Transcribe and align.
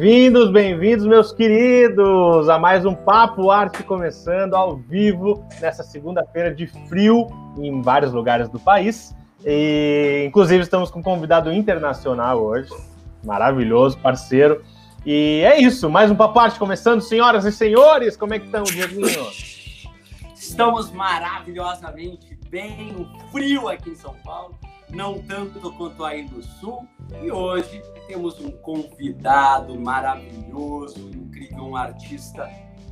Bem-vindos, 0.00 0.50
bem-vindos, 0.50 1.06
meus 1.06 1.30
queridos, 1.30 2.48
a 2.48 2.58
mais 2.58 2.86
um 2.86 2.94
Papo 2.94 3.50
Arte 3.50 3.82
começando 3.82 4.54
ao 4.54 4.78
vivo 4.78 5.44
nessa 5.60 5.82
segunda-feira 5.82 6.54
de 6.54 6.66
frio 6.88 7.26
em 7.58 7.82
vários 7.82 8.10
lugares 8.10 8.48
do 8.48 8.58
país. 8.58 9.14
E, 9.44 10.24
inclusive, 10.26 10.62
estamos 10.62 10.90
com 10.90 11.00
um 11.00 11.02
convidado 11.02 11.52
internacional 11.52 12.42
hoje, 12.42 12.70
maravilhoso, 13.22 13.98
parceiro. 13.98 14.64
E 15.04 15.42
é 15.44 15.60
isso, 15.60 15.90
mais 15.90 16.10
um 16.10 16.16
Papo 16.16 16.38
Arte 16.38 16.58
começando, 16.58 17.02
senhoras 17.02 17.44
e 17.44 17.52
senhores. 17.52 18.16
Como 18.16 18.32
é 18.32 18.38
que 18.38 18.46
estão, 18.46 18.62
Dieguinho? 18.62 19.26
Estamos 20.34 20.90
maravilhosamente 20.92 22.38
bem, 22.48 22.96
o 22.96 23.30
frio 23.30 23.68
aqui 23.68 23.90
em 23.90 23.94
São 23.94 24.14
Paulo, 24.24 24.58
não 24.92 25.20
tanto 25.22 25.72
quanto 25.72 26.04
aí 26.04 26.28
no 26.28 26.42
sul. 26.42 26.86
E 27.22 27.30
hoje 27.30 27.82
temos 28.06 28.40
um 28.40 28.50
convidado 28.50 29.78
maravilhoso, 29.78 31.10
incrível, 31.10 31.64
um 31.64 31.76
artista 31.76 32.48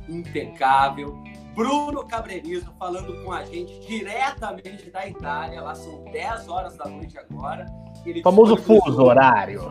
impecável. 0.07 1.21
Bruno 1.55 2.05
Cabrerizo 2.05 2.71
falando 2.77 3.23
com 3.23 3.31
a 3.31 3.43
gente 3.43 3.79
diretamente 3.81 4.89
da 4.89 5.07
Itália. 5.07 5.61
Lá 5.61 5.75
são 5.75 6.03
10 6.05 6.47
horas 6.47 6.77
da 6.77 6.85
noite 6.85 7.17
agora. 7.17 7.65
Ele 8.05 8.21
famoso 8.21 8.55
fuso 8.57 9.01
horário. 9.01 9.61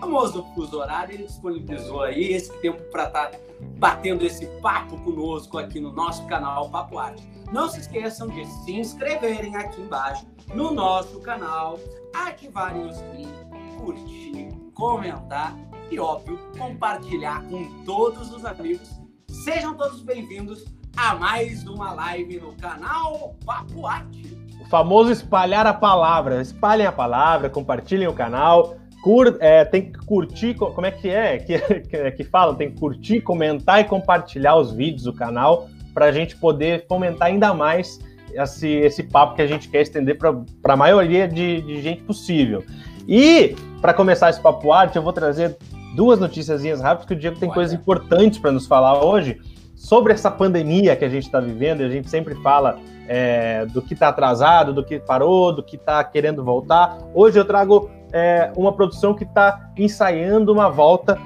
Famoso 0.00 0.44
fuso 0.54 0.78
horário. 0.78 1.14
Ele 1.14 1.24
disponibilizou 1.24 2.02
aí 2.02 2.32
esse 2.32 2.52
tempo 2.60 2.82
para 2.90 3.04
estar 3.04 3.30
tá 3.30 3.38
batendo 3.78 4.24
esse 4.24 4.46
papo 4.60 4.98
conosco 5.02 5.58
aqui 5.58 5.80
no 5.80 5.92
nosso 5.92 6.26
canal 6.26 6.68
Papo 6.68 6.98
Arte. 6.98 7.26
Não 7.52 7.68
se 7.68 7.80
esqueçam 7.80 8.28
de 8.28 8.44
se 8.44 8.72
inscreverem 8.72 9.54
aqui 9.56 9.80
embaixo 9.80 10.26
no 10.54 10.72
nosso 10.72 11.20
canal, 11.20 11.78
ativarem 12.14 12.86
o 12.86 12.92
sininho, 12.92 13.46
curtir, 13.78 14.48
comentar 14.74 15.56
e, 15.90 15.98
óbvio, 15.98 16.38
compartilhar 16.58 17.42
com 17.48 17.84
todos 17.84 18.32
os 18.32 18.44
amigos. 18.44 18.88
Sejam 19.28 19.74
todos 19.74 20.00
bem-vindos 20.02 20.64
a 20.96 21.14
mais 21.14 21.66
uma 21.66 21.92
live 21.92 22.40
no 22.40 22.54
canal 22.56 23.36
Papo 23.44 23.86
Arte. 23.86 24.36
O 24.60 24.68
famoso 24.68 25.10
espalhar 25.10 25.66
a 25.66 25.74
palavra. 25.74 26.40
Espalhem 26.40 26.86
a 26.86 26.92
palavra, 26.92 27.50
compartilhem 27.50 28.08
o 28.08 28.14
canal. 28.14 28.76
Cur, 29.02 29.36
é, 29.40 29.64
tem 29.64 29.92
que 29.92 29.98
curtir, 30.00 30.54
como 30.54 30.86
é 30.86 30.90
que 30.90 31.08
é 31.08 31.38
que, 31.38 31.58
que, 31.58 32.10
que 32.12 32.24
fala? 32.24 32.54
Tem 32.54 32.72
que 32.72 32.80
curtir, 32.80 33.20
comentar 33.20 33.80
e 33.80 33.84
compartilhar 33.84 34.56
os 34.56 34.72
vídeos 34.72 35.04
do 35.04 35.12
canal 35.12 35.68
para 35.94 36.06
a 36.06 36.12
gente 36.12 36.36
poder 36.36 36.86
fomentar 36.88 37.28
ainda 37.28 37.54
mais 37.54 38.00
esse, 38.36 38.68
esse 38.68 39.02
papo 39.02 39.34
que 39.34 39.42
a 39.42 39.46
gente 39.46 39.68
quer 39.68 39.82
estender 39.82 40.18
para 40.18 40.74
a 40.74 40.76
maioria 40.76 41.26
de, 41.26 41.60
de 41.62 41.82
gente 41.82 42.02
possível. 42.02 42.64
E, 43.08 43.54
para 43.80 43.94
começar 43.94 44.30
esse 44.30 44.40
papo 44.40 44.72
arte, 44.72 44.96
eu 44.96 45.02
vou 45.02 45.12
trazer 45.12 45.56
duas 45.94 46.18
notícias 46.18 46.62
rápidas, 46.80 47.06
que 47.06 47.14
o 47.14 47.16
Diego 47.16 47.38
tem 47.38 47.48
Olha. 47.48 47.54
coisas 47.54 47.74
importantes 47.74 48.38
para 48.38 48.52
nos 48.52 48.66
falar 48.66 49.04
hoje 49.04 49.38
sobre 49.74 50.12
essa 50.12 50.30
pandemia 50.30 50.96
que 50.96 51.04
a 51.04 51.08
gente 51.08 51.24
está 51.24 51.38
vivendo, 51.38 51.80
e 51.80 51.84
a 51.84 51.88
gente 51.88 52.10
sempre 52.10 52.34
fala 52.36 52.78
é, 53.08 53.66
do 53.66 53.80
que 53.80 53.94
está 53.94 54.08
atrasado, 54.08 54.72
do 54.72 54.84
que 54.84 54.98
parou, 54.98 55.54
do 55.54 55.62
que 55.62 55.76
está 55.76 56.02
querendo 56.02 56.44
voltar. 56.44 56.98
Hoje 57.14 57.38
eu 57.38 57.44
trago 57.44 57.90
é, 58.12 58.50
uma 58.56 58.72
produção 58.72 59.14
que 59.14 59.24
está 59.24 59.70
ensaiando 59.76 60.52
uma 60.52 60.68
volta 60.68 61.18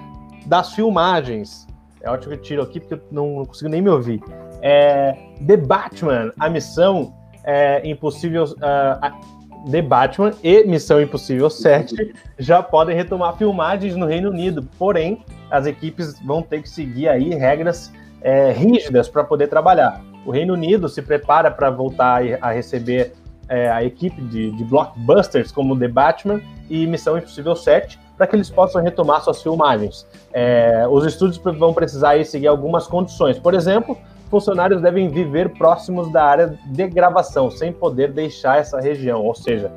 das 0.47 0.75
filmagens. 0.75 1.67
É 2.03 2.11
ótimo 2.11 2.33
que 2.33 2.39
eu 2.39 2.43
tiro 2.43 2.63
aqui, 2.63 2.81
porque 2.81 2.95
eu 2.95 3.01
não, 3.11 3.37
não 3.37 3.45
consigo 3.45 3.69
nem 3.69 3.81
me 3.81 3.91
ouvir. 3.91 4.21
É, 4.63 5.17
The 5.47 5.57
Batman, 5.57 6.33
a 6.39 6.49
missão 6.49 7.15
é, 7.45 7.89
impossível. 7.89 8.45
Uh, 8.45 9.41
The 9.71 9.83
Batman 9.83 10.33
e 10.43 10.65
Missão 10.65 11.03
Impossível 11.03 11.51
7 11.51 12.15
já 12.39 12.63
podem 12.63 12.97
retomar 12.97 13.37
filmagens 13.37 13.95
no 13.95 14.07
Reino 14.07 14.31
Unido, 14.31 14.67
porém 14.79 15.23
as 15.51 15.67
equipes 15.67 16.19
vão 16.21 16.41
ter 16.41 16.63
que 16.63 16.69
seguir 16.71 17.09
aí 17.09 17.35
regras 17.35 17.93
é, 18.23 18.53
rígidas 18.53 19.07
para 19.07 19.23
poder 19.23 19.49
trabalhar. 19.49 20.03
O 20.25 20.31
Reino 20.31 20.55
Unido 20.55 20.89
se 20.89 21.03
prepara 21.03 21.51
para 21.51 21.69
voltar 21.69 22.23
a 22.41 22.51
receber 22.51 23.13
é, 23.49 23.71
a 23.71 23.83
equipe 23.83 24.21
de, 24.23 24.51
de, 24.53 24.65
blockbusters 24.65 25.51
como 25.51 25.79
The 25.79 25.89
Batman 25.89 26.41
e 26.69 26.87
Missão 26.87 27.19
Impossível 27.19 27.57
7 27.57 27.99
para 28.17 28.27
que 28.27 28.37
eles 28.37 28.51
possam 28.51 28.83
retomar 28.83 29.23
suas 29.23 29.43
filmagens. 29.43 30.07
É, 30.33 30.87
os 30.89 31.05
estúdios 31.05 31.41
vão 31.59 31.75
precisar 31.75 32.11
aí 32.11 32.25
seguir 32.25 32.47
algumas 32.47 32.87
condições. 32.87 33.39
Por 33.39 33.55
exemplo, 33.55 33.99
funcionários 34.31 34.81
devem 34.81 35.09
viver 35.09 35.51
próximos 35.51 36.11
da 36.13 36.25
área 36.25 36.59
de 36.67 36.87
gravação, 36.89 37.51
sem 37.51 37.73
poder 37.73 38.13
deixar 38.13 38.59
essa 38.59 38.81
região. 38.81 39.25
Ou 39.25 39.35
seja, 39.35 39.71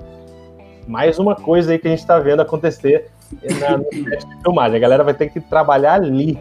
mais 0.87 1.17
uma 1.17 1.35
coisa 1.35 1.71
aí 1.71 1.79
que 1.79 1.87
a 1.87 1.91
gente 1.91 1.99
está 1.99 2.19
vendo 2.19 2.41
acontecer 2.41 3.09
na, 3.59 3.77
no 3.77 3.85
set 4.09 4.25
de 4.27 4.41
filmagem. 4.41 4.77
A 4.77 4.79
galera 4.79 5.03
vai 5.03 5.13
ter 5.13 5.29
que 5.29 5.41
trabalhar 5.41 5.95
ali, 5.95 6.37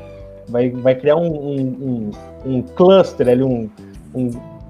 vai, 0.48 0.70
vai 0.70 0.94
criar 0.94 1.16
um, 1.16 1.26
um, 1.26 2.10
um, 2.44 2.52
um 2.52 2.62
cluster 2.62 3.28
ali, 3.28 3.42
um, 3.42 3.70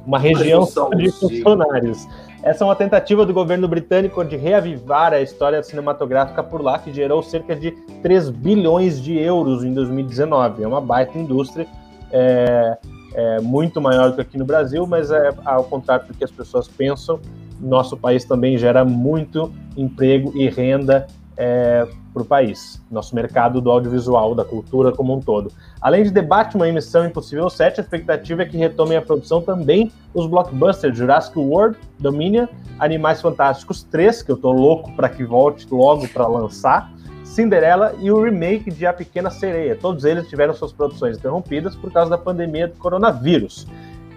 uma 0.06 0.18
região 0.18 0.66
de 0.96 1.10
funcionários. 1.10 2.06
Essa 2.42 2.64
é 2.64 2.66
uma 2.66 2.74
tentativa 2.74 3.24
do 3.24 3.32
governo 3.32 3.68
britânico 3.68 4.24
de 4.24 4.36
reavivar 4.36 5.12
a 5.12 5.20
história 5.20 5.62
cinematográfica 5.62 6.42
por 6.42 6.60
lá, 6.60 6.78
que 6.78 6.92
gerou 6.92 7.22
cerca 7.22 7.54
de 7.54 7.70
3 8.02 8.30
bilhões 8.30 9.00
de 9.00 9.16
euros 9.16 9.62
em 9.62 9.72
2019. 9.72 10.64
É 10.64 10.66
uma 10.66 10.80
baita 10.80 11.16
indústria. 11.16 11.66
É, 12.10 12.76
é 13.14 13.40
muito 13.40 13.80
maior 13.80 14.10
do 14.10 14.16
que 14.16 14.20
aqui 14.22 14.38
no 14.38 14.44
Brasil, 14.44 14.86
mas 14.86 15.10
é 15.10 15.30
ao 15.44 15.64
contrário 15.64 16.06
do 16.06 16.14
que 16.14 16.24
as 16.24 16.30
pessoas 16.30 16.68
pensam, 16.68 17.20
nosso 17.60 17.96
país 17.96 18.24
também 18.24 18.58
gera 18.58 18.84
muito 18.84 19.52
emprego 19.76 20.32
e 20.36 20.48
renda 20.48 21.06
é, 21.36 21.86
para 22.12 22.22
o 22.22 22.24
país, 22.24 22.82
nosso 22.90 23.14
mercado 23.14 23.60
do 23.60 23.70
audiovisual, 23.70 24.34
da 24.34 24.44
cultura 24.44 24.92
como 24.92 25.14
um 25.14 25.20
todo. 25.20 25.50
Além 25.80 26.02
de 26.02 26.10
debate 26.10 26.56
uma 26.56 26.68
emissão 26.68 27.06
Impossível 27.06 27.48
7, 27.48 27.80
a 27.80 27.82
expectativa 27.82 28.42
é 28.42 28.46
que 28.46 28.56
retomem 28.56 28.98
a 28.98 29.02
produção 29.02 29.40
também 29.40 29.90
os 30.12 30.26
blockbusters 30.26 30.96
Jurassic 30.96 31.38
World, 31.38 31.78
Dominion, 31.98 32.46
Animais 32.78 33.20
Fantásticos 33.20 33.82
3, 33.84 34.22
que 34.22 34.30
eu 34.30 34.36
tô 34.36 34.52
louco 34.52 34.92
para 34.94 35.08
que 35.08 35.24
volte 35.24 35.66
logo 35.70 36.06
para 36.08 36.26
lançar, 36.26 36.92
Cinderela 37.32 37.94
e 37.98 38.10
o 38.10 38.22
remake 38.22 38.70
de 38.70 38.86
A 38.86 38.92
Pequena 38.92 39.30
Sereia. 39.30 39.74
Todos 39.74 40.04
eles 40.04 40.28
tiveram 40.28 40.52
suas 40.52 40.70
produções 40.70 41.16
interrompidas 41.16 41.74
por 41.74 41.90
causa 41.90 42.10
da 42.10 42.18
pandemia 42.18 42.68
do 42.68 42.76
coronavírus. 42.76 43.66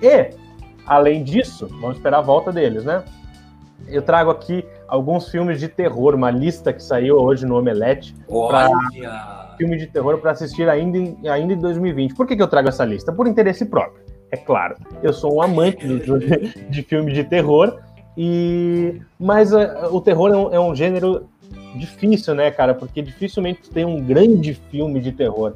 E, 0.02 0.32
além 0.86 1.24
disso, 1.24 1.66
vamos 1.80 1.96
esperar 1.96 2.18
a 2.18 2.22
volta 2.22 2.52
deles, 2.52 2.84
né? 2.84 3.04
Eu 3.88 4.02
trago 4.02 4.32
aqui 4.32 4.66
alguns 4.86 5.30
filmes 5.30 5.62
de 5.62 5.70
terror, 5.70 6.14
uma 6.14 6.30
lista 6.30 6.74
que 6.74 6.84
saiu 6.84 7.16
hoje 7.16 7.46
no 7.46 7.58
Omelete. 7.58 8.14
Olha! 8.28 9.56
Filme 9.58 9.78
de 9.78 9.88
terror 9.88 10.18
para 10.18 10.32
assistir 10.32 10.68
ainda 10.68 10.98
em, 10.98 11.18
ainda 11.30 11.54
em 11.54 11.58
2020. 11.58 12.16
Por 12.16 12.28
que, 12.28 12.36
que 12.36 12.42
eu 12.42 12.48
trago 12.50 12.68
essa 12.68 12.84
lista? 12.84 13.14
Por 13.14 13.28
interesse 13.28 13.66
próprio, 13.66 14.04
é 14.30 14.36
claro. 14.36 14.76
Eu 15.02 15.14
sou 15.14 15.36
um 15.36 15.42
amante 15.42 15.88
de, 15.88 16.68
de 16.70 16.82
filme 16.84 17.14
de 17.14 17.24
terror, 17.24 17.80
e 18.18 19.02
mas 19.18 19.54
uh, 19.54 19.88
o 19.92 20.02
terror 20.02 20.32
é 20.32 20.38
um, 20.38 20.54
é 20.54 20.60
um 20.60 20.76
gênero 20.76 21.30
difícil, 21.78 22.34
né, 22.34 22.52
cara? 22.52 22.74
Porque 22.74 23.02
dificilmente 23.02 23.70
tem 23.70 23.86
um 23.86 24.02
grande 24.02 24.54
filme 24.54 25.00
de 25.00 25.12
terror 25.12 25.54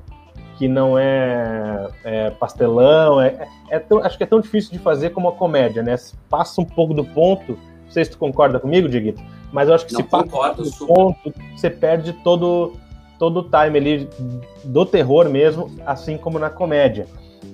que 0.57 0.67
não 0.67 0.99
é, 0.99 1.87
é 2.03 2.29
pastelão. 2.31 3.21
É, 3.21 3.47
é 3.69 3.79
tão, 3.79 3.99
acho 3.99 4.17
que 4.17 4.23
é 4.23 4.27
tão 4.27 4.41
difícil 4.41 4.71
de 4.71 4.79
fazer 4.79 5.11
como 5.11 5.29
a 5.29 5.31
comédia, 5.31 5.81
né? 5.81 5.95
Passa 6.29 6.61
um 6.61 6.65
pouco 6.65 6.93
do 6.93 7.05
ponto. 7.05 7.57
Não 7.85 7.91
sei 7.91 8.05
se 8.05 8.11
tu 8.11 8.17
concorda 8.17 8.59
comigo, 8.59 8.87
Diguito, 8.87 9.21
mas 9.51 9.67
eu 9.67 9.73
acho 9.73 9.85
que 9.87 9.93
não, 9.93 10.01
se 10.01 10.07
passa 10.07 10.53
do 10.53 10.85
ponto, 10.85 11.33
você 11.55 11.69
perde 11.69 12.13
todo, 12.13 12.73
todo 13.17 13.39
o 13.39 13.43
time 13.43 13.79
ali 13.79 14.09
do 14.63 14.85
terror 14.85 15.27
mesmo, 15.29 15.71
assim 15.85 16.17
como 16.17 16.37
na 16.37 16.49
comédia. 16.49 17.07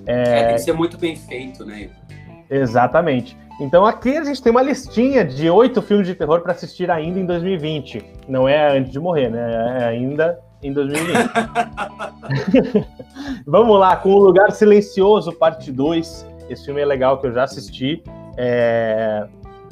É, 0.04 0.40
é 0.40 0.44
tem 0.44 0.54
que 0.56 0.60
ser 0.62 0.72
muito 0.72 0.98
bem 0.98 1.16
feito, 1.16 1.64
né? 1.64 1.88
Exatamente. 2.50 3.36
Então 3.60 3.86
aqui 3.86 4.16
a 4.16 4.24
gente 4.24 4.42
tem 4.42 4.50
uma 4.50 4.62
listinha 4.62 5.24
de 5.24 5.48
oito 5.48 5.80
filmes 5.80 6.06
de 6.06 6.14
terror 6.14 6.40
para 6.40 6.52
assistir 6.52 6.90
ainda 6.90 7.18
em 7.18 7.24
2020. 7.24 8.04
Não 8.28 8.46
é 8.46 8.76
antes 8.76 8.92
de 8.92 9.00
morrer, 9.00 9.30
né? 9.30 9.80
É 9.80 9.84
ainda 9.84 10.38
em 10.62 10.72
2020. 10.72 11.16
Vamos 13.46 13.78
lá, 13.78 13.96
com 13.96 14.10
O 14.10 14.18
Lugar 14.18 14.50
Silencioso, 14.52 15.32
parte 15.32 15.72
2. 15.72 16.26
Esse 16.50 16.66
filme 16.66 16.82
é 16.82 16.84
legal 16.84 17.18
que 17.18 17.26
eu 17.26 17.32
já 17.32 17.44
assisti. 17.44 18.02
É... 18.36 19.26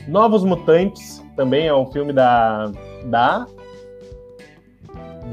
Novos 0.09 0.45
Mutantes, 0.45 1.23
também 1.37 1.67
é 1.67 1.75
um 1.75 1.91
filme 1.93 2.13
da. 2.13 2.71
Da. 3.05 3.47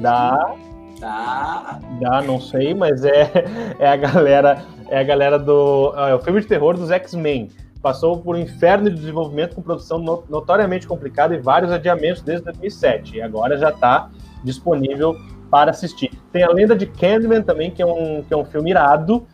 Da. 0.02 0.56
Da. 1.00 1.80
Da, 2.00 2.22
não 2.22 2.40
sei, 2.40 2.74
mas 2.74 3.04
é, 3.06 3.32
é 3.80 3.88
a 3.88 3.96
galera 3.96 4.66
é 4.92 5.00
a 5.00 5.04
galera 5.04 5.40
do. 5.40 5.94
É 5.96 6.14
o 6.14 6.20
filme 6.20 6.42
de 6.42 6.48
terror 6.48 6.76
dos 6.76 6.92
X-Men. 6.92 7.50
Passou 7.82 8.18
por 8.18 8.36
um 8.36 8.40
inferno 8.40 8.90
de 8.90 8.96
desenvolvimento 8.96 9.56
com 9.56 9.62
produção 9.62 10.00
notoriamente 10.30 10.86
complicada 10.86 11.36
e 11.36 11.40
vários 11.40 11.72
adiamentos 11.72 12.22
desde 12.22 12.46
2007. 12.46 13.18
E 13.18 13.22
agora 13.22 13.58
já 13.58 13.70
está 13.70 14.10
disponível 14.44 15.18
para 15.50 15.72
assistir. 15.72 16.12
Tem 16.32 16.44
a 16.44 16.50
Lenda 16.50 16.76
de 16.76 16.86
Candyman 16.86 17.42
também, 17.42 17.72
que 17.72 17.82
é 17.82 17.86
um, 17.86 18.24
que 18.24 18.34
é 18.34 18.38
um 18.38 18.46
filme 18.46 18.72
irado. 18.72 19.26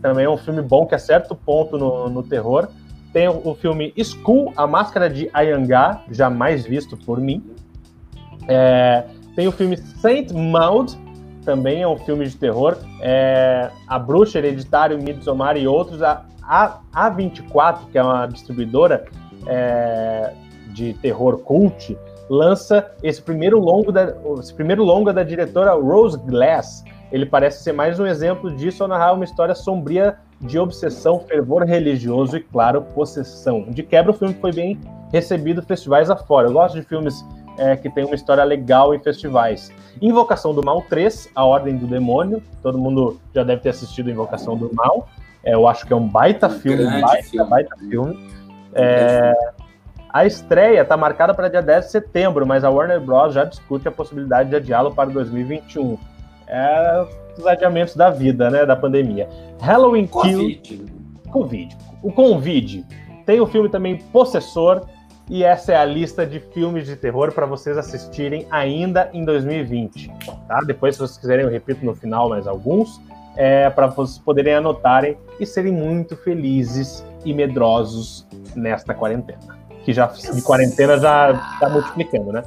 Também 0.00 0.24
é 0.24 0.30
um 0.30 0.36
filme 0.36 0.62
bom 0.62 0.86
que 0.86 0.94
acerta 0.94 1.34
o 1.34 1.36
ponto 1.36 1.76
no, 1.76 2.08
no 2.08 2.22
terror. 2.22 2.68
Tem 3.12 3.28
o, 3.28 3.48
o 3.48 3.54
filme 3.54 3.92
School, 4.02 4.52
A 4.56 4.66
Máscara 4.66 5.10
de 5.10 5.28
Ayangá, 5.32 6.02
jamais 6.10 6.64
visto 6.64 6.96
por 6.96 7.20
mim. 7.20 7.44
É, 8.46 9.04
tem 9.34 9.46
o 9.46 9.52
filme 9.52 9.76
Saint 9.76 10.32
Maud, 10.32 10.96
também 11.44 11.82
é 11.82 11.88
um 11.88 11.96
filme 11.98 12.26
de 12.26 12.36
terror. 12.36 12.76
É, 13.00 13.70
a 13.86 13.98
Bruxa, 13.98 14.38
Hereditário, 14.38 15.02
Midsommar 15.02 15.56
e 15.56 15.66
outros. 15.66 16.02
A, 16.02 16.24
a, 16.48 16.80
A24, 16.94 17.90
que 17.92 17.98
é 17.98 18.02
uma 18.02 18.26
distribuidora 18.26 19.04
é, 19.46 20.32
de 20.68 20.94
terror 20.94 21.38
cult, 21.38 21.96
lança 22.28 22.90
esse 23.02 23.20
primeiro 23.20 23.58
longo 23.58 23.92
da, 23.92 24.14
esse 24.40 24.54
primeiro 24.54 24.82
longa 24.82 25.12
da 25.12 25.22
diretora 25.22 25.72
Rose 25.74 26.18
Glass. 26.18 26.84
Ele 27.12 27.26
parece 27.26 27.62
ser 27.62 27.72
mais 27.72 28.00
um 28.00 28.06
exemplo 28.06 28.50
disso 28.50 28.82
ao 28.82 28.88
narrar 28.88 29.12
uma 29.12 29.24
história 29.24 29.54
sombria 29.54 30.16
de 30.40 30.58
obsessão, 30.58 31.20
fervor 31.20 31.64
religioso 31.64 32.36
e, 32.36 32.40
claro, 32.40 32.82
possessão. 32.82 33.62
De 33.68 33.82
quebra, 33.82 34.12
o 34.12 34.14
filme 34.14 34.34
foi 34.34 34.52
bem 34.52 34.78
recebido 35.12 35.62
festivais 35.62 36.10
afora. 36.10 36.48
Eu 36.48 36.52
gosto 36.52 36.74
de 36.74 36.82
filmes 36.82 37.24
é, 37.58 37.76
que 37.76 37.90
tem 37.90 38.04
uma 38.04 38.14
história 38.14 38.44
legal 38.44 38.94
em 38.94 39.00
festivais. 39.00 39.72
Invocação 40.00 40.54
do 40.54 40.62
Mal 40.62 40.82
3, 40.82 41.30
A 41.34 41.44
Ordem 41.44 41.76
do 41.76 41.86
Demônio. 41.86 42.42
Todo 42.62 42.78
mundo 42.78 43.18
já 43.34 43.42
deve 43.42 43.62
ter 43.62 43.70
assistido 43.70 44.10
Invocação 44.10 44.56
do 44.56 44.72
Mal. 44.74 45.08
Eu 45.52 45.66
acho 45.66 45.86
que 45.86 45.92
é 45.92 45.96
um 45.96 46.06
baita 46.06 46.46
um 46.46 46.50
filme, 46.50 47.00
baita, 47.00 47.22
filme. 47.22 47.50
baita 47.50 47.76
filme. 47.76 48.28
É, 48.74 49.32
a 50.10 50.26
estreia 50.26 50.82
está 50.82 50.96
marcada 50.96 51.34
para 51.34 51.48
dia 51.48 51.62
10 51.62 51.86
de 51.86 51.90
setembro, 51.90 52.46
mas 52.46 52.64
a 52.64 52.70
Warner 52.70 53.00
Bros. 53.00 53.34
já 53.34 53.44
discute 53.44 53.88
a 53.88 53.90
possibilidade 53.90 54.50
de 54.50 54.56
adiá-lo 54.56 54.94
para 54.94 55.10
2021. 55.10 55.98
É 56.46 57.06
os 57.38 57.46
adiamentos 57.46 57.94
da 57.94 58.10
vida, 58.10 58.50
né, 58.50 58.66
da 58.66 58.74
pandemia. 58.74 59.28
Halloween 59.60 60.06
Covid. 60.06 60.56
Kill... 60.56 60.86
Covid. 61.30 61.76
O 62.02 62.12
Convide. 62.12 62.84
Tem 63.24 63.40
o 63.40 63.46
filme 63.46 63.68
também 63.68 63.96
Possessor, 63.96 64.86
e 65.30 65.44
essa 65.44 65.72
é 65.72 65.76
a 65.76 65.84
lista 65.84 66.26
de 66.26 66.40
filmes 66.40 66.86
de 66.86 66.96
terror 66.96 67.32
para 67.32 67.46
vocês 67.46 67.76
assistirem 67.76 68.46
ainda 68.50 69.10
em 69.12 69.24
2020. 69.24 70.10
Tá? 70.48 70.60
Depois, 70.66 70.96
se 70.96 71.00
vocês 71.00 71.18
quiserem, 71.18 71.44
eu 71.44 71.50
repito 71.50 71.84
no 71.84 71.94
final 71.94 72.30
mais 72.30 72.46
alguns, 72.46 73.00
é, 73.38 73.70
para 73.70 73.86
vocês 73.86 74.18
poderem 74.18 74.54
anotarem 74.54 75.16
e 75.38 75.46
serem 75.46 75.72
muito 75.72 76.16
felizes 76.16 77.04
e 77.24 77.32
medrosos 77.32 78.26
nesta 78.54 78.92
quarentena. 78.92 79.58
Que 79.84 79.92
já 79.92 80.06
de 80.06 80.42
quarentena 80.42 80.98
já 80.98 81.32
está 81.54 81.70
multiplicando, 81.70 82.32
né? 82.32 82.42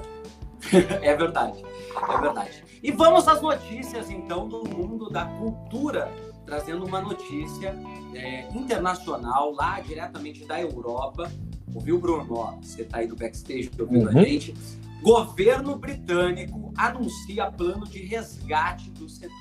É 1.02 1.16
verdade, 1.16 1.64
é 2.08 2.22
verdade. 2.22 2.64
E 2.84 2.92
vamos 2.92 3.28
às 3.28 3.42
notícias, 3.42 4.12
então, 4.12 4.48
do 4.48 4.64
mundo 4.64 5.10
da 5.10 5.26
cultura, 5.26 6.08
trazendo 6.46 6.86
uma 6.86 7.02
notícia 7.02 7.76
é, 8.14 8.48
internacional, 8.54 9.54
lá 9.54 9.80
diretamente 9.80 10.46
da 10.46 10.62
Europa, 10.62 11.32
Ouviu, 11.74 11.98
Bruno? 12.00 12.60
Você 12.62 12.82
está 12.82 12.98
aí 12.98 13.08
no 13.08 13.16
backstage 13.16 13.72
ouvindo 13.80 14.10
uhum. 14.10 14.20
a 14.20 14.24
gente. 14.24 14.54
Governo 15.02 15.76
britânico 15.78 16.72
anuncia 16.78 17.52
plano 17.52 17.88
de 17.88 18.04
resgate 18.06 18.92
do 18.92 19.10
setor 19.10 19.41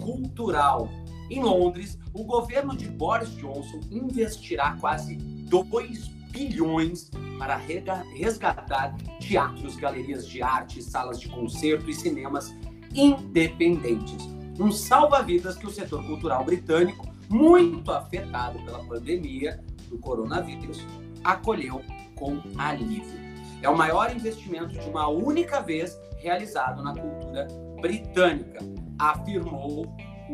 cultural. 0.00 0.88
Em 1.30 1.42
Londres, 1.42 1.98
o 2.12 2.24
governo 2.24 2.76
de 2.76 2.88
Boris 2.88 3.34
Johnson 3.36 3.80
investirá 3.90 4.76
quase 4.80 5.16
2 5.16 6.08
bilhões 6.30 7.10
para 7.38 7.56
resgatar 7.56 8.96
teatros, 9.20 9.76
galerias 9.76 10.26
de 10.26 10.42
arte, 10.42 10.82
salas 10.82 11.20
de 11.20 11.28
concerto 11.28 11.88
e 11.88 11.94
cinemas 11.94 12.54
independentes. 12.94 14.28
Um 14.58 14.70
salva-vidas 14.70 15.56
que 15.56 15.66
o 15.66 15.70
setor 15.70 16.04
cultural 16.04 16.44
britânico, 16.44 17.06
muito 17.28 17.90
afetado 17.90 18.58
pela 18.64 18.84
pandemia 18.84 19.62
do 19.88 19.98
coronavírus, 19.98 20.86
acolheu 21.24 21.82
com 22.14 22.40
alívio. 22.58 23.20
É 23.62 23.68
o 23.68 23.76
maior 23.76 24.14
investimento 24.14 24.78
de 24.78 24.88
uma 24.88 25.08
única 25.08 25.60
vez 25.60 25.98
realizado 26.18 26.82
na 26.82 26.94
cultura 26.94 27.48
britânica, 27.80 28.60
afirmou 28.98 29.86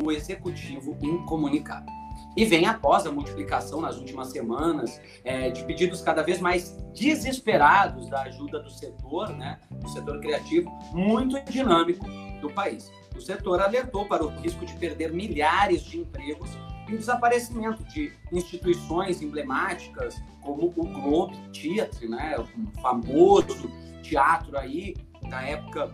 o 0.02 0.12
executivo 0.12 0.96
em 1.00 1.24
comunicado. 1.24 1.86
E 2.36 2.44
vem 2.44 2.66
após 2.66 3.06
a 3.06 3.12
multiplicação 3.12 3.80
nas 3.80 3.96
últimas 3.96 4.28
semanas 4.28 5.00
é, 5.24 5.50
de 5.50 5.64
pedidos 5.64 6.00
cada 6.00 6.22
vez 6.22 6.40
mais 6.40 6.76
desesperados 6.94 8.08
da 8.08 8.22
ajuda 8.22 8.60
do 8.60 8.70
setor, 8.70 9.30
né, 9.30 9.58
do 9.70 9.88
setor 9.88 10.20
criativo, 10.20 10.70
muito 10.92 11.40
dinâmico 11.50 12.06
do 12.40 12.50
país. 12.50 12.92
O 13.16 13.20
setor 13.20 13.60
alertou 13.60 14.06
para 14.06 14.24
o 14.24 14.28
risco 14.28 14.64
de 14.64 14.74
perder 14.74 15.12
milhares 15.12 15.82
de 15.82 15.98
empregos 15.98 16.50
e 16.88 16.94
o 16.94 16.98
desaparecimento 16.98 17.82
de 17.84 18.12
instituições 18.32 19.20
emblemáticas 19.20 20.22
como 20.40 20.72
o 20.76 20.86
Globe 20.86 21.36
Theatre, 21.52 22.08
né, 22.08 22.36
um 22.56 22.66
famoso 22.80 23.70
teatro 24.02 24.56
aí 24.56 24.94
da 25.28 25.42
época 25.42 25.92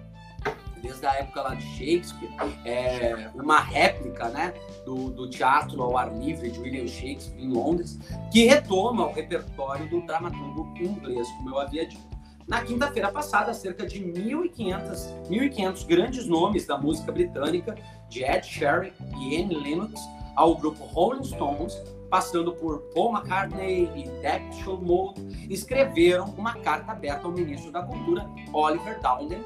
desde 0.85 1.07
a 1.07 1.15
época 1.15 1.41
lá 1.41 1.55
de 1.55 1.65
Shakespeare, 1.65 2.31
é, 2.65 3.31
uma 3.35 3.59
réplica 3.59 4.29
né, 4.29 4.53
do, 4.85 5.11
do, 5.11 5.29
teatro 5.31 5.83
ao 5.83 5.97
ar 5.97 6.15
livre 6.15 6.51
de 6.51 6.61
William 6.61 6.87
Shakespeare 6.87 7.43
em 7.43 7.49
Londres, 7.49 7.99
que 8.31 8.45
retoma 8.45 9.07
o 9.07 9.13
repertório 9.13 9.89
do 9.89 10.03
dramaturgo 10.03 10.73
inglês, 10.79 11.27
como 11.39 11.51
eu 11.51 11.59
havia 11.59 11.87
dito. 11.87 12.15
Na 12.47 12.61
quinta-feira 12.61 13.11
passada, 13.11 13.55
cerca 13.55 13.87
de 13.87 13.99
1.500, 14.01 15.29
1.500 15.31 15.87
grandes 15.87 16.27
nomes 16.27 16.67
da 16.67 16.77
música 16.77 17.11
britânica, 17.11 17.75
de 18.11 18.23
Ed 18.23 18.47
Sheeran 18.47 18.91
e 19.19 19.43
Annie 19.43 19.57
Lennox, 19.57 19.99
ao 20.37 20.55
grupo 20.55 20.85
Rolling 20.85 21.25
Stones, 21.25 21.75
passando 22.11 22.53
por 22.53 22.81
Paul 22.95 23.13
McCartney 23.13 23.91
e 23.97 24.09
Depeche 24.21 24.69
Mode, 24.69 25.49
escreveram 25.49 26.27
uma 26.37 26.55
carta 26.57 26.93
aberta 26.93 27.27
ao 27.27 27.33
ministro 27.33 27.73
da 27.73 27.83
Cultura, 27.83 28.29
Oliver 28.53 29.01
Dowden, 29.01 29.43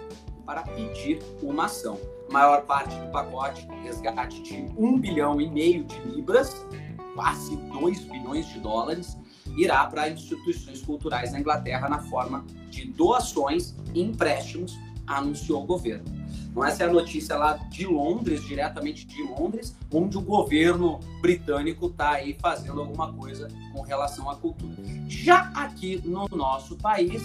para 0.49 0.63
pedir 0.63 1.19
uma 1.43 1.67
ação. 1.67 2.01
A 2.31 2.33
maior 2.33 2.63
parte 2.63 2.95
do 2.97 3.13
pacote, 3.13 3.69
resgate 3.83 4.41
de 4.41 4.65
1 4.79 4.99
bilhão 4.99 5.39
e 5.39 5.47
meio 5.47 5.85
de 5.85 6.01
libras, 6.09 6.67
quase 7.15 7.55
2 7.55 8.05
bilhões 8.05 8.49
de 8.49 8.59
dólares, 8.59 9.15
irá 9.59 9.85
para 9.85 10.09
instituições 10.09 10.81
culturais 10.81 11.33
na 11.33 11.41
Inglaterra 11.41 11.87
na 11.91 11.99
forma 11.99 12.47
de 12.71 12.87
doações 12.87 13.75
e 13.93 14.01
empréstimos, 14.01 14.75
anunciou 15.07 15.65
o 15.65 15.67
governo. 15.67 16.07
Então, 16.51 16.65
essa 16.65 16.85
é 16.85 16.87
a 16.87 16.93
notícia 16.93 17.37
lá 17.37 17.53
de 17.69 17.85
Londres, 17.85 18.43
diretamente 18.43 19.07
de 19.07 19.23
Londres, 19.23 19.77
onde 19.93 20.17
o 20.17 20.23
governo 20.23 20.99
britânico 21.21 21.89
está 21.89 22.13
aí 22.13 22.35
fazendo 22.41 22.81
alguma 22.81 23.13
coisa 23.13 23.49
com 23.75 23.83
relação 23.83 24.31
à 24.31 24.35
cultura. 24.35 24.75
Já 25.09 25.51
aqui 25.55 26.01
no 26.05 26.27
nosso 26.29 26.75
país, 26.77 27.23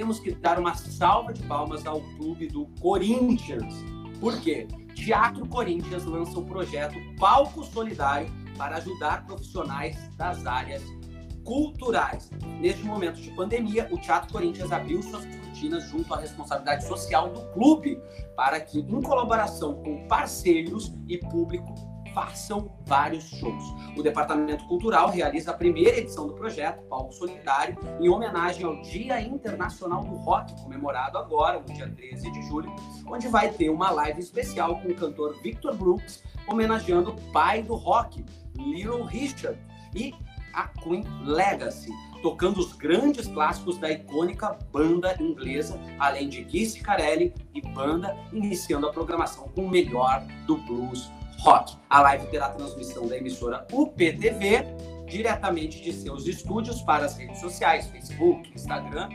temos 0.00 0.18
que 0.18 0.34
dar 0.34 0.58
uma 0.58 0.74
salva 0.74 1.30
de 1.30 1.42
palmas 1.42 1.84
ao 1.84 2.00
clube 2.16 2.46
do 2.46 2.64
Corinthians. 2.80 3.84
Por 4.18 4.40
quê? 4.40 4.66
Teatro 4.94 5.46
Corinthians 5.46 6.06
lança 6.06 6.38
o 6.38 6.46
projeto 6.46 6.94
Palco 7.18 7.62
Solidário 7.62 8.26
para 8.56 8.78
ajudar 8.78 9.26
profissionais 9.26 9.98
das 10.16 10.46
áreas 10.46 10.82
culturais. 11.44 12.30
Neste 12.62 12.82
momento 12.82 13.20
de 13.20 13.30
pandemia, 13.32 13.88
o 13.92 13.98
Teatro 13.98 14.32
Corinthians 14.32 14.72
abriu 14.72 15.02
suas 15.02 15.26
cortinas 15.26 15.86
junto 15.90 16.14
à 16.14 16.18
responsabilidade 16.18 16.86
social 16.86 17.28
do 17.28 17.42
clube 17.52 18.00
para 18.34 18.58
que, 18.58 18.78
em 18.78 19.02
colaboração 19.02 19.82
com 19.82 20.08
parceiros 20.08 20.94
e 21.08 21.18
público, 21.18 21.74
façam 22.14 22.72
vários 22.86 23.24
shows. 23.24 23.64
O 23.96 24.02
Departamento 24.02 24.66
Cultural 24.66 25.10
realiza 25.10 25.50
a 25.50 25.54
primeira 25.54 25.98
edição 25.98 26.26
do 26.26 26.34
projeto, 26.34 26.82
Palco 26.88 27.12
Solidário, 27.12 27.76
em 28.00 28.08
homenagem 28.08 28.64
ao 28.64 28.80
Dia 28.82 29.20
Internacional 29.20 30.02
do 30.04 30.14
Rock, 30.16 30.54
comemorado 30.62 31.18
agora, 31.18 31.60
no 31.60 31.66
dia 31.72 31.88
13 31.88 32.30
de 32.30 32.42
julho, 32.48 32.74
onde 33.06 33.28
vai 33.28 33.50
ter 33.50 33.70
uma 33.70 33.90
live 33.90 34.20
especial 34.20 34.80
com 34.80 34.88
o 34.88 34.94
cantor 34.94 35.40
Victor 35.42 35.76
Brooks, 35.76 36.22
homenageando 36.46 37.10
o 37.10 37.32
pai 37.32 37.62
do 37.62 37.74
rock, 37.74 38.24
Little 38.56 39.04
Richard, 39.04 39.58
e 39.94 40.14
a 40.52 40.66
Queen 40.66 41.04
Legacy, 41.24 41.90
tocando 42.22 42.58
os 42.58 42.72
grandes 42.72 43.26
clássicos 43.28 43.78
da 43.78 43.90
icônica 43.90 44.58
banda 44.72 45.16
inglesa, 45.20 45.80
além 45.98 46.28
de 46.28 46.42
Guy 46.42 46.80
Carelli 46.80 47.32
e 47.54 47.60
banda, 47.60 48.16
iniciando 48.32 48.86
a 48.86 48.92
programação 48.92 49.48
com 49.48 49.64
o 49.64 49.70
melhor 49.70 50.22
do 50.46 50.56
blues 50.56 51.10
rock. 51.40 51.76
A 51.88 52.00
live 52.02 52.26
terá 52.26 52.50
transmissão 52.50 53.06
da 53.06 53.16
emissora 53.16 53.66
UPTV, 53.72 54.64
diretamente 55.06 55.80
de 55.80 55.92
seus 55.92 56.26
estúdios 56.26 56.82
para 56.82 57.06
as 57.06 57.16
redes 57.16 57.40
sociais, 57.40 57.86
Facebook, 57.88 58.50
Instagram, 58.54 59.08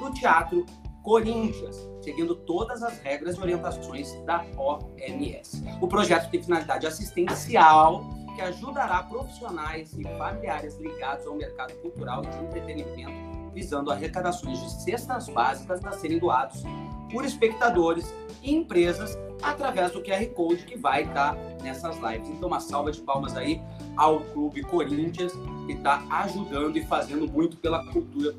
no 0.00 0.12
Teatro 0.12 0.66
Corinthians, 1.02 1.88
seguindo 2.02 2.34
todas 2.34 2.82
as 2.82 2.98
regras 3.00 3.36
e 3.36 3.40
orientações 3.40 4.12
da 4.24 4.44
OMS. 4.56 5.64
O 5.80 5.88
projeto 5.88 6.30
tem 6.30 6.42
finalidade 6.42 6.86
assistencial 6.86 8.04
que 8.34 8.42
ajudará 8.42 9.02
profissionais 9.04 9.92
e 9.94 10.02
familiares 10.16 10.76
ligados 10.78 11.26
ao 11.26 11.34
mercado 11.34 11.72
cultural 11.80 12.22
e 12.24 12.28
de 12.28 12.44
entretenimento, 12.44 13.50
visando 13.54 13.90
arrecadações 13.90 14.60
de 14.60 14.82
cestas 14.82 15.28
básicas 15.28 15.84
a 15.84 15.92
serem 15.92 16.18
doados 16.18 16.62
por 17.10 17.24
espectadores 17.24 18.12
e 18.42 18.54
empresas 18.54 19.18
através 19.42 19.92
do 19.92 20.02
QR 20.02 20.26
Code 20.34 20.64
que 20.64 20.76
vai 20.76 21.02
estar 21.02 21.36
nessas 21.62 21.96
lives. 21.96 22.28
Então, 22.28 22.48
uma 22.48 22.60
salva 22.60 22.90
de 22.92 23.00
palmas 23.00 23.36
aí 23.36 23.60
ao 23.96 24.20
Clube 24.20 24.62
Corinthians, 24.62 25.32
que 25.66 25.72
está 25.72 26.04
ajudando 26.10 26.76
e 26.76 26.84
fazendo 26.84 27.30
muito 27.30 27.56
pela 27.56 27.84
cultura 27.86 28.34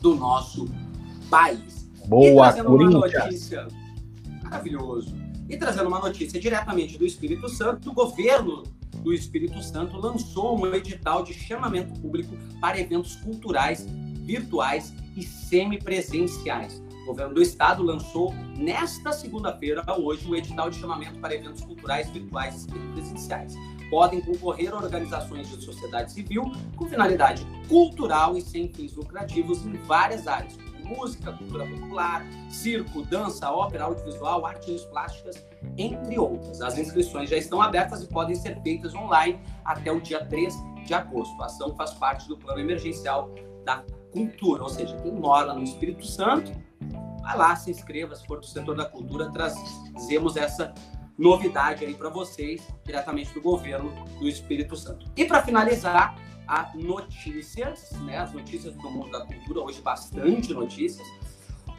do 0.00 0.14
nosso 0.14 0.68
país. 1.28 1.88
Boa, 2.06 2.52
Corinthians! 2.52 3.12
Notícia, 3.12 3.68
maravilhoso. 4.42 5.14
E 5.48 5.56
trazendo 5.56 5.88
uma 5.88 5.98
notícia 5.98 6.40
diretamente 6.40 6.96
do 6.96 7.04
Espírito 7.04 7.48
Santo, 7.48 7.90
o 7.90 7.92
governo 7.92 8.62
do 9.02 9.12
Espírito 9.12 9.62
Santo 9.62 9.96
lançou 9.96 10.58
um 10.58 10.74
edital 10.74 11.22
de 11.22 11.34
chamamento 11.34 11.98
público 12.00 12.36
para 12.60 12.78
eventos 12.78 13.16
culturais, 13.16 13.86
virtuais 14.24 14.94
e 15.16 15.22
semipresenciais. 15.22 16.82
O 17.02 17.06
governo 17.06 17.34
do 17.34 17.42
estado 17.42 17.82
lançou 17.82 18.32
nesta 18.56 19.12
segunda-feira, 19.12 19.82
hoje, 19.98 20.28
o 20.28 20.36
edital 20.36 20.70
de 20.70 20.78
chamamento 20.78 21.18
para 21.18 21.34
eventos 21.34 21.62
culturais, 21.62 22.08
virtuais 22.10 22.66
e 22.66 22.92
presenciais. 22.92 23.54
Podem 23.90 24.20
concorrer 24.20 24.74
organizações 24.74 25.48
de 25.48 25.64
sociedade 25.64 26.12
civil 26.12 26.44
com 26.76 26.86
finalidade 26.86 27.44
cultural 27.68 28.36
e 28.36 28.42
sem 28.42 28.68
fins 28.68 28.94
lucrativos 28.94 29.64
em 29.64 29.72
várias 29.78 30.28
áreas, 30.28 30.56
música, 30.84 31.32
cultura 31.32 31.66
popular, 31.66 32.24
circo, 32.48 33.02
dança, 33.02 33.50
ópera, 33.50 33.84
audiovisual, 33.84 34.44
artes 34.44 34.84
plásticas, 34.84 35.44
entre 35.78 36.18
outras. 36.18 36.60
As 36.60 36.78
inscrições 36.78 37.30
já 37.30 37.36
estão 37.36 37.62
abertas 37.62 38.02
e 38.02 38.06
podem 38.06 38.34
ser 38.34 38.60
feitas 38.62 38.94
online 38.94 39.40
até 39.64 39.90
o 39.90 40.00
dia 40.00 40.24
3 40.24 40.54
de 40.84 40.94
agosto. 40.94 41.40
A 41.42 41.46
ação 41.46 41.74
faz 41.74 41.92
parte 41.94 42.28
do 42.28 42.36
plano 42.36 42.60
emergencial 42.60 43.32
da 43.64 43.84
cultura, 44.12 44.62
ou 44.62 44.68
seja, 44.68 44.96
quem 44.96 45.12
mora 45.12 45.54
no 45.54 45.62
Espírito 45.62 46.04
Santo, 46.04 46.52
vai 47.22 47.36
lá, 47.36 47.56
se 47.56 47.70
inscreva, 47.70 48.14
se 48.14 48.26
for 48.26 48.40
do 48.40 48.46
setor 48.46 48.76
da 48.76 48.84
cultura, 48.84 49.30
trazemos 49.30 50.36
essa 50.36 50.74
novidade 51.18 51.84
aí 51.84 51.94
para 51.94 52.08
vocês, 52.08 52.66
diretamente 52.84 53.32
do 53.34 53.40
governo 53.40 53.92
do 54.18 54.28
Espírito 54.28 54.76
Santo. 54.76 55.06
E 55.16 55.24
para 55.24 55.42
finalizar, 55.42 56.14
a 56.50 56.68
notícias, 56.74 57.92
né, 58.00 58.18
as 58.18 58.32
notícias 58.32 58.74
do 58.74 58.90
mundo 58.90 59.10
da 59.12 59.24
cultura, 59.24 59.60
hoje 59.60 59.80
bastante 59.80 60.52
notícias. 60.52 61.06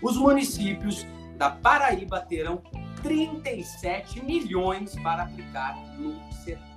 Os 0.02 0.16
municípios 0.16 1.06
da 1.38 1.50
Paraíba 1.50 2.22
terão 2.22 2.64
37 3.04 4.24
milhões 4.24 4.96
para 5.02 5.24
aplicar 5.24 5.76
no 5.98 6.18
setor 6.32 6.71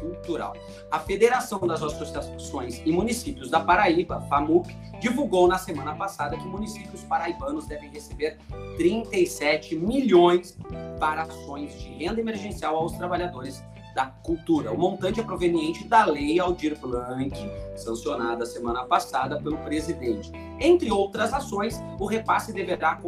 cultural. 0.00 0.54
A 0.90 0.98
Federação 0.98 1.60
das 1.60 1.82
Associações 1.82 2.80
e 2.84 2.92
Municípios 2.92 3.50
da 3.50 3.60
Paraíba, 3.60 4.20
FAMUP, 4.28 4.74
divulgou 5.00 5.46
na 5.46 5.58
semana 5.58 5.94
passada 5.94 6.36
que 6.36 6.46
municípios 6.46 7.02
paraibanos 7.04 7.66
devem 7.66 7.90
receber 7.90 8.38
37 8.76 9.76
milhões 9.76 10.56
para 10.98 11.22
ações 11.22 11.78
de 11.80 11.88
renda 11.88 12.20
emergencial 12.20 12.76
aos 12.76 12.92
trabalhadores 12.92 13.62
da 13.94 14.06
cultura. 14.06 14.70
O 14.70 14.78
montante 14.78 15.20
é 15.20 15.22
proveniente 15.22 15.88
da 15.88 16.04
Lei 16.04 16.38
Aldir 16.38 16.78
Blanc, 16.78 17.34
sancionada 17.74 18.44
semana 18.44 18.84
passada 18.84 19.40
pelo 19.40 19.56
presidente. 19.58 20.30
Entre 20.60 20.92
outras 20.92 21.32
ações, 21.32 21.82
o 21.98 22.04
repasse 22.04 22.52
deverá 22.52 23.00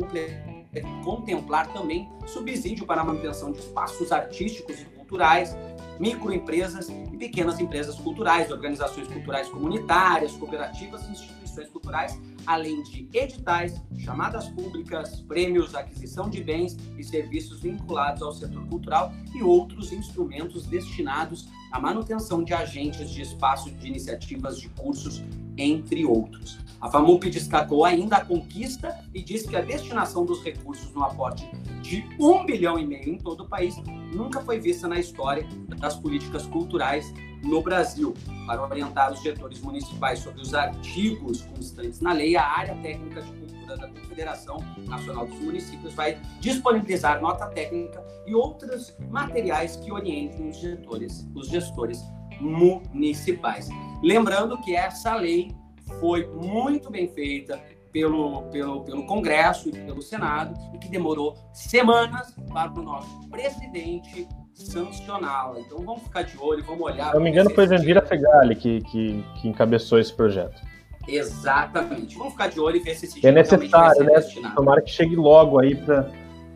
contemplar 1.05 1.71
também 1.75 2.11
subsídio 2.27 2.87
para 2.87 3.03
a 3.03 3.05
manutenção 3.05 3.53
de 3.53 3.59
espaços 3.59 4.11
artísticos 4.11 4.81
e 4.81 4.85
culturais, 4.87 5.55
microempresas 5.99 6.89
e 6.89 7.17
pequenas 7.17 7.59
empresas 7.59 7.97
culturais, 7.97 8.51
organizações 8.51 9.09
culturais 9.09 9.49
comunitárias, 9.49 10.33
cooperativas 10.33 11.07
e 11.07 11.13
instituições 11.13 11.69
culturais, 11.69 12.21
além 12.47 12.83
de 12.85 13.09
editais, 13.13 13.81
chamadas 13.99 14.49
públicas, 14.49 15.21
prêmios, 15.23 15.75
aquisição 15.75 16.31
de 16.31 16.43
bens 16.43 16.77
e 16.97 17.05
serviços 17.05 17.61
vinculados 17.61 18.23
ao 18.23 18.33
setor 18.33 18.67
cultural 18.69 19.13
e 19.35 19.43
outros 19.43 19.93
instrumentos 19.93 20.67
destinados 20.67 21.49
à 21.73 21.81
manutenção 21.81 22.43
de 22.43 22.55
agentes 22.55 23.11
de 23.11 23.23
espaço 23.23 23.71
de 23.71 23.87
iniciativas 23.87 24.59
de 24.59 24.69
cursos, 24.71 25.23
entre 25.57 26.05
outros. 26.05 26.59
A 26.81 26.89
FAMUP 26.89 27.29
destacou 27.29 27.85
ainda 27.85 28.17
a 28.17 28.25
conquista 28.25 28.97
e 29.13 29.21
disse 29.21 29.49
que 29.49 29.57
a 29.57 29.61
destinação 29.61 30.25
dos 30.25 30.43
recursos 30.45 30.93
no 30.95 31.03
aporte 31.03 31.49
de 31.83 32.09
um 32.21 32.47
bilhão 32.47 32.79
e 32.79 32.87
meio 32.87 33.15
em 33.15 33.19
todo 33.19 33.43
o 33.43 33.49
país 33.49 33.75
nunca 34.15 34.41
foi 34.41 34.61
vista 34.61 34.87
na 34.87 34.99
história 34.99 35.47
das 35.79 35.97
políticas 35.97 36.47
culturais 36.47 37.13
no 37.43 37.61
Brasil. 37.63 38.15
Para 38.47 38.63
orientar 38.63 39.13
os 39.13 39.21
gestores 39.23 39.61
municipais 39.61 40.21
sobre 40.21 40.41
os 40.41 40.55
artigos 40.55 41.43
constantes 41.43 42.01
na 42.01 42.13
lei, 42.13 42.37
a 42.37 42.47
área 42.47 42.75
técnica 42.77 43.23
de 43.23 43.33
cultura 43.33 43.77
da 43.77 43.89
Confederação 43.89 44.59
Nacional 44.87 45.27
dos 45.27 45.39
Municípios 45.41 45.95
vai 45.95 46.21
disponibilizar 46.41 47.21
nota 47.21 47.47
técnica 47.47 48.05
e 48.25 48.35
outros 48.35 48.95
materiais 49.11 49.77
que 49.77 49.91
orientem 49.91 50.49
os 50.49 50.59
gestores, 50.59 51.27
os 51.35 51.49
gestores 51.49 52.01
municipais. 52.41 53.69
Lembrando 54.03 54.61
que 54.61 54.77
essa 54.77 55.17
lei 55.17 55.53
foi 56.01 56.27
muito 56.27 56.91
bem 56.91 57.09
feita 57.09 57.61
pelo, 57.93 58.43
pelo, 58.51 58.85
pelo 58.85 59.07
Congresso 59.07 59.69
e 59.69 59.73
pelo 59.73 60.03
Senado 60.03 60.55
e 60.75 60.79
que 60.79 60.89
demorou 60.89 61.35
semanas 61.53 62.35
para 62.53 62.71
o 62.73 62.83
nosso 62.83 63.29
presidente 63.31 64.29
sancioná-la. 64.55 65.61
Então 65.61 65.79
vamos 65.79 66.03
ficar 66.03 66.23
de 66.23 66.37
olho, 66.39 66.65
vamos 66.65 66.83
olhar. 66.83 67.09
Se 67.09 67.15
não 67.15 67.23
me 67.23 67.31
engano, 67.31 67.51
foi 67.51 67.67
Jandira 67.67 68.03
Fegali 68.03 68.55
que, 68.57 68.81
que, 68.83 69.25
que 69.41 69.49
encabeçou 69.49 69.99
esse 69.99 70.13
projeto. 70.13 70.61
Exatamente. 71.07 72.17
Vamos 72.17 72.33
ficar 72.35 72.49
de 72.49 72.61
olho 72.61 72.77
e 72.77 72.81
ver 72.81 72.95
se 72.95 73.07
esse 73.07 73.27
É 73.27 73.33
necessário, 73.33 74.05
né? 74.05 74.15
Destinado. 74.15 74.55
Tomara 74.57 74.83
que 74.83 74.91
chegue 74.91 75.17
logo 75.17 75.59
aí 75.59 75.75
para 75.75 76.11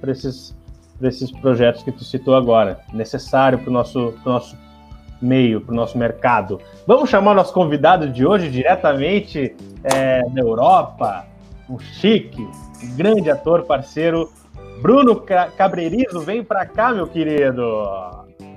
esses, 0.09 0.55
esses 1.01 1.33
projetos 1.33 1.83
que 1.83 1.91
tu 1.91 2.05
citou 2.05 2.35
agora. 2.35 2.81
Necessário 2.93 3.59
para 3.59 3.71
o 3.71 3.73
nosso, 3.73 4.15
nosso 4.25 4.57
meio, 5.23 5.61
para 5.61 5.73
o 5.73 5.77
nosso 5.77 5.97
mercado. 5.97 6.61
Vamos 6.87 7.09
chamar 7.09 7.35
nosso 7.35 7.53
convidado 7.53 8.09
de 8.09 8.27
hoje 8.27 8.51
diretamente 8.51 9.55
é, 9.85 10.23
da 10.29 10.41
Europa, 10.41 11.27
um 11.69 11.79
chique, 11.79 12.43
um 12.83 12.97
grande 12.97 13.31
ator, 13.31 13.63
parceiro, 13.63 14.31
Bruno 14.81 15.23
Cabreirizo. 15.57 16.21
Vem 16.21 16.43
para 16.43 16.67
cá, 16.67 16.93
meu 16.93 17.07
querido. 17.07 17.63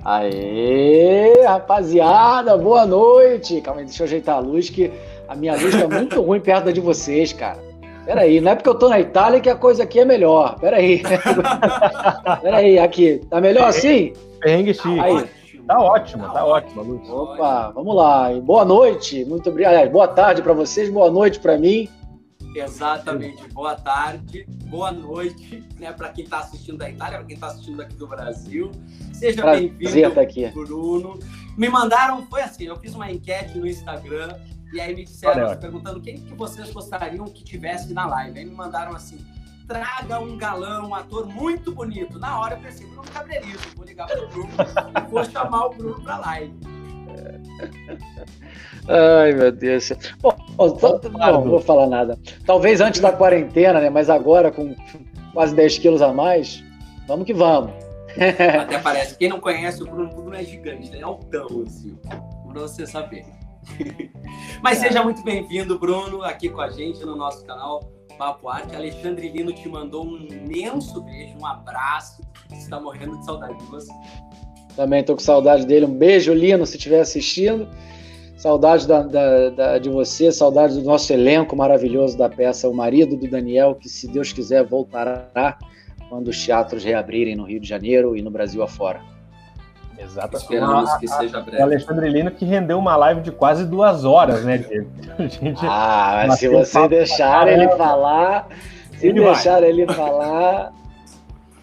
Aê, 0.04 1.44
rapaziada, 1.44 2.56
boa 2.56 2.84
noite. 2.84 3.60
Calma 3.60 3.80
aí, 3.80 3.86
deixa 3.86 4.02
eu 4.02 4.06
ajeitar 4.06 4.36
a 4.36 4.40
luz, 4.40 4.70
que 4.70 4.90
a 5.28 5.34
minha 5.34 5.54
luz 5.54 5.74
tá 5.74 5.88
muito 5.88 6.20
ruim 6.22 6.40
perto 6.40 6.72
de 6.72 6.80
vocês, 6.80 7.32
cara. 7.32 7.58
Peraí, 8.04 8.40
não 8.40 8.52
é 8.52 8.54
porque 8.54 8.68
eu 8.68 8.76
tô 8.76 8.88
na 8.88 9.00
Itália 9.00 9.40
que 9.40 9.50
a 9.50 9.56
coisa 9.56 9.82
aqui 9.82 9.98
é 9.98 10.04
melhor. 10.04 10.56
Peraí. 10.60 11.02
Peraí, 12.40 12.78
aqui. 12.78 13.20
Tá 13.28 13.40
melhor 13.40 13.68
assim? 13.68 14.12
Perrengue 14.40 14.74
chique. 14.74 15.00
Aí. 15.00 15.24
Tá 15.66 15.80
ótimo, 15.80 16.22
tá, 16.26 16.30
tá 16.30 16.46
ótimo, 16.46 16.82
Lúcio. 16.82 17.12
Opa, 17.12 17.72
vamos 17.72 17.96
lá. 17.96 18.32
Boa 18.40 18.64
noite, 18.64 19.24
muito 19.24 19.50
obrigado. 19.50 19.90
Boa 19.90 20.06
tarde 20.06 20.40
para 20.40 20.52
vocês, 20.52 20.88
boa 20.88 21.10
noite 21.10 21.40
para 21.40 21.58
mim. 21.58 21.88
Exatamente, 22.54 23.46
boa 23.48 23.74
tarde, 23.74 24.46
boa 24.70 24.90
noite, 24.90 25.62
né, 25.78 25.92
para 25.92 26.08
quem 26.08 26.24
está 26.24 26.38
assistindo 26.38 26.78
da 26.78 26.88
Itália, 26.88 27.18
para 27.18 27.26
quem 27.26 27.34
está 27.34 27.48
assistindo 27.48 27.82
aqui 27.82 27.94
do 27.96 28.06
Brasil. 28.06 28.70
Seja 29.12 29.44
bem-vindo, 29.44 30.18
aqui. 30.18 30.46
Bruno. 30.48 31.18
Me 31.58 31.68
mandaram, 31.68 32.24
foi 32.26 32.40
assim, 32.40 32.64
eu 32.64 32.76
fiz 32.76 32.94
uma 32.94 33.10
enquete 33.10 33.58
no 33.58 33.66
Instagram 33.66 34.38
e 34.72 34.80
aí 34.80 34.94
me 34.94 35.04
disseram, 35.04 35.48
Olha, 35.48 35.56
perguntando 35.56 36.00
quem 36.00 36.18
que 36.18 36.34
vocês 36.34 36.70
gostariam 36.70 37.26
que 37.26 37.44
tivesse 37.44 37.92
na 37.92 38.06
live. 38.06 38.38
Aí 38.38 38.44
me 38.44 38.54
mandaram 38.54 38.94
assim, 38.94 39.18
traga 39.66 40.20
um 40.20 40.36
galão, 40.36 40.88
um 40.88 40.94
ator 40.94 41.26
muito 41.26 41.72
bonito. 41.72 42.18
Na 42.18 42.40
hora 42.40 42.54
eu 42.54 42.60
pensei, 42.60 42.86
Bruno 42.86 43.10
Cabreirizo, 43.12 43.58
vou 43.76 43.84
ligar 43.84 44.06
pro 44.06 44.28
Bruno 44.28 44.48
e 44.50 45.10
vou 45.10 45.24
chamar 45.24 45.66
o 45.66 45.70
Bruno 45.70 46.00
pra 46.02 46.18
live. 46.18 46.54
Ai, 48.88 49.32
meu 49.32 49.50
Deus. 49.50 49.90
Bom, 50.20 50.36
não 50.58 51.44
vou 51.44 51.60
falar 51.60 51.86
nada. 51.86 52.18
Talvez 52.44 52.80
antes 52.80 53.00
da 53.00 53.12
quarentena, 53.12 53.80
né? 53.80 53.90
Mas 53.90 54.08
agora, 54.08 54.52
com 54.52 54.74
quase 55.32 55.54
10 55.54 55.78
quilos 55.78 56.02
a 56.02 56.12
mais, 56.12 56.62
vamos 57.06 57.26
que 57.26 57.34
vamos. 57.34 57.72
Até 58.16 58.78
parece. 58.78 59.18
Quem 59.18 59.28
não 59.28 59.40
conhece, 59.40 59.82
o 59.82 59.86
Bruno, 59.86 60.10
o 60.10 60.14
Bruno 60.14 60.34
é 60.34 60.44
gigante, 60.44 60.96
é 60.96 61.02
altão, 61.02 61.64
assim, 61.66 61.98
pra 62.48 62.62
você 62.62 62.86
saber. 62.86 63.24
Mas 64.62 64.78
seja 64.78 65.02
muito 65.02 65.22
bem-vindo, 65.24 65.78
Bruno, 65.78 66.22
aqui 66.22 66.48
com 66.48 66.60
a 66.60 66.70
gente 66.70 67.04
no 67.04 67.16
nosso 67.16 67.44
canal 67.44 67.95
Papo 68.16 68.48
Arte. 68.48 68.74
Alexandre 68.74 69.28
Lino 69.28 69.52
te 69.52 69.68
mandou 69.68 70.06
um 70.06 70.16
imenso 70.16 71.00
beijo, 71.02 71.36
um 71.40 71.46
abraço. 71.46 72.22
Está 72.52 72.80
morrendo 72.80 73.18
de 73.18 73.24
saudade 73.24 73.58
de 73.58 73.64
você. 73.64 73.92
Também 74.74 75.00
estou 75.00 75.16
com 75.16 75.22
saudade 75.22 75.66
dele. 75.66 75.86
Um 75.86 75.94
beijo, 75.94 76.32
Lino, 76.32 76.66
se 76.66 76.76
estiver 76.76 77.00
assistindo. 77.00 77.68
Saudade 78.36 78.86
da, 78.86 79.02
da, 79.02 79.50
da, 79.50 79.78
de 79.78 79.88
você, 79.88 80.30
saudade 80.30 80.74
do 80.74 80.82
nosso 80.82 81.10
elenco 81.10 81.56
maravilhoso 81.56 82.18
da 82.18 82.28
peça 82.28 82.68
O 82.68 82.74
Marido 82.74 83.16
do 83.16 83.28
Daniel, 83.28 83.74
que, 83.74 83.88
se 83.88 84.06
Deus 84.06 84.30
quiser, 84.30 84.62
voltará 84.62 85.58
quando 86.10 86.28
os 86.28 86.44
teatros 86.44 86.84
reabrirem 86.84 87.34
no 87.34 87.44
Rio 87.44 87.58
de 87.58 87.66
Janeiro 87.66 88.14
e 88.14 88.20
no 88.20 88.30
Brasil 88.30 88.62
afora. 88.62 89.15
Exato. 89.98 90.36
Esperamos 90.36 90.94
que 90.96 91.08
seja 91.08 91.40
breve. 91.40 91.62
O 91.62 91.62
Alexandre 91.62 92.08
Lino 92.08 92.30
que 92.30 92.44
rendeu 92.44 92.78
uma 92.78 92.96
live 92.96 93.20
de 93.20 93.32
quase 93.32 93.64
duas 93.64 94.04
horas, 94.04 94.44
né, 94.44 94.58
Diego? 94.58 94.88
Gente... 95.28 95.66
Ah, 95.66 96.28
se 96.36 96.48
você 96.48 96.86
deixar 96.88 97.48
ele 97.48 97.68
falar, 97.70 98.48
se 98.98 99.08
ele 99.08 99.20
deixar 99.20 99.60
vai. 99.60 99.70
ele 99.70 99.86
falar, 99.86 100.72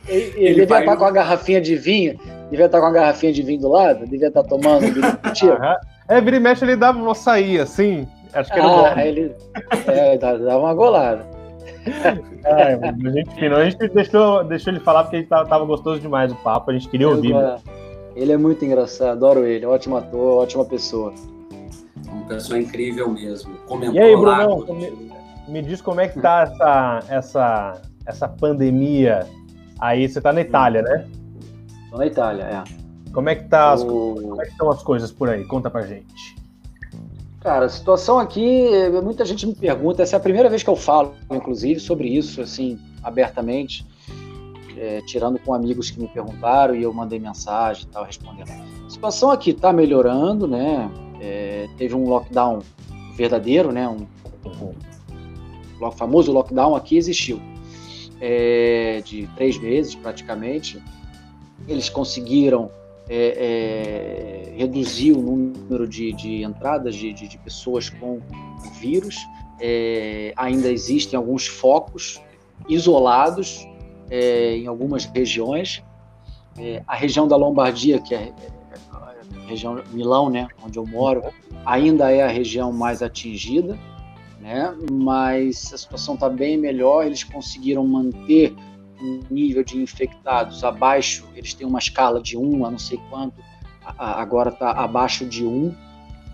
ele, 0.07 0.21
ele, 0.21 0.45
ele 0.45 0.65
devia 0.65 0.79
estar 0.79 0.97
com 0.97 1.05
a 1.05 1.11
garrafinha 1.11 1.61
de 1.61 1.75
vinho, 1.75 2.19
devia 2.49 2.65
estar 2.65 2.79
com 2.79 2.87
a 2.87 2.91
garrafinha 2.91 3.31
de 3.31 3.43
vinho 3.43 3.61
do 3.61 3.69
lado, 3.69 4.05
devia 4.07 4.27
estar 4.27 4.43
tomando 4.43 4.85
tiro. 5.33 5.57
É, 6.05 6.19
vira 6.19 6.35
e 6.35 6.39
mexe, 6.39 6.65
ele 6.65 6.75
dava 6.75 6.99
uma 6.99 7.15
sair 7.15 7.61
assim. 7.61 8.05
Acho 8.33 8.51
que 8.51 8.59
ah, 8.59 9.07
ele 9.07 9.33
é, 9.87 10.17
dava 10.17 10.57
uma 10.57 10.73
golada. 10.73 11.25
É, 12.45 12.73
a 12.73 13.11
gente, 13.11 13.45
a 13.45 13.63
gente 13.69 13.87
deixou, 13.87 14.43
deixou 14.43 14.73
ele 14.73 14.81
falar 14.81 15.03
porque 15.03 15.23
tava, 15.23 15.47
tava 15.47 15.63
gostoso 15.63 16.01
demais 16.01 16.29
o 16.29 16.35
papo, 16.35 16.71
a 16.71 16.73
gente 16.73 16.89
queria 16.89 17.07
ouvir. 17.07 17.33
Né? 17.33 17.57
Ele 18.15 18.31
é 18.31 18.37
muito 18.37 18.63
engraçado, 18.63 19.09
adoro 19.09 19.45
ele, 19.45 19.65
ótimo 19.65 19.97
ator, 19.97 20.43
ótima 20.43 20.65
pessoa. 20.65 21.13
Uma 22.07 22.25
pessoa 22.25 22.59
incrível 22.59 23.09
mesmo. 23.09 23.55
Comentou 23.67 23.95
e 23.95 23.99
aí, 23.99 24.15
Bruno, 24.15 24.73
me, 24.73 25.11
me, 25.47 25.61
diz 25.61 25.81
como 25.81 25.99
é 25.99 26.07
que 26.07 26.19
tá 26.19 26.43
essa, 26.43 26.99
essa, 27.09 27.81
essa 28.05 28.27
pandemia 28.27 29.27
aí. 29.79 30.07
Você 30.07 30.21
tá 30.21 30.31
na 30.31 30.41
Itália, 30.41 30.81
né? 30.83 31.07
Tô 31.89 31.97
na 31.97 32.05
Itália, 32.05 32.43
é. 32.43 32.63
Como 33.11 33.29
é 33.29 33.35
que 33.35 33.45
tá 33.45 33.73
as, 33.73 33.83
como 33.83 34.41
é 34.41 34.45
que 34.45 34.51
estão 34.51 34.69
as 34.69 34.83
coisas 34.83 35.11
por 35.11 35.29
aí? 35.29 35.43
Conta 35.45 35.69
pra 35.69 35.81
gente. 35.81 36.35
Cara, 37.41 37.65
a 37.65 37.69
situação 37.69 38.19
aqui, 38.19 38.69
muita 39.03 39.25
gente 39.25 39.45
me 39.45 39.53
pergunta, 39.53 40.01
essa 40.01 40.15
é 40.15 40.17
a 40.17 40.19
primeira 40.19 40.49
vez 40.49 40.63
que 40.63 40.69
eu 40.69 40.77
falo, 40.77 41.13
inclusive, 41.29 41.79
sobre 41.79 42.07
isso, 42.07 42.41
assim, 42.41 42.79
abertamente, 43.03 43.85
é, 44.77 45.01
tirando 45.01 45.39
com 45.39 45.53
amigos 45.53 45.91
que 45.91 45.99
me 45.99 46.07
perguntaram 46.07 46.75
e 46.75 46.83
eu 46.83 46.93
mandei 46.93 47.19
mensagem 47.19 47.85
e 47.85 47.87
tal, 47.87 48.03
respondendo. 48.03 48.49
A 48.49 48.89
situação 48.89 49.31
aqui 49.31 49.51
está 49.51 49.71
melhorando, 49.71 50.47
né? 50.47 50.89
É, 51.21 51.67
teve 51.77 51.95
um 51.95 52.07
lockdown 52.07 52.59
verdadeiro, 53.15 53.71
né? 53.71 53.87
Um, 53.87 54.05
um, 54.45 55.91
famoso 55.91 56.31
lockdown 56.31 56.75
aqui 56.75 56.97
existiu, 56.97 57.41
é, 58.21 59.01
de 59.05 59.27
três 59.35 59.59
meses 59.59 59.95
praticamente. 59.95 60.81
Eles 61.67 61.89
conseguiram 61.89 62.69
é, 63.09 64.53
é, 64.55 64.57
reduzir 64.57 65.11
o 65.11 65.21
número 65.21 65.87
de, 65.87 66.13
de 66.13 66.43
entradas 66.43 66.95
de, 66.95 67.11
de, 67.13 67.27
de, 67.27 67.37
pessoas 67.37 67.89
com 67.89 68.19
vírus. 68.79 69.17
É, 69.59 70.33
ainda 70.35 70.71
existem 70.71 71.17
alguns 71.17 71.47
focos 71.47 72.21
isolados 72.67 73.67
é, 74.13 74.55
em 74.57 74.67
algumas 74.67 75.05
regiões. 75.05 75.83
É, 76.59 76.83
a 76.87 76.95
região 76.95 77.27
da 77.27 77.35
Lombardia, 77.35 77.99
que 77.99 78.13
é, 78.13 78.31
a 78.91 79.47
região 79.47 79.83
Milão, 79.91 80.29
né, 80.29 80.47
onde 80.63 80.77
eu 80.77 80.85
moro, 80.85 81.23
ainda 81.65 82.11
é 82.11 82.21
a 82.21 82.27
região 82.27 82.71
mais 82.71 83.01
atingida, 83.01 83.75
né, 84.39 84.71
mas 84.91 85.73
a 85.73 85.77
situação 85.79 86.13
está 86.13 86.29
bem 86.29 86.57
melhor. 86.57 87.07
Eles 87.07 87.23
conseguiram 87.23 87.87
manter 87.87 88.53
nível 89.31 89.63
de 89.63 89.81
infectados 89.81 90.63
abaixo, 90.63 91.27
eles 91.35 91.53
têm 91.53 91.67
uma 91.67 91.79
escala 91.79 92.21
de 92.21 92.37
1 92.37 92.65
a 92.65 92.71
não 92.71 92.77
sei 92.77 92.97
quanto, 93.09 93.33
agora 93.97 94.49
está 94.49 94.71
abaixo 94.71 95.25
de 95.25 95.43
1, 95.43 95.75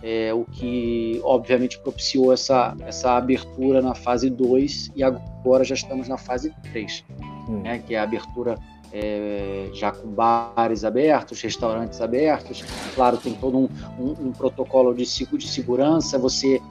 é, 0.02 0.34
o 0.34 0.46
que 0.46 1.20
obviamente 1.24 1.80
propiciou 1.80 2.32
essa, 2.32 2.76
essa 2.82 3.18
abertura 3.18 3.82
na 3.82 3.94
fase 3.94 4.30
2 4.30 4.92
e 4.96 5.04
agora 5.04 5.64
já 5.64 5.76
estamos 5.76 6.08
na 6.08 6.18
fase 6.18 6.54
3, 6.72 7.04
hum. 7.48 7.62
né, 7.62 7.80
que 7.80 7.96
é 7.96 8.00
a 8.00 8.04
abertura 8.04 8.58
é, 8.92 9.70
já 9.74 9.92
com 9.92 10.08
bares 10.08 10.84
abertos, 10.84 11.42
restaurantes 11.42 12.02
abertos. 12.02 12.64
Claro, 12.96 13.18
tem 13.18 13.34
todo 13.34 13.58
um, 13.58 13.70
um, 14.00 14.28
um 14.28 14.32
protocolo 14.32 14.94
de, 14.94 15.04
de 15.04 15.48
segurança. 15.48 16.18
Você 16.18 16.62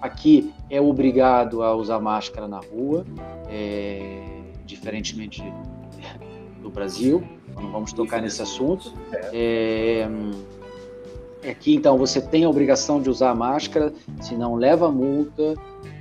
aqui 0.00 0.52
é 0.70 0.80
obrigado 0.80 1.62
a 1.62 1.74
usar 1.74 1.98
máscara 1.98 2.46
na 2.46 2.60
rua. 2.60 3.04
É, 3.48 4.36
diferentemente 4.64 5.42
do 6.60 6.70
Brasil, 6.70 7.22
não 7.54 7.70
vamos 7.70 7.92
tocar 7.92 8.20
nesse 8.20 8.42
assunto. 8.42 8.92
É, 9.32 10.08
aqui, 11.48 11.74
então, 11.74 11.96
você 11.98 12.20
tem 12.20 12.44
a 12.44 12.48
obrigação 12.48 13.00
de 13.00 13.10
usar 13.10 13.30
a 13.30 13.34
máscara, 13.34 13.92
se 14.20 14.34
não 14.34 14.54
leva 14.54 14.90
multa, 14.90 15.54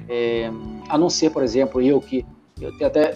é, 0.08 0.52
a 0.90 0.98
não 0.98 1.10
ser, 1.10 1.32
por 1.32 1.44
exemplo, 1.44 1.82
eu 1.82 2.00
que 2.00 2.26
eu 2.62 2.72
até 2.86 3.16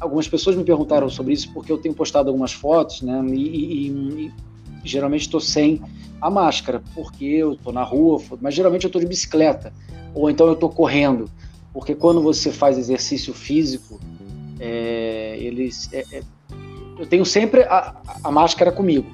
algumas 0.00 0.28
pessoas 0.28 0.54
me 0.54 0.62
perguntaram 0.62 1.08
sobre 1.08 1.32
isso 1.32 1.52
porque 1.52 1.72
eu 1.72 1.78
tenho 1.78 1.94
postado 1.94 2.28
algumas 2.28 2.52
fotos, 2.52 3.02
né? 3.02 3.24
E, 3.28 3.88
e, 3.88 4.26
e 4.26 4.32
geralmente 4.84 5.22
estou 5.22 5.40
sem 5.40 5.82
a 6.20 6.30
máscara 6.30 6.82
porque 6.94 7.24
eu 7.24 7.54
estou 7.54 7.72
na 7.72 7.82
rua, 7.82 8.22
mas 8.40 8.54
geralmente 8.54 8.84
eu 8.84 8.88
estou 8.88 9.00
de 9.00 9.06
bicicleta 9.06 9.72
ou 10.14 10.30
então 10.30 10.46
eu 10.46 10.54
estou 10.54 10.70
correndo, 10.70 11.28
porque 11.72 11.94
quando 11.94 12.22
você 12.22 12.50
faz 12.50 12.78
exercício 12.78 13.34
físico 13.34 14.00
é, 14.58 15.36
eles, 15.38 15.92
é, 15.92 16.04
é, 16.12 16.22
eu 16.98 17.06
tenho 17.06 17.26
sempre 17.26 17.62
a, 17.64 17.96
a, 18.24 18.30
máscara 18.30 18.72
comigo, 18.72 19.06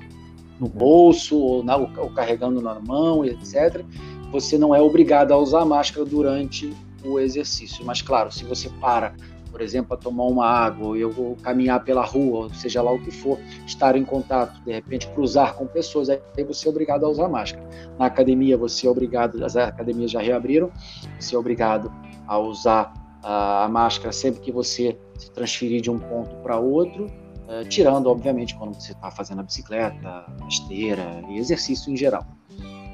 no 0.62 0.68
bolso, 0.68 1.36
ou, 1.36 1.64
na, 1.64 1.76
ou, 1.76 2.10
carregando 2.10 2.62
na 2.62 2.78
mão, 2.78 3.24
etc. 3.24 3.84
Você 4.30 4.56
não 4.56 4.72
é 4.72 4.80
obrigado 4.80 5.32
a 5.32 5.36
usar 5.36 5.62
a 5.62 5.64
máscara 5.64 6.06
durante 6.06 6.72
o 7.04 7.18
exercício. 7.18 7.84
Mas, 7.84 8.00
claro, 8.00 8.30
se 8.30 8.44
você 8.44 8.70
para, 8.80 9.12
por 9.50 9.60
exemplo, 9.60 9.88
para 9.88 9.96
tomar 9.96 10.24
uma 10.26 10.46
água, 10.46 10.86
ou 10.86 10.96
eu 10.96 11.10
vou 11.10 11.34
caminhar 11.42 11.82
pela 11.82 12.04
rua, 12.04 12.48
seja 12.54 12.80
lá 12.80 12.92
o 12.92 12.98
que 13.00 13.10
for, 13.10 13.40
estar 13.66 13.96
em 13.96 14.04
contato, 14.04 14.62
de 14.62 14.72
repente 14.72 15.08
cruzar 15.08 15.54
com 15.54 15.66
pessoas, 15.66 16.08
aí 16.08 16.20
você 16.46 16.68
é 16.68 16.70
obrigado 16.70 17.04
a 17.04 17.08
usar 17.08 17.28
máscara. 17.28 17.68
Na 17.98 18.06
academia, 18.06 18.56
você 18.56 18.86
é 18.86 18.90
obrigado, 18.90 19.44
as 19.44 19.56
academias 19.56 20.12
já 20.12 20.20
reabriram, 20.20 20.70
você 21.18 21.34
é 21.34 21.38
obrigado 21.38 21.92
a 22.28 22.38
usar 22.38 22.94
a, 23.20 23.64
a 23.64 23.68
máscara 23.68 24.12
sempre 24.12 24.40
que 24.40 24.52
você 24.52 24.96
se 25.18 25.28
transferir 25.32 25.80
de 25.80 25.90
um 25.90 25.98
ponto 25.98 26.36
para 26.36 26.56
outro, 26.56 27.10
uh, 27.52 27.68
tirando, 27.68 28.06
obviamente, 28.06 28.54
quando 28.54 28.74
você 28.74 28.92
está 28.92 29.10
fazendo 29.10 29.40
a 29.40 29.42
bicicleta, 29.42 30.08
a 30.08 30.48
esteira 30.48 31.22
e 31.28 31.38
exercício 31.38 31.92
em 31.92 31.96
geral. 31.96 32.26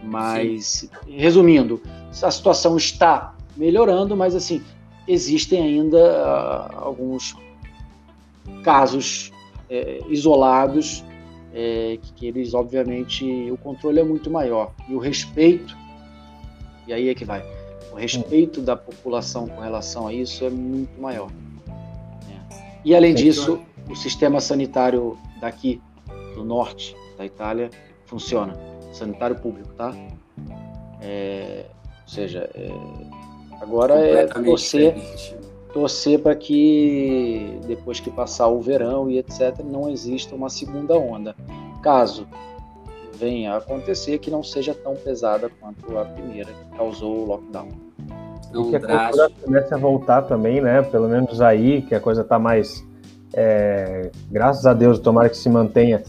Mas, 0.03 0.67
Sim. 0.67 0.91
resumindo, 1.09 1.83
a 2.23 2.31
situação 2.31 2.77
está 2.77 3.35
melhorando, 3.57 4.17
mas 4.17 4.35
assim, 4.35 4.63
existem 5.07 5.63
ainda 5.63 5.99
uh, 5.99 6.85
alguns 6.85 7.37
casos 8.63 9.31
é, 9.71 10.01
isolados 10.09 11.05
é, 11.53 11.99
que, 12.01 12.13
que, 12.13 12.27
eles, 12.27 12.55
obviamente, 12.55 13.25
o 13.51 13.57
controle 13.57 14.01
é 14.01 14.05
muito 14.05 14.31
maior 14.31 14.73
e 14.89 14.95
o 14.95 14.99
respeito, 14.99 15.77
e 16.87 16.93
aí 16.93 17.09
é 17.09 17.15
que 17.15 17.25
vai, 17.25 17.45
o 17.93 17.97
respeito 17.97 18.61
da 18.61 18.77
população 18.77 19.47
com 19.47 19.61
relação 19.61 20.07
a 20.07 20.13
isso 20.13 20.45
é 20.45 20.51
muito 20.51 21.01
maior. 21.01 21.31
E 22.85 22.95
além 22.95 23.15
disso, 23.15 23.61
o 23.89 23.97
sistema 23.97 24.41
sanitário 24.41 25.17
daqui 25.41 25.81
do 26.35 26.45
norte 26.45 26.97
da 27.17 27.25
Itália 27.25 27.71
funciona, 28.07 28.55
sanitário 28.93 29.37
público, 29.37 29.69
tá? 29.75 29.95
É, 31.01 31.67
ou 32.03 32.09
seja, 32.09 32.51
é, 32.55 32.71
agora 33.61 33.95
é 33.95 34.27
torcer, 34.27 34.95
torcer 35.73 36.21
para 36.21 36.35
que 36.35 37.61
depois 37.67 38.01
que 38.01 38.11
passar 38.11 38.49
o 38.49 38.61
verão 38.61 39.11
e 39.11 39.19
etc, 39.19 39.59
não 39.65 39.89
exista 39.89 40.35
uma 40.35 40.49
segunda 40.49 40.97
onda. 40.99 41.35
Caso 41.83 42.27
venha 43.15 43.55
a 43.55 43.57
acontecer, 43.57 44.19
que 44.19 44.31
não 44.31 44.43
seja 44.43 44.73
tão 44.75 44.95
pesada 44.95 45.51
quanto 45.61 45.99
a 45.99 46.05
primeira 46.05 46.53
que 46.53 46.77
causou 46.77 47.25
o 47.25 47.27
lockdown 47.27 47.89
e 48.55 48.71
que 48.71 48.77
a 48.77 48.81
cultura 48.81 49.31
comece 49.45 49.75
a 49.75 49.77
voltar 49.77 50.23
também, 50.23 50.61
né? 50.61 50.83
Pelo 50.83 51.09
menos 51.09 51.41
aí, 51.41 51.83
que 51.83 51.95
a 51.95 52.01
coisa 52.01 52.23
está 52.23 52.39
mais. 52.39 52.87
É, 53.33 54.11
graças 54.31 54.67
a 54.67 54.73
Deus, 54.73 54.99
tomara 54.99 55.29
que 55.29 55.37
se 55.37 55.49
mantenha 55.49 56.03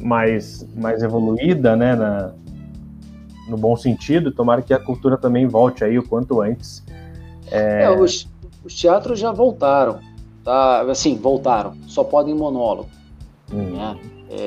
mais, 0.00 0.66
mais 0.74 1.02
evoluída, 1.02 1.76
né? 1.76 1.94
Na, 1.94 2.32
no 3.48 3.56
bom 3.56 3.76
sentido, 3.76 4.32
tomara 4.32 4.60
que 4.60 4.74
a 4.74 4.78
cultura 4.78 5.16
também 5.16 5.46
volte 5.46 5.84
aí 5.84 5.98
o 5.98 6.06
quanto 6.06 6.40
antes. 6.40 6.84
É... 7.50 7.84
É, 7.84 7.90
os, 7.90 8.28
os, 8.64 8.74
teatros 8.74 9.20
já 9.20 9.30
voltaram, 9.30 10.00
tá? 10.42 10.80
Assim, 10.82 11.16
voltaram, 11.16 11.74
só 11.86 12.02
podem 12.02 12.34
monólogo. 12.34 12.90
Hum. 13.52 13.76
Né? 13.76 13.96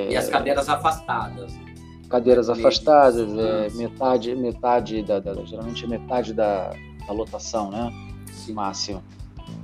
e 0.10 0.18
as 0.18 0.28
cadeiras 0.28 0.68
afastadas 0.68 1.58
cadeiras 2.10 2.50
afastadas, 2.50 3.30
é, 3.38 3.70
metade, 3.76 4.36
metade 4.36 5.04
da, 5.04 5.20
da, 5.20 5.34
geralmente 5.46 5.88
metade 5.88 6.34
da, 6.34 6.74
da 7.06 7.14
lotação, 7.14 7.70
né? 7.70 7.94
Sim. 8.34 8.54
Máxima, 8.54 9.04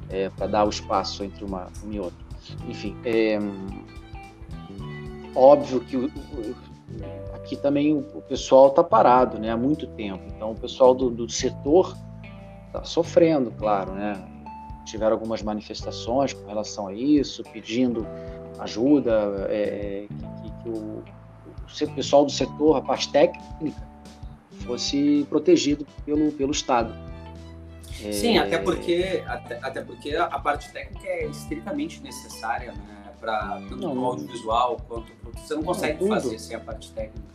é, 0.10 0.30
para 0.30 0.46
dar 0.48 0.66
o 0.66 0.70
espaço 0.70 1.24
entre 1.24 1.44
uma, 1.44 1.68
uma 1.84 1.94
e 1.94 2.00
outra. 2.00 2.25
Enfim, 2.68 2.96
é, 3.04 3.40
óbvio 5.36 5.80
que 5.82 5.98
o, 5.98 6.12
aqui 7.34 7.56
também 7.56 7.94
o, 7.94 8.22
pessoal 8.22 8.68
está 8.68 8.84
parado, 8.84 9.40
né? 9.40 9.52
Há 9.52 9.58
muito 9.58 9.88
tempo. 9.88 10.24
Então, 10.36 10.52
o 10.52 10.56
pessoal 10.56 10.94
do, 10.94 11.10
do 11.10 11.30
setor 11.30 11.96
está 12.68 12.84
sofrendo, 12.84 13.52
claro, 13.52 13.94
né? 13.94 14.14
Tiveram 14.86 15.14
algumas 15.14 15.42
manifestações 15.42 16.34
com 16.34 16.48
relação 16.48 16.88
a 16.88 16.94
isso, 16.94 17.44
pedindo 17.52 18.06
ajuda, 18.60 19.48
é, 19.50 20.08
que, 20.42 20.64
que, 20.64 20.70
o 20.70 21.04
o 21.84 21.96
pessoal 21.96 22.26
do 22.26 22.32
setor, 22.32 22.78
a 22.78 22.82
parte 22.82 23.12
técnica, 23.12 23.86
fosse 24.66 25.26
protegido 25.30 25.86
pelo, 26.06 26.32
pelo 26.32 26.52
Estado. 26.52 26.94
Sim, 27.96 28.38
é... 28.38 28.42
até 28.42 28.58
porque, 28.58 29.24
até, 29.28 29.60
até, 29.62 29.82
porque 29.82 30.16
a 30.16 30.40
parte 30.40 30.72
técnica 30.72 31.08
é 31.08 31.28
estritamente 31.28 32.02
necessária, 32.02 32.72
né? 32.72 33.14
Para 33.20 33.62
tanto 33.70 33.78
não, 33.78 33.96
no 33.96 34.06
audiovisual 34.06 34.78
quanto 34.88 35.12
você 35.34 35.56
não 35.56 35.64
consegue 35.64 36.04
não, 36.04 36.10
fazer 36.10 36.38
sem 36.38 36.56
a 36.56 36.60
parte 36.60 36.92
técnica. 36.92 37.26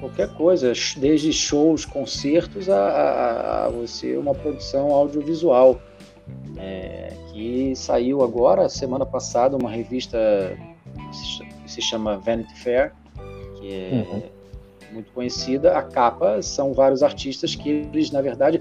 Qualquer 0.00 0.34
coisa, 0.34 0.72
desde 0.96 1.32
shows, 1.32 1.84
concertos, 1.84 2.68
a, 2.68 2.76
a, 2.76 3.66
a 3.66 3.68
você 3.68 4.16
uma 4.16 4.34
produção 4.34 4.90
audiovisual. 4.92 5.80
É, 6.56 7.12
que 7.32 7.72
saiu 7.76 8.22
agora, 8.22 8.68
semana 8.68 9.06
passada, 9.06 9.56
uma 9.56 9.70
revista 9.70 10.18
que 11.62 11.70
se 11.70 11.80
chama 11.80 12.18
Vanity 12.18 12.52
Fair, 12.58 12.92
que 13.58 13.72
é 13.72 14.06
uhum. 14.10 14.22
muito 14.92 15.12
conhecida. 15.12 15.78
A 15.78 15.82
capa 15.82 16.42
são 16.42 16.72
vários 16.72 17.02
artistas 17.02 17.54
que 17.54 17.68
eles, 17.68 18.10
na 18.10 18.20
verdade, 18.20 18.60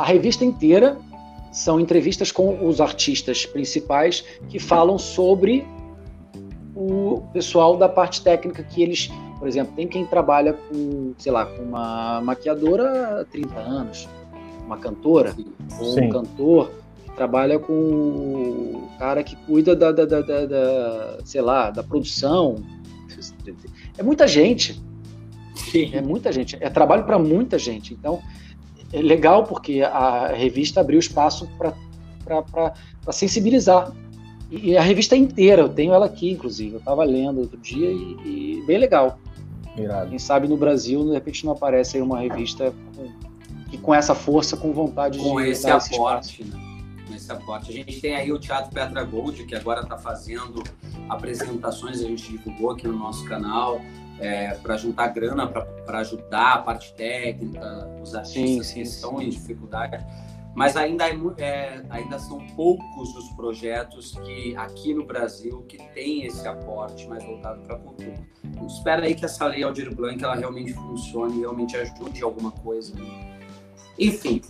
a 0.00 0.04
revista 0.04 0.46
inteira 0.46 0.96
são 1.52 1.78
entrevistas 1.78 2.32
com 2.32 2.66
os 2.66 2.80
artistas 2.80 3.44
principais 3.44 4.24
que 4.48 4.58
falam 4.58 4.96
sobre 4.96 5.66
o 6.74 7.22
pessoal 7.34 7.76
da 7.76 7.86
parte 7.86 8.22
técnica 8.22 8.62
que 8.62 8.82
eles, 8.82 9.10
por 9.38 9.46
exemplo, 9.46 9.74
tem 9.76 9.86
quem 9.86 10.06
trabalha 10.06 10.54
com, 10.54 11.12
sei 11.18 11.30
lá, 11.30 11.44
com 11.44 11.62
uma 11.62 12.22
maquiadora 12.22 13.20
há 13.20 13.24
30 13.26 13.58
anos, 13.58 14.08
uma 14.64 14.78
cantora, 14.78 15.36
ou 15.78 16.00
um 16.00 16.08
cantor 16.08 16.70
que 17.04 17.10
trabalha 17.14 17.58
com 17.58 17.72
o 17.74 18.88
cara 18.98 19.22
que 19.22 19.36
cuida 19.36 19.76
da, 19.76 19.92
da, 19.92 20.06
da, 20.06 20.22
da, 20.22 20.46
da 20.46 21.18
sei 21.26 21.42
lá, 21.42 21.70
da 21.70 21.82
produção. 21.82 22.56
É 23.98 24.02
muita 24.02 24.26
gente. 24.26 24.80
Sim. 25.56 25.90
É 25.92 26.00
muita 26.00 26.32
gente. 26.32 26.56
É 26.58 26.70
trabalho 26.70 27.04
para 27.04 27.18
muita 27.18 27.58
gente. 27.58 27.92
Então, 27.92 28.22
é 28.92 29.00
legal 29.00 29.44
porque 29.44 29.82
a 29.82 30.28
revista 30.28 30.80
abriu 30.80 30.98
espaço 30.98 31.48
para 31.56 33.12
sensibilizar. 33.12 33.92
E 34.50 34.76
a 34.76 34.82
revista 34.82 35.16
inteira, 35.16 35.62
eu 35.62 35.68
tenho 35.68 35.92
ela 35.92 36.06
aqui, 36.06 36.30
inclusive. 36.30 36.74
Eu 36.74 36.78
estava 36.80 37.04
lendo 37.04 37.40
outro 37.40 37.56
dia 37.58 37.88
e, 37.88 38.16
e 38.24 38.64
bem 38.66 38.78
legal. 38.78 39.18
Irado. 39.76 40.10
Quem 40.10 40.18
sabe 40.18 40.48
no 40.48 40.56
Brasil, 40.56 41.04
de 41.04 41.12
repente, 41.12 41.44
não 41.44 41.52
aparece 41.52 41.96
aí 41.96 42.02
uma 42.02 42.18
revista 42.18 42.74
com, 42.96 43.78
com 43.78 43.94
essa 43.94 44.14
força, 44.14 44.56
com 44.56 44.72
vontade 44.72 45.18
com 45.18 45.40
de 45.40 45.50
esse 45.50 45.66
dar 45.66 45.76
aporte, 45.76 46.42
esse 46.42 46.50
né? 46.50 46.60
Com 47.06 47.14
esse 47.14 47.30
aporte. 47.30 47.70
A 47.70 47.72
gente 47.72 48.00
tem 48.00 48.16
aí 48.16 48.32
o 48.32 48.40
Teatro 48.40 48.72
Petra 48.72 49.04
Gold, 49.04 49.44
que 49.44 49.54
agora 49.54 49.82
está 49.82 49.96
fazendo 49.96 50.64
apresentações, 51.08 52.00
a 52.00 52.08
gente 52.08 52.32
divulgou 52.32 52.72
aqui 52.72 52.88
no 52.88 52.98
nosso 52.98 53.24
canal 53.26 53.80
é, 54.20 54.54
para 54.54 54.76
juntar 54.76 55.08
grana 55.08 55.46
para 55.46 55.98
ajudar 55.98 56.54
a 56.54 56.58
parte 56.58 56.92
técnica, 56.94 57.88
os 58.02 58.14
artistas 58.14 58.32
sim, 58.32 58.62
sim, 58.62 58.74
que 58.74 58.80
estão 58.82 59.18
sim. 59.18 59.24
em 59.24 59.30
dificuldade. 59.30 60.04
Mas 60.54 60.76
ainda, 60.76 61.08
é, 61.08 61.14
é, 61.38 61.82
ainda 61.90 62.18
são 62.18 62.44
poucos 62.56 63.14
os 63.16 63.28
projetos 63.30 64.18
que 64.24 64.54
aqui 64.56 64.92
no 64.92 65.04
Brasil 65.04 65.62
que 65.68 65.78
tem 65.94 66.24
esse 66.24 66.46
aporte 66.46 67.06
mais 67.06 67.24
voltado 67.24 67.62
para 67.62 67.76
a 67.76 67.78
cultura. 67.78 68.14
Então, 68.44 68.66
espera 68.66 69.06
aí 69.06 69.14
que 69.14 69.24
essa 69.24 69.46
lei 69.46 69.62
Aldir 69.62 69.94
Blanc 69.94 70.22
ela 70.22 70.34
realmente 70.34 70.72
funcione, 70.72 71.40
realmente 71.40 71.76
ajude 71.76 72.22
alguma 72.22 72.50
coisa. 72.50 72.92
Enfim. 73.98 74.42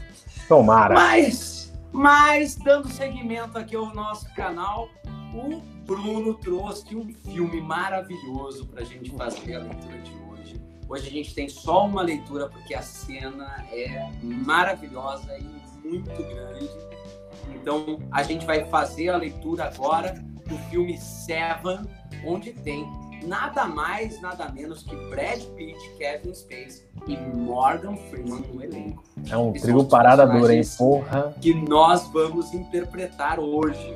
Tomara. 0.49 0.95
Mas, 0.95 1.73
mas 1.93 2.57
dando 2.57 2.89
seguimento 2.89 3.59
aqui 3.59 3.77
ao 3.77 3.95
nosso 3.95 4.33
canal, 4.35 4.89
o 5.35 5.61
Bruno 5.87 6.35
trouxe 6.35 6.95
um 6.97 7.13
filme 7.13 7.61
maravilhoso 7.61 8.67
para 8.67 8.83
a 8.83 8.85
gente 8.85 9.11
fazer 9.11 9.57
a 9.57 9.59
leitura 9.61 9.99
de 9.99 10.13
hoje. 10.31 10.61
Hoje 10.89 11.09
a 11.09 11.11
gente 11.11 11.35
tem 11.35 11.49
só 11.49 11.87
uma 11.87 12.03
leitura 12.03 12.49
porque 12.49 12.75
a 12.75 12.83
cena 12.83 13.65
é 13.73 14.11
maravilhosa 14.23 15.37
e 15.39 15.89
muito 15.89 16.11
grande. 16.11 16.71
Então 17.55 17.99
a 18.11 18.23
gente 18.23 18.47
vai 18.47 18.65
fazer 18.67 19.09
a 19.11 19.17
leitura 19.17 19.65
agora 19.65 20.15
do 20.47 20.59
filme 20.71 20.99
Seven, 20.99 21.81
onde 22.25 22.53
tem 22.53 22.87
nada 23.25 23.67
mais, 23.67 24.21
nada 24.21 24.51
menos 24.51 24.83
que 24.83 24.97
Brad 25.09 25.41
Pitt, 25.57 25.79
Kevin 25.99 26.35
Spacey 26.35 26.87
e 27.07 27.17
Morgan 27.17 27.97
Freeman 27.97 28.41
no 28.53 28.63
elenco. 28.63 29.03
É 29.29 29.37
um 29.37 29.53
trigo 29.53 29.85
parada 29.85 30.27
dura, 30.27 30.55
hein? 30.55 30.63
Porra. 30.77 31.35
Que 31.41 31.55
nós 31.55 32.07
vamos 32.09 32.53
interpretar 32.53 33.39
hoje. 33.39 33.95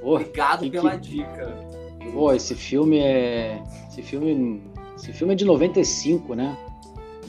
Pô, 0.00 0.14
Obrigado 0.14 0.70
pela 0.70 0.98
que... 0.98 1.08
dica. 1.08 1.70
Pô, 2.12 2.32
esse 2.32 2.54
filme 2.54 2.98
é. 2.98 3.62
Esse 3.88 4.02
filme. 4.02 4.62
Esse 4.96 5.12
filme 5.12 5.32
é 5.32 5.36
de 5.36 5.44
95, 5.44 6.34
né? 6.34 6.56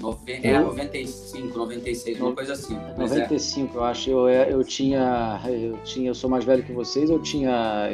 Nove... 0.02 0.34
É, 0.44 0.60
95, 0.60 1.58
96, 1.58 2.20
uma 2.20 2.34
coisa 2.34 2.54
assim. 2.54 2.76
95, 2.98 3.74
é. 3.74 3.78
eu 3.78 3.84
acho. 3.84 4.10
Eu, 4.10 4.28
é, 4.28 4.52
eu 4.52 4.64
tinha. 4.64 5.40
Eu 5.46 5.78
tinha. 5.84 6.10
Eu 6.10 6.16
sou 6.16 6.30
mais 6.30 6.44
velho 6.44 6.64
que 6.64 6.74
vocês, 6.74 7.10
eu 7.10 7.20
tinha. 7.22 7.88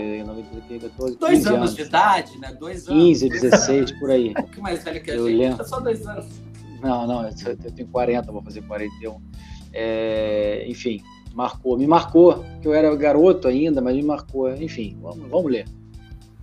14, 0.79 1.17
dois 1.17 1.45
anos, 1.45 1.57
anos, 1.59 1.75
de 1.75 1.81
idade, 1.81 2.39
né? 2.39 2.55
Dois 2.57 2.87
anos. 2.87 3.03
15, 3.03 3.29
16, 3.29 3.91
por 3.99 4.09
aí. 4.09 4.29
Um 4.31 4.33
pouco 4.33 4.61
mais 4.61 4.83
velho 4.83 5.03
que 5.03 5.11
a 5.11 5.15
eu 5.15 5.27
gente. 5.27 5.37
Lembro. 5.37 5.67
Só 5.67 5.79
dois 5.79 6.07
anos. 6.07 6.25
Não, 6.81 7.07
não, 7.07 7.27
eu 7.27 7.71
tenho 7.73 7.87
40, 7.89 8.31
vou 8.31 8.41
fazer 8.41 8.61
41. 8.61 9.19
É, 9.73 10.65
enfim, 10.67 11.01
marcou, 11.37 11.77
me 11.77 11.85
marcou, 11.85 12.43
que 12.59 12.67
eu 12.67 12.73
era 12.73 12.93
garoto 12.95 13.47
ainda, 13.47 13.79
mas 13.79 13.95
me 13.95 14.01
marcou. 14.01 14.51
Enfim, 14.55 14.97
vamos, 14.99 15.29
vamos 15.29 15.51
ler. 15.51 15.65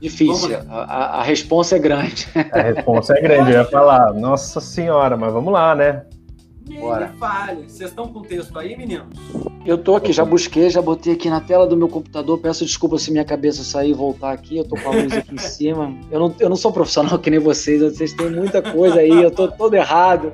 Difícil, 0.01 0.51
vamos 0.51 0.71
a, 0.71 0.85
a, 0.85 1.21
a 1.21 1.23
resposta 1.25 1.75
é 1.75 1.79
grande. 1.81 2.29
A 2.53 2.63
resposta 2.63 3.19
é 3.19 3.21
grande, 3.21 3.51
eu 3.51 3.59
ia 3.59 3.65
falar, 3.65 4.13
nossa 4.13 4.61
senhora, 4.61 5.17
mas 5.17 5.33
vamos 5.33 5.53
lá, 5.53 5.75
né? 5.75 6.05
Bora. 6.79 7.13
Fale. 7.19 7.65
Vocês 7.69 7.91
estão 7.91 8.07
com 8.09 8.21
o 8.21 8.23
texto 8.23 8.57
aí, 8.57 8.77
meninos? 8.77 9.09
Eu 9.67 9.77
tô 9.77 9.97
aqui, 9.97 10.13
já 10.13 10.25
busquei, 10.25 10.71
já 10.71 10.81
botei 10.81 11.13
aqui 11.13 11.29
na 11.29 11.41
tela 11.41 11.67
do 11.67 11.77
meu 11.77 11.89
computador. 11.89 12.39
Peço 12.39 12.65
desculpa 12.65 12.97
se 12.97 13.11
minha 13.11 13.25
cabeça 13.25 13.65
sair 13.65 13.91
e 13.91 13.95
voltar 13.95 14.33
aqui. 14.33 14.57
Eu 14.57 14.65
tô 14.65 14.77
com 14.77 14.89
a 14.89 14.93
luz 14.93 15.13
aqui 15.13 15.35
em 15.35 15.39
cima. 15.39 15.95
Eu 16.11 16.21
não, 16.21 16.35
eu 16.39 16.49
não 16.49 16.57
sou 16.57 16.73
profissional 16.73 17.19
que 17.21 17.31
nem 17.31 17.41
vocês, 17.41 17.83
vocês 17.83 18.15
têm 18.15 18.31
muita 18.31 18.63
coisa 18.63 19.01
aí, 19.01 19.11
eu 19.11 19.31
tô 19.31 19.49
todo 19.49 19.75
errado. 19.75 20.33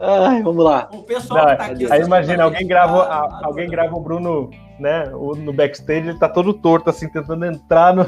Ai, 0.00 0.42
vamos 0.42 0.64
lá. 0.64 0.88
O 0.92 1.02
pessoal 1.02 1.48
Não, 1.48 1.56
tá 1.56 1.66
aqui. 1.66 1.90
Aí 1.90 2.02
imagina, 2.02 2.44
alguém 2.44 2.66
grava, 2.66 3.02
a, 3.04 3.46
alguém 3.46 3.68
grava 3.68 3.96
o 3.96 4.00
Bruno, 4.00 4.50
né? 4.78 5.10
O, 5.14 5.34
no 5.34 5.52
backstage, 5.52 6.08
ele 6.08 6.18
tá 6.18 6.28
todo 6.28 6.52
torto, 6.52 6.90
assim, 6.90 7.08
tentando 7.08 7.44
entrar 7.46 7.94
no. 7.94 8.06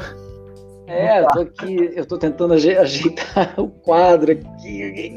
É, 0.87 1.21
eu 1.21 1.27
tô 1.27 1.39
aqui, 1.41 1.91
eu 1.95 2.05
tô 2.05 2.17
tentando 2.17 2.53
ajeitar 2.53 3.53
o 3.57 3.67
quadro 3.69 4.31
aqui. 4.31 5.15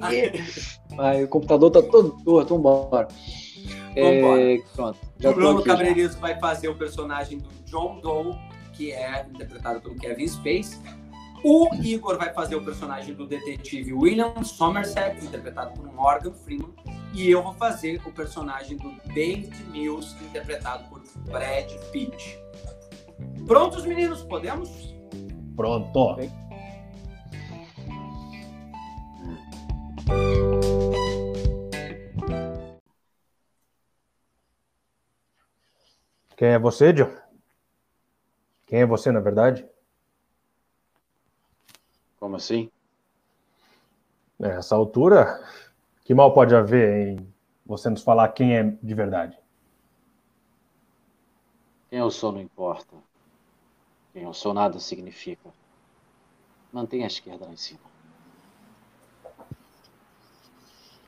Ai, 0.99 1.25
o 1.25 1.29
computador 1.29 1.71
tá 1.71 1.83
todo 1.83 2.17
torto, 2.23 2.55
vambora. 2.57 3.09
É, 3.95 4.59
pronto. 4.75 4.99
Já 5.19 5.31
o 5.31 5.35
Bruno 5.35 5.63
Cabreiros 5.63 6.15
vai 6.17 6.39
fazer 6.39 6.69
o 6.69 6.75
personagem 6.75 7.39
do 7.39 7.49
John 7.65 8.01
Doe, 8.01 8.35
que 8.73 8.93
é 8.93 9.27
interpretado 9.31 9.81
pelo 9.81 9.95
Kevin 9.97 10.27
Space. 10.29 10.81
O 11.45 11.75
Igor 11.75 12.17
vai 12.17 12.33
fazer 12.33 12.55
o 12.55 12.65
personagem 12.65 13.15
do 13.15 13.27
detetive 13.27 13.93
William 13.93 14.45
Somerset, 14.45 15.25
interpretado 15.25 15.73
por 15.73 15.93
Morgan 15.93 16.33
Freeman. 16.33 16.73
E 17.13 17.29
eu 17.29 17.43
vou 17.43 17.53
fazer 17.55 18.01
o 18.07 18.13
personagem 18.13 18.77
do 18.77 18.93
David 19.13 19.53
Mills, 19.65 20.17
interpretado 20.25 20.89
por 20.89 21.03
Brad 21.31 21.69
Pitt. 21.91 22.39
Prontos, 23.45 23.85
meninos? 23.85 24.23
Podemos? 24.23 24.95
Pronto. 25.57 26.17
Quem 36.37 36.49
é 36.49 36.59
você, 36.59 36.93
John? 36.93 37.11
Quem 38.67 38.81
é 38.81 38.87
você, 38.87 39.11
na 39.11 39.21
verdade? 39.21 39.72
Como 42.23 42.37
assim? 42.37 42.71
Nessa 44.39 44.77
altura, 44.77 45.45
que 46.05 46.15
mal 46.15 46.33
pode 46.33 46.55
haver 46.55 47.09
em 47.09 47.35
você 47.67 47.91
nos 47.91 48.05
falar 48.05 48.29
quem 48.29 48.57
é 48.57 48.63
de 48.63 48.95
verdade? 48.95 49.37
Quem 51.91 51.99
eu 51.99 52.13
sou 52.13 52.31
não 52.31 52.41
importa. 52.41 52.95
Quem 54.13 54.23
eu 54.23 54.33
sou 54.33 54.55
nada 54.55 54.79
significa. 54.79 55.53
Mantenha 56.73 57.07
a 57.07 57.09
esquerda 57.09 57.45
lá 57.45 57.53
em 57.53 57.57
cima. 57.57 57.81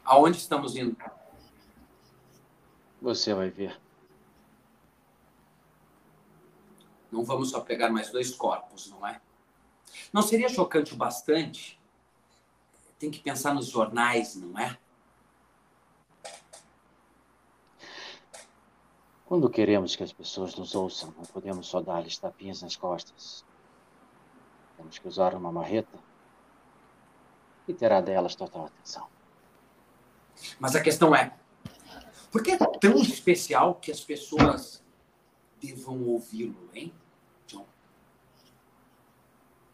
Aonde 0.04 0.38
estamos 0.38 0.74
indo? 0.74 0.96
Você 3.00 3.32
vai 3.32 3.50
ver. 3.50 3.80
Não 7.12 7.24
vamos 7.24 7.50
só 7.50 7.60
pegar 7.60 7.88
mais 7.88 8.10
dois 8.10 8.34
corpos, 8.34 8.90
não 8.90 9.06
é? 9.06 9.20
Não 10.12 10.22
seria 10.22 10.48
chocante 10.48 10.94
o 10.94 10.96
bastante? 10.96 11.80
Tem 12.98 13.10
que 13.10 13.20
pensar 13.20 13.54
nos 13.54 13.66
jornais, 13.66 14.34
não 14.36 14.58
é? 14.58 14.78
Quando 19.26 19.50
queremos 19.50 19.96
que 19.96 20.02
as 20.02 20.12
pessoas 20.12 20.54
nos 20.54 20.74
ouçam, 20.74 21.12
não 21.16 21.24
podemos 21.24 21.66
só 21.66 21.80
dar-lhes 21.80 22.18
tapinhas 22.18 22.62
nas 22.62 22.76
costas. 22.76 23.44
Temos 24.76 24.98
que 24.98 25.08
usar 25.08 25.34
uma 25.34 25.50
marreta. 25.50 25.98
e 27.66 27.72
terá 27.72 28.00
delas 28.00 28.34
total 28.34 28.66
atenção. 28.66 29.08
Mas 30.58 30.76
a 30.76 30.82
questão 30.82 31.16
é: 31.16 31.34
por 32.30 32.42
que 32.42 32.50
é 32.50 32.58
tão 32.58 32.96
especial 32.98 33.76
que 33.76 33.90
as 33.90 34.00
pessoas 34.00 34.84
devam 35.60 36.02
ouvi-lo, 36.02 36.68
hein? 36.74 36.92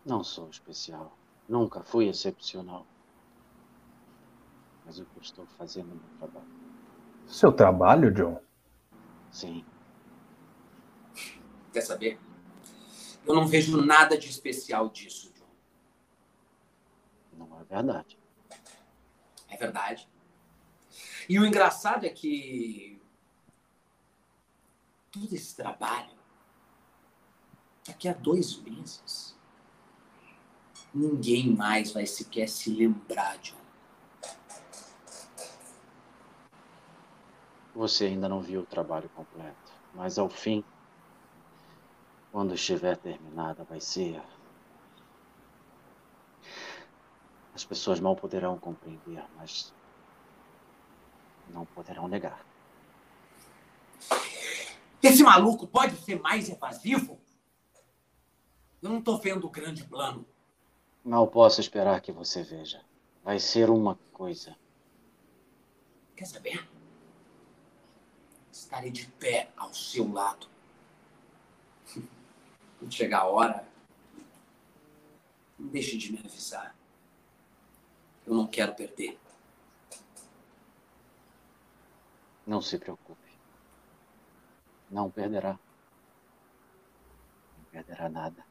Não 0.05 0.25
sou 0.25 0.49
especial. 0.49 1.17
Nunca 1.49 1.83
fui 1.83 2.09
excepcional. 2.09 2.87
Mas 4.85 4.99
o 4.99 5.05
que 5.05 5.17
eu 5.17 5.23
estou 5.23 5.47
fazendo 5.47 5.89
no 5.89 5.97
meu 5.97 6.19
trabalho. 6.19 6.49
Seu 7.27 7.53
trabalho, 7.53 8.13
John? 8.13 8.41
Sim. 9.31 9.65
Quer 11.73 11.81
saber? 11.83 12.19
Eu 13.27 13.35
não 13.35 13.47
vejo 13.47 13.81
nada 13.85 14.17
de 14.17 14.29
especial 14.29 14.89
disso, 14.89 15.33
John. 15.35 15.47
Não 17.37 17.61
é 17.61 17.65
verdade. 17.65 18.19
É 19.49 19.57
verdade. 19.57 20.09
E 21.29 21.39
o 21.39 21.47
engraçado 21.47 22.05
é 22.05 22.11
que 22.11 23.01
todo 25.13 25.33
esse 25.33 25.55
trabalho, 25.55 26.17
daqui 27.87 28.09
a 28.09 28.13
dois 28.13 28.57
meses, 28.63 29.39
ninguém 30.93 31.55
mais 31.55 31.93
vai 31.93 32.07
sequer 32.07 32.49
se 32.49 32.71
lembrar, 32.71 33.39
John. 33.39 33.57
Você 37.75 38.07
ainda 38.07 38.29
não 38.29 38.41
viu 38.41 38.61
o 38.61 38.67
trabalho 38.67 39.09
completo, 39.11 39.73
mas 39.95 40.19
ao 40.19 40.29
fim, 40.29 40.65
quando 42.33 42.55
estiver 42.55 42.97
terminada, 42.97 43.65
vai 43.65 43.81
ser. 43.81 44.21
As 47.55 47.65
pessoas 47.65 48.01
mal 48.01 48.17
poderão 48.17 48.59
compreender, 48.59 49.25
mas 49.37 49.73
não 51.49 51.65
poderão 51.65 52.07
negar. 52.09 52.45
Esse 55.03 55.23
maluco 55.23 55.67
pode 55.67 55.97
ser 55.97 56.21
mais 56.21 56.49
evasivo? 56.49 57.21
Eu 58.83 58.91
não 58.91 58.99
estou 58.99 59.19
vendo 59.19 59.47
o 59.47 59.51
grande 59.51 59.85
plano. 59.85 60.27
Mal 61.05 61.27
posso 61.29 61.61
esperar 61.61 62.01
que 62.01 62.13
você 62.13 62.43
veja. 62.43 62.85
Vai 63.25 63.39
ser 63.39 63.71
uma 63.71 63.99
coisa. 64.13 64.57
Quer 66.17 66.27
saber? 66.27 66.69
Estarei 68.53 68.91
de 68.91 69.07
pé 69.07 69.51
ao 69.57 69.73
seu 69.73 70.11
lado. 70.13 70.47
Quando 72.79 72.93
chegar 72.93 73.21
a 73.21 73.27
hora, 73.27 73.69
não 75.59 75.69
deixe 75.69 75.97
de 75.97 76.13
me 76.13 76.19
avisar. 76.19 76.75
Eu 78.27 78.35
não 78.35 78.47
quero 78.47 78.75
perder. 78.75 79.19
Não 82.47 82.61
se 82.63 82.79
preocupe. 82.79 83.31
Não 84.91 85.11
perderá. 85.11 85.59
Não 87.57 87.65
perderá 87.71 88.09
nada. 88.09 88.45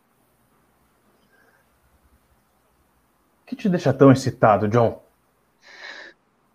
O 3.41 3.45
que 3.45 3.48
te 3.59 3.67
deixa 3.67 3.93
tão 3.93 4.11
excitado, 4.11 4.69
John? 4.69 5.03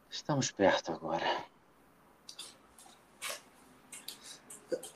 Estamos 0.08 0.50
perto 0.50 0.90
agora. 0.90 1.44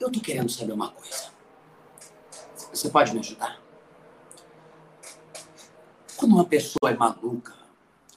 Eu 0.00 0.10
tô 0.10 0.20
querendo 0.20 0.50
saber 0.50 0.72
uma 0.72 0.90
coisa. 0.90 1.30
Você 2.72 2.88
pode 2.88 3.12
me 3.12 3.20
ajudar? 3.20 3.60
Quando 6.16 6.34
uma 6.34 6.46
pessoa 6.46 6.90
é 6.90 6.96
maluca, 6.96 7.54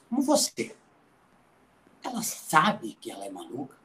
como 0.08 0.22
você, 0.22 0.74
ela 2.02 2.22
sabe 2.22 2.94
que 2.94 3.10
ela 3.10 3.26
é 3.26 3.30
maluca? 3.30 3.76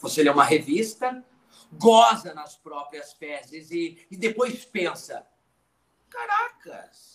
Você 0.00 0.22
lê 0.22 0.30
uma 0.30 0.44
revista, 0.44 1.24
goza 1.72 2.32
nas 2.32 2.56
próprias 2.56 3.12
fezes 3.12 3.70
e, 3.70 4.06
e 4.10 4.16
depois 4.16 4.64
pensa: 4.64 5.26
caracas, 6.08 7.11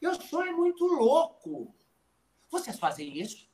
eu 0.00 0.14
sou 0.20 0.42
é 0.42 0.52
muito 0.52 0.84
louco. 0.86 1.74
Vocês 2.50 2.78
fazem 2.78 3.18
isso? 3.18 3.48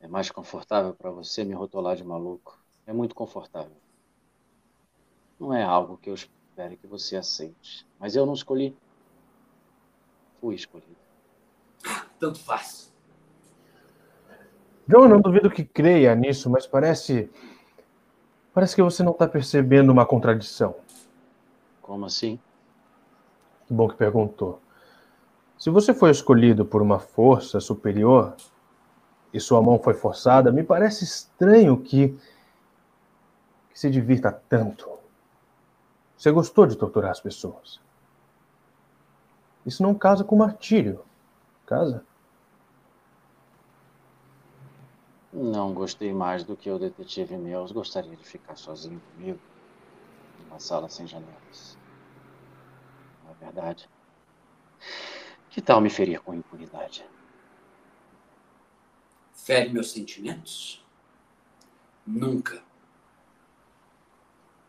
É 0.00 0.08
mais 0.08 0.30
confortável 0.30 0.94
para 0.94 1.10
você 1.10 1.44
me 1.44 1.54
rotular 1.54 1.96
de 1.96 2.04
maluco. 2.04 2.58
É 2.86 2.92
muito 2.92 3.14
confortável. 3.14 3.76
Não 5.38 5.52
é 5.52 5.62
algo 5.62 5.96
que 5.96 6.10
eu 6.10 6.14
espere 6.14 6.76
que 6.76 6.86
você 6.86 7.16
aceite. 7.16 7.86
Mas 7.98 8.14
eu 8.14 8.26
não 8.26 8.34
escolhi. 8.34 8.76
Fui 10.40 10.54
escolhido. 10.54 10.96
Tanto 12.20 12.38
faz. 12.40 12.92
John, 14.86 15.08
não 15.08 15.20
duvido 15.20 15.50
que 15.50 15.64
creia 15.64 16.14
nisso, 16.14 16.50
mas 16.50 16.66
parece. 16.66 17.30
Parece 18.52 18.74
que 18.76 18.82
você 18.82 19.02
não 19.02 19.12
está 19.12 19.26
percebendo 19.26 19.90
uma 19.90 20.04
contradição. 20.04 20.76
Como 21.80 22.04
assim? 22.04 22.38
Bom 23.74 23.88
que 23.88 23.96
perguntou. 23.96 24.60
Se 25.58 25.68
você 25.68 25.92
foi 25.92 26.12
escolhido 26.12 26.64
por 26.64 26.80
uma 26.80 27.00
força 27.00 27.58
superior 27.58 28.36
e 29.32 29.40
sua 29.40 29.60
mão 29.60 29.80
foi 29.80 29.94
forçada, 29.94 30.52
me 30.52 30.62
parece 30.62 31.02
estranho 31.02 31.76
que, 31.82 32.16
que 33.70 33.80
se 33.80 33.90
divirta 33.90 34.30
tanto. 34.48 34.88
Você 36.16 36.30
gostou 36.30 36.66
de 36.66 36.76
torturar 36.76 37.10
as 37.10 37.20
pessoas. 37.20 37.80
Isso 39.66 39.82
não 39.82 39.92
casa 39.92 40.22
com 40.22 40.36
martírio. 40.36 41.04
Casa? 41.66 42.04
Não 45.32 45.74
gostei 45.74 46.12
mais 46.12 46.44
do 46.44 46.56
que 46.56 46.70
o 46.70 46.78
detetive 46.78 47.36
Mills 47.36 47.74
gostaria 47.74 48.14
de 48.14 48.24
ficar 48.24 48.54
sozinho 48.54 49.02
comigo 49.16 49.40
numa 50.44 50.60
sala 50.60 50.88
sem 50.88 51.08
janelas. 51.08 51.76
É 53.40 53.44
verdade? 53.44 53.88
Que 55.50 55.60
tal 55.62 55.80
me 55.80 55.90
ferir 55.90 56.20
com 56.20 56.34
impunidade? 56.34 57.04
Fere 59.32 59.70
meus 59.70 59.92
sentimentos? 59.92 60.84
Nunca. 62.06 62.62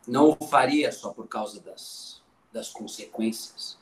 Não 0.07 0.37
o 0.39 0.47
faria 0.47 0.91
só 0.91 1.11
por 1.11 1.27
causa 1.27 1.59
das, 1.61 2.21
das 2.51 2.69
consequências. 2.69 3.77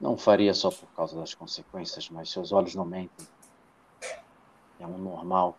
Não 0.00 0.16
faria 0.16 0.52
só 0.52 0.70
por 0.70 0.88
causa 0.94 1.16
das 1.18 1.34
consequências, 1.34 2.10
mas 2.10 2.30
seus 2.30 2.52
olhos 2.52 2.74
não 2.74 2.84
mentem. 2.84 3.26
É 4.78 4.86
um 4.86 4.98
normal 4.98 5.56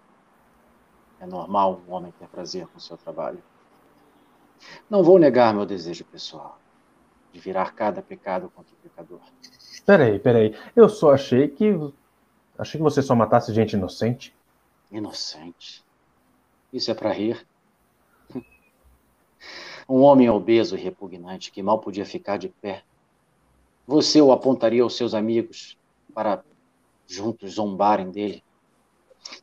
é 1.20 1.26
normal 1.26 1.82
um 1.88 1.94
homem 1.94 2.12
ter 2.20 2.28
prazer 2.28 2.68
com 2.68 2.80
seu 2.80 2.98
trabalho. 2.98 3.42
Não 4.90 5.02
vou 5.02 5.18
negar 5.18 5.54
meu 5.54 5.66
desejo 5.66 6.04
pessoal 6.06 6.60
de 7.36 7.42
virar 7.42 7.76
cada 7.76 8.02
pecado 8.02 8.50
contra 8.56 8.74
o 8.74 8.78
pecador. 8.78 9.20
Peraí, 9.86 10.18
peraí. 10.18 10.56
Eu 10.74 10.88
só 10.88 11.14
achei 11.14 11.50
que. 11.50 11.70
Achei 12.58 12.80
que 12.80 12.84
você 12.84 13.02
só 13.02 13.14
matasse 13.14 13.54
gente 13.54 13.74
inocente. 13.74 14.34
Inocente? 14.90 15.84
Isso 16.72 16.90
é 16.90 16.94
para 16.94 17.12
rir? 17.12 17.46
Um 19.88 20.02
homem 20.02 20.28
obeso 20.28 20.76
e 20.76 20.80
repugnante 20.80 21.52
que 21.52 21.62
mal 21.62 21.78
podia 21.78 22.06
ficar 22.08 22.38
de 22.38 22.50
pé. 22.50 22.84
Você 23.86 24.20
o 24.20 24.32
apontaria 24.32 24.82
aos 24.82 24.98
seus 24.98 25.14
amigos 25.14 25.78
para 26.12 26.44
juntos 27.06 27.54
zombarem 27.54 28.10
dele? 28.10 28.44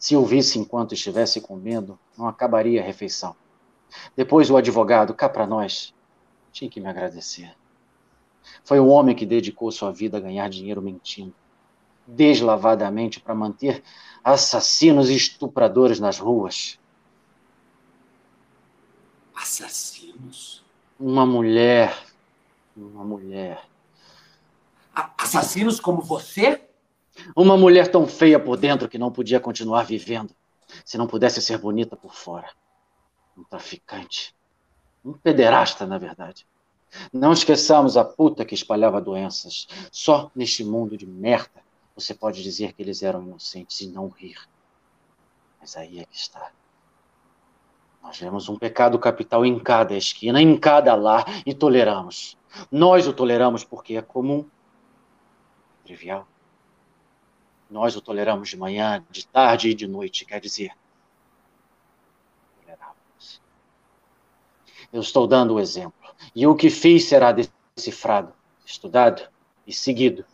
Se 0.00 0.16
o 0.16 0.24
visse 0.24 0.58
enquanto 0.58 0.94
estivesse 0.94 1.40
comendo, 1.40 1.96
não 2.18 2.26
acabaria 2.26 2.80
a 2.80 2.84
refeição. 2.84 3.36
Depois 4.16 4.50
o 4.50 4.56
advogado, 4.56 5.14
cá 5.14 5.28
para 5.28 5.46
nós, 5.46 5.94
tinha 6.50 6.68
que 6.68 6.80
me 6.80 6.88
agradecer. 6.88 7.54
Foi 8.64 8.78
o 8.78 8.86
homem 8.86 9.14
que 9.14 9.26
dedicou 9.26 9.70
sua 9.70 9.92
vida 9.92 10.16
a 10.16 10.20
ganhar 10.20 10.48
dinheiro 10.48 10.80
mentindo, 10.80 11.34
deslavadamente 12.06 13.20
para 13.20 13.34
manter 13.34 13.82
assassinos 14.22 15.10
e 15.10 15.16
estupradores 15.16 15.98
nas 15.98 16.18
ruas. 16.18 16.78
Assassinos? 19.34 20.64
Uma 20.98 21.26
mulher. 21.26 21.96
Uma 22.76 23.04
mulher. 23.04 23.64
A 24.94 25.10
assassinos 25.18 25.80
como 25.80 26.00
você? 26.00 26.62
Uma 27.36 27.56
mulher 27.56 27.90
tão 27.90 28.06
feia 28.06 28.38
por 28.38 28.56
dentro 28.56 28.88
que 28.88 28.98
não 28.98 29.10
podia 29.10 29.40
continuar 29.40 29.84
vivendo 29.84 30.34
se 30.84 30.96
não 30.96 31.06
pudesse 31.06 31.42
ser 31.42 31.58
bonita 31.58 31.96
por 31.96 32.14
fora. 32.14 32.48
Um 33.36 33.44
traficante. 33.44 34.34
Um 35.04 35.12
pederasta, 35.12 35.86
na 35.86 35.98
verdade. 35.98 36.46
Não 37.12 37.32
esqueçamos 37.32 37.96
a 37.96 38.04
puta 38.04 38.44
que 38.44 38.54
espalhava 38.54 39.00
doenças. 39.00 39.66
Só 39.90 40.30
neste 40.34 40.64
mundo 40.64 40.96
de 40.96 41.06
merda 41.06 41.62
você 41.94 42.14
pode 42.14 42.42
dizer 42.42 42.72
que 42.72 42.82
eles 42.82 43.02
eram 43.02 43.22
inocentes 43.22 43.80
e 43.80 43.88
não 43.88 44.08
rir. 44.08 44.38
Mas 45.60 45.76
aí 45.76 46.00
é 46.00 46.04
que 46.04 46.16
está. 46.16 46.50
Nós 48.02 48.18
vemos 48.18 48.48
um 48.48 48.58
pecado 48.58 48.98
capital 48.98 49.46
em 49.46 49.58
cada 49.58 49.94
esquina, 49.94 50.42
em 50.42 50.58
cada 50.58 50.94
lar, 50.94 51.24
e 51.46 51.54
toleramos. 51.54 52.36
Nós 52.70 53.06
o 53.06 53.12
toleramos 53.12 53.62
porque 53.62 53.96
é 53.96 54.02
comum 54.02 54.44
trivial. 55.84 56.26
Nós 57.70 57.96
o 57.96 58.00
toleramos 58.00 58.48
de 58.48 58.56
manhã, 58.56 59.04
de 59.10 59.26
tarde 59.26 59.70
e 59.70 59.74
de 59.74 59.86
noite, 59.86 60.24
quer 60.24 60.40
dizer. 60.40 60.72
Tolerávamos. 62.60 63.40
Eu 64.92 65.00
estou 65.00 65.26
dando 65.26 65.54
o 65.54 65.60
exemplo. 65.60 66.01
E 66.34 66.46
o 66.46 66.54
que 66.54 66.70
fiz 66.70 67.04
será 67.04 67.32
decifrado, 67.32 68.32
estudado 68.64 69.28
e 69.66 69.72
seguido 69.72 70.24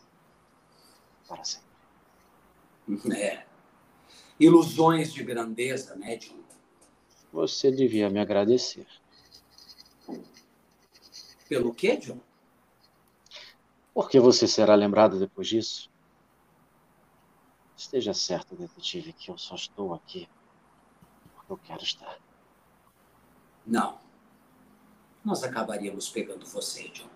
para 1.27 1.45
sempre. 1.45 1.69
É. 3.15 3.47
Ilusões 4.41 5.13
de 5.13 5.23
grandeza, 5.23 5.95
né, 5.97 6.17
John? 6.17 6.39
Você 7.33 7.71
devia 7.71 8.09
me 8.09 8.19
agradecer. 8.19 8.87
Pelo 11.49 11.75
quê, 11.75 11.97
John? 11.97 12.21
Porque 13.93 14.19
você 14.21 14.47
será 14.47 14.75
lembrado 14.75 15.19
depois 15.19 15.49
disso. 15.49 15.91
Esteja 17.77 18.15
certo, 18.15 18.57
detetive, 18.57 19.13
que 19.13 19.31
eu 19.31 19.37
só 19.37 19.55
estou 19.55 19.93
aqui 19.95 20.29
porque 21.49 21.53
eu 21.53 21.59
quero 21.59 21.83
estar. 21.83 22.19
Não. 23.67 23.99
Nós 25.29 25.45
acabaríamos 25.45 26.09
pegando 26.09 26.47
você, 26.47 26.89
John. 26.89 27.11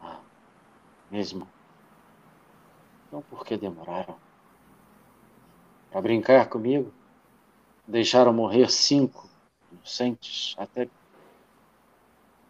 Ah, 0.00 0.20
mesmo? 1.10 1.48
Então 3.08 3.20
por 3.22 3.44
que 3.44 3.56
demoraram? 3.56 4.16
Para 5.90 6.00
brincar 6.00 6.48
comigo? 6.48 6.94
Deixaram 7.88 8.32
morrer 8.32 8.70
cinco 8.70 9.28
inocentes 9.72 10.54
até 10.56 10.88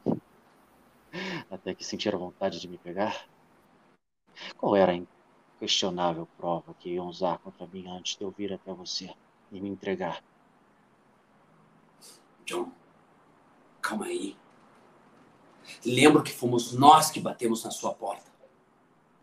até 1.51 1.75
que 1.75 1.83
sentiram 1.83 2.19
vontade 2.19 2.61
de 2.61 2.69
me 2.69 2.77
pegar? 2.77 3.27
Qual 4.59 4.77
era 4.77 4.93
a 4.93 4.97
inquestionável 5.57 6.29
prova 6.37 6.75
que 6.75 6.91
iam 6.91 7.09
usar 7.09 7.39
contra 7.39 7.67
mim 7.69 7.89
antes 7.89 8.19
de 8.19 8.25
eu 8.25 8.31
vir 8.31 8.53
até 8.53 8.71
você 8.75 9.11
e 9.51 9.59
me 9.63 9.71
entregar? 9.71 10.23
John, 12.45 12.71
calma 13.87 14.07
aí. 14.07 14.37
Lembro 15.85 16.23
que 16.23 16.33
fomos 16.33 16.73
nós 16.73 17.11
que 17.11 17.21
batemos 17.21 17.63
na 17.65 17.71
sua 17.71 17.95
porta. 17.95 18.31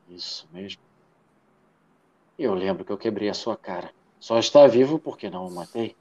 Isso 0.07 0.47
mesmo. 0.51 0.81
Eu 2.39 2.53
lembro 2.53 2.85
que 2.85 2.91
eu 2.91 2.97
quebrei 2.97 3.29
a 3.29 3.33
sua 3.33 3.57
cara. 3.57 3.93
Só 4.19 4.39
está 4.39 4.65
vivo 4.67 4.97
porque 4.97 5.29
não 5.29 5.47
o 5.47 5.51
matei. 5.51 5.95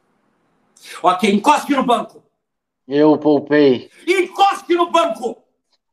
Ok, 1.02 1.30
encoste 1.30 1.72
no 1.72 1.84
banco. 1.84 2.22
Eu 2.86 3.18
poupei. 3.18 3.90
Encoste 4.06 4.74
no 4.74 4.90
banco! 4.90 5.42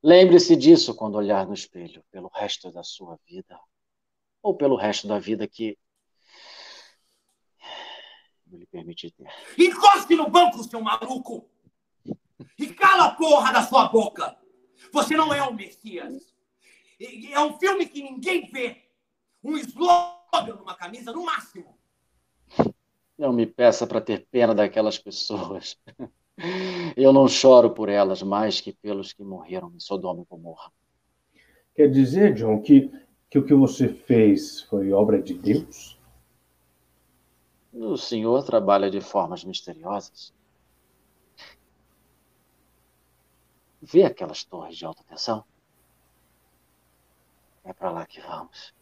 Lembre-se 0.02 0.56
disso 0.56 0.96
quando 0.96 1.16
olhar 1.16 1.46
no 1.46 1.54
espelho, 1.54 2.04
pelo 2.12 2.30
resto 2.30 2.72
da 2.72 2.84
sua 2.84 3.20
vida. 3.28 3.60
Ou 4.42 4.56
pelo 4.56 4.76
resto 4.76 5.08
da 5.08 5.20
vida 5.20 5.48
que. 5.48 5.78
Eu 8.52 8.58
lhe 8.58 8.66
permiti 8.66 9.12
ter. 9.12 9.28
Encoste 9.58 10.16
no 10.16 10.30
banco, 10.30 10.64
seu 10.64 10.82
maluco! 10.82 11.48
E 12.58 12.68
cala 12.68 13.06
a 13.06 13.12
porra 13.16 13.52
da 13.54 13.62
sua 13.64 13.88
boca! 13.90 14.38
Você 14.94 15.16
não 15.16 15.34
é 15.34 15.42
o 15.44 15.54
Messias. 15.54 16.34
E- 17.00 17.32
É 17.34 17.40
um 17.40 17.58
filme 17.60 17.86
que 17.86 18.02
ninguém 18.02 18.50
vê. 18.50 18.78
Um 19.44 19.58
slogan 19.58 20.56
numa 20.58 20.76
camisa, 20.76 21.12
no 21.12 21.24
máximo. 21.26 21.78
Não 23.18 23.34
me 23.34 23.46
peça 23.46 23.86
para 23.86 24.02
ter 24.02 24.26
pena 24.32 24.54
daquelas 24.56 24.98
pessoas. 24.98 25.78
Eu 26.96 27.12
não 27.12 27.28
choro 27.28 27.72
por 27.72 27.90
elas 27.90 28.24
mais 28.24 28.62
que 28.62 28.72
pelos 28.72 29.12
que 29.12 29.24
morreram 29.24 29.72
em 29.76 29.80
Sodoma 29.80 30.22
e 30.22 30.26
Gomorra. 30.26 30.72
Quer 31.76 31.90
dizer, 31.92 32.34
John, 32.34 32.62
que, 32.62 32.90
que 33.30 33.38
o 33.40 33.46
que 33.46 33.54
você 33.54 33.90
fez 33.90 34.62
foi 34.64 34.92
obra 34.94 35.22
de 35.22 35.34
Deus? 35.34 36.00
O 37.74 37.98
senhor 37.98 38.44
trabalha 38.44 38.90
de 38.90 39.02
formas 39.02 39.44
misteriosas. 39.44 40.34
Vê 43.82 44.04
aquelas 44.04 44.44
torres 44.44 44.78
de 44.78 44.86
alta 44.86 45.04
tensão? 45.04 45.44
É 47.64 47.74
para 47.74 47.92
lá 47.92 48.06
que 48.06 48.20
vamos. 48.20 48.74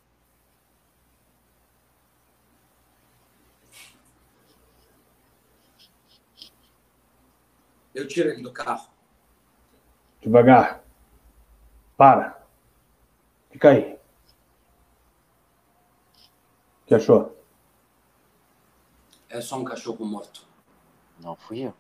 Eu 7.93 8.07
tiro 8.07 8.29
ele 8.29 8.41
do 8.41 8.53
carro. 8.53 8.89
Devagar. 10.21 10.83
Para. 11.95 12.45
Fica 13.49 13.69
aí. 13.69 13.95
O 16.83 16.85
que 16.85 16.95
achou? 16.95 17.35
É 19.29 19.41
só 19.41 19.57
um 19.57 19.63
cachorro 19.63 20.05
morto. 20.05 20.47
Não 21.19 21.35
fui 21.35 21.65
eu. 21.65 21.73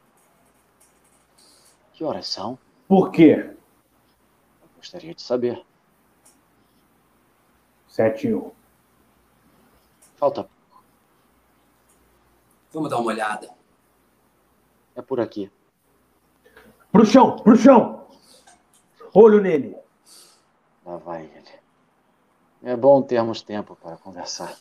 Que 1.93 2.03
horas 2.03 2.27
são? 2.27 2.57
Por 2.87 3.11
quê? 3.11 3.49
Eu 4.61 4.69
gostaria 4.77 5.13
de 5.13 5.21
saber. 5.21 5.63
Sete 7.87 8.27
e 8.27 8.35
um. 8.35 8.51
Falta. 10.15 10.49
Vamos 12.71 12.89
dar 12.89 12.97
uma 12.97 13.07
olhada. 13.07 13.49
É 14.95 15.01
por 15.01 15.19
aqui. 15.19 15.51
Pro 16.91 17.05
chão, 17.05 17.37
pro 17.37 17.55
chão! 17.55 18.07
Olho 19.13 19.41
nele. 19.41 19.75
Lá 20.85 20.97
vai 20.97 21.25
ele. 21.25 21.59
É 22.63 22.75
bom 22.75 23.01
termos 23.01 23.41
tempo 23.41 23.75
para 23.75 23.97
conversar. 23.97 24.55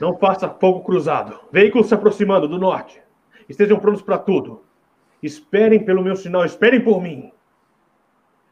Não 0.00 0.16
faça 0.16 0.48
fogo 0.48 0.84
cruzado. 0.84 1.40
Veículo 1.50 1.82
se 1.82 1.94
aproximando 1.94 2.46
do 2.46 2.58
norte. 2.58 3.02
Estejam 3.48 3.80
prontos 3.80 4.02
para 4.02 4.18
tudo. 4.18 4.64
Esperem 5.22 5.84
pelo 5.84 6.02
meu 6.02 6.16
sinal, 6.16 6.44
esperem 6.44 6.82
por 6.82 7.00
mim. 7.02 7.32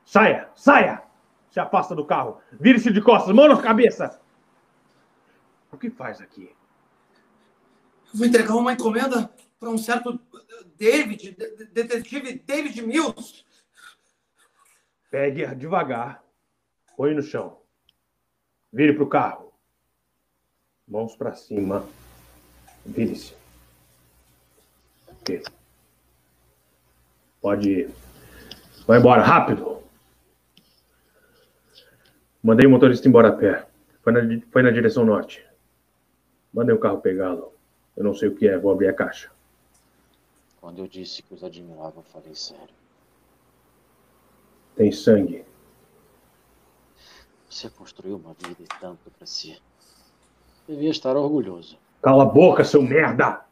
Saia, 0.04 0.48
saia! 0.54 1.02
Se 1.50 1.60
afasta 1.60 1.94
do 1.94 2.04
carro. 2.04 2.40
Vire-se 2.52 2.92
de 2.92 3.00
costas, 3.00 3.34
mão 3.34 3.48
na 3.48 3.60
cabeça. 3.62 4.20
O 5.72 5.78
que 5.78 5.88
faz 5.90 6.20
aqui? 6.20 6.54
Eu 8.12 8.18
vou 8.18 8.26
entregar 8.26 8.54
uma 8.56 8.72
encomenda 8.72 9.30
para 9.58 9.70
um 9.70 9.78
certo 9.78 10.20
David, 10.76 11.32
de- 11.32 11.56
de- 11.56 11.64
detetive 11.66 12.34
David 12.46 12.82
Mills. 12.82 13.44
Pegue 15.10 15.46
devagar. 15.54 16.22
Põe 16.96 17.14
no 17.14 17.22
chão. 17.22 17.58
Vire 18.72 18.92
pro 18.92 19.08
carro. 19.08 19.52
Mãos 20.86 21.16
para 21.16 21.34
cima. 21.34 21.86
Vire-se. 22.84 23.34
Ok. 25.08 25.42
Pode 27.46 27.70
ir. 27.70 27.94
Vai 28.88 28.98
embora, 28.98 29.22
rápido. 29.22 29.80
Mandei 32.42 32.66
o 32.66 32.70
motorista 32.70 33.06
embora 33.06 33.28
a 33.28 33.36
pé. 33.36 33.68
Foi 34.02 34.12
na, 34.12 34.42
foi 34.50 34.62
na 34.64 34.70
direção 34.72 35.04
norte. 35.04 35.46
Mandei 36.52 36.74
o 36.74 36.80
carro 36.80 37.00
pegá-lo. 37.00 37.52
Eu 37.96 38.02
não 38.02 38.12
sei 38.12 38.30
o 38.30 38.34
que 38.34 38.48
é, 38.48 38.58
vou 38.58 38.72
abrir 38.72 38.88
a 38.88 38.92
caixa. 38.92 39.30
Quando 40.60 40.80
eu 40.80 40.88
disse 40.88 41.22
que 41.22 41.34
os 41.34 41.44
admirava, 41.44 42.00
eu 42.00 42.02
falei 42.02 42.34
sério. 42.34 42.74
Tem 44.74 44.90
sangue. 44.90 45.44
Você 47.48 47.70
construiu 47.70 48.16
uma 48.16 48.34
vida 48.34 48.60
e 48.60 48.80
tanto 48.80 49.08
para 49.08 49.24
si. 49.24 49.56
Devia 50.66 50.90
estar 50.90 51.16
orgulhoso. 51.16 51.78
Cala 52.02 52.24
a 52.24 52.26
boca, 52.26 52.64
seu 52.64 52.82
merda! 52.82 53.44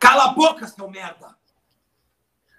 Cala 0.00 0.24
a 0.24 0.32
boca, 0.32 0.66
seu 0.66 0.90
merda! 0.90 1.36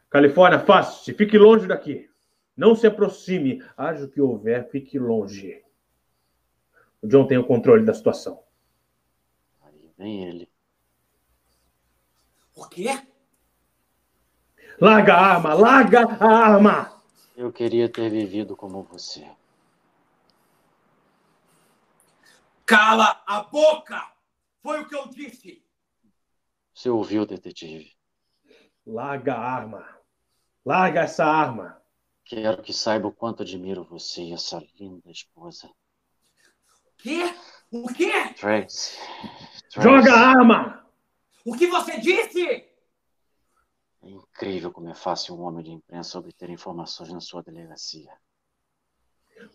Califórnia, 0.10 0.60
faça-se. 0.60 1.14
Fique 1.14 1.38
longe 1.38 1.68
daqui. 1.68 2.10
Não 2.56 2.76
se 2.76 2.88
aproxime. 2.88 3.64
Haja 3.76 4.06
o 4.06 4.10
que 4.10 4.22
houver, 4.22 4.70
fique 4.70 4.98
longe. 4.98 5.64
O 7.02 7.08
John 7.08 7.28
tem 7.28 7.38
o 7.38 7.46
controle 7.46 7.86
da 7.86 7.94
situação. 7.94 8.44
Aí 9.62 9.92
vem 9.98 10.24
ele. 10.28 10.50
O 12.56 12.66
quê? 12.68 12.90
Larga 14.80 15.14
a 15.14 15.26
arma! 15.36 15.54
Larga 15.54 16.06
a 16.06 16.26
arma! 16.26 17.04
Eu 17.36 17.52
queria 17.52 17.88
ter 17.88 18.10
vivido 18.10 18.56
como 18.56 18.84
você. 18.84 19.30
Cala 22.66 23.24
a 23.26 23.44
boca! 23.44 24.12
Foi 24.62 24.82
o 24.82 24.88
que 24.88 24.96
eu 24.96 25.08
disse! 25.08 25.64
Você 26.74 26.90
ouviu, 26.90 27.26
detetive? 27.26 27.96
Larga 28.86 29.36
a 29.36 29.40
arma! 29.40 29.97
Larga 30.68 31.04
essa 31.04 31.24
arma! 31.24 31.82
Quero 32.26 32.62
que 32.62 32.74
saiba 32.74 33.08
o 33.08 33.12
quanto 33.14 33.42
admiro 33.42 33.86
você 33.86 34.22
e 34.22 34.34
essa 34.34 34.62
linda 34.78 35.10
esposa. 35.10 35.70
Quê? 36.98 37.34
O 37.72 37.88
quê? 37.88 38.12
Tracy. 38.38 38.98
Tracy. 39.72 39.82
Joga 39.82 40.14
a 40.14 40.28
arma! 40.28 40.86
O 41.46 41.56
que 41.56 41.68
você 41.68 41.98
disse? 42.02 42.46
É 42.46 44.10
incrível 44.10 44.70
como 44.70 44.90
é 44.90 44.94
fácil 44.94 45.36
um 45.36 45.44
homem 45.44 45.64
de 45.64 45.72
imprensa 45.72 46.20
obter 46.20 46.50
informações 46.50 47.14
na 47.14 47.22
sua 47.22 47.42
delegacia. 47.42 48.12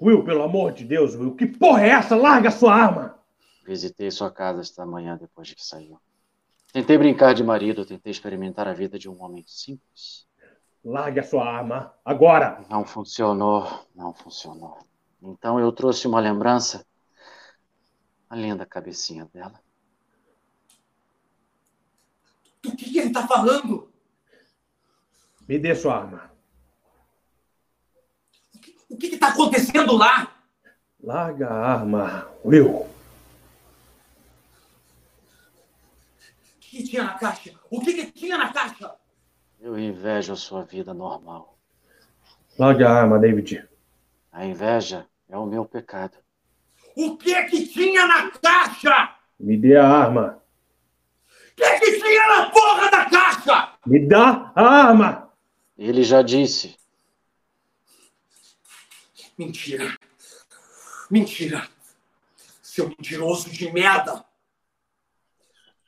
Will, 0.01 0.25
pelo 0.25 0.43
amor 0.43 0.73
de 0.73 0.87
Deus, 0.87 1.15
Will, 1.15 1.37
que 1.37 1.47
porra 1.47 1.83
é 1.83 1.89
essa? 1.91 2.17
Larga 2.17 2.49
a 2.49 2.53
sua 2.53 2.75
arma! 2.75 3.23
Visitei 3.67 4.11
sua 4.11 4.31
casa 4.31 4.63
esta 4.63 4.87
manhã 4.87 5.19
depois 5.19 5.47
de 5.47 5.57
que 5.57 5.63
saiu. 5.63 6.01
Tentei 6.73 6.97
brincar 6.97 7.35
de 7.35 7.45
marido, 7.45 7.85
tentei 7.85 8.11
experimentar 8.11 8.67
a 8.67 8.73
vida 8.73 8.99
de 8.99 9.11
um 9.11 9.23
homem 9.23 9.45
simples. 9.47 10.27
Largue 10.85 11.21
a 11.21 11.23
sua 11.23 11.45
arma, 11.49 11.95
agora! 12.05 12.65
Não 12.69 12.85
funcionou, 12.85 13.87
não 13.95 14.13
funcionou. 14.13 14.79
Então 15.23 15.61
eu 15.61 15.71
trouxe 15.71 16.09
uma 16.09 16.19
lembrança, 16.19 16.85
a 18.29 18.35
linda 18.35 18.67
cabecinha 18.67 19.25
dela. 19.33 19.61
Do 22.61 22.75
que, 22.77 22.91
que 22.91 22.99
ele 22.99 23.09
está 23.09 23.29
falando? 23.29 23.93
Me 25.49 25.59
dê 25.59 25.75
sua 25.75 25.99
arma. 25.99 26.33
O 28.89 28.97
que 28.97 29.07
está 29.07 29.29
acontecendo 29.29 29.97
lá? 29.97 30.37
Larga 31.01 31.49
a 31.49 31.55
arma, 31.55 32.29
Will. 32.45 32.71
O 32.71 32.91
que 36.59 36.83
tinha 36.83 37.05
na 37.05 37.15
caixa? 37.15 37.55
O 37.71 37.81
que, 37.81 37.93
que 37.93 38.11
tinha 38.13 38.37
na 38.37 38.53
caixa? 38.53 39.02
Eu 39.63 39.79
invejo 39.79 40.33
a 40.33 40.37
sua 40.37 40.65
vida 40.65 40.93
normal. 40.93 41.57
Larga 42.59 42.89
a 42.89 42.93
arma, 43.03 43.17
David. 43.17 43.65
A 44.33 44.45
inveja 44.45 45.07
é 45.29 45.39
o 45.39 45.47
meu 45.47 45.65
pecado. 45.65 46.19
O 46.97 47.17
que 47.17 47.45
que 47.45 47.69
tinha 47.69 48.05
na 48.05 48.33
caixa? 48.33 49.17
Me 49.39 49.57
dê 49.57 49.77
a 49.77 49.87
arma. 49.87 50.43
O 51.53 51.55
que 51.55 51.79
que 51.79 52.01
tinha 52.01 52.27
na 52.27 52.51
porra 52.51 52.91
da 52.91 53.09
caixa? 53.09 53.79
Me 53.87 54.05
dá 54.05 54.53
a 54.53 54.63
arma! 54.63 55.33
Ele 55.79 56.03
já 56.03 56.23
disse. 56.23 56.77
Mentira. 59.39 59.97
Mentira. 61.09 61.69
Seu 62.61 62.89
mentiroso 62.89 63.49
de 63.49 63.71
merda. 63.71 64.25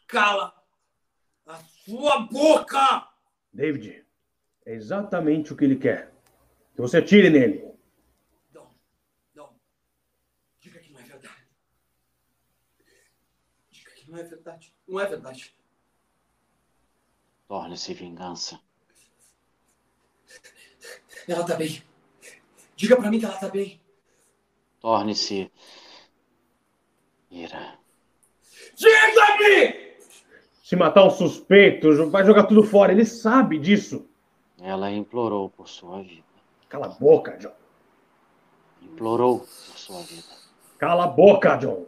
Cala 0.07 0.55
a 1.45 1.59
sua 1.85 2.21
boca! 2.21 3.14
David, 3.55 4.05
é 4.67 4.75
exatamente 4.75 5.53
o 5.53 5.57
que 5.57 5.65
ele 5.65 5.77
quer. 5.77 6.13
Que 6.75 6.81
você 6.81 6.99
atire 6.99 7.31
nele. 7.31 7.73
Não, 8.53 8.69
não. 9.33 9.57
Diga 10.59 10.81
que 10.81 10.93
não 10.93 10.99
é 10.99 11.05
verdade. 11.05 11.47
Diga 13.71 13.91
que 13.93 14.11
não 14.11 14.19
é 14.19 14.23
verdade. 14.25 14.75
Não 14.89 15.01
é 15.01 15.07
verdade. 15.07 15.57
Torne-se 17.47 17.95
vingança. 17.95 18.61
Ela 21.29 21.47
tá 21.47 21.55
bem. 21.55 21.81
Diga 22.75 22.97
pra 22.97 23.09
mim 23.09 23.21
que 23.21 23.25
ela 23.25 23.39
tá 23.39 23.49
bem. 23.49 23.81
Torne-se 24.81 25.49
ira. 27.31 27.79
Diga-me! 28.75 29.84
Se 30.65 30.77
matar 30.77 31.05
um 31.05 31.11
suspeito, 31.11 32.09
vai 32.09 32.25
jogar 32.25 32.45
tudo 32.45 32.63
fora. 32.63 32.91
Ele 32.91 33.05
sabe 33.05 33.59
disso. 33.59 34.09
Ela 34.59 34.91
implorou 34.91 35.51
por 35.51 35.69
sua 35.69 36.01
vida. 36.01 36.25
Cala 36.71 36.87
a 36.87 36.89
boca, 36.89 37.37
John. 37.37 37.53
Implorou 38.81 39.41
por 39.41 39.49
sua 39.49 40.01
vida. 40.01 40.35
Cala 40.79 41.05
a 41.05 41.07
boca, 41.07 41.57
John. 41.57 41.85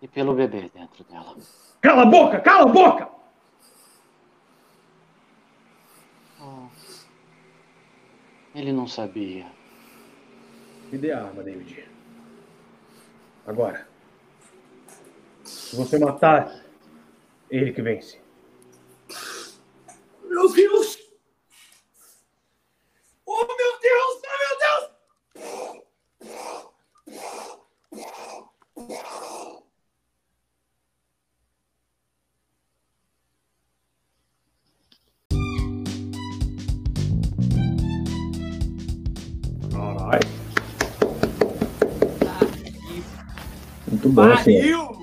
E 0.00 0.06
pelo 0.06 0.32
bebê 0.32 0.70
dentro 0.72 1.02
dela. 1.02 1.36
Cala 1.80 2.02
a 2.02 2.06
boca, 2.06 2.38
cala 2.38 2.70
a 2.70 2.72
boca! 2.72 3.08
Oh. 6.40 6.68
Ele 8.54 8.72
não 8.72 8.86
sabia. 8.86 9.46
Me 10.92 10.98
dê 10.98 11.10
a 11.10 11.24
arma, 11.24 11.42
David. 11.42 11.90
Agora. 13.44 13.88
Se 15.42 15.74
você 15.74 15.98
matar, 15.98 16.63
ele 17.56 17.72
que 17.72 17.82
vence. 17.82 18.18
Meu 20.24 20.52
Deus! 20.52 20.98
Oh, 23.24 23.46
meu 23.46 23.78
Deus! 23.80 24.22
Oh, 24.24 24.38
meu 24.42 24.58
Deus! 24.58 24.94
Caralho. 39.70 40.28
Muito 43.86 44.08
bom, 44.08 44.32
assim. 44.32 44.58
Pariu! 44.60 44.93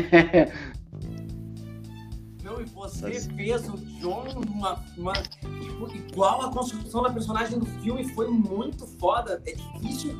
Não, 2.42 2.60
e 2.60 2.64
você 2.64 3.20
fez 3.20 3.68
o 3.68 3.76
John 4.00 4.24
uma, 4.48 4.82
uma- 4.98 5.12
tipo, 5.14 5.88
igual 5.94 6.42
a 6.42 6.50
construção 6.52 7.02
da 7.02 7.10
personagem 7.10 7.58
do 7.58 7.64
filme 7.66 8.04
foi 8.10 8.28
muito 8.28 8.86
foda. 8.98 9.42
É 9.46 9.52
difícil. 9.54 10.14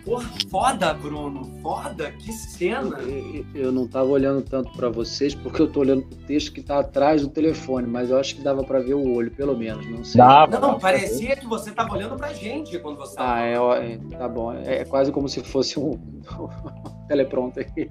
É, 0.00 0.04
porra, 0.04 0.30
foda, 0.50 0.94
Bruno. 0.94 1.44
Foda, 1.62 2.10
que 2.12 2.32
cena. 2.32 2.98
Eu- 3.00 3.44
Eu 3.54 3.72
não 3.72 3.84
estava 3.84 4.08
olhando 4.08 4.42
tanto 4.42 4.70
para 4.72 4.88
vocês 4.88 5.34
porque 5.34 5.60
eu 5.60 5.66
estou 5.66 5.82
olhando 5.82 6.02
o 6.02 6.16
texto 6.26 6.52
que 6.52 6.60
está 6.60 6.78
atrás 6.80 7.22
do 7.22 7.28
telefone, 7.28 7.86
mas 7.86 8.10
eu 8.10 8.18
acho 8.18 8.34
que 8.36 8.42
dava 8.42 8.62
para 8.64 8.78
ver 8.80 8.94
o 8.94 9.14
olho, 9.14 9.30
pelo 9.30 9.56
menos, 9.56 9.86
não 9.90 10.04
sei. 10.04 10.18
Dava, 10.18 10.52
Não, 10.52 10.60
dava 10.60 10.78
parecia 10.78 11.36
que 11.36 11.46
você 11.46 11.70
tava 11.72 11.92
olhando 11.94 12.16
pra 12.16 12.32
gente 12.32 12.78
quando 12.78 12.96
você 12.98 13.16
tava. 13.16 13.32
Ah, 13.34 13.40
é, 13.42 13.54
é, 13.92 13.98
tá 14.18 14.28
bom. 14.28 14.52
É, 14.52 14.84
quase 14.84 15.12
como 15.12 15.28
se 15.28 15.42
fosse 15.42 15.78
um 15.78 15.92
teleprompter 17.08 17.66
aqui. 17.68 17.90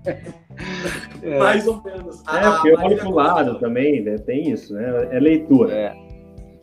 É, 1.21 1.37
Mais 1.39 1.67
ou 1.67 1.81
menos. 1.83 2.21
É, 2.27 2.37
A- 2.45 2.51
porque 2.53 2.69
eu 2.69 2.79
olho 2.79 2.97
pro 2.97 3.11
lado 3.11 3.59
também, 3.59 4.01
né? 4.03 4.17
Tem 4.17 4.49
isso, 4.51 4.73
né? 4.73 5.09
É 5.11 5.19
leitura. 5.19 5.73
é. 5.73 6.09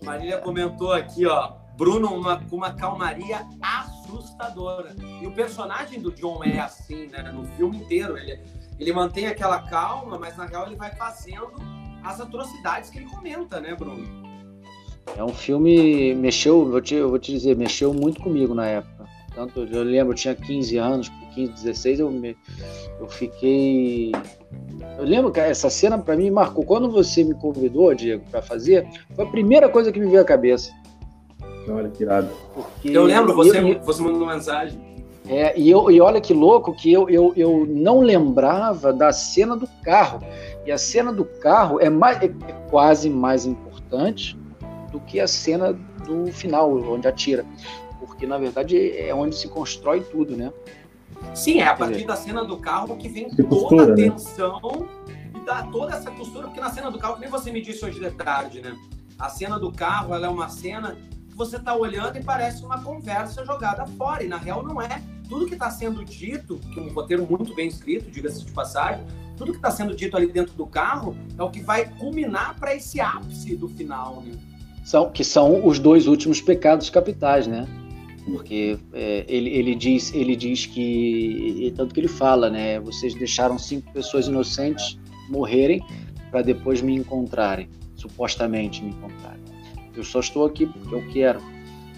Marília 0.05 0.39
comentou 0.39 0.93
aqui, 0.93 1.27
ó. 1.27 1.53
Bruno 1.77 2.09
uma, 2.15 2.41
com 2.49 2.57
uma 2.57 2.73
calmaria 2.73 3.45
assustadora. 4.19 4.95
E 5.21 5.27
o 5.27 5.33
personagem 5.33 6.01
do 6.01 6.11
John 6.13 6.43
é 6.45 6.59
assim, 6.59 7.07
né? 7.07 7.23
No 7.33 7.45
filme 7.57 7.79
inteiro. 7.79 8.17
Ele, 8.17 8.41
ele 8.79 8.93
mantém 8.93 9.27
aquela 9.27 9.63
calma, 9.63 10.19
mas 10.19 10.37
na 10.37 10.47
real 10.47 10.67
ele 10.67 10.77
vai 10.77 10.95
fazendo 10.95 11.53
as 12.05 12.21
atrocidades 12.21 12.91
que 12.91 12.99
ele 12.99 13.07
comenta, 13.07 13.61
né, 13.61 13.75
Bruno? 13.75 14.27
É 15.17 15.23
um 15.23 15.33
filme, 15.33 16.15
mexeu, 16.15 16.69
vou 16.69 16.81
te, 16.81 16.95
eu 16.95 17.09
vou 17.09 17.19
te 17.19 17.33
dizer, 17.33 17.57
mexeu 17.57 17.95
muito 17.95 18.21
comigo 18.23 18.55
na 18.55 18.67
época. 18.67 19.07
Tanto, 19.35 19.61
eu 19.61 19.83
lembro, 19.83 20.13
eu 20.13 20.17
tinha 20.17 20.35
15 20.35 20.77
anos, 20.79 21.09
15, 21.35 21.53
16, 21.53 22.01
eu, 22.01 22.11
me, 22.11 22.37
eu 22.99 23.09
fiquei... 23.09 24.13
Eu 24.99 25.05
lembro 25.05 25.31
que 25.31 25.39
essa 25.39 25.69
cena 25.69 25.99
para 25.99 26.17
mim 26.17 26.31
marcou. 26.31 26.65
Quando 26.65 26.91
você 26.91 27.23
me 27.23 27.35
convidou, 27.35 27.95
Diego, 27.95 28.25
para 28.31 28.41
fazer, 28.41 28.89
foi 29.15 29.27
a 29.27 29.29
primeira 29.29 29.69
coisa 29.69 29.93
que 29.93 30.01
me 30.01 30.07
veio 30.07 30.23
à 30.23 30.25
cabeça. 30.25 30.73
Olha 31.69 31.89
que 31.89 32.03
irado. 32.03 32.29
Porque 32.55 32.91
Eu 32.91 33.05
lembro, 33.05 33.35
você, 33.35 33.61
e- 33.61 33.75
você 33.79 34.03
mandou 34.03 34.23
uma 34.23 34.35
mensagem. 34.35 34.81
É, 35.29 35.59
e, 35.59 35.69
eu, 35.69 35.91
e 35.91 36.01
olha 36.01 36.21
que 36.21 36.33
louco 36.33 36.73
que 36.73 36.93
eu, 36.93 37.11
eu, 37.11 37.33
eu 37.37 37.67
não 37.69 38.01
lembrava 38.01 38.93
da 38.93 39.13
cena 39.13 39.57
do 39.57 39.67
carro. 39.83 40.21
E 40.65 40.71
a 40.71 40.79
cena 40.79 41.13
do 41.13 41.25
carro 41.25 41.81
é, 41.81 41.91
mais, 41.91 42.23
é, 42.23 42.27
é 42.27 42.53
quase 42.71 43.11
mais 43.11 43.45
importante 43.45 44.39
do 44.93 45.01
que 45.01 45.19
a 45.19 45.27
cena 45.27 45.73
do 46.07 46.27
final, 46.33 46.73
onde 46.73 47.09
atira. 47.09 47.45
Porque, 47.99 48.27
na 48.27 48.39
verdade, 48.39 48.97
é 48.97 49.13
onde 49.15 49.37
se 49.37 49.49
constrói 49.49 50.01
tudo, 50.01 50.37
né? 50.37 50.53
Sim, 51.35 51.61
é 51.61 51.67
a 51.67 51.75
partir 51.75 52.07
da 52.07 52.15
cena 52.17 52.45
do 52.45 52.59
carro 52.59 52.97
que 52.97 53.09
vem 53.09 53.29
toda 53.29 53.49
costura, 53.49 53.93
a 53.93 53.97
né? 53.97 54.11
tensão 54.11 54.89
e 55.35 55.45
dá 55.45 55.63
toda 55.65 55.95
essa 55.95 56.11
costura, 56.11 56.47
porque 56.47 56.61
na 56.61 56.71
cena 56.71 56.91
do 56.91 56.99
carro, 56.99 57.15
que 57.15 57.21
nem 57.21 57.31
você 57.31 57.51
me 57.51 57.61
disse 57.61 57.85
hoje 57.85 57.99
de 57.99 58.11
tarde, 58.11 58.61
né? 58.61 58.77
A 59.19 59.29
cena 59.29 59.59
do 59.59 59.73
carro, 59.73 60.15
ela 60.15 60.27
é 60.27 60.29
uma 60.31 60.49
cena 60.49 60.97
você 61.37 61.59
tá 61.59 61.77
olhando 61.77 62.17
e 62.17 62.23
parece 62.23 62.65
uma 62.65 62.83
conversa 62.83 63.45
jogada 63.45 63.87
fora, 63.87 64.25
e 64.25 64.29
na 64.29 64.39
real 64.39 64.63
não 64.63 64.81
é. 64.81 65.03
Tudo 65.29 65.47
que 65.47 65.55
está 65.55 65.71
sendo 65.71 66.05
dito, 66.05 66.59
que 66.73 66.79
é 66.79 66.83
um 66.83 66.93
roteiro 66.93 67.27
muito 67.29 67.55
bem 67.55 67.69
escrito, 67.69 68.11
diga-se 68.11 68.45
de 68.45 68.53
passagem, 68.53 69.05
tudo 69.37 69.53
que 69.53 69.59
está 69.59 69.71
sendo 69.71 69.95
dito 69.95 70.17
ali 70.17 70.27
dentro 70.29 70.55
do 70.55 70.67
carro 70.67 71.15
é 71.37 71.43
o 71.43 71.51
que 71.51 71.61
vai 71.61 71.85
culminar 71.99 72.59
para 72.59 72.75
esse 72.75 73.01
ápice 73.01 73.55
do 73.55 73.69
final, 73.69 74.23
né? 74.23 74.33
São, 74.85 75.11
que 75.11 75.25
são 75.25 75.67
os 75.67 75.79
dois 75.79 76.07
últimos 76.07 76.41
pecados 76.41 76.89
capitais, 76.89 77.47
né? 77.47 77.67
Porque 78.25 78.79
é, 78.93 79.25
ele, 79.29 79.51
ele, 79.51 79.75
diz, 79.75 80.15
ele 80.15 80.35
diz 80.35 80.65
que, 80.65 81.73
tanto 81.77 81.93
que 81.93 82.01
ele 82.01 82.09
fala, 82.09 82.49
né? 82.49 82.81
Vocês 82.81 83.15
deixaram 83.15 83.59
cinco 83.59 83.93
pessoas 83.93 84.27
inocentes 84.27 84.99
morrerem 85.29 85.85
para 86.31 86.41
depois 86.41 86.81
me 86.81 86.95
encontrarem, 86.95 87.69
supostamente 87.97 88.83
me 88.83 88.91
encontrarem. 88.91 89.56
Eu 89.97 90.05
só 90.05 90.21
estou 90.21 90.45
aqui 90.45 90.67
porque 90.67 90.95
eu 90.95 91.09
quero. 91.13 91.41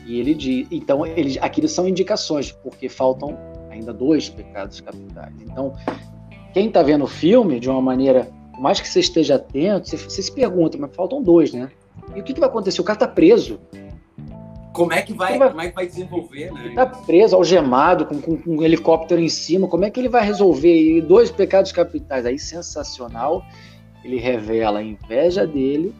E 0.06 0.18
ele 0.18 0.34
diz, 0.34 0.66
então, 0.70 1.04
ele, 1.04 1.38
aquilo 1.40 1.68
são 1.68 1.86
indicações, 1.86 2.50
porque 2.50 2.88
faltam 2.88 3.36
ainda 3.70 3.92
dois 3.92 4.28
pecados 4.28 4.80
capitais. 4.80 5.34
Então, 5.42 5.74
quem 6.54 6.68
está 6.68 6.82
vendo 6.82 7.04
o 7.04 7.08
filme 7.08 7.60
de 7.60 7.68
uma 7.68 7.82
maneira, 7.82 8.28
por 8.52 8.60
mais 8.60 8.80
que 8.80 8.88
você 8.88 9.00
esteja 9.00 9.34
atento, 9.34 9.88
você, 9.88 9.96
você 9.96 10.22
se 10.22 10.32
pergunta, 10.32 10.78
mas 10.78 10.94
faltam 10.94 11.22
dois, 11.22 11.52
né? 11.52 11.70
E 12.14 12.20
o 12.20 12.24
que, 12.24 12.32
que 12.32 12.40
vai 12.40 12.48
acontecer? 12.48 12.80
O 12.80 12.84
cara 12.84 12.96
está 12.96 13.08
preso. 13.08 13.60
como 14.72 14.92
é 14.92 15.02
que 15.02 15.12
vai, 15.12 15.38
vai, 15.38 15.48
como 15.50 15.60
é 15.60 15.68
que 15.68 15.74
vai 15.74 15.86
desenvolver, 15.86 16.52
né? 16.52 16.72
Tá 16.74 16.86
preso, 16.86 17.36
algemado, 17.36 18.06
com, 18.06 18.20
com, 18.20 18.36
com, 18.36 18.56
um 18.56 18.62
helicóptero 18.62 19.20
em 19.20 19.28
cima. 19.28 19.68
Como 19.68 19.84
é 19.84 19.90
que 19.90 20.00
ele 20.00 20.08
vai 20.08 20.24
resolver? 20.24 20.74
E 20.74 21.02
dois 21.02 21.30
pecados 21.30 21.70
capitais 21.70 22.24
aí, 22.24 22.38
sensacional. 22.38 23.44
Ele 24.02 24.16
revela 24.16 24.78
a 24.78 24.82
inveja 24.82 25.46
dele. 25.46 25.94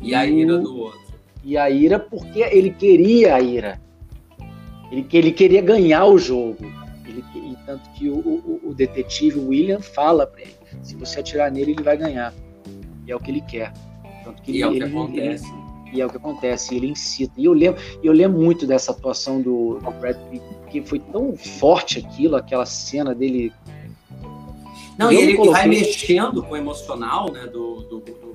E 0.00 0.14
a 0.14 0.26
ira 0.26 0.58
do 0.58 0.78
outro. 0.78 1.00
E 1.44 1.56
a 1.56 1.70
ira 1.70 1.98
porque 1.98 2.40
ele 2.40 2.70
queria 2.70 3.34
a 3.34 3.40
ira. 3.40 3.80
Ele, 4.90 5.06
ele 5.12 5.32
queria 5.32 5.62
ganhar 5.62 6.04
o 6.06 6.18
jogo. 6.18 6.58
Ele, 7.06 7.24
e 7.34 7.56
tanto 7.66 7.88
que 7.90 8.08
o, 8.08 8.18
o, 8.18 8.60
o 8.64 8.74
detetive 8.74 9.38
William 9.38 9.80
fala 9.80 10.26
para 10.26 10.42
ele: 10.42 10.54
se 10.82 10.94
você 10.94 11.20
atirar 11.20 11.50
nele, 11.50 11.72
ele 11.72 11.82
vai 11.82 11.96
ganhar. 11.96 12.32
E 13.06 13.12
é 13.12 13.16
o 13.16 13.20
que 13.20 13.30
ele 13.30 13.40
quer. 13.40 13.72
Tanto 14.24 14.42
que 14.42 14.52
e 14.52 14.54
ele, 14.56 14.62
é 14.62 14.66
o 14.66 14.72
que 14.72 14.82
acontece. 14.82 15.46
Ele, 15.46 15.68
e 15.92 16.00
é 16.00 16.06
o 16.06 16.10
que 16.10 16.16
acontece, 16.16 16.74
ele 16.76 16.88
incita. 16.88 17.32
E 17.36 17.46
eu 17.46 17.52
lembro, 17.52 17.80
eu 18.02 18.12
lembro 18.12 18.40
muito 18.40 18.66
dessa 18.66 18.92
atuação 18.92 19.40
do, 19.40 19.78
do 19.78 19.90
Brad 19.92 20.16
Pitt, 20.30 20.44
porque 20.62 20.82
foi 20.82 20.98
tão 20.98 21.36
forte 21.36 21.98
aquilo, 21.98 22.36
aquela 22.36 22.66
cena 22.66 23.14
dele. 23.14 23.52
Não, 24.98 25.10
eu 25.10 25.18
e 25.18 25.22
ele 25.22 25.36
coloquei... 25.36 25.60
vai 25.60 25.68
mexendo 25.68 26.42
com 26.42 26.52
o 26.52 26.56
emocional 26.56 27.32
né, 27.32 27.46
do, 27.46 27.82
do, 27.82 28.00
do 28.00 28.27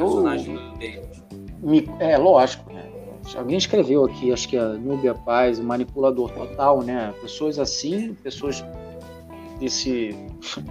personagem 0.00 0.54
eu... 0.54 0.60
do 0.60 0.78
David. 0.78 1.90
É, 2.00 2.18
lógico. 2.18 2.72
Né? 2.72 2.90
Alguém 3.36 3.56
escreveu 3.56 4.04
aqui, 4.04 4.32
acho 4.32 4.48
que 4.48 4.56
a 4.56 4.68
Núbia 4.70 5.14
Paz, 5.14 5.58
o 5.58 5.64
manipulador 5.64 6.30
total, 6.32 6.82
né? 6.82 7.14
Pessoas 7.20 7.58
assim, 7.58 8.14
pessoas 8.14 8.64
desse 9.60 10.16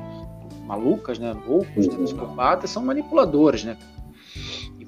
malucas, 0.67 1.17
né? 1.17 1.34
Loucos, 1.47 1.88
né? 1.88 1.95
psicopatas, 2.03 2.69
são 2.69 2.84
manipuladores, 2.84 3.63
né? 3.63 3.78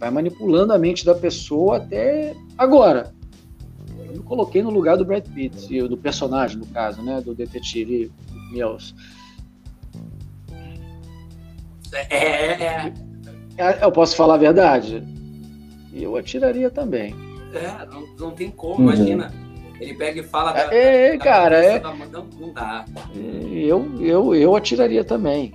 vai 0.03 0.11
manipulando 0.11 0.73
a 0.73 0.77
mente 0.77 1.05
da 1.05 1.15
pessoa 1.15 1.77
até 1.77 2.35
agora. 2.57 3.13
Eu 3.97 4.11
me 4.11 4.19
coloquei 4.19 4.61
no 4.61 4.69
lugar 4.69 4.97
do 4.97 5.05
Brad 5.05 5.25
Pitt, 5.29 5.81
do 5.87 5.95
personagem, 5.95 6.57
no 6.57 6.65
caso, 6.67 7.01
né, 7.01 7.21
do 7.21 7.33
detetive 7.33 8.11
Mills. 8.51 8.93
É, 11.93 12.17
é, 12.17 12.63
é. 12.63 12.93
É, 13.57 13.83
Eu 13.83 13.91
posso 13.91 14.15
falar 14.15 14.35
a 14.35 14.37
verdade? 14.37 15.03
Eu 15.93 16.15
atiraria 16.15 16.69
também. 16.69 17.15
É, 17.53 17.85
não, 17.85 18.07
não 18.17 18.31
tem 18.31 18.49
como, 18.49 18.75
uhum. 18.75 18.93
imagina. 18.93 19.31
Ele 19.79 19.93
pega 19.93 20.21
e 20.21 20.23
fala. 20.23 20.53
Da, 20.53 20.73
é, 20.73 21.11
da, 21.11 21.23
cara, 21.23 21.63
é. 21.63 21.79
Da, 21.79 21.93
não 21.93 22.53
dá. 22.53 22.85
Eu, 23.51 24.01
eu, 24.01 24.35
eu 24.35 24.55
atiraria 24.55 25.03
também 25.03 25.53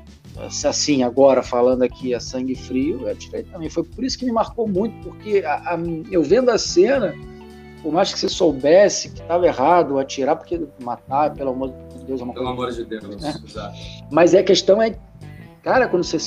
assim, 0.65 1.03
agora 1.03 1.43
falando 1.43 1.83
aqui 1.83 2.15
a 2.15 2.21
sangue 2.21 2.55
frio, 2.55 3.03
eu 3.03 3.09
atirei 3.09 3.43
também. 3.43 3.69
Foi 3.69 3.83
por 3.83 4.05
isso 4.05 4.19
que 4.19 4.25
me 4.25 4.33
marcou 4.33 4.69
muito, 4.69 4.97
porque 5.03 5.43
a, 5.45 5.75
a, 5.75 5.79
eu 6.11 6.23
vendo 6.23 6.51
a 6.51 6.59
cena, 6.59 7.15
por 7.83 7.93
mais 7.93 8.13
que 8.13 8.19
você 8.19 8.29
soubesse 8.29 9.11
que 9.11 9.21
estava 9.21 9.47
errado 9.47 9.99
atirar, 9.99 10.37
porque 10.37 10.61
matar, 10.81 11.35
pelo 11.35 11.51
amor 11.51 11.73
de 11.97 12.05
Deus, 12.05 12.21
é 12.21 12.25
uma 12.25 12.33
pelo 12.33 12.55
coisa. 12.55 12.61
Amor 12.61 12.73
de 12.73 12.85
Deus, 12.85 13.21
né? 13.21 13.35
Mas 14.11 14.35
é 14.35 14.39
a 14.39 14.45
questão 14.45 14.81
é, 14.81 14.97
cara, 15.63 15.89
quando 15.89 16.05
você 16.05 16.19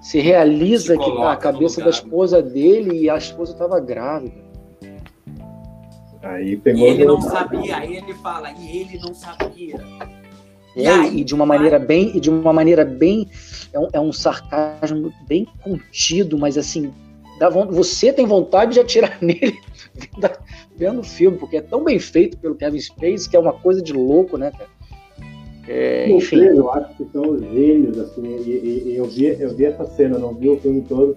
se 0.00 0.20
realiza 0.20 0.94
se 0.94 0.98
que 0.98 1.16
tá 1.16 1.32
a 1.32 1.36
cabeça 1.36 1.82
da 1.82 1.90
esposa 1.90 2.42
dele 2.42 3.02
e 3.02 3.10
a 3.10 3.16
esposa 3.16 3.52
estava 3.52 3.80
grávida. 3.80 4.48
Aí 6.22 6.56
pegou. 6.56 6.86
E 6.86 6.90
ele 6.90 7.04
não 7.04 7.20
sabia, 7.20 7.76
aí 7.76 7.96
ele 7.96 8.14
fala, 8.14 8.50
e 8.52 8.78
ele 8.78 8.98
não 8.98 9.14
sabia. 9.14 9.80
É, 10.76 11.08
e 11.08 11.24
de 11.24 11.34
uma 11.34 11.46
maneira 11.46 11.78
bem, 11.78 12.16
e 12.16 12.20
de 12.20 12.30
uma 12.30 12.52
maneira 12.52 12.84
bem, 12.84 13.28
é 13.72 13.78
um, 13.78 13.88
é 13.94 14.00
um 14.00 14.12
sarcasmo 14.12 15.12
bem 15.26 15.46
contido, 15.62 16.38
mas 16.38 16.56
assim, 16.56 16.92
dá, 17.38 17.48
você 17.48 18.12
tem 18.12 18.26
vontade 18.26 18.74
de 18.74 18.80
atirar 18.80 19.18
nele 19.22 19.58
vendo 20.76 21.00
o 21.00 21.04
filme, 21.04 21.36
porque 21.36 21.56
é 21.56 21.60
tão 21.60 21.82
bem 21.82 21.98
feito 21.98 22.38
pelo 22.38 22.54
Kevin 22.54 22.80
Spacey 22.80 23.28
que 23.28 23.36
é 23.36 23.40
uma 23.40 23.52
coisa 23.52 23.82
de 23.82 23.92
louco, 23.92 24.38
né, 24.38 24.52
cara? 24.52 24.77
É, 25.68 26.10
enfim. 26.10 26.38
Eu 26.38 26.72
acho 26.72 26.96
que 26.96 27.04
são 27.12 27.22
os 27.22 27.42
gênios, 27.42 27.98
assim, 27.98 28.26
e, 28.26 28.84
e, 28.86 28.96
eu, 28.96 29.04
vi, 29.04 29.26
eu 29.38 29.54
vi 29.54 29.66
essa 29.66 29.84
cena, 29.84 30.18
não 30.18 30.32
vi 30.32 30.48
o 30.48 30.56
filme 30.56 30.82
todo, 30.88 31.16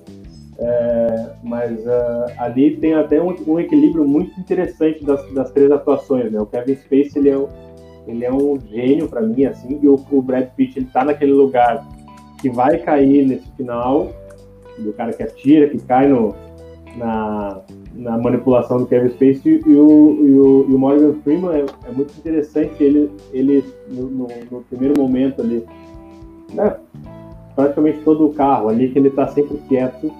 é, 0.59 1.29
mas 1.41 1.79
uh, 1.79 2.33
ali 2.37 2.75
tem 2.75 2.93
até 2.93 3.21
um, 3.21 3.33
um, 3.47 3.59
equilíbrio 3.59 4.05
muito 4.05 4.37
interessante 4.39 5.03
das, 5.05 5.25
das 5.33 5.51
três 5.51 5.71
atuações, 5.71 6.31
né? 6.31 6.39
O 6.39 6.45
Kevin 6.45 6.75
Spacey, 6.75 7.13
ele 7.15 7.29
é 7.29 7.37
o 7.37 7.49
ele 8.07 8.25
é 8.25 8.33
um 8.33 8.59
gênio 8.59 9.07
para 9.07 9.21
mim, 9.21 9.45
assim, 9.45 9.79
e 9.81 9.87
o, 9.87 9.93
o, 10.11 10.21
Brad 10.21 10.49
Pitt, 10.55 10.79
ele 10.79 10.87
tá 10.91 11.05
naquele 11.05 11.31
lugar 11.31 11.87
que 12.41 12.49
vai 12.49 12.79
cair 12.79 13.25
nesse 13.25 13.47
final, 13.55 14.11
do 14.79 14.91
cara 14.93 15.13
que 15.13 15.21
atira, 15.21 15.69
que 15.69 15.77
cai 15.79 16.07
no, 16.07 16.35
na, 16.97 17.61
na 17.95 18.17
manipulação 18.17 18.77
do 18.77 18.85
Kevin 18.85 19.09
Spacey, 19.09 19.61
e 19.65 19.75
o, 19.75 20.25
e 20.25 20.39
o, 20.39 20.65
e 20.69 20.73
o 20.73 20.79
Morgan 20.79 21.13
Freeman 21.23 21.51
é, 21.51 21.65
é, 21.89 21.91
muito 21.91 22.17
interessante, 22.17 22.81
ele, 22.81 23.11
ele 23.33 23.63
no, 23.89 24.09
no, 24.09 24.27
no 24.49 24.61
primeiro 24.69 24.99
momento 24.99 25.41
ali, 25.41 25.63
né, 26.53 26.75
praticamente 27.55 27.99
todo 27.99 28.27
o 28.27 28.33
carro 28.33 28.69
ali, 28.69 28.89
que 28.89 28.97
ele 28.97 29.09
tá 29.09 29.27
sempre 29.27 29.57
quieto, 29.67 30.11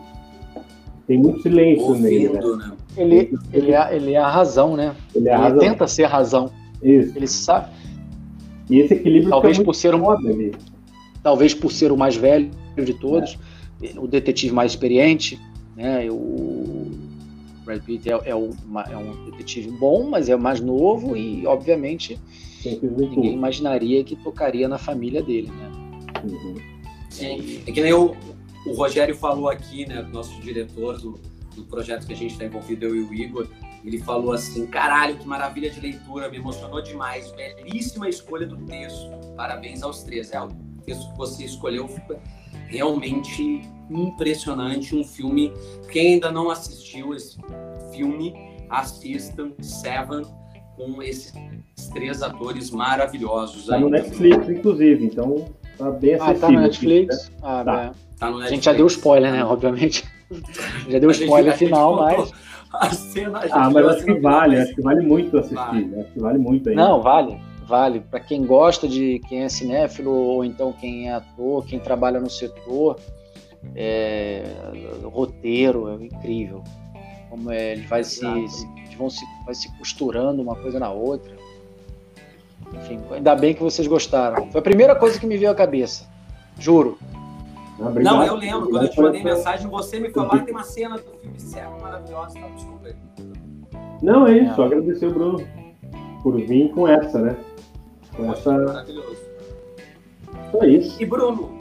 tem 1.08 1.18
muito 1.18 1.42
silêncio 1.42 1.86
Ouvindo, 1.86 2.04
nele, 2.04 2.30
né? 2.30 2.42
né? 2.42 2.72
Ele, 2.98 3.34
ele, 3.52 3.72
é, 3.74 3.96
ele 3.96 4.14
é 4.14 4.18
a 4.18 4.30
razão, 4.30 4.76
né? 4.76 4.96
Ele, 5.16 5.30
é 5.30 5.34
a 5.34 5.38
razão. 5.38 5.60
tenta 5.60 5.88
ser 5.88 6.04
a 6.04 6.08
razão. 6.08 6.52
Isso. 6.82 7.18
Ele 7.18 7.28
sabe. 7.28 7.72
E 8.70 8.80
esse 8.80 8.94
equilíbrio 8.94 9.30
talvez 9.30 9.60
por 9.60 9.74
ser 9.74 9.94
um, 9.96 10.10
ali. 10.10 10.54
talvez 11.22 11.54
por 11.54 11.72
ser 11.72 11.92
o 11.92 11.98
mais 11.98 12.16
velho 12.16 12.50
de 12.78 12.94
todos, 12.94 13.38
é. 13.82 14.00
o 14.00 14.08
detetive 14.08 14.54
mais 14.54 14.72
experiente, 14.72 15.40
né? 15.76 16.08
O 16.10 17.11
Brad 17.72 17.84
Pitt 17.84 18.10
é, 18.10 18.20
é, 18.26 18.36
uma, 18.36 18.82
é, 18.84 18.98
um 18.98 19.32
detetive 19.32 19.72
bom, 19.72 20.10
mas 20.10 20.28
é 20.28 20.36
mais 20.36 20.60
novo 20.60 21.16
e, 21.16 21.46
obviamente, 21.48 22.20
ninguém 22.66 23.34
imaginaria 23.34 24.04
que 24.04 24.16
tocaria 24.16 24.68
na 24.68 24.78
família 24.78 25.24
dele, 25.24 25.50
né? 25.50 25.72
Uhum. 26.24 26.56
Sim. 27.10 27.62
É 27.66 27.72
que 27.72 27.82
nem 27.82 27.94
o, 27.94 28.16
o 28.66 28.74
Rogério 28.74 29.16
falou 29.16 29.50
aqui, 29.50 29.88
né? 29.88 30.02
Nosso 30.12 30.40
diretor 30.42 31.00
do, 31.00 31.20
do 31.56 31.64
projeto 31.64 32.06
que 32.06 32.14
a 32.14 32.16
gente 32.16 32.32
está 32.32 32.46
envolvido, 32.46 32.86
eu 32.86 32.96
e 32.96 33.02
o 33.02 33.14
Igor 33.14 33.48
ele 33.84 34.00
falou 34.00 34.34
assim: 34.34 34.68
caralho, 34.68 35.18
que 35.18 35.28
maravilha 35.28 35.70
de 35.70 35.80
leitura, 35.80 36.30
me 36.30 36.38
emocionou 36.38 36.82
demais. 36.82 37.32
Belíssima 37.32 38.08
escolha 38.08 38.46
do 38.46 38.58
texto. 38.66 39.10
Parabéns 39.36 39.82
aos 39.82 40.04
três. 40.04 40.32
É, 40.32 40.42
o 40.42 40.50
texto 40.86 41.12
que 41.12 41.18
você 41.18 41.46
escolheu 41.46 41.90
realmente 42.68 43.62
impressionante. 43.92 44.96
Um 44.96 45.04
filme. 45.04 45.54
Quem 45.92 46.14
ainda 46.14 46.32
não 46.32 46.50
assistiu 46.50 47.14
esse 47.14 47.38
filme, 47.92 48.34
assistam 48.70 49.52
Seven 49.60 50.24
com 50.76 51.02
esses 51.02 51.34
três 51.94 52.22
atores 52.24 52.72
maravilhosos. 52.72 53.68
Tá 53.68 53.80
no 53.80 53.90
Netflix, 53.90 54.50
inclusive, 54.50 55.06
então 55.06 55.46
tá 55.78 55.92
bem 55.92 56.16
acessível. 56.16 56.36
Ah, 56.36 56.40
tá 56.40 56.52
no 56.52 56.60
Netflix? 56.62 57.30
Né? 57.30 57.36
Ah, 57.42 57.64
tá. 57.64 57.92
tá 58.20 58.30
no 58.30 58.40
Netflix. 58.40 58.46
A 58.46 58.56
gente 58.56 58.66
já 58.66 58.74
deu 58.74 58.88
spoiler, 58.88 59.32
né? 59.32 59.44
Obviamente. 59.44 60.04
Já 60.88 60.98
deu 60.98 61.12
spoiler 61.12 61.58
final, 61.58 61.98
mas 61.98 62.32
a 62.74 62.90
cena. 62.90 63.40
A 63.40 63.66
ah, 63.66 63.70
mas 63.70 63.86
acho 63.86 64.06
que 64.06 64.14
vale, 64.14 64.58
acho 64.58 64.76
que 64.76 64.82
vale 64.82 65.02
muito 65.02 65.38
assistir. 65.38 65.56
Vale. 65.56 66.00
Acho 66.00 66.12
que 66.14 66.20
vale 66.20 66.38
muito 66.38 66.70
ainda. 66.70 66.82
Não, 66.82 67.02
vale, 67.02 67.38
vale. 67.68 68.00
Para 68.00 68.20
quem 68.22 68.46
gosta 68.46 68.88
de 68.88 69.20
quem 69.28 69.44
é 69.44 69.50
cinéfilo, 69.50 70.12
ou 70.12 70.46
então 70.46 70.72
quem 70.72 71.10
é 71.10 71.14
ator, 71.14 71.66
quem 71.66 71.80
trabalha 71.80 72.20
no 72.20 72.30
setor, 72.30 72.98
é, 73.76 74.44
o 75.04 75.10
roteiro 75.10 75.90
é 75.90 76.06
incrível. 76.06 76.64
Como 77.30 77.52
é, 77.52 77.74
ele 77.74 77.88
vai 77.88 78.04
se, 78.04 78.20
se, 78.50 78.96
vão 78.98 79.10
se, 79.10 79.24
vai 79.46 79.56
se 79.56 79.72
costurando 79.78 80.42
uma 80.42 80.56
coisa 80.56 80.80
na 80.80 80.90
outra. 80.90 81.32
Enfim, 82.74 83.00
ainda 83.12 83.36
bem 83.36 83.54
que 83.54 83.62
vocês 83.62 83.88
gostaram. 83.88 84.52
Foi 84.52 84.60
a 84.60 84.64
primeira 84.64 84.96
coisa 84.96 85.20
que 85.20 85.26
me 85.26 85.38
veio 85.38 85.52
à 85.52 85.56
cabeça. 85.56 86.10
Juro. 86.58 86.98
Obrigado. 87.80 88.16
Não, 88.16 88.24
eu 88.24 88.36
lembro, 88.36 88.70
quando 88.70 88.84
eu 88.84 88.90
te 88.90 89.02
mandei 89.02 89.24
mensagem, 89.24 89.68
você 89.68 90.00
me 90.00 90.10
falou, 90.12 90.32
ah, 90.34 90.40
tem 90.40 90.54
uma 90.54 90.64
cena 90.64 90.98
do 90.98 91.18
filme 91.20 91.40
Serra 91.40 91.72
maravilhosa, 91.82 92.40
tá? 92.40 92.48
Desculpa 92.48 92.88
aí. 92.88 92.96
Não, 94.02 94.28
é 94.28 94.38
isso, 94.38 94.56
só 94.56 94.66
agradecer 94.66 95.08
o 95.08 95.14
Bruno 95.14 95.48
por 96.22 96.40
vir 96.40 96.72
com 96.72 96.88
essa, 96.88 97.20
né? 97.20 97.36
Com 98.16 98.32
essa... 98.32 98.52
Maravilhoso. 98.52 99.18
Só 100.52 100.64
isso. 100.64 101.02
E 101.02 101.06
Bruno, 101.06 101.61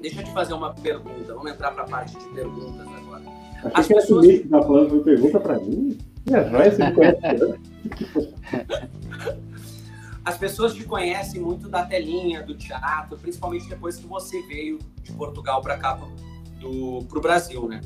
deixa 0.00 0.20
eu 0.20 0.24
te 0.24 0.32
fazer 0.32 0.54
uma 0.54 0.72
pergunta, 0.74 1.34
vamos 1.34 1.50
entrar 1.50 1.72
para 1.72 1.82
a 1.82 1.86
parte 1.86 2.18
de 2.18 2.24
perguntas 2.30 2.86
agora. 2.86 3.22
Achei 3.58 3.72
As 3.74 3.86
que 3.86 3.94
pessoas... 3.94 4.26
que 4.26 4.48
tá 4.48 4.62
falando 4.62 4.92
uma 4.94 5.04
pergunta 5.04 5.40
para 5.40 5.58
mim? 5.58 5.98
É, 6.30 6.40
vai, 6.44 6.70
você 6.70 6.84
me 6.84 6.92
conhece? 6.92 7.18
As 10.24 10.36
pessoas 10.36 10.74
te 10.74 10.84
conhecem 10.84 11.40
muito 11.40 11.68
da 11.68 11.84
telinha, 11.84 12.42
do 12.42 12.54
teatro, 12.54 13.16
principalmente 13.18 13.68
depois 13.68 13.96
que 13.96 14.06
você 14.06 14.40
veio 14.42 14.78
de 15.02 15.12
Portugal 15.12 15.60
para 15.62 15.76
cá, 15.78 15.96
para 15.96 16.68
o 16.68 17.20
Brasil, 17.20 17.66
né? 17.68 17.80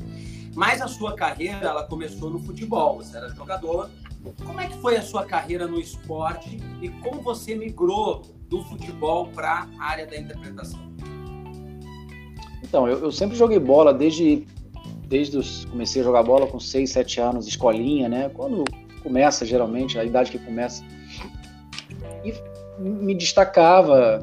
Mas 0.53 0.81
a 0.81 0.87
sua 0.87 1.15
carreira, 1.15 1.67
ela 1.67 1.83
começou 1.83 2.29
no 2.29 2.39
futebol, 2.39 2.97
você 2.97 3.17
era 3.17 3.29
jogador. 3.29 3.89
Como 4.45 4.59
é 4.59 4.67
que 4.67 4.77
foi 4.77 4.95
a 4.97 5.01
sua 5.01 5.25
carreira 5.25 5.67
no 5.67 5.79
esporte 5.79 6.57
e 6.81 6.89
como 6.89 7.21
você 7.21 7.55
migrou 7.55 8.21
do 8.49 8.63
futebol 8.63 9.27
para 9.27 9.67
a 9.79 9.83
área 9.83 10.05
da 10.05 10.17
interpretação? 10.17 10.79
Então, 12.75 12.89
eu, 12.89 12.99
eu, 12.99 13.11
sempre 13.11 13.37
joguei 13.37 13.57
bola 13.57 13.93
desde 13.93 14.45
desde 15.07 15.37
os 15.37 15.63
comecei 15.63 16.01
a 16.01 16.03
jogar 16.03 16.23
bola 16.23 16.45
com 16.45 16.59
6, 16.59 16.89
7 16.89 17.21
anos, 17.21 17.47
escolinha, 17.47 18.09
né? 18.09 18.27
Quando 18.27 18.65
começa 19.01 19.45
geralmente, 19.45 19.97
a 19.97 20.03
idade 20.03 20.29
que 20.29 20.37
começa. 20.37 20.83
E 22.25 22.33
me 22.77 23.15
destacava 23.15 24.19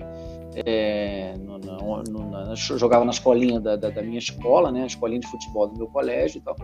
é, 0.55 1.35
no, 1.39 1.59
no, 1.59 2.03
no, 2.03 2.31
na, 2.31 2.55
jogava 2.55 3.07
na 3.07 3.13
escolinha 3.13 3.59
da, 3.59 3.75
da, 3.75 3.89
da, 3.89 4.03
minha 4.03 4.19
escola, 4.19 4.71
né, 4.71 4.83
a 4.83 4.87
escolinha 4.87 5.21
de 5.21 5.29
futebol 5.29 5.69
do 5.69 5.79
meu 5.79 5.87
colégio 5.87 6.37
e 6.37 6.43
tal, 6.43 6.55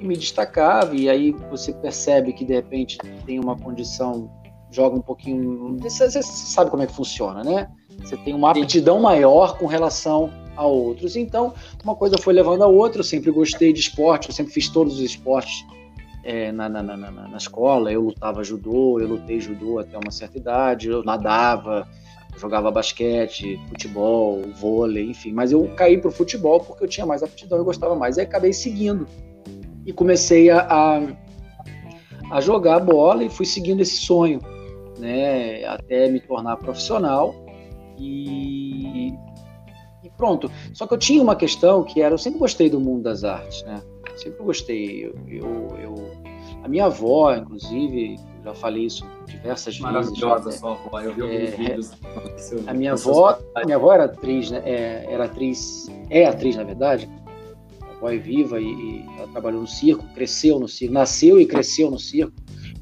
e 0.00 0.06
me 0.06 0.16
destacava, 0.16 0.94
e 0.94 1.10
aí 1.10 1.32
você 1.50 1.74
percebe 1.74 2.32
que 2.32 2.42
de 2.42 2.54
repente 2.54 2.96
tem 3.26 3.38
uma 3.38 3.54
condição, 3.54 4.30
joga 4.70 4.96
um 4.96 5.02
pouquinho, 5.02 5.76
você, 5.78 6.10
você 6.10 6.22
sabe 6.22 6.70
como 6.70 6.82
é 6.82 6.86
que 6.86 6.94
funciona, 6.94 7.44
né? 7.44 7.70
Você 7.98 8.16
tem 8.16 8.32
uma 8.32 8.50
aptidão 8.52 8.98
maior 8.98 9.58
com 9.58 9.66
relação 9.66 10.30
a 10.56 10.66
outros. 10.66 11.16
Então, 11.16 11.54
uma 11.82 11.94
coisa 11.94 12.16
foi 12.18 12.32
levando 12.32 12.62
a 12.62 12.66
outra. 12.66 13.00
Eu 13.00 13.04
sempre 13.04 13.30
gostei 13.30 13.72
de 13.72 13.80
esporte, 13.80 14.28
eu 14.28 14.34
sempre 14.34 14.52
fiz 14.52 14.68
todos 14.68 14.94
os 14.94 15.00
esportes 15.00 15.64
é, 16.24 16.52
na, 16.52 16.68
na, 16.68 16.82
na, 16.82 16.96
na, 16.96 17.36
escola. 17.36 17.92
Eu 17.92 18.02
lutava 18.02 18.44
judô, 18.44 19.00
eu 19.00 19.08
lutei 19.08 19.40
judô 19.40 19.78
até 19.78 19.98
uma 19.98 20.10
certa 20.10 20.38
idade, 20.38 20.88
eu 20.88 21.02
nadava, 21.04 21.88
jogava 22.38 22.70
basquete, 22.70 23.60
futebol, 23.68 24.42
vôlei, 24.56 25.10
enfim. 25.10 25.32
Mas 25.32 25.52
eu 25.52 25.68
caí 25.76 25.98
para 25.98 26.08
o 26.08 26.12
futebol 26.12 26.60
porque 26.60 26.84
eu 26.84 26.88
tinha 26.88 27.06
mais 27.06 27.22
aptidão, 27.22 27.58
eu 27.58 27.64
gostava 27.64 27.94
mais. 27.94 28.18
Aí 28.18 28.24
acabei 28.24 28.52
seguindo 28.52 29.06
e 29.84 29.92
comecei 29.92 30.50
a, 30.50 30.60
a, 30.60 31.02
a 32.30 32.40
jogar 32.40 32.80
bola 32.80 33.24
e 33.24 33.30
fui 33.30 33.46
seguindo 33.46 33.80
esse 33.80 33.96
sonho, 33.96 34.40
né, 34.98 35.64
até 35.64 36.08
me 36.08 36.20
tornar 36.20 36.56
profissional. 36.56 37.34
E, 37.98 38.61
e 38.61 38.61
pronto. 40.22 40.48
Só 40.72 40.86
que 40.86 40.94
eu 40.94 40.98
tinha 40.98 41.20
uma 41.20 41.34
questão 41.34 41.82
que 41.82 42.00
era, 42.00 42.14
eu 42.14 42.18
sempre 42.18 42.38
gostei 42.38 42.70
do 42.70 42.78
mundo 42.78 43.02
das 43.02 43.24
artes, 43.24 43.64
né? 43.64 43.82
Sempre 44.14 44.44
gostei. 44.44 45.06
Eu, 45.06 45.14
eu, 45.26 45.76
eu 45.82 46.12
a 46.62 46.68
minha 46.68 46.84
avó, 46.84 47.34
inclusive, 47.34 48.20
já 48.44 48.54
falei 48.54 48.84
isso 48.84 49.04
diversas 49.26 49.80
Maravilhosa 49.80 50.44
vezes. 50.44 50.60
Maravilhosa 50.60 50.90
sua 50.92 51.00
avó, 51.00 51.00
eu 51.00 51.14
vi 51.14 51.22
alguns 51.22 51.40
é, 51.40 51.56
vídeos. 51.56 51.92
A 52.68 52.74
minha 52.74 52.92
avó, 52.92 53.38
a 53.56 53.64
minha 53.64 53.76
avó 53.76 53.92
era 53.92 54.04
atriz, 54.04 54.50
né? 54.52 54.62
É, 54.64 55.06
era 55.10 55.24
atriz, 55.24 55.90
é 56.08 56.24
atriz 56.24 56.54
na 56.54 56.62
verdade. 56.62 57.10
A 57.80 57.96
avó 57.96 58.08
é 58.08 58.16
viva 58.16 58.60
e, 58.60 58.64
e, 58.64 59.06
ela 59.18 59.26
trabalhou 59.26 59.62
no 59.62 59.66
circo, 59.66 60.06
cresceu 60.14 60.60
no 60.60 60.68
circo, 60.68 60.94
nasceu 60.94 61.40
e 61.40 61.46
cresceu 61.46 61.90
no 61.90 61.98
circo. 61.98 62.32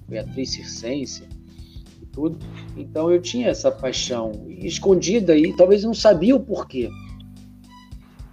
Foi 0.07 0.19
atriz 0.19 0.51
circense 0.51 1.27
e 2.03 2.07
tudo. 2.07 2.39
Então 2.77 3.11
eu 3.11 3.23
tinha 3.23 3.49
essa 3.49 3.71
paixão 3.71 4.33
escondida 4.47 5.35
e 5.35 5.55
talvez 5.55 5.85
não 5.85 5.95
sabia 5.95 6.37
o 6.37 6.41
porquê. 6.41 6.91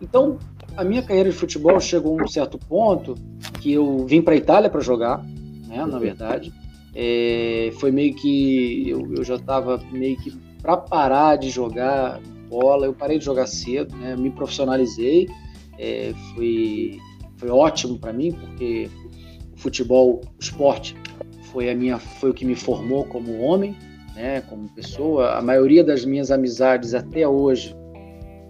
Então 0.02 0.38
a 0.76 0.84
minha 0.84 1.02
carreira 1.02 1.30
de 1.30 1.36
futebol 1.36 1.80
chegou 1.80 2.20
a 2.20 2.24
um 2.24 2.28
certo 2.28 2.58
ponto 2.58 3.16
que 3.62 3.74
eu 3.74 4.06
vim 4.06 4.22
para 4.22 4.34
a 4.34 4.38
Itália 4.38 4.70
para 4.70 4.82
jogar, 4.82 5.24
né? 5.68 5.86
Na 5.86 6.00
verdade 6.00 6.54
é, 7.00 7.70
foi 7.80 7.92
meio 7.92 8.16
que 8.16 8.90
eu, 8.90 9.14
eu 9.16 9.24
já 9.24 9.36
estava 9.36 9.80
meio 9.92 10.18
que 10.18 10.36
para 10.64 10.76
parar 10.76 11.36
de 11.36 11.48
jogar 11.48 12.20
bola. 12.50 12.88
Eu 12.88 12.94
parei 12.94 13.20
de 13.20 13.26
jogar 13.26 13.46
cedo, 13.46 13.96
né? 13.96 14.16
me 14.16 14.32
profissionalizei. 14.32 15.30
É, 15.78 16.12
foi, 16.34 16.98
foi 17.36 17.50
ótimo 17.50 18.00
para 18.00 18.12
mim 18.12 18.32
porque 18.32 18.90
o 19.54 19.58
futebol, 19.60 20.22
o 20.26 20.42
esporte, 20.42 20.96
foi 21.52 21.70
a 21.70 21.76
minha, 21.76 22.00
foi 22.00 22.32
o 22.32 22.34
que 22.34 22.44
me 22.44 22.56
formou 22.56 23.06
como 23.06 23.42
homem, 23.42 23.76
né? 24.16 24.42
Como 24.42 24.68
pessoa. 24.70 25.38
A 25.38 25.42
maioria 25.44 25.84
das 25.84 26.04
minhas 26.04 26.32
amizades 26.32 26.96
até 26.96 27.28
hoje 27.28 27.76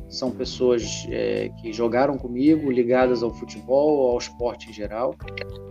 são 0.09 0.31
pessoas 0.31 1.05
é, 1.09 1.49
que 1.61 1.73
jogaram 1.73 2.17
comigo, 2.17 2.71
ligadas 2.71 3.21
ao 3.21 3.33
futebol, 3.33 4.11
ao 4.11 4.17
esporte 4.17 4.69
em 4.69 4.73
geral. 4.73 5.13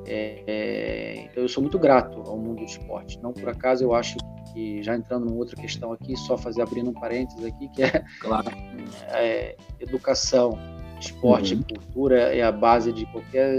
É, 0.06 0.42
é, 0.46 1.24
então 1.24 1.42
eu 1.42 1.48
sou 1.48 1.62
muito 1.62 1.78
grato 1.78 2.20
ao 2.26 2.36
mundo 2.36 2.58
do 2.58 2.64
esporte. 2.64 3.18
Não 3.22 3.32
por 3.32 3.48
acaso 3.48 3.82
eu 3.82 3.94
acho 3.94 4.16
que, 4.52 4.82
já 4.82 4.94
entrando 4.94 5.24
numa 5.26 5.36
outra 5.36 5.56
questão 5.56 5.92
aqui, 5.92 6.16
só 6.16 6.36
fazer 6.36 6.62
abrindo 6.62 6.90
um 6.90 6.94
parênteses 6.94 7.44
aqui, 7.44 7.68
que 7.68 7.82
é, 7.82 8.04
claro. 8.20 8.50
É, 9.08 9.56
educação, 9.80 10.58
esporte 11.00 11.54
uhum. 11.54 11.60
e 11.60 11.74
cultura 11.74 12.34
é 12.34 12.42
a 12.42 12.52
base 12.52 12.92
de 12.92 13.04
qualquer 13.06 13.58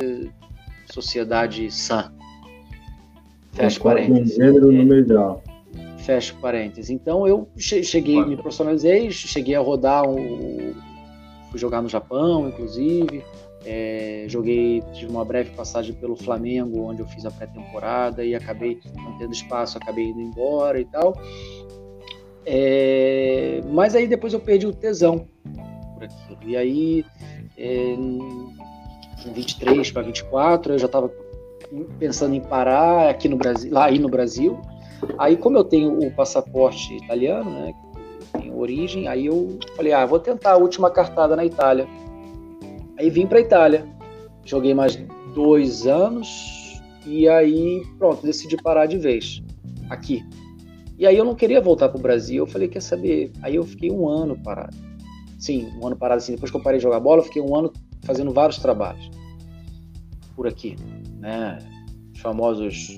sociedade 0.86 1.70
sã. 1.70 2.14
Fecha 3.52 3.80
parênteses. 3.80 4.36
Gênero 4.36 4.72
no 4.72 4.86
melhor 4.86 5.42
fecho 6.08 6.36
parênteses. 6.38 6.90
Então 6.90 7.28
eu 7.28 7.50
cheguei, 7.58 8.24
me 8.26 8.38
profissionalizei, 8.38 9.12
cheguei 9.12 9.56
a 9.56 9.60
rodar, 9.60 10.08
um, 10.08 10.74
fui 11.52 11.60
jogar 11.60 11.82
no 11.82 11.90
Japão, 11.90 12.48
inclusive, 12.48 13.24
é, 13.66 14.26
joguei, 14.30 14.82
tive 14.94 15.12
uma 15.12 15.26
breve 15.26 15.50
passagem 15.50 15.94
pelo 15.94 16.16
Flamengo, 16.16 16.84
onde 16.84 17.02
eu 17.02 17.08
fiz 17.08 17.26
a 17.26 17.32
pré-temporada 17.32 18.24
e 18.24 18.34
acabei 18.34 18.80
não 18.96 19.18
tendo 19.18 19.34
espaço, 19.34 19.78
acabei 19.78 20.06
indo 20.06 20.22
embora 20.22 20.80
e 20.80 20.86
tal. 20.86 21.14
É, 22.46 23.62
mas 23.70 23.94
aí 23.94 24.08
depois 24.08 24.32
eu 24.32 24.40
perdi 24.40 24.66
o 24.66 24.72
tesão 24.72 25.28
por 25.94 26.06
aquilo. 26.06 26.38
E 26.46 26.56
aí, 26.56 27.06
é, 27.58 27.90
em 27.90 28.54
23 29.34 29.92
para 29.92 30.04
24, 30.04 30.76
eu 30.76 30.80
já 30.80 30.86
estava 30.86 31.12
pensando 32.00 32.34
em 32.34 32.40
parar 32.40 33.10
aqui 33.10 33.28
no 33.28 33.36
Brasil, 33.36 33.74
lá 33.74 33.88
aí 33.88 34.00
no 34.00 34.08
Brasil, 34.08 34.58
Aí, 35.18 35.38
como 35.38 35.58
eu 35.58 35.64
tenho 35.64 36.00
o 36.00 36.12
passaporte 36.12 36.96
italiano, 36.96 37.50
né, 37.50 37.74
tem 38.40 38.54
origem, 38.54 39.08
aí 39.08 39.26
eu 39.26 39.58
falei, 39.76 39.94
ah, 39.94 40.06
vou 40.06 40.20
tentar 40.20 40.54
a 40.54 40.58
última 40.58 40.90
cartada 40.90 41.36
na 41.36 41.46
Itália. 41.46 41.88
Aí 42.98 43.10
vim 43.10 43.28
para 43.28 43.40
Itália, 43.40 43.86
joguei 44.44 44.74
mais 44.74 44.96
dois 45.34 45.86
anos 45.86 46.82
e 47.06 47.28
aí, 47.30 47.84
pronto, 47.98 48.26
decidi 48.26 48.58
parar 48.58 48.86
de 48.86 48.98
vez 48.98 49.42
aqui. 49.90 50.26
E 50.98 51.06
aí 51.06 51.16
eu 51.16 51.24
não 51.24 51.36
queria 51.36 51.62
voltar 51.62 51.90
para 51.90 52.00
o 52.00 52.02
Brasil, 52.02 52.44
eu 52.44 52.48
falei, 52.48 52.68
quer 52.68 52.82
saber? 52.82 53.32
Aí 53.44 53.56
eu 53.56 53.64
fiquei 53.64 53.92
um 53.92 54.10
ano 54.10 54.36
parado. 54.44 54.76
Sim, 55.38 55.72
um 55.80 55.86
ano 55.86 55.96
parado 55.96 56.18
assim. 56.18 56.34
Depois 56.34 56.50
que 56.50 56.58
eu 56.58 56.62
parei 56.62 56.80
de 56.80 56.84
jogar 56.84 57.00
bola, 57.00 57.20
eu 57.20 57.26
fiquei 57.26 57.42
um 57.42 57.56
ano 57.56 57.72
fazendo 58.04 58.34
vários 58.34 58.58
trabalhos 58.58 59.12
por 60.36 60.48
aqui, 60.48 60.76
né? 61.20 61.60
Os 62.14 62.20
famosos 62.20 62.98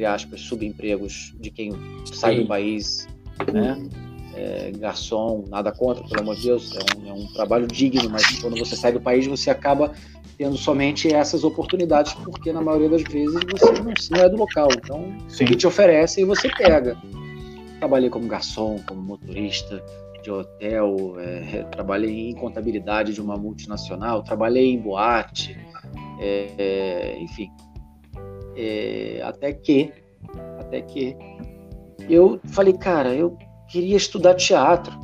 entre 0.00 0.06
aspas, 0.06 0.40
subempregos 0.40 1.34
de 1.38 1.50
quem 1.50 1.72
sai 2.06 2.36
Sim. 2.36 2.42
do 2.42 2.48
país, 2.48 3.06
né? 3.52 3.86
É, 4.34 4.70
garçom, 4.78 5.44
nada 5.48 5.70
contra, 5.70 6.02
pelo 6.04 6.20
amor 6.20 6.36
de 6.36 6.44
Deus, 6.44 6.74
é 6.74 6.78
um, 6.78 7.08
é 7.10 7.12
um, 7.12 7.26
trabalho 7.34 7.66
digno, 7.66 8.08
mas 8.08 8.38
quando 8.40 8.56
você 8.56 8.76
sai 8.76 8.92
do 8.92 9.00
país, 9.00 9.26
você 9.26 9.50
acaba 9.50 9.92
tendo 10.38 10.56
somente 10.56 11.12
essas 11.12 11.44
oportunidades, 11.44 12.14
porque 12.14 12.50
na 12.50 12.62
maioria 12.62 12.88
das 12.88 13.02
vezes 13.02 13.40
você 13.50 13.72
não, 13.72 13.92
não 14.12 14.24
é 14.24 14.28
do 14.30 14.36
local, 14.36 14.68
então 14.72 15.12
Sim. 15.28 15.44
te 15.44 15.66
oferece 15.66 16.22
e 16.22 16.24
você 16.24 16.48
pega. 16.48 16.96
Trabalhei 17.78 18.08
como 18.08 18.26
garçom, 18.26 18.78
como 18.86 19.02
motorista 19.02 19.84
de 20.22 20.30
hotel, 20.30 21.16
é, 21.18 21.64
trabalhei 21.64 22.30
em 22.30 22.34
contabilidade 22.34 23.12
de 23.12 23.20
uma 23.20 23.36
multinacional, 23.36 24.22
trabalhei 24.22 24.72
em 24.72 24.78
boate, 24.78 25.58
é, 26.18 26.52
é 26.56 27.18
enfim, 27.20 27.50
é, 28.56 29.20
até 29.24 29.52
que, 29.52 29.92
até 30.58 30.80
que 30.80 31.16
eu 32.08 32.40
falei, 32.44 32.72
cara, 32.72 33.14
eu 33.14 33.36
queria 33.68 33.96
estudar 33.96 34.34
teatro. 34.34 34.98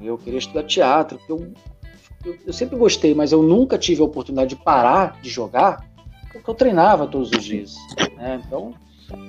Eu 0.00 0.18
queria 0.18 0.38
estudar 0.38 0.64
teatro, 0.64 1.18
porque 1.18 1.32
eu, 1.32 1.52
eu, 2.24 2.38
eu 2.46 2.52
sempre 2.52 2.76
gostei, 2.76 3.14
mas 3.14 3.32
eu 3.32 3.42
nunca 3.42 3.78
tive 3.78 4.02
a 4.02 4.04
oportunidade 4.04 4.50
de 4.50 4.62
parar 4.62 5.20
de 5.20 5.30
jogar, 5.30 5.88
porque 6.32 6.48
eu 6.48 6.54
treinava 6.54 7.06
todos 7.06 7.30
os 7.30 7.44
dias. 7.44 7.74
Né? 8.16 8.40
Então, 8.46 8.74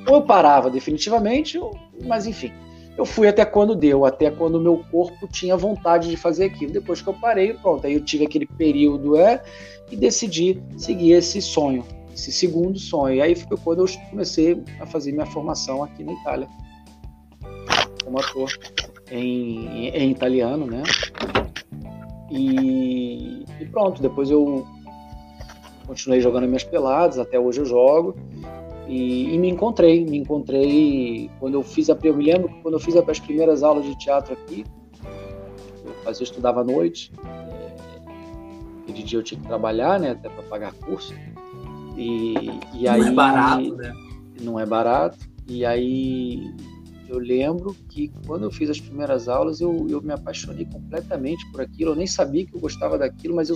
ou 0.08 0.16
eu 0.16 0.22
parava 0.22 0.70
definitivamente, 0.70 1.58
ou, 1.58 1.78
mas 2.04 2.26
enfim. 2.26 2.52
Eu 2.98 3.06
fui 3.06 3.28
até 3.28 3.44
quando 3.44 3.76
deu, 3.76 4.06
até 4.06 4.32
quando 4.32 4.56
o 4.56 4.62
meu 4.62 4.82
corpo 4.90 5.28
tinha 5.28 5.58
vontade 5.58 6.10
de 6.10 6.16
fazer 6.16 6.46
aquilo. 6.46 6.72
Depois 6.72 7.02
que 7.02 7.10
eu 7.10 7.14
parei, 7.14 7.54
pronto, 7.54 7.86
aí 7.86 7.94
eu 7.94 8.00
tive 8.00 8.26
aquele 8.26 8.46
período 8.46 9.18
é, 9.18 9.44
e 9.92 9.98
decidi 9.98 10.64
seguir 10.78 11.12
esse 11.12 11.42
sonho 11.42 11.84
esse 12.16 12.32
segundo 12.32 12.80
sonho. 12.80 13.16
E 13.16 13.22
aí 13.22 13.36
foi 13.36 13.58
quando 13.58 13.86
eu 13.86 13.94
comecei 14.10 14.64
a 14.80 14.86
fazer 14.86 15.12
minha 15.12 15.26
formação 15.26 15.84
aqui 15.84 16.04
na 16.04 16.14
Itália, 16.14 16.48
como 18.04 18.18
ator 18.18 18.50
em, 19.12 19.90
em 19.90 20.12
italiano, 20.12 20.66
né? 20.66 20.82
E, 22.32 23.46
e, 23.60 23.66
pronto, 23.66 24.02
depois 24.02 24.32
eu 24.32 24.66
continuei 25.86 26.22
jogando 26.22 26.48
minhas 26.48 26.64
peladas, 26.64 27.20
até 27.20 27.38
hoje 27.38 27.60
eu 27.60 27.66
jogo. 27.66 28.16
E, 28.88 29.34
e, 29.34 29.38
me 29.38 29.50
encontrei, 29.50 30.06
me 30.06 30.18
encontrei 30.18 31.30
quando 31.40 31.56
eu 31.56 31.64
fiz 31.64 31.90
a 31.90 31.98
eu 32.04 32.16
me 32.16 32.26
lembro 32.26 32.50
quando 32.62 32.76
eu 32.76 32.80
fiz 32.80 32.96
as 32.96 33.20
primeiras 33.20 33.64
aulas 33.64 33.84
de 33.84 33.98
teatro 33.98 34.34
aqui, 34.34 34.64
eu 35.84 35.92
fazia, 36.04 36.24
estudava 36.24 36.62
à 36.62 36.64
noite, 36.64 37.12
é, 37.26 37.76
e 38.88 38.94
de 38.94 39.02
dia 39.02 39.18
eu 39.18 39.24
tinha 39.24 39.42
que 39.42 39.48
trabalhar, 39.48 40.00
né, 40.00 40.12
até 40.12 40.30
para 40.30 40.44
pagar 40.44 40.74
curso. 40.74 41.16
E, 41.98 42.34
e 42.74 42.84
não 42.84 42.94
aí, 42.94 43.02
é 43.02 43.12
barato, 43.12 43.76
né? 43.76 43.94
Não 44.42 44.60
é 44.60 44.66
barato. 44.66 45.18
E 45.48 45.66
aí 45.66 46.54
eu 47.08 47.20
lembro 47.20 47.76
que 47.90 48.12
quando 48.26 48.44
eu 48.44 48.52
fiz 48.52 48.70
as 48.70 48.80
primeiras 48.80 49.28
aulas, 49.30 49.62
eu, 49.62 49.88
eu 49.90 50.02
me 50.02 50.12
apaixonei 50.12 50.66
completamente 50.66 51.46
por 51.52 51.62
aquilo. 51.62 51.92
Eu 51.92 51.96
nem 51.96 52.08
sabia 52.08 52.46
que 52.46 52.56
eu 52.56 52.60
gostava 52.60 52.98
daquilo, 52.98 53.36
mas 53.36 53.50
eu, 53.50 53.56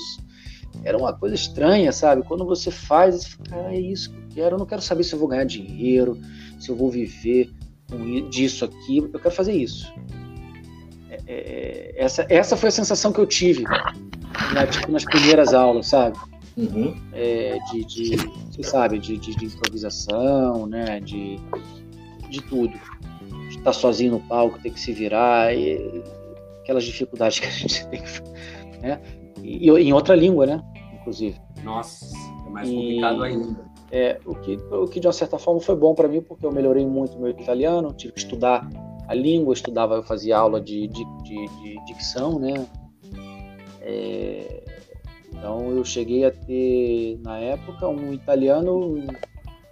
era 0.84 0.98
uma 0.98 1.14
coisa 1.14 1.36
estranha, 1.36 1.92
sabe? 1.92 2.24
Quando 2.24 2.46
você 2.46 2.72
faz, 2.72 3.16
você 3.16 3.30
fala, 3.50 3.68
ah, 3.68 3.76
é 3.76 3.80
isso 3.80 4.12
que 4.12 4.18
eu 4.18 4.28
quero. 4.36 4.56
Eu 4.56 4.60
não 4.60 4.66
quero 4.66 4.82
saber 4.82 5.04
se 5.04 5.14
eu 5.14 5.20
vou 5.20 5.28
ganhar 5.28 5.46
dinheiro, 5.46 6.18
se 6.60 6.70
eu 6.70 6.76
vou 6.76 6.90
viver 6.90 7.52
com 7.90 8.30
disso 8.30 8.66
aqui. 8.66 8.98
Eu 8.98 9.20
quero 9.20 9.34
fazer 9.34 9.54
isso. 9.54 9.92
É, 11.10 11.18
é, 11.28 11.96
essa, 11.98 12.26
essa 12.30 12.56
foi 12.56 12.70
a 12.70 12.72
sensação 12.72 13.12
que 13.12 13.20
eu 13.20 13.26
tive 13.26 13.64
na, 14.54 14.68
tipo, 14.68 14.92
nas 14.92 15.04
primeiras 15.04 15.54
aulas, 15.54 15.88
sabe? 15.88 16.18
Uhum. 16.60 16.94
É, 17.14 17.58
de, 17.72 17.86
de, 17.86 18.18
você 18.52 18.64
sabe, 18.64 19.00
de, 19.00 19.18
de, 19.18 19.34
de, 19.34 19.46
improvisação, 19.46 20.68
né? 20.68 21.00
De, 21.00 21.40
de 22.30 22.42
tudo. 22.44 22.78
De 23.50 23.58
estar 23.58 23.72
sozinho 23.72 24.12
no 24.12 24.20
palco, 24.20 24.60
ter 24.62 24.72
que 24.72 24.80
se 24.80 24.92
virar, 24.92 25.56
e, 25.56 26.04
aquelas 26.62 26.84
dificuldades 26.84 27.40
que 27.40 27.46
a 27.46 27.50
gente 27.50 27.88
tem, 27.88 28.02
né? 28.82 29.00
E, 29.42 29.70
e 29.70 29.70
em 29.70 29.94
outra 29.94 30.16
língua, 30.16 30.46
né? 30.46 30.62
Inclusive. 31.00 31.40
Nossa, 31.64 32.14
é 32.46 32.50
mais 32.50 32.70
complicado 32.70 33.26
e, 33.26 33.30
ainda. 33.30 33.70
É, 33.92 34.20
o 34.26 34.36
que, 34.36 34.56
o 34.72 34.88
que 34.88 35.00
de 35.00 35.08
uma 35.08 35.14
certa 35.14 35.40
forma 35.40 35.62
foi 35.62 35.76
bom 35.76 35.96
para 35.96 36.08
mim, 36.08 36.22
porque 36.22 36.46
eu 36.46 36.52
melhorei 36.52 36.86
muito 36.86 37.18
meu 37.18 37.30
italiano, 37.30 37.94
tive 37.94 38.14
que 38.14 38.20
estudar 38.20 38.70
a 39.08 39.14
língua, 39.16 39.54
estudava, 39.54 39.96
eu 39.96 40.04
fazia 40.04 40.38
aula 40.38 40.62
de, 40.62 40.88
de, 40.88 41.04
de, 41.24 41.46
de 41.48 41.86
dicção, 41.86 42.38
né? 42.38 42.68
É, 43.82 44.64
então 45.32 45.72
eu 45.72 45.84
cheguei 45.86 46.26
a 46.26 46.32
ter, 46.32 47.20
na 47.24 47.38
época, 47.38 47.88
um 47.88 48.14
italiano, 48.14 49.08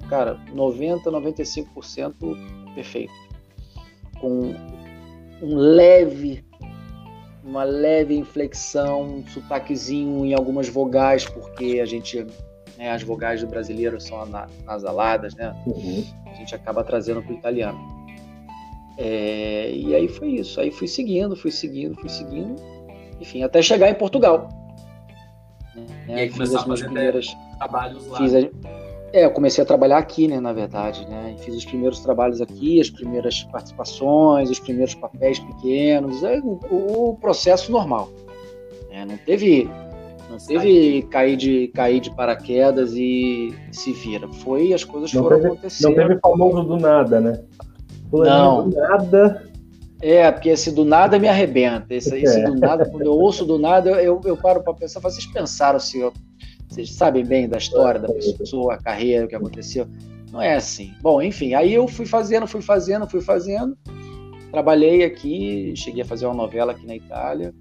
cara, 0.10 0.40
90, 0.54 1.12
95% 1.12 2.74
perfeito. 2.74 3.14
Com 4.20 4.54
um 5.42 5.56
leve, 5.56 6.44
uma 7.44 7.64
leve 7.64 8.16
inflexão, 8.16 9.04
um 9.04 9.28
sotaquezinho 9.28 10.26
em 10.26 10.34
algumas 10.34 10.68
vogais, 10.70 11.26
porque 11.26 11.80
a 11.82 11.86
gente, 11.86 12.26
né, 12.78 12.92
as 12.92 13.04
vogais 13.04 13.42
do 13.42 13.48
brasileiro 13.48 14.00
são 14.00 14.26
nasaladas, 14.66 15.36
né? 15.36 15.56
Uhum. 15.66 16.04
A 16.26 16.34
gente 16.34 16.56
acaba 16.56 16.84
trazendo 16.84 17.22
para 17.22 17.34
o 17.34 17.36
italiano. 17.36 17.80
É, 18.98 19.72
e 19.72 19.94
aí 19.94 20.08
foi 20.08 20.30
isso. 20.30 20.60
Aí 20.60 20.72
fui 20.72 20.88
seguindo, 20.88 21.36
fui 21.36 21.52
seguindo, 21.52 21.96
fui 21.96 22.10
seguindo. 22.10 22.56
Enfim, 23.20 23.44
até 23.44 23.62
chegar 23.62 23.90
em 23.90 23.94
Portugal. 23.94 24.50
Né? 25.82 25.86
E 26.08 26.14
aí 26.14 26.30
fiz 26.30 26.54
as 26.54 26.66
minhas 26.66 26.82
primeiras 26.82 27.36
trabalhos 27.58 28.08
lá. 28.08 28.18
Fiz 28.18 28.36
a, 28.36 28.40
é, 29.14 29.24
eu 29.24 29.32
comecei 29.32 29.64
a 29.64 29.68
trabalhar 29.68 29.98
aqui, 29.98 30.28
né, 30.28 30.40
na 30.40 30.52
verdade, 30.52 31.08
né? 31.08 31.36
Fiz 31.40 31.56
os 31.56 31.66
primeiros 31.66 32.00
trabalhos 32.02 32.42
aqui, 32.42 32.82
as 32.82 32.90
primeiras 32.90 33.44
participações, 33.44 34.50
os 34.50 34.60
primeiros 34.60 34.94
papéis 34.96 35.40
pequenos, 35.40 36.24
é, 36.24 36.40
o, 36.40 36.60
o, 36.70 37.18
processo 37.20 37.72
normal. 37.72 38.10
Né? 38.90 39.06
Não 39.06 39.18
teve, 39.18 39.70
não 40.30 40.38
teve 40.38 41.04
cair 41.04 41.38
de 41.38 41.70
cair 41.70 42.02
de 42.02 42.14
paraquedas 42.14 42.94
e 42.96 43.56
se 43.72 43.94
vira. 43.94 44.28
Foi 44.28 44.74
as 44.74 44.84
coisas 44.84 45.14
não 45.14 45.24
foram 45.24 45.38
teve, 45.38 45.48
acontecendo. 45.48 45.90
Não 45.90 45.96
teve 45.96 46.20
famoso 46.20 46.64
do 46.64 46.78
nada, 46.78 47.22
né? 47.22 47.42
Não. 48.12 48.70
Do 48.70 48.76
nada 48.76 49.48
é, 50.02 50.32
porque 50.32 50.50
esse 50.50 50.72
do 50.72 50.86
nada 50.86 51.18
me 51.18 51.28
arrebenta. 51.28 51.94
Esse, 51.94 52.16
é. 52.16 52.22
esse 52.22 52.44
do 52.44 52.56
nada, 52.56 52.88
quando 52.90 53.06
eu 53.06 53.14
ouço 53.14 53.46
do 53.46 53.58
nada, 53.58 53.90
eu, 54.02 54.22
eu 54.24 54.38
paro 54.38 54.62
para 54.62 54.74
pensar, 54.74 55.00
vocês 55.00 55.26
pensaram 55.26 55.80
se 55.80 56.00
vocês 56.68 56.94
sabem 56.94 57.26
bem 57.26 57.48
da 57.48 57.58
história 57.58 58.00
da 58.00 58.08
pessoa, 58.08 58.76
a 58.76 58.78
carreira, 58.78 59.26
o 59.26 59.28
que 59.28 59.36
aconteceu? 59.36 59.88
Não 60.32 60.42
é 60.42 60.56
assim. 60.56 60.94
Bom, 61.02 61.22
enfim, 61.22 61.54
aí 61.54 61.74
eu 61.74 61.88
fui 61.88 62.06
fazendo, 62.06 62.46
fui 62.46 62.62
fazendo, 62.62 63.10
fui 63.10 63.22
fazendo. 63.22 63.76
Trabalhei 64.52 65.04
aqui, 65.04 65.74
cheguei 65.76 66.04
a 66.04 66.06
fazer 66.06 66.26
uma 66.26 66.36
novela 66.36 66.74
aqui 66.74 66.86
na 66.86 66.96
Itália. 66.96 67.54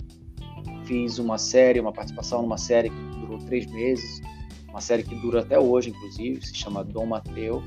Fiz 0.84 1.18
uma 1.18 1.38
série, 1.38 1.80
uma 1.80 1.92
participação 1.92 2.42
numa 2.42 2.58
série 2.58 2.90
que 2.90 3.18
durou 3.20 3.38
três 3.38 3.66
meses. 3.66 4.20
Uma 4.68 4.80
série 4.80 5.02
que 5.02 5.14
dura 5.14 5.40
até 5.40 5.58
hoje, 5.58 5.90
inclusive, 5.90 6.44
se 6.44 6.54
chama 6.54 6.84
Dom 6.84 7.06
Mateu. 7.06 7.62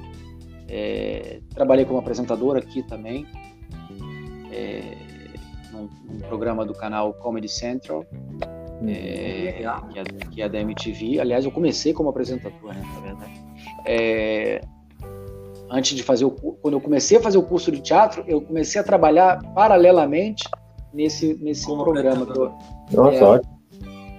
É, 0.67 1.39
trabalhei 1.55 1.85
como 1.85 1.97
apresentador 1.97 2.55
aqui 2.55 2.83
também 2.83 3.25
é, 4.51 4.97
num, 5.71 5.89
num, 6.05 6.19
programa 6.19 6.65
do 6.65 6.73
canal 6.73 7.13
Comedy 7.13 7.49
Central, 7.49 8.05
hum, 8.13 8.87
é, 8.87 9.53
que, 9.91 9.99
é, 9.99 10.03
que, 10.31 10.41
é, 10.41 10.49
da 10.49 10.59
MTV. 10.59 11.19
Aliás, 11.19 11.45
eu 11.45 11.51
comecei 11.51 11.93
como 11.93 12.09
apresentador, 12.09 12.73
né, 12.73 12.81
na 12.93 12.99
verdade. 12.99 13.41
É, 13.85 14.61
antes 15.69 15.95
de 15.95 16.03
fazer 16.03 16.25
o 16.25 16.31
quando 16.31 16.73
eu 16.73 16.81
comecei 16.81 17.17
a 17.17 17.21
fazer 17.21 17.37
o 17.37 17.43
curso 17.43 17.71
de 17.71 17.81
teatro, 17.81 18.23
eu 18.27 18.41
comecei 18.41 18.79
a 18.81 18.83
trabalhar 18.83 19.41
paralelamente 19.53 20.43
nesse 20.93 21.35
nesse 21.35 21.65
como 21.65 21.83
programa. 21.83 22.25
Nossa, 22.91 23.17
é, 23.17 23.23
ótimo. 23.23 23.59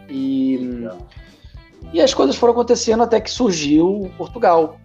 E, 0.08 0.88
e 1.92 2.00
as 2.00 2.12
coisas 2.12 2.36
foram 2.36 2.52
acontecendo 2.52 3.02
até 3.02 3.20
que 3.20 3.30
surgiu 3.30 4.10
Portugal, 4.16 4.76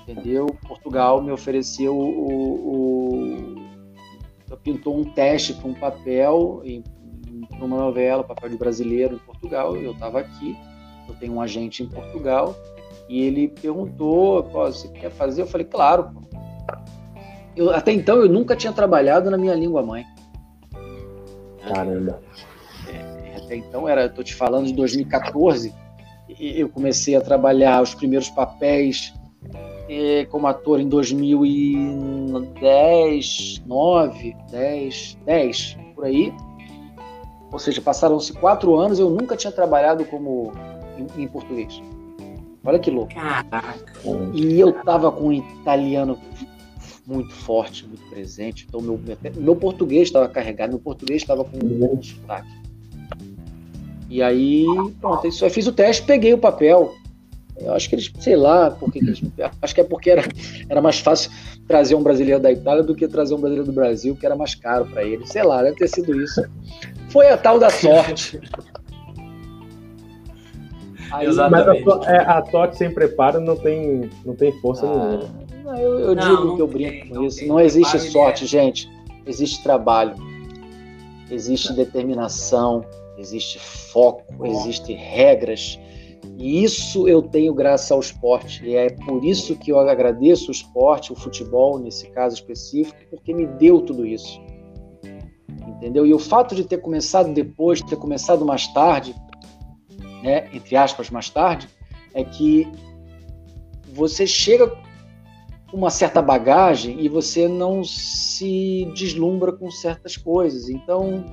entendeu? 0.00 0.46
Portugal 0.66 1.22
me 1.22 1.32
ofereceu 1.32 1.96
o, 1.96 3.54
o 3.54 3.54
pintou 4.68 4.98
um 4.98 5.04
teste 5.04 5.54
para 5.54 5.66
um 5.66 5.72
papel, 5.72 6.62
para 7.48 7.64
uma 7.64 7.78
novela, 7.78 8.22
papel 8.22 8.50
de 8.50 8.56
brasileiro 8.58 9.14
em 9.14 9.18
Portugal. 9.18 9.74
Eu 9.74 9.92
estava 9.92 10.20
aqui, 10.20 10.54
eu 11.08 11.14
tenho 11.14 11.32
um 11.32 11.40
agente 11.40 11.82
em 11.82 11.88
Portugal, 11.88 12.54
e 13.08 13.22
ele 13.22 13.48
perguntou: 13.48 14.42
você 14.42 14.88
quer 14.88 15.10
fazer? 15.10 15.42
Eu 15.42 15.46
falei: 15.46 15.66
claro. 15.66 16.10
Eu, 17.56 17.70
até 17.70 17.92
então 17.92 18.16
eu 18.16 18.28
nunca 18.28 18.54
tinha 18.54 18.72
trabalhado 18.72 19.30
na 19.30 19.38
minha 19.38 19.54
língua 19.54 19.82
mãe. 19.82 20.04
Caramba. 21.66 22.20
É, 22.86 23.36
até 23.36 23.56
então 23.56 23.88
era, 23.88 24.04
estou 24.04 24.22
te 24.22 24.34
falando 24.34 24.66
de 24.66 24.74
2014, 24.74 25.74
eu 26.38 26.68
comecei 26.68 27.16
a 27.16 27.20
trabalhar 27.20 27.82
os 27.82 27.94
primeiros 27.94 28.28
papéis 28.28 29.12
como 30.30 30.46
ator 30.46 30.80
em 30.80 30.88
2010, 30.88 33.62
9, 33.66 34.36
10, 34.50 35.18
10, 35.24 35.78
por 35.94 36.04
aí. 36.04 36.30
Ou 37.50 37.58
seja, 37.58 37.80
passaram-se 37.80 38.34
quatro 38.34 38.76
anos, 38.76 38.98
eu 38.98 39.08
nunca 39.08 39.34
tinha 39.36 39.50
trabalhado 39.50 40.04
como 40.04 40.52
em, 40.98 41.06
em 41.22 41.28
português. 41.28 41.80
Olha 42.64 42.78
que 42.78 42.90
louco. 42.90 43.14
Caraca. 43.14 43.78
E 44.34 44.60
eu 44.60 44.72
tava 44.84 45.10
com 45.10 45.28
um 45.28 45.32
italiano 45.32 46.18
muito 47.06 47.34
forte, 47.34 47.86
muito 47.86 48.06
presente. 48.10 48.66
Então, 48.68 48.82
meu, 48.82 49.00
meu 49.36 49.56
português 49.56 50.08
estava 50.08 50.28
carregado, 50.28 50.68
meu 50.70 50.78
português 50.78 51.22
estava 51.22 51.42
com 51.44 51.56
um 51.56 52.02
sotaque. 52.02 52.58
E 54.10 54.22
aí, 54.22 54.66
pronto, 55.00 55.26
isso, 55.26 55.44
eu 55.44 55.50
fiz 55.50 55.66
o 55.66 55.72
teste, 55.72 56.02
peguei 56.02 56.34
o 56.34 56.38
papel. 56.38 56.94
Eu 57.60 57.72
acho 57.74 57.88
que 57.88 57.94
eles, 57.94 58.12
sei 58.20 58.36
lá, 58.36 58.70
porque 58.70 58.98
eles, 58.98 59.20
acho 59.60 59.74
que 59.74 59.80
é 59.80 59.84
porque 59.84 60.10
era, 60.10 60.22
era 60.68 60.80
mais 60.80 61.00
fácil 61.00 61.30
trazer 61.66 61.94
um 61.94 62.02
brasileiro 62.02 62.40
da 62.40 62.52
Itália 62.52 62.82
do 62.82 62.94
que 62.94 63.06
trazer 63.08 63.34
um 63.34 63.40
brasileiro 63.40 63.70
do 63.70 63.74
Brasil, 63.74 64.16
que 64.16 64.24
era 64.24 64.36
mais 64.36 64.54
caro 64.54 64.86
para 64.86 65.04
eles. 65.04 65.28
Sei 65.30 65.42
lá, 65.42 65.62
deve 65.62 65.76
ter 65.76 65.88
sido 65.88 66.20
isso. 66.20 66.42
Foi 67.10 67.28
a 67.28 67.36
tal 67.36 67.58
da 67.58 67.70
sorte. 67.70 68.40
Aí, 71.10 71.26
Exatamente. 71.26 71.84
Mas 71.84 72.06
a, 72.06 72.12
é, 72.12 72.18
a, 72.18 72.44
sorte 72.50 72.76
sem 72.76 72.92
preparo 72.92 73.40
não 73.40 73.56
tem, 73.56 74.10
não 74.24 74.34
tem 74.34 74.52
força 74.60 74.86
ah, 74.86 75.18
nenhuma. 75.64 75.80
Eu, 75.80 75.98
eu 76.00 76.14
não, 76.14 76.28
digo 76.28 76.44
não 76.44 76.56
que 76.56 76.62
eu 76.62 76.66
brinco 76.66 76.90
tem, 76.90 77.08
com 77.08 77.24
isso. 77.24 77.46
Não 77.46 77.60
existe 77.60 77.98
sorte, 77.98 78.46
gente. 78.46 78.90
Existe 79.26 79.62
trabalho. 79.62 80.14
Existe 81.30 81.72
determinação. 81.72 82.84
Existe 83.16 83.58
foco. 83.58 84.46
Existem 84.46 84.96
regras 84.96 85.78
e 86.38 86.62
isso 86.62 87.08
eu 87.08 87.20
tenho 87.20 87.52
graças 87.52 87.90
ao 87.90 87.98
esporte. 87.98 88.64
E 88.64 88.76
é 88.76 88.90
por 88.90 89.24
isso 89.24 89.56
que 89.56 89.72
eu 89.72 89.78
agradeço 89.80 90.48
o 90.48 90.52
esporte, 90.52 91.12
o 91.12 91.16
futebol, 91.16 91.80
nesse 91.80 92.08
caso 92.10 92.36
específico, 92.36 92.96
porque 93.10 93.34
me 93.34 93.44
deu 93.44 93.80
tudo 93.80 94.06
isso. 94.06 94.40
Entendeu? 95.66 96.06
E 96.06 96.14
o 96.14 96.18
fato 96.18 96.54
de 96.54 96.64
ter 96.64 96.78
começado 96.78 97.34
depois, 97.34 97.80
de 97.80 97.88
ter 97.88 97.96
começado 97.96 98.44
mais 98.44 98.68
tarde, 98.68 99.16
né, 100.22 100.48
entre 100.54 100.76
aspas, 100.76 101.10
mais 101.10 101.28
tarde, 101.28 101.68
é 102.14 102.22
que 102.22 102.68
você 103.92 104.24
chega 104.24 104.68
com 105.70 105.76
uma 105.76 105.90
certa 105.90 106.22
bagagem 106.22 107.00
e 107.00 107.08
você 107.08 107.48
não 107.48 107.82
se 107.82 108.88
deslumbra 108.94 109.52
com 109.52 109.70
certas 109.72 110.16
coisas. 110.16 110.68
Então, 110.68 111.24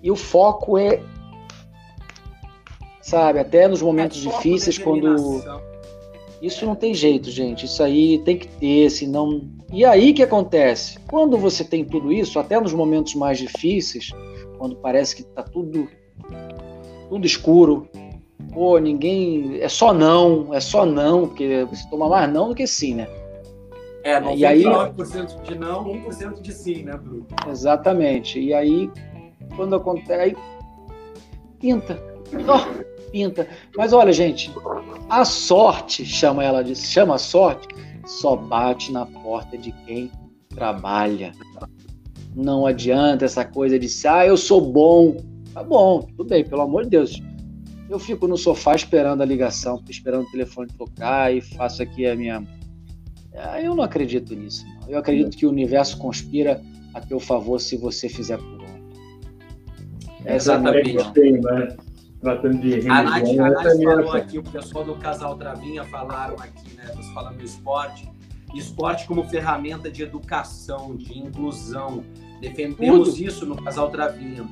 e 0.00 0.10
o 0.12 0.16
foco 0.16 0.78
é 0.78 1.02
sabe? 3.06 3.38
Até 3.38 3.68
nos 3.68 3.80
momentos 3.80 4.18
é 4.26 4.28
difíceis, 4.28 4.78
quando. 4.78 5.40
Isso 6.42 6.66
não 6.66 6.74
tem 6.74 6.92
jeito, 6.92 7.30
gente. 7.30 7.64
Isso 7.64 7.82
aí 7.82 8.18
tem 8.18 8.36
que 8.36 8.48
ter, 8.48 8.90
senão. 8.90 9.42
E 9.72 9.84
aí 9.84 10.12
que 10.12 10.22
acontece? 10.22 10.98
Quando 11.08 11.38
você 11.38 11.64
tem 11.64 11.84
tudo 11.84 12.12
isso, 12.12 12.38
até 12.38 12.60
nos 12.60 12.74
momentos 12.74 13.14
mais 13.14 13.38
difíceis, 13.38 14.10
quando 14.58 14.76
parece 14.76 15.16
que 15.16 15.22
tá 15.22 15.42
tudo 15.42 15.88
tudo 17.08 17.24
escuro, 17.24 17.88
pô, 18.52 18.76
ninguém. 18.78 19.60
É 19.60 19.68
só 19.68 19.94
não, 19.94 20.52
é 20.52 20.60
só 20.60 20.84
não, 20.84 21.28
porque 21.28 21.64
você 21.64 21.88
toma 21.88 22.08
mais 22.08 22.30
não 22.32 22.48
do 22.48 22.54
que 22.56 22.66
sim, 22.66 22.96
né? 22.96 23.08
É, 24.02 24.20
99% 24.20 24.36
e 24.36 24.44
aí, 24.44 24.58
de 24.58 25.54
não, 25.58 25.84
1% 25.84 26.40
de 26.40 26.52
sim, 26.52 26.82
né, 26.82 26.96
Bruno? 26.96 27.26
Exatamente. 27.48 28.38
E 28.40 28.52
aí, 28.52 28.90
quando 29.56 29.76
acontece, 29.76 30.12
aí 30.12 30.36
pinta. 31.58 32.00
Oh, 32.34 32.95
pinta. 33.16 33.48
Mas 33.74 33.94
olha, 33.94 34.12
gente, 34.12 34.52
a 35.08 35.24
sorte, 35.24 36.04
chama 36.04 36.44
ela 36.44 36.62
de, 36.62 36.76
chama 36.76 37.14
a 37.14 37.18
sorte, 37.18 37.66
só 38.04 38.36
bate 38.36 38.92
na 38.92 39.06
porta 39.06 39.56
de 39.56 39.72
quem 39.86 40.10
trabalha. 40.50 41.32
Não 42.34 42.66
adianta 42.66 43.24
essa 43.24 43.42
coisa 43.42 43.78
de, 43.78 43.88
ah, 44.06 44.26
eu 44.26 44.36
sou 44.36 44.60
bom. 44.60 45.16
Tá 45.54 45.62
bom, 45.62 46.02
tudo 46.02 46.28
bem, 46.28 46.44
pelo 46.44 46.60
amor 46.60 46.84
de 46.84 46.90
Deus. 46.90 47.22
Eu 47.88 47.98
fico 47.98 48.28
no 48.28 48.36
sofá 48.36 48.74
esperando 48.74 49.22
a 49.22 49.24
ligação, 49.24 49.82
esperando 49.88 50.24
o 50.26 50.30
telefone 50.30 50.68
tocar 50.76 51.34
e 51.34 51.40
faço 51.40 51.82
aqui 51.82 52.06
a 52.06 52.14
minha 52.14 52.44
ah, 53.38 53.60
eu 53.60 53.74
não 53.74 53.84
acredito 53.84 54.34
nisso. 54.34 54.66
Não. 54.66 54.88
Eu 54.90 54.98
acredito 54.98 55.36
que 55.36 55.44
o 55.44 55.50
universo 55.50 55.98
conspira 55.98 56.60
a 56.94 57.00
teu 57.00 57.20
favor 57.20 57.60
se 57.60 57.76
você 57.76 58.08
fizer 58.08 58.38
por 58.38 58.62
onde. 58.62 58.82
Essa 60.24 60.54
Exatamente. 60.54 60.96
É 60.96 61.02
a 61.02 61.12
minha 61.12 61.40
né? 61.42 61.76
Tratando 62.20 62.58
de 62.58 62.70
religião, 62.70 62.96
a 62.96 63.02
Nath, 63.02 63.28
a 63.28 63.50
Nath 63.50 63.66
é 63.66 63.84
falou 63.84 64.12
aqui, 64.12 64.38
o 64.38 64.42
pessoal 64.42 64.84
do 64.84 64.96
Casal 64.96 65.36
Travinha 65.36 65.84
falaram 65.84 66.36
aqui, 66.36 66.74
né? 66.74 66.90
Nós 66.94 67.06
falando 67.08 67.38
do 67.38 67.44
esporte. 67.44 68.10
Esporte 68.54 69.06
como 69.06 69.22
ferramenta 69.24 69.90
de 69.90 70.02
educação, 70.02 70.96
de 70.96 71.18
inclusão. 71.18 72.04
Defendemos 72.40 73.10
Tudo. 73.10 73.22
isso 73.22 73.44
no 73.44 73.62
Casal 73.62 73.90
Travinha. 73.90 74.46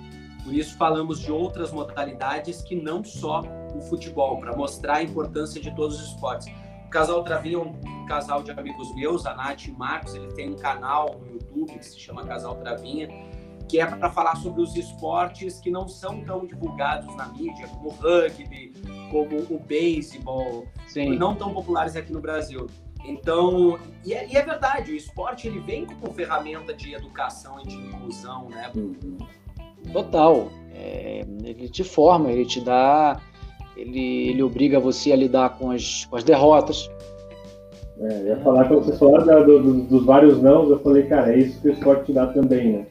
Por 0.45 0.53
isso 0.53 0.77
falamos 0.77 1.21
de 1.21 1.33
outras 1.33 1.73
modalidades 1.73 2.61
que 2.62 2.77
não 2.77 3.03
só 3.03 3.43
o 3.75 3.81
futebol, 3.81 4.39
para 4.39 4.55
mostrar 4.55 4.97
a 4.97 5.03
importância 5.03 5.61
de 5.61 5.75
todos 5.75 6.01
os 6.01 6.09
esportes. 6.11 6.47
Casal 6.91 7.25
Travinha 7.25 7.57
é 7.57 7.61
um 7.61 8.07
casal 8.07 8.43
de 8.43 8.53
amigos 8.53 8.95
meus, 8.95 9.27
a 9.27 9.35
Nath 9.35 9.67
e 9.67 9.71
o 9.71 9.79
Marcos, 9.79 10.15
ele 10.15 10.29
tem 10.35 10.51
um 10.51 10.57
canal 10.57 11.19
no 11.19 11.33
YouTube 11.33 11.79
que 11.79 11.85
se 11.85 11.99
chama 11.99 12.25
Casal 12.25 12.55
Travinha, 12.57 13.09
que 13.69 13.81
é 13.81 13.87
para 13.87 14.11
falar 14.11 14.37
sobre 14.37 14.62
os 14.62 14.77
esportes 14.77 15.59
que 15.61 15.71
não 15.71 15.89
são 15.89 16.23
tão 16.23 16.47
divulgados 16.47 17.15
na 17.17 17.29
mídia, 17.29 17.67
como 17.69 17.89
o 17.89 17.93
rugby, 17.93 18.73
como 19.11 19.39
o 19.51 19.59
beisebol, 19.59 20.67
não 21.19 21.35
tão 21.35 21.53
populares 21.53 21.97
aqui 21.97 22.12
no 22.12 22.21
Brasil. 22.21 22.67
Então, 23.07 23.79
e 24.05 24.15
é, 24.15 24.27
e 24.27 24.37
é, 24.37 24.43
verdade, 24.43 24.93
o 24.93 24.97
esporte 24.97 25.47
ele 25.47 25.61
vem 25.61 25.85
como 25.85 26.12
ferramenta 26.12 26.73
de 26.73 26.95
educação 26.95 27.61
e 27.61 27.69
de 27.69 27.77
inclusão, 27.77 28.49
né? 28.49 28.71
Total. 29.93 30.49
É, 30.73 31.21
ele 31.45 31.69
te 31.69 31.85
forma, 31.85 32.33
ele 32.33 32.47
te 32.47 32.61
dá 32.61 33.21
ele, 33.77 34.29
ele 34.29 34.43
obriga 34.43 34.79
você 34.79 35.12
a 35.12 35.17
lidar 35.17 35.59
com 35.59 35.71
as, 35.71 36.05
com 36.07 36.17
as 36.17 36.25
derrotas. 36.25 36.91
É, 38.01 38.21
eu 38.21 38.27
ia 38.27 38.37
falar 38.39 38.65
falou 38.65 39.45
do, 39.45 39.62
do, 39.62 39.83
dos 39.83 40.05
vários 40.05 40.43
não, 40.43 40.69
eu 40.69 40.81
falei, 40.81 41.05
cara, 41.05 41.33
é 41.33 41.39
isso 41.39 41.61
que 41.61 41.69
o 41.69 41.73
esporte 41.73 42.07
te 42.07 42.12
dá 42.12 42.27
também, 42.27 42.73
né? 42.73 42.87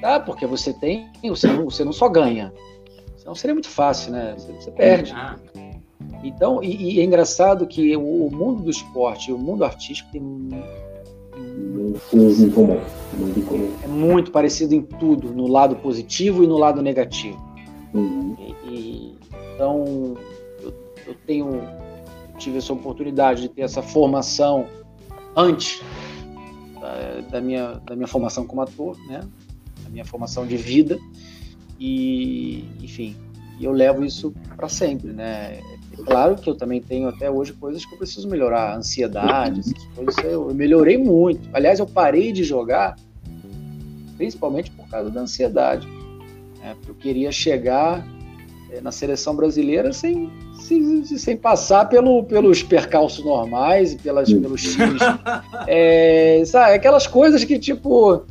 Tá, 0.00 0.20
porque 0.20 0.46
você 0.46 0.72
tem, 0.72 1.10
você 1.24 1.48
não, 1.48 1.64
você 1.64 1.84
não 1.84 1.92
só 1.92 2.08
ganha. 2.08 2.52
Senão 3.16 3.34
seria 3.34 3.54
muito 3.54 3.68
fácil, 3.68 4.12
né? 4.12 4.34
Você, 4.36 4.52
você 4.52 4.70
perde. 4.70 5.12
Ah. 5.12 5.36
Então, 6.22 6.62
e, 6.62 6.94
e, 6.94 7.00
é 7.00 7.04
engraçado 7.04 7.66
que 7.66 7.96
o, 7.96 8.26
o 8.26 8.30
mundo 8.30 8.62
do 8.62 8.70
esporte 8.70 9.30
e 9.30 9.34
o 9.34 9.38
mundo 9.38 9.64
artístico 9.64 10.10
tem 10.10 10.22
em 10.22 11.90
comum. 12.50 12.80
É 13.82 13.86
muito 13.86 14.30
parecido 14.30 14.74
em 14.74 14.82
tudo, 14.82 15.32
no 15.32 15.46
lado 15.46 15.76
positivo 15.76 16.42
e 16.42 16.46
no 16.46 16.56
lado 16.56 16.82
negativo. 16.82 17.38
Uhum. 17.94 18.36
E, 18.38 18.68
e, 18.68 19.18
então, 19.54 20.14
eu, 20.62 20.74
eu 21.06 21.14
tenho 21.26 21.48
eu 21.48 22.38
tive 22.38 22.58
essa 22.58 22.72
oportunidade 22.72 23.42
de 23.42 23.48
ter 23.48 23.62
essa 23.62 23.82
formação 23.82 24.66
antes 25.36 25.82
da, 26.80 27.20
da, 27.30 27.40
minha, 27.40 27.80
da 27.84 27.96
minha 27.96 28.08
formação 28.08 28.46
como 28.46 28.62
ator, 28.62 28.96
né? 29.06 29.20
Da 29.88 29.92
minha 29.92 30.04
formação 30.04 30.46
de 30.46 30.56
vida. 30.56 30.98
E, 31.80 32.64
enfim, 32.82 33.16
eu 33.60 33.72
levo 33.72 34.04
isso 34.04 34.32
para 34.56 34.68
sempre, 34.68 35.12
né? 35.12 35.60
É 35.92 36.02
claro 36.04 36.36
que 36.36 36.48
eu 36.48 36.54
também 36.54 36.80
tenho 36.80 37.08
até 37.08 37.30
hoje 37.30 37.52
coisas 37.52 37.84
que 37.84 37.94
eu 37.94 37.98
preciso 37.98 38.28
melhorar, 38.28 38.76
ansiedade, 38.76 39.60
essas 39.60 39.84
coisas 39.94 40.16
eu, 40.24 40.48
eu 40.48 40.54
melhorei 40.54 40.96
muito. 40.96 41.48
Aliás, 41.52 41.78
eu 41.78 41.86
parei 41.86 42.32
de 42.32 42.44
jogar 42.44 42.96
principalmente 44.16 44.70
por 44.72 44.86
causa 44.88 45.10
da 45.10 45.20
ansiedade. 45.20 45.86
Né? 46.58 46.76
Eu 46.86 46.94
queria 46.94 47.30
chegar 47.30 48.04
é, 48.70 48.80
na 48.80 48.90
seleção 48.90 49.34
brasileira 49.34 49.92
sem, 49.92 50.30
sem, 50.58 51.04
sem 51.04 51.36
passar 51.36 51.88
pelo, 51.88 52.24
pelos 52.24 52.62
percalços 52.62 53.24
normais 53.24 53.92
e 53.92 53.96
pelas, 53.96 54.30
pelos 54.30 54.62
times. 54.62 55.00
É, 55.70 56.42
sabe, 56.46 56.72
aquelas 56.74 57.06
coisas 57.06 57.44
que, 57.44 57.58
tipo, 57.58 58.22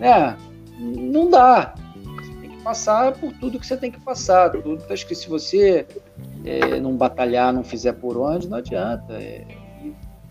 né, 0.00 0.36
não 0.78 1.30
dá. 1.30 1.74
Você 2.16 2.32
tem 2.40 2.50
que 2.50 2.62
passar 2.62 3.12
por 3.12 3.32
tudo 3.34 3.58
que 3.58 3.66
você 3.66 3.76
tem 3.76 3.90
que 3.90 4.00
passar. 4.00 4.50
Tudo, 4.50 4.84
acho 4.90 5.06
que 5.06 5.14
se 5.14 5.28
você 5.28 5.86
é, 6.44 6.80
não 6.80 6.96
batalhar, 6.96 7.52
não 7.52 7.64
fizer 7.64 7.92
por 7.92 8.16
onde, 8.16 8.48
não 8.48 8.58
adianta. 8.58 9.14
É, 9.14 9.44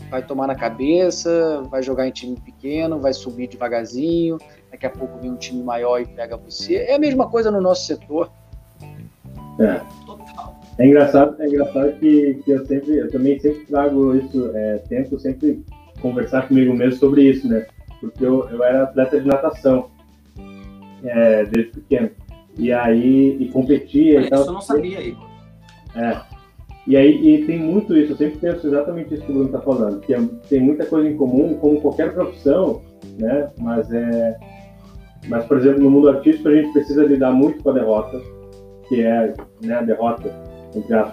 vai 0.09 0.23
tomar 0.23 0.47
na 0.47 0.55
cabeça, 0.55 1.63
vai 1.69 1.83
jogar 1.83 2.07
em 2.07 2.11
time 2.11 2.37
pequeno, 2.39 2.99
vai 2.99 3.13
subir 3.13 3.47
devagarzinho, 3.47 4.37
daqui 4.71 4.85
a 4.85 4.89
pouco 4.89 5.19
vem 5.19 5.31
um 5.31 5.35
time 5.35 5.61
maior 5.63 6.01
e 6.01 6.05
pega 6.05 6.37
você. 6.37 6.75
É 6.75 6.95
a 6.95 6.99
mesma 6.99 7.29
coisa 7.29 7.51
no 7.51 7.61
nosso 7.61 7.85
setor. 7.85 8.31
É. 9.59 9.81
É 10.79 10.85
engraçado, 10.85 11.41
é 11.41 11.47
engraçado 11.47 11.93
que, 11.93 12.35
que 12.45 12.51
eu 12.51 12.65
sempre, 12.67 12.97
eu 12.97 13.11
também 13.11 13.39
sempre 13.39 13.65
trago 13.65 14.15
isso, 14.15 14.51
é, 14.53 14.77
tento 14.87 15.19
sempre 15.19 15.65
conversar 15.99 16.47
comigo 16.47 16.71
mesmo 16.71 16.99
sobre 16.99 17.23
isso, 17.23 17.47
né? 17.47 17.65
Porque 17.99 18.23
eu, 18.23 18.47
eu 18.49 18.63
era 18.63 18.83
atleta 18.83 19.19
de 19.19 19.25
natação 19.25 19.89
é, 21.03 21.45
desde 21.45 21.71
pequeno. 21.71 22.09
E 22.57 22.71
aí, 22.71 23.37
e 23.39 23.49
competia. 23.49 24.21
E 24.21 24.29
tal, 24.29 24.41
isso 24.41 24.49
eu 24.49 24.53
não 24.53 24.61
sabia, 24.61 25.01
Igor. 25.01 25.27
É. 25.95 26.21
E 26.87 26.95
aí, 26.95 27.35
e 27.35 27.45
tem 27.45 27.59
muito 27.59 27.97
isso, 27.97 28.13
eu 28.13 28.17
sempre 28.17 28.39
penso 28.39 28.65
exatamente 28.65 29.13
isso 29.13 29.23
que 29.23 29.31
o 29.31 29.33
Bruno 29.33 29.49
está 29.49 29.59
falando, 29.59 29.99
que 29.99 30.13
é, 30.13 30.21
tem 30.49 30.61
muita 30.61 30.85
coisa 30.85 31.09
em 31.09 31.17
comum, 31.17 31.55
como 31.55 31.81
qualquer 31.81 32.13
profissão, 32.13 32.81
né? 33.19 33.49
Mas 33.59 33.91
é. 33.91 34.37
Mas, 35.27 35.43
por 35.45 35.57
exemplo, 35.57 35.83
no 35.83 35.89
mundo 35.89 36.09
artístico 36.09 36.47
a 36.47 36.55
gente 36.55 36.71
precisa 36.71 37.03
lidar 37.03 37.31
muito 37.31 37.61
com 37.61 37.71
a 37.71 37.73
derrota 37.73 38.21
que 38.87 39.01
é 39.01 39.33
né, 39.61 39.75
a 39.75 39.81
derrota, 39.81 40.33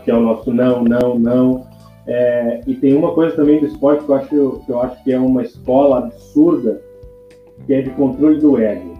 que 0.05 0.11
é 0.11 0.15
o 0.15 0.21
nosso 0.21 0.53
não, 0.53 0.83
não, 0.85 1.19
não. 1.19 1.67
É, 2.07 2.61
e 2.67 2.75
tem 2.75 2.95
uma 2.95 3.15
coisa 3.15 3.35
também 3.35 3.61
do 3.61 3.67
esporte 3.67 4.05
que 4.05 4.11
eu, 4.11 4.15
acho, 4.15 4.29
que 4.29 4.71
eu 4.71 4.81
acho 4.81 5.05
que 5.05 5.13
é 5.13 5.19
uma 5.19 5.43
escola 5.43 5.99
absurda, 5.99 6.81
que 7.67 7.75
é 7.75 7.83
de 7.83 7.91
controle 7.91 8.39
do 8.39 8.59
ego. 8.59 8.94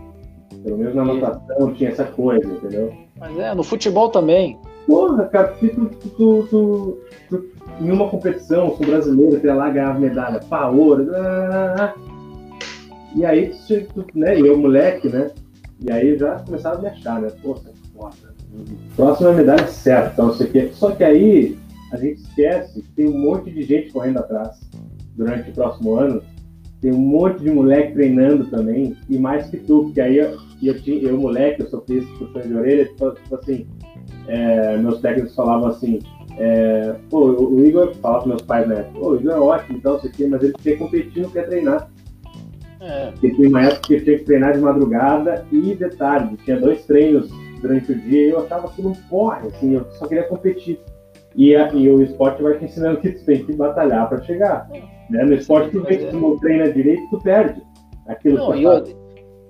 Pelo 0.65 0.79
menos 0.79 0.95
na 0.95 1.05
natação 1.05 1.73
tinha 1.75 1.91
essa 1.91 2.05
coisa, 2.05 2.47
entendeu? 2.47 2.93
Mas 3.21 3.39
é, 3.39 3.55
no 3.55 3.63
futebol 3.63 4.09
também. 4.09 4.59
Porra, 4.87 5.25
cara, 5.27 5.49
tu, 5.49 5.69
tu, 5.69 5.87
tu, 5.87 6.47
tu, 6.51 6.99
tu 7.29 7.45
em 7.81 7.91
uma 7.91 8.09
competição, 8.09 8.77
sou 8.77 8.87
brasileiro, 8.87 9.37
até 9.37 9.53
lá 9.53 9.69
ganhava 9.71 9.99
medalha, 9.99 10.41
pá, 10.41 10.69
ouro, 10.69 11.09
e 13.15 13.25
aí, 13.25 13.53
tu, 13.95 14.05
né, 14.15 14.39
eu 14.39 14.59
moleque, 14.59 15.09
né, 15.09 15.31
e 15.81 15.91
aí 15.91 16.17
já 16.19 16.41
começava 16.41 16.79
a 16.79 16.83
me 16.83 16.89
achar, 16.89 17.21
né, 17.21 17.31
poxa, 17.43 17.71
foda, 17.93 18.35
Próxima 18.97 19.33
medalha 19.33 19.67
certa, 19.67 20.13
então 20.13 20.27
você 20.29 20.47
quer. 20.47 20.73
Só 20.75 20.93
que 20.93 21.03
aí 21.03 21.59
a 21.93 21.97
gente 21.97 22.21
esquece 22.21 22.83
que 22.83 22.89
tem 22.93 23.09
um 23.09 23.19
monte 23.19 23.51
de 23.51 23.63
gente 23.63 23.93
correndo 23.93 24.19
atrás 24.19 24.61
durante 25.17 25.51
o 25.51 25.53
próximo 25.53 25.97
ano. 25.97 26.23
Tem 26.81 26.93
um 26.93 26.99
monte 26.99 27.43
de 27.43 27.51
moleque 27.51 27.95
treinando 27.95 28.45
também, 28.47 28.97
e 29.09 29.19
mais 29.19 29.49
que 29.49 29.57
tu, 29.57 29.85
porque 29.85 30.01
aí 30.01 30.21
eu, 30.67 30.75
eu, 30.75 30.83
tinha, 30.83 31.03
eu 31.03 31.19
moleque, 31.19 31.63
eu 31.63 31.69
sofri 31.69 31.99
esse 31.99 32.19
puxão 32.19 32.43
de 32.43 32.55
orelha, 32.55 32.87
tipo, 32.87 33.11
tipo 33.13 33.35
assim, 33.37 33.67
é, 34.29 34.77
meus 34.77 35.01
técnicos 35.01 35.35
falavam 35.35 35.69
assim, 35.69 35.99
é, 36.39 36.95
pô, 37.11 37.27
o 37.27 37.65
Igor 37.65 37.95
falava 37.97 38.21
para 38.21 38.29
meus 38.29 38.43
pais, 38.43 38.69
né? 38.69 38.91
Pô, 38.93 39.11
o 39.11 39.17
Igor 39.17 39.33
é 39.33 39.39
ótimo, 39.39 39.79
então, 39.79 40.01
sei 40.01 40.11
que, 40.11 40.27
mas 40.27 40.43
ele 40.43 40.55
quer 40.55 40.79
competir, 40.79 41.23
não 41.23 41.31
quer 41.31 41.47
treinar. 41.47 41.91
É. 42.81 43.11
Porque 43.13 43.31
tem 43.31 43.47
uma 43.47 43.63
época 43.63 43.81
que 43.83 43.95
ele 43.95 44.05
tinha 44.05 44.19
que 44.19 44.25
treinar 44.25 44.53
de 44.53 44.59
madrugada 44.59 45.47
e 45.51 45.75
de 45.75 45.89
tarde. 45.97 46.37
Tinha 46.45 46.61
dois 46.61 46.85
treinos 46.85 47.31
durante 47.61 47.93
o 47.93 47.99
dia, 47.99 48.31
eu 48.31 48.45
achava 48.45 48.67
aquilo 48.67 48.91
um 48.91 48.95
porre, 49.09 49.49
assim, 49.49 49.75
eu 49.75 49.87
só 49.93 50.07
queria 50.07 50.25
competir. 50.25 50.79
E, 51.35 51.57
a, 51.57 51.73
e 51.73 51.89
o 51.89 52.03
esporte 52.03 52.43
vai 52.43 52.59
te 52.59 52.67
ensinando 52.67 53.01
que 53.01 53.11
tu 53.11 53.25
tem 53.25 53.45
que 53.45 53.55
batalhar 53.55 54.09
para 54.09 54.23
chegar. 54.23 54.69
Né? 55.11 55.25
No 55.25 55.35
esporte, 55.35 55.71
tu, 55.71 55.83
vê 55.83 55.97
que 55.97 56.07
tu 56.07 56.19
não 56.19 56.39
treina 56.39 56.71
direito, 56.71 57.03
tu 57.11 57.19
perde 57.21 57.61
aquilo 58.07 58.37
não, 58.37 58.55
e, 58.55 58.67
outra, 58.67 58.93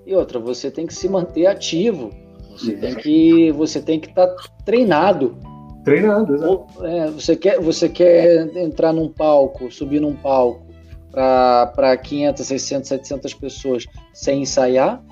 e 0.05 0.15
outra, 0.15 0.39
você 0.39 0.69
tem 0.69 0.85
que 0.85 0.93
se 0.93 1.09
manter 1.09 1.47
ativo. 1.47 2.11
Você 2.51 2.71
Isso. 2.71 2.81
tem 2.81 2.95
que 2.95 3.51
você 3.51 3.81
tem 3.81 3.99
que 3.99 4.07
estar 4.09 4.27
tá 4.27 4.43
treinado. 4.63 5.35
Treinado, 5.83 6.35
exato. 6.35 6.85
É, 6.85 7.11
você, 7.11 7.35
quer, 7.35 7.59
você 7.59 7.89
quer 7.89 8.55
entrar 8.57 8.93
num 8.93 9.09
palco, 9.09 9.71
subir 9.71 9.99
num 9.99 10.15
palco 10.15 10.65
para 11.11 11.95
500, 11.97 12.45
600, 12.45 12.89
700 12.89 13.33
pessoas 13.33 13.85
sem 14.13 14.41
ensaiar 14.41 15.03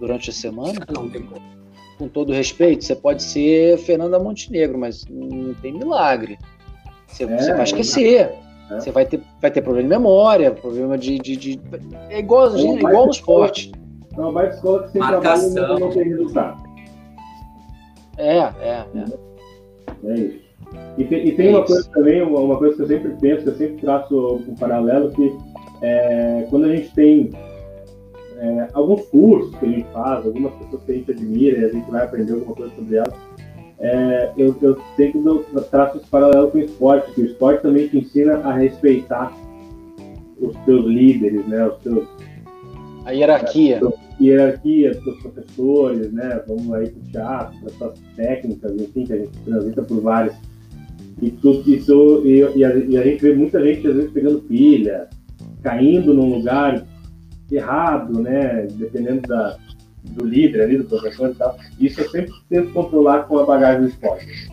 durante 0.00 0.30
a 0.30 0.32
semana? 0.32 0.86
Não 0.92 1.08
tem 1.08 1.22
como 1.22 1.52
com 2.02 2.08
todo 2.08 2.32
respeito, 2.32 2.84
você 2.84 2.96
pode 2.96 3.22
ser 3.22 3.78
Fernanda 3.78 4.18
Montenegro, 4.18 4.76
mas 4.76 5.04
não 5.08 5.54
tem 5.54 5.72
milagre. 5.72 6.36
Você, 7.06 7.24
é, 7.24 7.38
você 7.38 7.54
vai 7.54 7.62
esquecer. 7.62 8.20
É. 8.70 8.80
Você 8.80 8.90
vai 8.90 9.04
ter, 9.04 9.20
vai 9.40 9.50
ter 9.50 9.60
problema 9.60 9.88
de 9.88 9.94
memória, 9.94 10.50
problema 10.50 10.96
de. 10.96 11.18
de, 11.18 11.36
de... 11.36 11.60
É 12.08 12.18
igual, 12.18 12.56
é 12.56 12.60
igual 12.60 13.04
no 13.04 13.12
esporte. 13.12 13.70
É 14.16 14.20
uma 14.20 14.32
baita 14.32 14.54
escola 14.56 14.82
que 14.84 14.90
sem 14.90 15.00
trabalho 15.00 15.78
não 15.80 15.90
tem 15.90 16.04
resultado. 16.04 16.62
É, 18.18 18.38
é, 18.38 18.86
é. 18.94 19.32
É 20.04 20.14
isso. 20.14 20.42
E 20.98 21.04
tem, 21.04 21.26
e 21.26 21.32
tem 21.32 21.48
é 21.48 21.50
uma 21.50 21.64
coisa 21.64 21.88
também, 21.90 22.22
uma, 22.22 22.40
uma, 22.40 22.56
coisa 22.56 22.76
que 22.76 22.82
eu 22.82 22.86
sempre 22.86 23.14
penso, 23.20 23.42
que 23.42 23.48
eu 23.48 23.54
sempre 23.56 23.80
traço 23.82 24.36
um 24.46 24.54
paralelo, 24.54 25.10
que 25.10 25.36
é, 25.82 26.46
quando 26.50 26.66
a 26.66 26.76
gente 26.76 26.94
tem 26.94 27.30
é, 28.38 28.68
alguns 28.72 29.02
cursos 29.06 29.54
que 29.58 29.66
a 29.66 29.68
gente 29.68 29.88
faz, 29.92 30.26
algumas 30.26 30.52
pessoas 30.54 30.82
que 30.84 30.92
a 30.92 30.94
gente 30.94 31.10
admira 31.10 31.58
e 31.58 31.64
a 31.64 31.68
gente 31.68 31.90
vai 31.90 32.04
aprender 32.04 32.32
alguma 32.32 32.54
coisa 32.54 32.74
sobre 32.74 32.96
elas, 32.96 33.14
é, 33.80 34.32
eu, 34.36 34.54
eu 34.62 34.78
sempre 34.96 35.20
traço 35.70 35.98
esse 35.98 36.06
paralelo 36.06 36.50
com 36.50 36.58
o 36.58 36.60
esporte, 36.60 37.12
que 37.12 37.22
o 37.22 37.26
esporte 37.26 37.62
também 37.62 37.88
te 37.88 37.98
ensina 37.98 38.36
a 38.38 38.52
respeitar 38.52 39.32
os 40.40 40.56
teus 40.64 40.84
líderes, 40.86 41.46
né, 41.46 41.66
os 41.66 41.78
teus... 41.78 42.08
A 43.04 43.10
hierarquia. 43.10 43.80
A 43.84 44.01
hierarquia 44.26 44.94
dos 44.94 45.20
professores, 45.20 46.12
né, 46.12 46.42
vamos 46.46 46.72
aí 46.72 46.90
para 46.90 47.00
o 47.00 47.10
teatro, 47.10 47.58
para 47.60 47.70
suas 47.70 47.98
técnicas, 48.16 48.72
enfim, 48.80 49.04
que 49.04 49.12
a 49.12 49.18
gente 49.18 49.38
transita 49.44 49.82
por 49.82 50.00
várias. 50.00 50.34
E, 51.20 51.30
tudo, 51.30 51.70
isso, 51.70 52.22
e, 52.24 52.40
e, 52.56 52.64
a, 52.64 52.74
e 52.74 52.96
a 52.96 53.04
gente 53.04 53.22
vê 53.22 53.34
muita 53.34 53.64
gente, 53.64 53.86
às 53.86 53.94
vezes, 53.94 54.10
pegando 54.10 54.40
pilha, 54.40 55.08
caindo 55.62 56.12
num 56.12 56.36
lugar 56.36 56.84
errado, 57.50 58.20
né, 58.20 58.66
dependendo 58.72 59.22
da, 59.22 59.56
do 60.04 60.24
líder 60.24 60.62
ali, 60.62 60.78
do 60.78 60.84
professor 60.84 61.30
e 61.30 61.34
tal. 61.34 61.56
Isso 61.78 62.00
eu 62.00 62.10
sempre 62.10 62.32
tento 62.48 62.72
controlar 62.72 63.24
com 63.24 63.38
a 63.38 63.46
bagagem 63.46 63.82
do 63.82 63.88
esporte. 63.88 64.50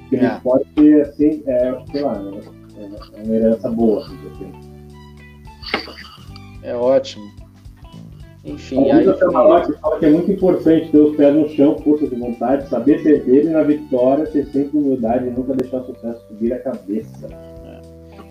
Porque 0.00 0.16
é. 0.16 0.28
no 0.28 0.34
esporte, 0.36 0.94
assim, 1.00 1.42
é, 1.46 1.76
sei 1.90 2.02
lá, 2.02 2.22
é, 2.76 3.20
é 3.20 3.22
uma 3.24 3.34
herança 3.34 3.70
boa. 3.70 4.04
Assim. 4.04 4.52
É 6.62 6.74
ótimo. 6.74 7.43
Enfim, 8.44 8.90
aí... 8.90 9.10
Camarote 9.14 9.72
fala 9.80 9.98
que 9.98 10.04
é 10.04 10.10
muito 10.10 10.30
importante 10.30 10.90
ter 10.90 10.98
os 10.98 11.16
pés 11.16 11.34
no 11.34 11.48
chão, 11.48 11.78
força 11.78 12.06
de 12.06 12.14
vontade, 12.14 12.68
saber 12.68 13.02
perder 13.02 13.46
e 13.46 13.48
na 13.48 13.62
vitória 13.62 14.26
ter 14.26 14.44
sempre 14.46 14.78
humildade 14.78 15.28
e 15.28 15.30
nunca 15.30 15.54
deixar 15.54 15.78
o 15.78 15.86
sucesso 15.86 16.26
subir 16.28 16.52
a 16.52 16.58
cabeça. 16.58 17.26
É. 17.64 17.80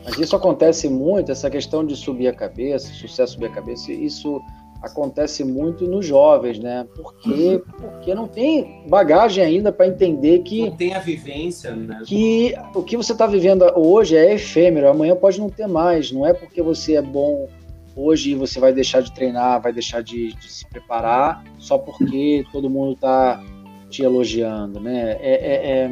Mas 0.06 0.20
isso 0.20 0.36
acontece 0.36 0.88
muito, 0.88 1.32
essa 1.32 1.50
questão 1.50 1.84
de 1.84 1.96
subir 1.96 2.28
a 2.28 2.34
cabeça, 2.34 2.94
sucesso 2.94 3.34
subir 3.34 3.48
a 3.48 3.52
cabeça, 3.52 3.92
isso 3.92 4.40
acontece 4.84 5.46
muito 5.46 5.88
nos 5.88 6.06
jovens, 6.06 6.60
né? 6.60 6.86
Porque, 6.94 7.64
porque 7.78 8.14
não 8.14 8.28
tem 8.28 8.84
bagagem 8.88 9.44
ainda 9.44 9.72
para 9.72 9.88
entender 9.88 10.40
que. 10.40 10.70
Não 10.70 10.76
tem 10.76 10.94
a 10.94 11.00
vivência, 11.00 11.74
né? 11.74 12.02
Que 12.06 12.54
o 12.76 12.84
que 12.84 12.98
você 12.98 13.14
está 13.14 13.26
vivendo 13.26 13.64
hoje 13.76 14.18
é 14.18 14.34
efêmero, 14.34 14.90
amanhã 14.90 15.16
pode 15.16 15.40
não 15.40 15.50
ter 15.50 15.68
mais. 15.68 16.12
Não 16.12 16.28
é 16.28 16.34
porque 16.34 16.62
você 16.62 16.96
é 16.96 17.02
bom 17.02 17.48
hoje 17.96 18.36
você 18.36 18.60
vai 18.60 18.74
deixar 18.74 19.02
de 19.02 19.14
treinar, 19.14 19.62
vai 19.62 19.72
deixar 19.72 20.02
de, 20.02 20.34
de 20.34 20.52
se 20.52 20.68
preparar 20.68 21.44
só 21.58 21.78
porque 21.78 22.46
todo 22.52 22.70
mundo 22.70 22.94
está 22.94 23.44
te 23.90 24.04
elogiando, 24.04 24.80
né? 24.80 25.18
É, 25.22 25.34
é, 25.34 25.86
é... 25.86 25.92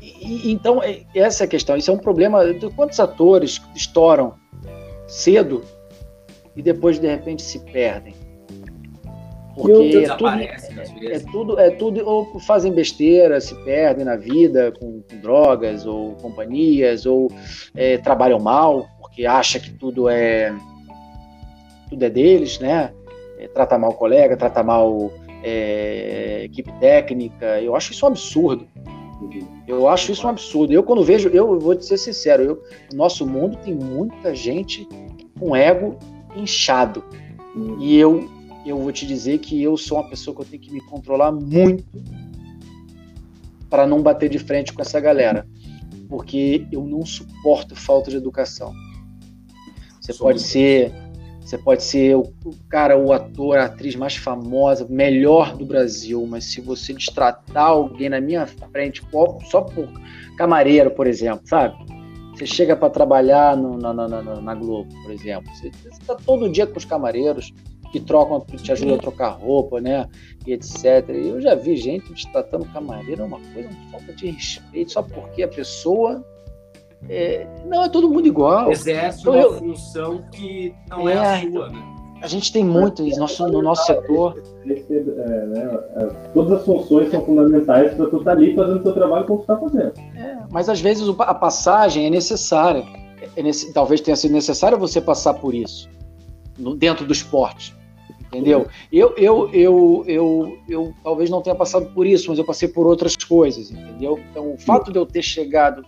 E, 0.00 0.52
então, 0.52 0.82
é, 0.82 1.02
essa 1.14 1.44
é 1.44 1.46
a 1.46 1.48
questão. 1.48 1.76
Isso 1.76 1.90
é 1.90 1.94
um 1.94 1.98
problema. 1.98 2.40
Quantos 2.74 2.98
atores 3.00 3.60
estouram 3.74 4.34
cedo 5.06 5.62
e 6.54 6.62
depois 6.62 6.98
de 6.98 7.06
repente 7.06 7.42
se 7.42 7.58
perdem. 7.60 8.14
Porque 9.56 10.04
é 10.04 10.16
tudo, 10.16 10.28
é, 10.28 10.56
é, 11.06 11.18
tudo, 11.18 11.58
é 11.58 11.70
tudo, 11.70 12.06
ou 12.06 12.38
fazem 12.40 12.70
besteira, 12.72 13.40
se 13.40 13.54
perdem 13.64 14.04
na 14.04 14.14
vida 14.14 14.70
com, 14.78 15.00
com 15.00 15.16
drogas 15.16 15.86
ou 15.86 16.12
companhias, 16.16 17.06
ou 17.06 17.32
é, 17.74 17.96
trabalham 17.96 18.38
mal, 18.38 18.86
porque 19.16 19.24
acha 19.24 19.58
que 19.58 19.70
tudo 19.70 20.10
é 20.10 20.54
tudo 21.88 22.04
é 22.04 22.10
deles, 22.10 22.58
né? 22.58 22.92
É, 23.38 23.48
trata 23.48 23.78
mal 23.78 23.92
o 23.92 23.94
colega, 23.94 24.36
trata 24.36 24.62
mal 24.62 25.10
é, 25.42 26.42
equipe 26.44 26.70
técnica. 26.78 27.58
Eu 27.62 27.74
acho 27.74 27.92
isso 27.92 28.04
um 28.04 28.08
absurdo. 28.08 28.68
Eu 29.66 29.88
acho 29.88 30.12
isso 30.12 30.26
um 30.26 30.30
absurdo. 30.30 30.74
Eu, 30.74 30.82
quando 30.82 31.02
vejo, 31.02 31.30
eu 31.30 31.58
vou 31.58 31.74
te 31.74 31.86
ser 31.86 31.96
sincero, 31.96 32.42
eu, 32.42 32.62
no 32.92 32.98
nosso 32.98 33.26
mundo 33.26 33.56
tem 33.64 33.74
muita 33.74 34.34
gente 34.34 34.86
com 35.38 35.56
ego 35.56 35.98
inchado. 36.36 37.02
E 37.80 37.96
eu, 37.96 38.28
eu 38.66 38.76
vou 38.76 38.92
te 38.92 39.06
dizer 39.06 39.38
que 39.38 39.62
eu 39.62 39.78
sou 39.78 39.98
uma 39.98 40.10
pessoa 40.10 40.36
que 40.36 40.42
eu 40.42 40.46
tenho 40.46 40.62
que 40.62 40.72
me 40.72 40.80
controlar 40.82 41.32
muito 41.32 41.84
para 43.70 43.86
não 43.86 44.02
bater 44.02 44.28
de 44.28 44.38
frente 44.38 44.74
com 44.74 44.82
essa 44.82 45.00
galera, 45.00 45.46
porque 46.06 46.66
eu 46.70 46.84
não 46.84 47.06
suporto 47.06 47.74
falta 47.74 48.10
de 48.10 48.18
educação. 48.18 48.74
Você 50.06 50.14
pode 50.14 50.40
ser, 50.40 50.92
você 51.40 51.58
pode 51.58 51.82
ser 51.82 52.14
o 52.14 52.32
cara, 52.68 52.96
o 52.96 53.12
ator, 53.12 53.58
a 53.58 53.64
atriz 53.64 53.96
mais 53.96 54.14
famosa, 54.14 54.86
melhor 54.88 55.56
do 55.56 55.66
Brasil, 55.66 56.24
mas 56.28 56.44
se 56.44 56.60
você 56.60 56.92
destratar 56.92 57.70
alguém 57.70 58.08
na 58.08 58.20
minha 58.20 58.46
frente 58.46 59.02
só 59.50 59.62
por 59.62 59.88
camareiro, 60.38 60.92
por 60.92 61.08
exemplo, 61.08 61.42
sabe? 61.48 61.74
Você 62.36 62.46
chega 62.46 62.76
para 62.76 62.90
trabalhar 62.90 63.56
no, 63.56 63.78
na, 63.78 63.92
na, 63.92 64.06
na, 64.06 64.40
na, 64.40 64.54
Globo, 64.54 64.88
por 65.02 65.10
exemplo. 65.10 65.50
Você 65.54 65.72
está 65.90 66.14
todo 66.14 66.50
dia 66.50 66.66
com 66.66 66.76
os 66.76 66.84
camareiros 66.84 67.52
que 67.90 67.98
trocam, 67.98 68.40
que 68.42 68.58
te 68.58 68.70
ajudam 68.70 68.96
a 68.96 68.98
trocar 68.98 69.30
roupa, 69.30 69.80
né? 69.80 70.06
E 70.46 70.52
etc. 70.52 71.08
Eu 71.08 71.40
já 71.40 71.54
vi 71.54 71.76
gente 71.76 72.30
tratando 72.30 72.66
camareiro 72.66 73.22
é 73.22 73.24
uma 73.24 73.40
coisa, 73.52 73.68
uma 73.68 73.90
falta 73.90 74.12
de 74.12 74.30
respeito, 74.30 74.92
só 74.92 75.02
porque 75.02 75.42
a 75.42 75.48
pessoa. 75.48 76.24
É... 77.08 77.46
não, 77.66 77.84
é 77.84 77.88
todo 77.88 78.08
mundo 78.08 78.26
igual. 78.26 78.70
Exerce 78.70 79.20
então, 79.20 79.32
uma 79.32 79.42
eu... 79.42 79.52
função 79.54 80.22
que 80.32 80.74
não 80.88 81.08
é, 81.08 81.14
é 81.14 81.18
a 81.18 81.40
sua, 81.40 81.68
né? 81.70 81.96
A 82.22 82.26
gente 82.28 82.50
tem 82.52 82.64
muito 82.64 83.06
isso 83.06 83.20
no 83.48 83.62
nosso 83.62 83.86
setor. 83.86 84.42
É, 84.66 85.46
né, 85.46 85.78
é, 85.96 86.06
todas 86.32 86.60
as 86.60 86.64
funções 86.64 87.10
são 87.10 87.24
fundamentais 87.24 87.94
para 87.94 88.06
tu 88.06 88.16
estar 88.16 88.30
tá 88.30 88.36
ali 88.36 88.54
fazendo 88.54 88.80
o 88.80 88.82
seu 88.82 88.92
trabalho 88.94 89.26
como 89.26 89.38
tu 89.40 89.42
está 89.42 89.56
fazendo. 89.58 89.92
É, 90.16 90.38
mas 90.50 90.68
às 90.68 90.80
vezes 90.80 91.06
a 91.18 91.34
passagem 91.34 92.06
é 92.06 92.10
necessária. 92.10 92.84
É 93.36 93.42
nesse, 93.42 93.72
talvez 93.72 94.00
tenha 94.00 94.16
sido 94.16 94.32
necessário 94.32 94.78
você 94.78 95.00
passar 95.00 95.34
por 95.34 95.54
isso 95.54 95.88
no, 96.58 96.74
dentro 96.74 97.06
do 97.06 97.12
esporte. 97.12 97.76
Entendeu? 98.26 98.66
Eu, 98.90 99.14
eu, 99.16 99.50
eu, 99.52 100.04
eu, 100.06 100.58
eu 100.68 100.94
talvez 101.04 101.30
não 101.30 101.40
tenha 101.40 101.54
passado 101.54 101.86
por 101.94 102.06
isso, 102.06 102.28
mas 102.28 102.38
eu 102.38 102.44
passei 102.44 102.68
por 102.68 102.86
outras 102.86 103.14
coisas, 103.14 103.70
entendeu? 103.70 104.18
Então, 104.30 104.52
o 104.52 104.58
fato 104.58 104.92
de 104.92 104.98
eu 104.98 105.06
ter 105.06 105.22
chegado, 105.22 105.84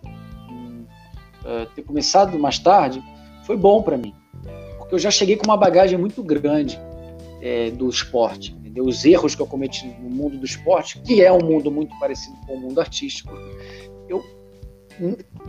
uh, 1.48 1.66
ter 1.74 1.82
começado 1.82 2.38
mais 2.38 2.58
tarde, 2.58 3.02
foi 3.44 3.56
bom 3.56 3.82
para 3.82 3.96
mim 3.96 4.14
porque 4.88 4.94
eu 4.94 4.98
já 4.98 5.10
cheguei 5.10 5.36
com 5.36 5.44
uma 5.44 5.56
bagagem 5.56 5.98
muito 5.98 6.22
grande 6.22 6.80
é, 7.42 7.70
do 7.70 7.90
esporte. 7.90 8.52
Entendeu? 8.52 8.86
Os 8.86 9.04
erros 9.04 9.34
que 9.34 9.42
eu 9.42 9.46
cometi 9.46 9.86
no 9.86 10.08
mundo 10.08 10.38
do 10.38 10.46
esporte, 10.46 10.98
que 11.02 11.22
é 11.22 11.30
um 11.30 11.40
mundo 11.40 11.70
muito 11.70 11.96
parecido 11.98 12.34
com 12.46 12.54
o 12.54 12.60
mundo 12.60 12.80
artístico, 12.80 13.30
eu 14.08 14.24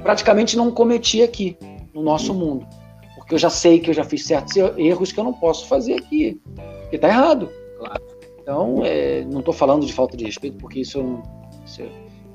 praticamente 0.03 0.57
não 0.57 0.71
cometi 0.71 1.23
aqui, 1.23 1.57
no 1.93 2.03
nosso 2.03 2.33
mundo. 2.33 2.67
Porque 3.15 3.33
eu 3.33 3.39
já 3.39 3.49
sei 3.49 3.79
que 3.79 3.89
eu 3.89 3.93
já 3.93 4.03
fiz 4.03 4.25
certos 4.25 4.57
erros 4.77 5.13
que 5.13 5.19
eu 5.19 5.23
não 5.23 5.33
posso 5.33 5.67
fazer 5.67 5.93
aqui, 5.93 6.41
porque 6.81 6.97
está 6.97 7.07
errado. 7.07 7.49
Claro. 7.77 8.03
Então, 8.41 8.81
é, 8.83 9.23
não 9.23 9.39
estou 9.39 9.53
falando 9.53 9.85
de 9.85 9.93
falta 9.93 10.17
de 10.17 10.25
respeito, 10.25 10.57
porque 10.57 10.81
isso 10.81 10.97
eu, 10.99 11.23
isso, 11.65 11.81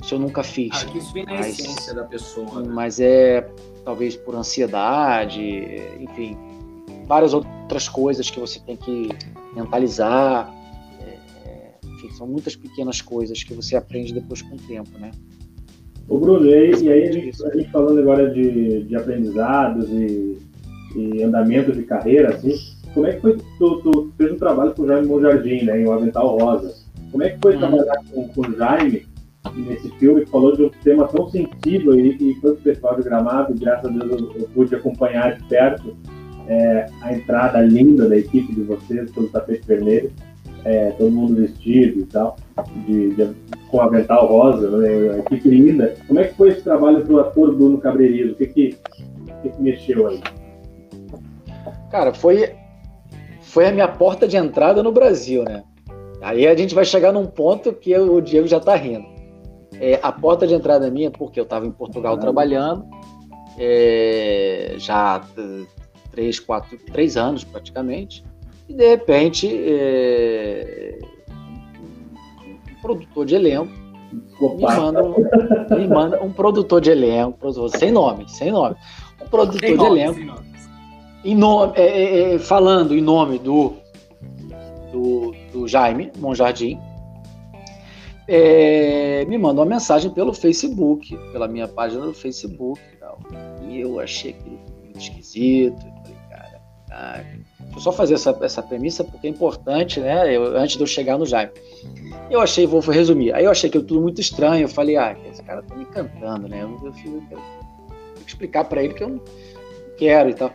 isso 0.04 0.14
eu 0.14 0.18
nunca 0.18 0.42
fiz. 0.42 0.70
Ah, 0.72 0.98
isso 0.98 1.12
vem 1.14 1.24
na 1.24 1.32
mas, 1.32 1.58
essência 1.58 1.94
da 1.94 2.04
pessoa. 2.04 2.60
Né? 2.60 2.68
Mas 2.70 3.00
é 3.00 3.48
talvez 3.84 4.16
por 4.16 4.34
ansiedade, 4.34 5.40
enfim, 6.00 6.36
várias 7.06 7.34
outras 7.34 7.88
coisas 7.88 8.30
que 8.30 8.38
você 8.38 8.60
tem 8.60 8.76
que 8.76 9.08
mentalizar. 9.54 10.52
É, 11.00 11.48
é, 11.48 11.74
enfim, 11.84 12.10
são 12.10 12.26
muitas 12.26 12.54
pequenas 12.54 13.00
coisas 13.00 13.42
que 13.42 13.54
você 13.54 13.76
aprende 13.76 14.12
depois 14.12 14.42
com 14.42 14.56
o 14.56 14.58
tempo, 14.58 14.90
né? 14.98 15.10
O 16.06 16.18
Bruno, 16.18 16.46
e 16.46 16.54
aí, 16.54 16.82
e 16.82 16.92
aí 16.92 17.08
a, 17.08 17.12
gente, 17.12 17.42
a, 17.46 17.56
gente, 17.56 17.70
falando 17.70 17.98
agora 17.98 18.30
de, 18.30 18.82
de 18.82 18.94
aprendizados 18.94 19.88
e, 19.88 20.38
e 20.94 21.22
andamento 21.22 21.72
de 21.72 21.82
carreira, 21.82 22.34
assim, 22.34 22.54
como 22.92 23.06
é 23.06 23.14
que 23.14 23.22
foi, 23.22 23.38
tu, 23.58 23.80
tu 23.80 24.12
fez 24.18 24.32
um 24.32 24.36
trabalho 24.36 24.74
com 24.74 24.82
o 24.82 24.86
Jaime 24.86 25.06
Monjardim, 25.06 25.64
né, 25.64 25.80
em 25.80 25.86
O 25.86 25.92
Avental 25.92 26.36
Rosa. 26.38 26.74
Como 27.10 27.22
é 27.22 27.30
que 27.30 27.38
foi 27.40 27.54
uhum. 27.54 27.58
trabalhar 27.60 27.96
com, 28.12 28.28
com 28.28 28.40
o 28.42 28.54
Jaime 28.54 29.13
nesse 29.52 29.90
filme 29.98 30.24
falou 30.26 30.56
de 30.56 30.64
um 30.64 30.70
tema 30.82 31.06
tão 31.08 31.28
sensível 31.28 31.92
aí 31.92 32.16
que 32.16 32.38
o 32.42 32.56
pessoal 32.56 32.96
de 32.96 33.02
Gramado, 33.02 33.54
graças 33.58 33.84
a 33.84 33.88
Deus 33.88 34.20
eu, 34.20 34.40
eu 34.40 34.48
pude 34.54 34.74
acompanhar 34.74 35.36
de 35.36 35.44
perto, 35.44 35.96
é, 36.48 36.86
a 37.00 37.14
entrada 37.14 37.60
linda 37.60 38.08
da 38.08 38.16
equipe 38.16 38.54
de 38.54 38.62
vocês, 38.62 39.10
todo 39.12 39.28
tapete 39.28 39.66
vermelho, 39.66 40.12
é, 40.64 40.90
todo 40.92 41.10
mundo 41.10 41.36
vestido 41.36 42.00
e 42.00 42.06
tal, 42.06 42.36
de, 42.86 43.14
de, 43.14 43.34
com 43.68 43.80
avental 43.80 44.26
rosa, 44.26 44.70
né, 44.70 45.10
a 45.10 45.18
equipe 45.18 45.48
linda. 45.48 45.94
Como 46.06 46.18
é 46.20 46.24
que 46.24 46.34
foi 46.34 46.50
esse 46.50 46.62
trabalho 46.62 47.04
para 47.04 47.14
o 47.14 47.20
ator 47.20 47.54
Bruno 47.54 47.78
Cabrerizo? 47.78 48.32
O 48.32 48.36
que 48.36 48.46
que, 48.46 48.76
que 49.42 49.48
que, 49.50 49.62
mexeu 49.62 50.06
aí? 50.06 50.20
Cara, 51.90 52.12
foi, 52.14 52.50
foi 53.40 53.66
a 53.66 53.72
minha 53.72 53.88
porta 53.88 54.26
de 54.26 54.36
entrada 54.36 54.82
no 54.82 54.90
Brasil, 54.90 55.44
né? 55.44 55.62
Aí 56.20 56.46
a 56.46 56.56
gente 56.56 56.74
vai 56.74 56.84
chegar 56.84 57.12
num 57.12 57.26
ponto 57.26 57.72
que 57.72 57.94
o 57.96 58.20
Diego 58.20 58.46
já 58.46 58.56
está 58.56 58.74
rindo. 58.74 59.13
É, 59.80 59.98
a 60.02 60.12
porta 60.12 60.46
de 60.46 60.54
entrada 60.54 60.90
minha, 60.90 61.10
porque 61.10 61.38
eu 61.38 61.44
estava 61.44 61.66
em 61.66 61.70
Portugal 61.70 62.16
trabalhando, 62.18 62.86
é, 63.58 64.74
já 64.78 65.16
há 65.16 65.22
três, 66.10 66.38
quatro, 66.38 66.78
três 66.92 67.16
anos 67.16 67.44
praticamente, 67.44 68.24
e 68.68 68.74
de 68.74 68.88
repente 68.88 69.48
é, 69.52 70.98
um 72.70 72.80
produtor 72.80 73.26
de 73.26 73.34
elenco 73.34 73.84
me 74.40 74.62
manda, 74.62 75.02
um, 75.02 75.14
me 75.76 75.88
manda 75.88 76.22
um 76.22 76.32
produtor 76.32 76.80
de 76.80 76.90
elenco, 76.90 77.38
sem 77.70 77.90
nome, 77.90 78.28
sem 78.28 78.52
nome, 78.52 78.76
um 79.22 79.28
produtor 79.28 79.60
de 79.60 79.84
elenco, 79.84 80.44
em 81.24 81.34
nome, 81.34 81.72
é, 81.76 81.82
é, 81.82 82.34
é, 82.34 82.38
falando 82.38 82.94
em 82.94 83.00
nome 83.00 83.38
do, 83.38 83.74
do, 84.92 85.34
do 85.52 85.66
Jaime 85.66 86.12
Monjardim, 86.18 86.78
é, 88.26 89.24
me 89.26 89.36
manda 89.36 89.60
uma 89.60 89.66
mensagem 89.66 90.10
pelo 90.10 90.32
Facebook, 90.32 91.16
pela 91.32 91.46
minha 91.46 91.68
página 91.68 92.06
do 92.06 92.14
Facebook 92.14 92.80
e 92.92 92.96
tal. 92.96 93.18
E 93.68 93.80
eu 93.80 94.00
achei 94.00 94.32
aquilo 94.32 94.58
muito 94.82 94.98
esquisito. 94.98 95.84
Eu 95.84 95.92
falei, 96.02 96.16
cara, 96.30 96.60
cara, 96.88 97.22
deixa 97.60 97.76
eu 97.76 97.80
só 97.80 97.92
fazer 97.92 98.14
essa, 98.14 98.36
essa 98.40 98.62
premissa 98.62 99.04
porque 99.04 99.26
é 99.26 99.30
importante, 99.30 100.00
né? 100.00 100.34
Eu, 100.34 100.56
antes 100.56 100.76
de 100.76 100.82
eu 100.82 100.86
chegar 100.86 101.18
no 101.18 101.26
Jaime. 101.26 101.52
Eu 102.30 102.40
achei, 102.40 102.66
vou 102.66 102.80
resumir. 102.80 103.32
Aí 103.34 103.44
eu 103.44 103.50
achei 103.50 103.68
aquilo 103.68 103.84
tudo 103.84 104.00
muito 104.00 104.20
estranho. 104.20 104.64
Eu 104.64 104.68
falei, 104.68 104.96
ah, 104.96 105.16
esse 105.30 105.42
cara 105.42 105.62
tá 105.62 105.74
me 105.74 105.84
cantando, 105.84 106.48
né? 106.48 106.62
Eu, 106.62 106.80
eu, 106.82 106.92
eu, 107.04 107.22
eu 107.30 107.38
que 108.24 108.30
explicar 108.30 108.64
para 108.64 108.82
ele 108.82 108.94
que 108.94 109.02
eu 109.02 109.08
não 109.08 109.20
quero 109.96 110.30
e 110.30 110.34
tal. 110.34 110.52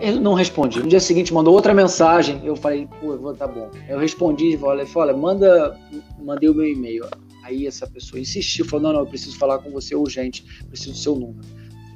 Ele 0.00 0.18
não 0.18 0.34
respondia. 0.34 0.82
No 0.82 0.88
dia 0.88 1.00
seguinte 1.00 1.32
mandou 1.32 1.54
outra 1.54 1.74
mensagem. 1.74 2.40
Eu 2.44 2.56
falei, 2.56 2.88
pô, 3.00 3.16
vou, 3.16 3.34
tá 3.34 3.46
bom. 3.46 3.70
Eu 3.88 3.98
respondi, 3.98 4.56
falei, 4.56 4.86
olha, 4.94 5.16
manda, 5.16 5.78
mandei 6.18 6.48
o 6.48 6.54
meu 6.54 6.66
e-mail. 6.66 7.04
Aí 7.42 7.66
essa 7.66 7.86
pessoa 7.86 8.20
insistiu, 8.20 8.64
falou, 8.64 8.84
não, 8.84 8.92
não, 8.94 9.00
eu 9.00 9.06
preciso 9.06 9.36
falar 9.38 9.58
com 9.58 9.70
você 9.70 9.94
urgente, 9.94 10.44
preciso 10.68 10.92
do 10.92 10.98
seu 10.98 11.14
número. 11.14 11.46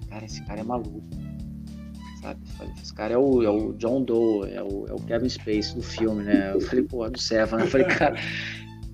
Cara, 0.09 0.25
esse 0.25 0.45
cara 0.45 0.61
é 0.61 0.64
maluco. 0.64 1.03
Sabe? 2.20 2.41
Esse 2.83 2.95
cara 2.95 3.14
é 3.14 3.18
o, 3.18 3.43
é 3.43 3.51
o 3.51 3.72
John 3.75 4.03
Doe, 4.03 4.51
é 4.51 4.62
o, 4.62 4.87
é 4.89 4.93
o 4.93 4.97
Kevin 4.97 5.29
Space 5.29 5.75
do 5.75 5.83
filme, 5.83 6.25
né? 6.25 6.53
Eu 6.55 6.61
falei, 6.61 6.85
pô, 6.85 7.09
do 7.09 7.18
Seven. 7.18 7.61
Eu 7.61 7.66
falei, 7.66 7.87
cara, 7.87 8.16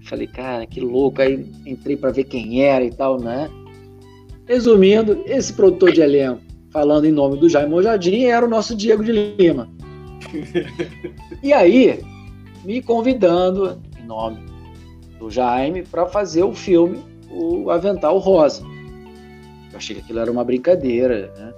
falei, 0.05 0.26
cara, 0.26 0.66
que 0.66 0.81
louco. 0.81 1.22
Aí 1.22 1.47
entrei 1.66 1.97
para 1.97 2.11
ver 2.11 2.24
quem 2.24 2.62
era 2.62 2.85
e 2.85 2.91
tal, 2.91 3.20
né? 3.20 3.49
Resumindo, 4.47 5.22
esse 5.26 5.53
produtor 5.53 5.93
de 5.93 6.01
elenco 6.01 6.50
falando 6.71 7.05
em 7.05 7.12
nome 7.12 7.37
do 7.37 7.49
Jaime 7.49 7.71
Mojadinho, 7.71 8.29
era 8.29 8.45
o 8.45 8.49
nosso 8.49 8.75
Diego 8.77 9.05
de 9.05 9.12
Lima. 9.12 9.68
e 11.43 11.53
aí, 11.53 12.03
me 12.64 12.81
convidando, 12.83 13.81
em 13.99 14.07
nome 14.07 14.45
do 15.18 15.31
Jaime, 15.31 15.83
para 15.83 16.07
fazer 16.07 16.43
o 16.43 16.55
filme 16.55 17.03
O 17.31 17.71
Avental 17.71 18.18
Rosa. 18.18 18.64
Eu 19.73 19.77
achei 19.77 19.97
que 19.97 20.03
aquilo 20.03 20.18
era 20.18 20.31
uma 20.31 20.45
brincadeira, 20.45 21.33
né? 21.37 21.55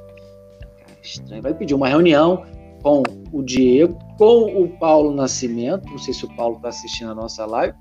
Estranho. 1.03 1.43
Vai 1.43 1.55
pedir 1.55 1.75
uma 1.75 1.89
reunião 1.89 2.45
com 2.83 3.03
o 3.33 3.43
Diego, 3.43 3.99
com 4.19 4.63
o 4.63 4.69
Paulo 4.79 5.15
Nascimento, 5.15 5.89
não 5.89 5.99
sei 5.99 6.13
se 6.13 6.25
o 6.25 6.37
Paulo 6.37 6.57
está 6.57 6.69
assistindo 6.69 7.11
a 7.11 7.15
nossa 7.15 7.47
live. 7.47 7.77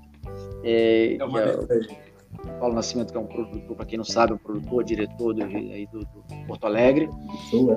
É, 0.64 1.16
é 1.18 1.24
uma 1.24 1.40
é, 1.40 1.58
Paulo 2.58 2.74
Nascimento, 2.74 3.12
que 3.12 3.16
é 3.16 3.20
um 3.20 3.26
produtor, 3.26 3.76
para 3.76 3.86
quem 3.86 3.96
não 3.96 4.04
sabe, 4.04 4.32
é 4.32 4.34
um 4.34 4.38
produtor, 4.38 4.84
diretor 4.84 5.34
do, 5.34 5.42
aí 5.44 5.86
do, 5.86 6.00
do 6.00 6.46
Porto 6.46 6.66
Alegre, 6.66 7.08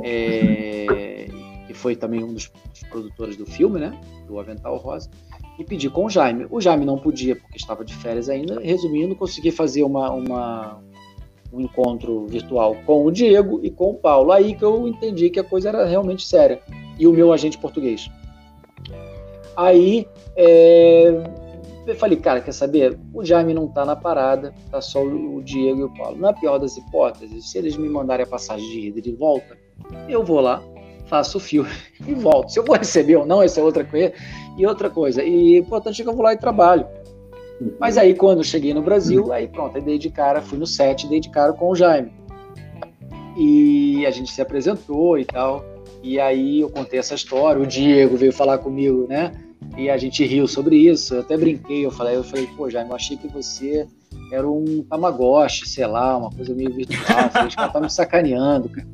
é, 0.04 1.28
que 1.68 1.74
foi 1.74 1.96
também 1.96 2.24
um 2.24 2.34
dos, 2.34 2.52
dos, 2.70 2.84
produtores 2.90 3.38
do 3.38 3.46
filme, 3.46 3.80
né, 3.80 4.00
do 4.28 4.40
Avental 4.40 4.78
Rosa, 4.78 5.10
e 5.58 5.64
pedi 5.64 5.90
com 5.90 6.06
o 6.06 6.10
Jaime. 6.10 6.48
O 6.50 6.60
Jaime 6.60 6.86
não 6.86 6.98
podia, 6.98 7.36
porque 7.36 7.58
estava 7.58 7.86
de 7.86 7.96
férias 7.96 8.30
ainda. 8.30 8.60
Resumindo, 8.60 9.16
consegui 9.16 9.52
fazer 9.52 9.84
uma, 9.84 10.12
uma, 10.12 10.84
um 11.52 11.62
encontro 11.62 12.28
virtual 12.28 12.76
com 12.86 13.06
o 13.06 13.12
Diego 13.12 13.60
e 13.64 13.72
com 13.72 13.92
o 13.92 13.94
Paulo. 13.94 14.32
Aí 14.32 14.56
que 14.56 14.64
eu 14.64 14.88
entendi 14.88 15.30
que 15.30 15.40
a 15.40 15.44
coisa 15.44 15.70
era 15.70 15.86
realmente 15.86 16.28
séria. 16.28 16.62
E 17.00 17.08
o 17.08 17.14
meu 17.14 17.32
agente 17.32 17.58
português. 17.58 18.10
Aí, 19.56 20.06
é, 20.36 21.24
eu 21.86 21.96
falei, 21.96 22.18
cara, 22.18 22.42
quer 22.42 22.52
saber? 22.52 22.98
O 23.14 23.24
Jaime 23.24 23.54
não 23.54 23.68
tá 23.68 23.86
na 23.86 23.96
parada, 23.96 24.54
tá 24.72 24.82
só 24.82 25.04
o 25.04 25.42
Diego 25.44 25.82
e 25.82 25.84
o 25.84 25.94
Paulo. 25.94 26.18
Na 26.18 26.34
pior 26.34 26.58
das 26.58 26.76
hipóteses, 26.78 27.52
se 27.52 27.58
eles 27.58 27.78
me 27.78 27.88
mandarem 27.88 28.24
a 28.24 28.28
passagem 28.28 28.68
de 28.70 28.88
ida 28.88 29.00
e 29.00 29.02
de 29.02 29.12
volta, 29.12 29.58
eu 30.10 30.24
vou 30.24 30.40
lá, 30.40 30.64
faço 31.06 31.38
o 31.38 31.42
fio 31.42 31.66
e 32.08 32.14
volto. 32.14 32.52
Se 32.52 32.60
eu 32.60 32.66
vou 32.66 32.76
receber 32.76 33.18
ou 33.18 33.26
não, 33.26 33.44
essa 33.44 33.60
é 33.60 33.64
outra 33.64 33.84
coisa. 33.84 34.14
E 34.58 34.66
outra 34.66 34.90
coisa, 34.90 35.24
e 35.24 35.58
importante 35.58 36.02
é 36.02 36.04
que 36.04 36.10
eu 36.10 36.16
vou 36.16 36.24
lá 36.24 36.34
e 36.34 36.38
trabalho. 36.38 36.88
Mas 37.80 37.98
aí, 37.98 38.14
quando 38.14 38.40
eu 38.40 38.44
cheguei 38.44 38.74
no 38.74 38.82
Brasil, 38.82 39.32
aí 39.32 39.48
pronto, 39.48 39.78
aí 39.78 39.82
dei 39.82 39.98
de 39.98 40.10
cara, 40.10 40.42
fui 40.42 40.58
no 40.58 40.68
set, 40.68 41.08
dei 41.08 41.20
de 41.20 41.30
cara 41.30 41.54
com 41.54 41.70
o 41.70 41.76
Jaime. 41.76 42.12
E 43.38 44.06
a 44.06 44.12
gente 44.12 44.32
se 44.32 44.42
apresentou 44.42 45.18
e 45.18 45.26
tal. 45.26 45.64
E 46.02 46.20
aí 46.20 46.62
eu 46.62 46.70
contei 46.70 47.00
essa 47.00 47.16
história, 47.16 47.62
o 47.62 47.66
Diego 47.66 48.18
veio 48.18 48.32
falar 48.32 48.58
comigo, 48.58 49.06
né? 49.08 49.32
E 49.78 49.90
a 49.90 49.98
gente 49.98 50.26
riu 50.26 50.48
sobre 50.48 50.78
isso. 50.78 51.16
Eu 51.16 51.20
até 51.22 51.36
brinquei, 51.38 51.86
eu 51.86 51.92
falei, 51.92 52.16
eu 52.16 52.24
falei, 52.24 52.48
pô, 52.56 52.70
Jaime, 52.70 52.90
eu 52.90 52.96
achei 52.96 53.18
que 53.18 53.28
você 53.28 53.88
era 54.32 54.50
um 54.50 54.84
Tamagotchi, 54.90 55.68
sei 55.68 55.86
lá, 55.86 56.18
uma 56.18 56.30
coisa 56.30 56.54
meio 56.54 56.74
virtual. 56.74 57.30
Falei, 57.30 57.48
os 57.48 57.56
caras 57.56 57.74
tá 57.74 57.82
me 57.82 57.90
sacaneando, 57.90 58.70
cara. 58.70 58.88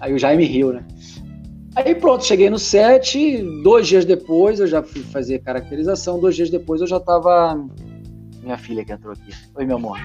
Aí 0.00 0.12
o 0.12 0.18
Jaime 0.18 0.44
riu, 0.44 0.72
né? 0.72 0.84
Aí 1.76 1.94
pronto, 1.94 2.24
cheguei 2.24 2.50
no 2.50 2.58
set, 2.58 3.42
dois 3.62 3.86
dias 3.86 4.04
depois 4.04 4.58
eu 4.60 4.66
já 4.66 4.82
fui 4.82 5.02
fazer 5.02 5.38
caracterização, 5.38 6.18
dois 6.18 6.34
dias 6.34 6.50
depois 6.50 6.80
eu 6.80 6.86
já 6.86 6.98
tava. 6.98 7.64
Minha 8.42 8.58
filha 8.58 8.84
que 8.84 8.92
entrou 8.92 9.12
aqui. 9.12 9.32
Oi, 9.54 9.64
meu 9.64 9.76
amor. 9.76 9.98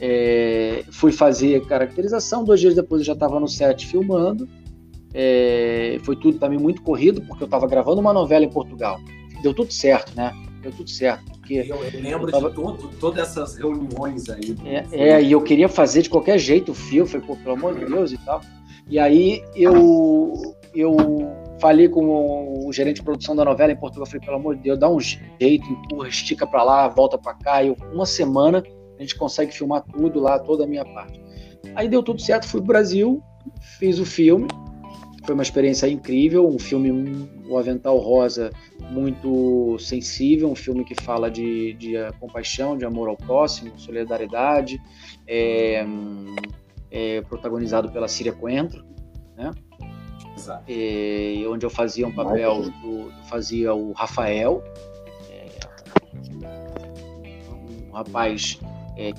É, 0.00 0.84
fui 0.90 1.12
fazer 1.12 1.64
caracterização, 1.66 2.44
dois 2.44 2.60
dias 2.60 2.74
depois 2.74 3.00
eu 3.00 3.06
já 3.06 3.12
estava 3.12 3.38
no 3.38 3.48
set 3.48 3.86
filmando. 3.86 4.48
É, 5.12 5.98
foi 6.02 6.16
tudo 6.16 6.38
também 6.38 6.58
muito 6.58 6.82
corrido, 6.82 7.20
porque 7.22 7.42
eu 7.42 7.46
estava 7.46 7.66
gravando 7.66 8.00
uma 8.00 8.12
novela 8.12 8.44
em 8.44 8.50
Portugal 8.50 9.00
deu 9.42 9.54
tudo 9.54 9.72
certo, 9.72 10.14
né? 10.14 10.32
Deu 10.62 10.72
tudo 10.72 10.90
certo. 10.90 11.24
Porque 11.32 11.54
eu, 11.54 11.76
eu 11.76 12.00
lembro 12.00 12.28
eu 12.28 12.32
tava... 12.32 12.48
de 12.50 12.54
todo, 12.54 12.90
todas 13.00 13.28
essas 13.28 13.56
reuniões 13.56 14.28
aí. 14.28 14.56
É, 14.64 15.10
é, 15.10 15.22
e 15.22 15.32
eu 15.32 15.40
queria 15.40 15.68
fazer 15.68 16.02
de 16.02 16.10
qualquer 16.10 16.38
jeito 16.38 16.72
o 16.72 16.74
filme, 16.74 17.08
falei, 17.08 17.26
pô, 17.26 17.36
pelo 17.36 17.54
amor 17.54 17.78
de 17.78 17.86
Deus 17.86 18.12
e 18.12 18.18
tal. 18.18 18.40
E 18.88 18.98
aí 18.98 19.42
eu, 19.54 20.54
eu 20.74 20.96
falei 21.60 21.88
com 21.88 22.66
o 22.66 22.72
gerente 22.72 22.96
de 22.96 23.02
produção 23.02 23.34
da 23.34 23.44
novela 23.44 23.72
em 23.72 23.76
Portugal, 23.76 24.06
falei, 24.06 24.20
pelo 24.20 24.36
amor 24.36 24.56
de 24.56 24.62
Deus, 24.62 24.78
dá 24.78 24.88
um 24.88 25.00
jeito, 25.00 25.66
empurra, 25.66 26.08
estica 26.08 26.46
para 26.46 26.62
lá, 26.62 26.88
volta 26.88 27.18
para 27.18 27.34
cá. 27.34 27.62
E 27.62 27.74
uma 27.92 28.06
semana 28.06 28.62
a 28.98 29.00
gente 29.00 29.14
consegue 29.16 29.52
filmar 29.52 29.82
tudo 29.82 30.20
lá, 30.20 30.38
toda 30.38 30.64
a 30.64 30.66
minha 30.66 30.84
parte. 30.84 31.20
Aí 31.74 31.88
deu 31.88 32.02
tudo 32.02 32.20
certo, 32.20 32.46
fui 32.46 32.60
pro 32.60 32.68
Brasil, 32.68 33.22
fiz 33.78 33.98
o 33.98 34.04
filme, 34.04 34.48
foi 35.28 35.34
uma 35.34 35.42
experiência 35.42 35.86
incrível, 35.86 36.48
um 36.48 36.58
filme, 36.58 37.28
O 37.46 37.58
Avental 37.58 37.98
Rosa, 37.98 38.50
muito 38.90 39.78
sensível, 39.78 40.50
um 40.50 40.54
filme 40.54 40.86
que 40.86 40.94
fala 41.02 41.30
de, 41.30 41.74
de 41.74 41.92
compaixão, 42.18 42.78
de 42.78 42.86
amor 42.86 43.10
ao 43.10 43.16
próximo, 43.18 43.78
solidariedade, 43.78 44.80
é, 45.26 45.84
é, 46.90 47.20
protagonizado 47.20 47.92
pela 47.92 48.08
Síria 48.08 48.32
Coentro, 48.32 48.82
né? 49.36 49.50
Exato. 50.34 50.64
É, 50.66 51.44
onde 51.46 51.66
eu 51.66 51.70
fazia 51.70 52.06
um 52.08 52.14
papel, 52.14 52.62
do, 52.62 53.12
fazia 53.28 53.74
o 53.74 53.92
Rafael, 53.92 54.64
um 57.86 57.92
rapaz 57.92 58.58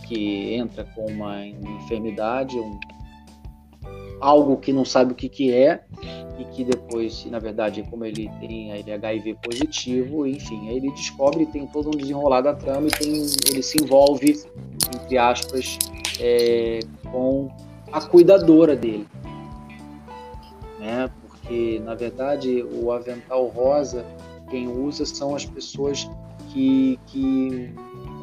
que 0.08 0.56
entra 0.56 0.86
com 0.96 1.06
uma 1.06 1.46
enfermidade, 1.46 2.58
um 2.58 2.80
algo 4.20 4.58
que 4.58 4.74
não 4.74 4.86
sabe 4.86 5.14
o 5.14 5.16
que, 5.16 5.30
que 5.30 5.54
é 5.54 5.82
e 6.38 6.46
que 6.46 6.64
depois, 6.64 7.26
na 7.26 7.40
verdade, 7.40 7.84
como 7.90 8.06
ele 8.06 8.30
tem 8.40 8.72
ele 8.72 8.92
é 8.92 8.96
HIV 8.96 9.38
positivo, 9.44 10.26
enfim, 10.26 10.70
aí 10.70 10.78
ele 10.78 10.92
descobre 10.92 11.46
tem 11.46 11.66
todo 11.68 11.90
um 11.90 11.98
desenrolar 11.98 12.42
da 12.42 12.54
trama 12.54 12.88
e 12.88 12.92
tem, 12.92 13.14
ele 13.50 13.64
se 13.64 13.82
envolve, 13.82 14.42
entre 14.94 15.18
aspas, 15.18 15.78
é, 16.20 16.80
com 17.12 17.50
a 17.92 18.02
cuidadora 18.02 18.76
dele. 18.76 19.08
Né? 20.80 21.10
Porque, 21.22 21.82
na 21.84 21.96
verdade, 21.96 22.64
o 22.64 22.92
avental 22.92 23.48
rosa, 23.48 24.06
quem 24.50 24.68
usa 24.68 25.06
são 25.06 25.36
as 25.36 25.46
pessoas 25.46 26.10
que, 26.52 27.00
que 27.08 27.74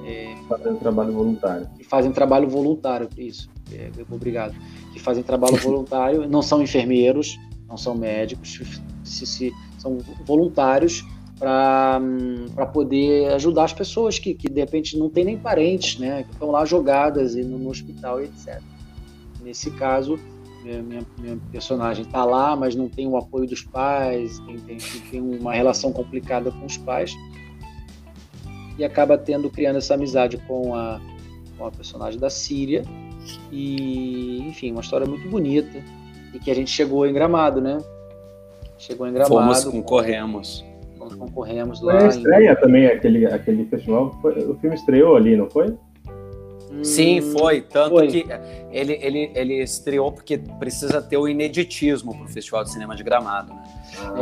é, 0.07 0.37
fazem 0.49 0.77
trabalho 0.77 1.13
voluntário. 1.13 1.69
Que 1.77 1.85
fazem 1.85 2.13
trabalho 2.13 2.49
voluntário, 2.49 3.09
isso. 3.19 3.49
É, 3.73 3.91
obrigado 4.11 4.55
que 4.97 5.03
fazem 5.03 5.23
trabalho 5.23 5.57
voluntário, 5.61 6.29
não 6.29 6.41
são 6.41 6.63
enfermeiros, 6.63 7.39
não 7.69 7.77
são 7.77 7.95
médicos, 7.95 8.61
se, 9.05 9.27
se, 9.27 9.53
são 9.79 9.99
voluntários 10.25 11.05
para 11.39 12.01
poder 12.73 13.31
ajudar 13.35 13.65
as 13.65 13.73
pessoas 13.75 14.19
que, 14.19 14.33
que 14.33 14.49
de 14.49 14.59
repente 14.59 14.99
não 14.99 15.11
têm 15.11 15.27
nem 15.27 15.39
parentes, 15.39 15.99
né, 15.99 16.23
que 16.23 16.33
estão 16.33 16.51
lá 16.51 16.65
jogadas 16.65 17.35
no, 17.35 17.59
no 17.59 17.69
hospital, 17.69 18.23
etc. 18.23 18.63
Nesse 19.43 19.71
caso, 19.73 20.19
minha, 20.65 21.03
minha, 21.19 21.39
personagem 21.53 22.05
está 22.05 22.25
lá, 22.25 22.57
mas 22.57 22.75
não 22.75 22.89
tem 22.89 23.07
o 23.07 23.19
apoio 23.19 23.47
dos 23.47 23.63
pais, 23.63 24.39
tem, 24.41 24.57
tem, 24.61 24.79
tem 25.11 25.21
uma 25.21 25.53
relação 25.53 25.93
complicada 25.93 26.51
com 26.51 26.65
os 26.65 26.79
pais 26.79 27.15
e 28.79 28.85
acaba 28.85 29.17
tendo 29.19 29.49
criando 29.51 29.77
essa 29.77 29.95
amizade 29.95 30.37
com 30.47 30.75
a, 30.75 31.01
com 31.57 31.67
a 31.67 31.71
personagem 31.71 32.19
da 32.21 32.29
Síria 32.31 32.83
e, 33.51 34.39
enfim, 34.49 34.73
uma 34.73 34.81
história 34.81 35.07
muito 35.07 35.29
bonita. 35.29 35.83
e 36.35 36.39
que 36.39 36.51
a 36.51 36.55
gente 36.55 36.71
chegou 36.71 37.07
em 37.07 37.13
Gramado, 37.15 37.61
né? 37.61 37.79
Chegou 38.79 39.07
em 39.07 39.13
Gramado. 39.13 39.35
Fomos, 39.35 39.65
concorremos. 39.65 40.65
Nós 40.99 41.15
concorremos 41.15 41.81
lá. 41.81 41.93
Foi 41.95 42.03
a 42.03 42.07
em- 42.07 42.09
estreia 42.11 42.57
também, 42.57 42.87
aquele, 42.87 43.27
aquele 43.27 43.65
festival. 43.67 44.13
foi- 44.21 44.45
o 44.45 44.55
filme 44.59 44.77
estreou 44.77 45.17
ali, 45.17 45.35
não 45.37 45.49
foi? 45.49 45.75
Sim, 46.83 47.21
Hum, 47.21 47.33
foi. 47.39 47.63
Tanto 47.63 47.91
foi. 47.97 48.09
que 48.09 48.27
ele, 48.71 48.99
ele, 49.01 49.31
ele 49.35 49.63
estreou 49.63 50.13
porque 50.13 50.37
precisa 50.59 51.01
ter 51.01 51.17
o 51.17 51.27
ineditismo 51.27 52.15
para 52.15 52.25
o 52.25 52.29
Festival 52.29 52.65
de 52.65 52.71
Cinema 52.73 52.95
de 52.95 53.03
Gramado. 53.03 53.51
Né? 53.55 53.63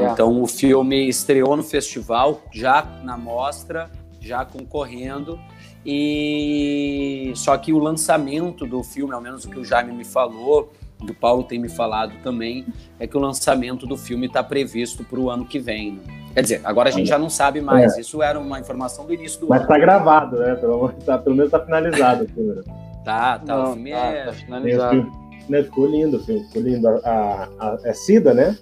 É. 0.04 0.12
Então 0.12 0.40
o 0.40 0.46
filme 0.46 1.08
estreou 1.08 1.56
no 1.56 1.64
festival, 1.64 2.40
já 2.52 2.86
na 3.02 3.16
mostra, 3.18 3.90
já 4.24 4.44
concorrendo. 4.44 5.38
E 5.84 7.32
só 7.36 7.56
que 7.58 7.72
o 7.72 7.78
lançamento 7.78 8.66
do 8.66 8.82
filme, 8.82 9.12
ao 9.12 9.20
menos 9.20 9.44
o 9.44 9.50
que 9.50 9.58
o 9.58 9.64
Jaime 9.64 9.92
me 9.92 10.04
falou, 10.04 10.72
e 11.06 11.10
o 11.10 11.14
Paulo 11.14 11.44
tem 11.44 11.58
me 11.58 11.68
falado 11.68 12.12
também, 12.22 12.64
é 12.98 13.06
que 13.06 13.16
o 13.16 13.20
lançamento 13.20 13.86
do 13.86 13.96
filme 13.96 14.26
está 14.26 14.42
previsto 14.42 15.04
para 15.04 15.20
o 15.20 15.28
ano 15.30 15.44
que 15.44 15.58
vem. 15.58 15.92
né? 15.92 16.00
Quer 16.34 16.42
dizer, 16.42 16.60
agora 16.64 16.88
a 16.88 16.92
gente 16.92 17.08
já 17.08 17.18
não 17.18 17.28
sabe 17.30 17.60
mais. 17.60 17.96
Isso 17.98 18.22
era 18.22 18.40
uma 18.40 18.58
informação 18.58 19.04
do 19.06 19.12
início 19.14 19.40
do 19.40 19.48
Mas 19.48 19.60
ano. 19.60 19.68
tá 19.68 19.78
gravado, 19.78 20.38
né? 20.38 20.54
Pelo, 20.54 20.88
tá, 21.04 21.18
pelo 21.18 21.36
menos 21.36 21.50
tá 21.50 21.60
finalizado 21.60 22.24
o 22.24 22.28
filme. 22.28 22.54
né? 22.54 22.62
Tá, 23.04 23.38
tá. 23.38 23.54
Não, 23.56 23.70
o 23.70 23.74
filme 23.74 23.90
tá, 23.92 24.06
é. 24.06 24.24
tá 24.24 24.32
finalizado. 24.32 25.12
Né, 25.48 25.62
ficou 25.62 25.86
lindo 25.86 26.16
o 26.16 26.20
filme, 26.24 26.42
ficou 26.46 26.62
lindo. 26.62 26.88
A, 26.88 26.98
a- 27.04 27.48
a- 27.60 27.78
é 27.84 27.92
Cida, 27.92 28.32
né? 28.32 28.56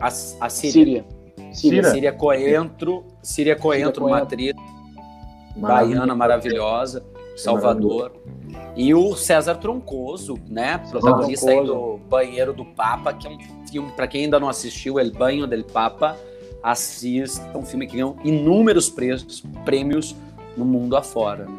A, 0.00 0.06
a 0.06 0.10
Síria. 0.48 0.72
Síria. 0.72 1.04
Síria. 1.52 1.82
Cira. 1.82 1.90
Síria 1.90 2.12
Coentro, 2.12 3.04
Síria 3.22 3.56
Coentro, 3.56 4.04
uma 4.04 4.18
Coentro. 4.18 4.26
atriz 4.34 4.54
Maravilha. 5.56 5.96
baiana 5.96 6.14
maravilhosa, 6.14 7.04
Salvador. 7.36 8.12
E 8.76 8.94
o 8.94 9.14
César 9.16 9.56
Troncoso, 9.56 10.38
né? 10.48 10.78
Protagonista 10.90 11.50
aí 11.50 11.64
do 11.64 11.98
Banheiro 12.08 12.52
do 12.52 12.64
Papa, 12.64 13.12
que 13.12 13.26
é 13.26 13.30
um 13.30 13.38
filme, 13.68 13.90
para 13.92 14.06
quem 14.06 14.24
ainda 14.24 14.38
não 14.40 14.48
assistiu, 14.48 14.98
El 14.98 15.10
Banho 15.12 15.46
del 15.46 15.64
Papa, 15.64 16.16
assista. 16.62 17.48
É 17.52 17.56
um 17.56 17.64
filme 17.64 17.86
que 17.86 17.94
ganhou 17.94 18.16
inúmeros 18.24 18.88
prêmios, 18.88 19.42
prêmios 19.64 20.14
no 20.56 20.64
mundo 20.64 20.96
afora. 20.96 21.44
né? 21.46 21.58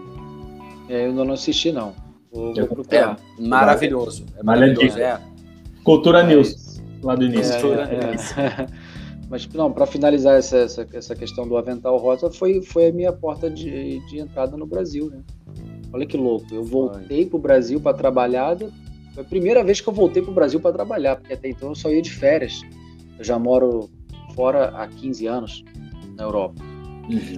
É, 0.90 1.06
eu 1.06 1.10
ainda 1.10 1.24
não 1.26 1.34
assisti, 1.34 1.72
não. 1.72 1.94
Vou, 2.32 2.54
vou 2.54 2.68
procurar. 2.68 3.18
É 3.40 3.42
maravilhoso. 3.42 4.26
É 4.38 4.44
maravilhoso. 4.44 5.00
É. 5.00 5.20
Cultura 5.84 6.24
News, 6.24 6.82
lá 7.02 7.16
do 7.16 7.26
início. 7.26 7.54
Cultura 7.60 7.90
É, 7.92 7.96
é, 7.96 8.12
News. 8.12 8.38
é. 8.38 8.68
Mas, 9.32 9.48
não, 9.48 9.72
para 9.72 9.86
finalizar 9.86 10.38
essa, 10.38 10.58
essa, 10.58 10.86
essa 10.92 11.16
questão 11.16 11.48
do 11.48 11.56
avental 11.56 11.96
rosa, 11.96 12.30
foi, 12.30 12.62
foi 12.62 12.90
a 12.90 12.92
minha 12.92 13.14
porta 13.14 13.50
de, 13.50 14.00
de 14.10 14.20
entrada 14.20 14.58
no 14.58 14.66
Brasil, 14.66 15.10
né? 15.10 15.24
Olha 15.94 16.06
que 16.06 16.18
louco. 16.18 16.54
Eu 16.54 16.66
voltei 16.66 17.26
pro 17.26 17.40
Brasil 17.40 17.80
para 17.80 17.96
trabalhar. 17.96 18.58
Foi 18.58 19.24
a 19.24 19.26
primeira 19.26 19.64
vez 19.64 19.80
que 19.80 19.88
eu 19.88 19.94
voltei 19.94 20.22
pro 20.22 20.34
Brasil 20.34 20.60
para 20.60 20.74
trabalhar, 20.74 21.16
porque 21.16 21.32
até 21.32 21.48
então 21.48 21.70
eu 21.70 21.76
só 21.76 21.90
ia 21.90 22.02
de 22.02 22.12
férias. 22.12 22.60
Eu 23.18 23.24
já 23.24 23.40
moro 23.40 23.90
fora 24.36 24.66
há 24.76 24.86
15 24.86 25.26
anos 25.28 25.64
na 26.18 26.24
Europa. 26.24 26.62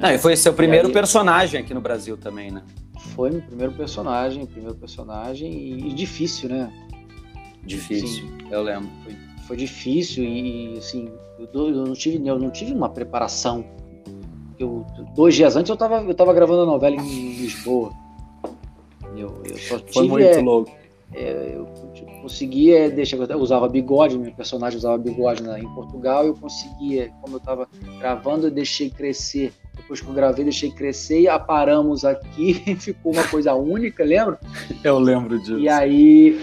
Não, 0.02 0.12
e 0.12 0.18
foi 0.18 0.36
seu 0.36 0.52
primeiro 0.52 0.88
aí- 0.88 0.94
personagem 0.94 1.62
aqui 1.62 1.76
no 1.76 1.82
Brasil 1.82 2.18
também, 2.18 2.50
né? 2.50 2.64
Foi 3.14 3.30
meu 3.30 3.42
primeiro 3.42 3.74
personagem, 3.74 4.48
primeiro 4.48 4.76
personagem 4.76 5.52
e, 5.52 5.90
e 5.90 5.94
difícil, 5.94 6.50
né? 6.50 6.74
Difícil, 7.64 8.26
eu 8.50 8.64
lembro. 8.64 8.90
Foi, 9.04 9.16
foi 9.48 9.58
difíil 9.58 10.24
e 10.24 10.78
assim, 10.78 11.10
eu, 11.54 11.70
eu 11.70 11.86
não 11.86 11.94
tive, 11.94 12.26
eu 12.28 12.40
não 12.40 12.50
tive 12.50 12.74
uma 12.74 12.90
preparação. 12.90 13.66
Eu, 14.58 14.86
dois 15.16 15.36
dias 15.36 15.56
antes 15.56 15.70
eu 15.70 15.74
estava 15.74 16.02
eu 16.02 16.14
tava 16.14 16.34
gravando 16.34 16.62
a 16.62 16.66
novela 16.66 16.96
em 16.96 17.34
Lisboa. 17.36 17.92
Eu, 19.16 19.42
eu 19.46 19.58
só 19.58 19.78
Foi 19.80 20.04
tive, 20.04 20.08
muito 20.08 20.26
é, 20.26 20.42
louco. 20.42 20.72
é, 21.14 21.52
eu 21.56 21.68
conseguia 22.22 22.90
deixar 22.90 23.18
eu 23.18 23.38
usava 23.38 23.68
bigode, 23.68 24.18
meu 24.18 24.32
personagem 24.32 24.78
usava 24.78 24.98
bigode 24.98 25.44
na, 25.44 25.60
em 25.60 25.68
Portugal, 25.76 26.26
eu 26.26 26.34
conseguia, 26.34 27.12
como 27.22 27.36
eu 27.36 27.38
estava 27.40 27.68
gravando, 28.00 28.48
eu 28.48 28.52
deixei 28.52 28.90
crescer. 28.90 29.52
Depois 29.76 30.00
que 30.00 30.08
eu 30.08 30.14
gravei, 30.14 30.44
deixei 30.46 30.72
crescer 30.72 31.22
e 31.22 31.28
aparamos 31.28 32.06
aqui, 32.06 32.54
ficou 32.80 33.12
uma 33.12 33.28
coisa 33.28 33.54
única, 33.54 34.04
lembra? 34.04 34.40
Eu 34.84 34.98
lembro 35.00 35.38
disso. 35.40 35.60
E 35.60 35.68
aí 35.68 36.40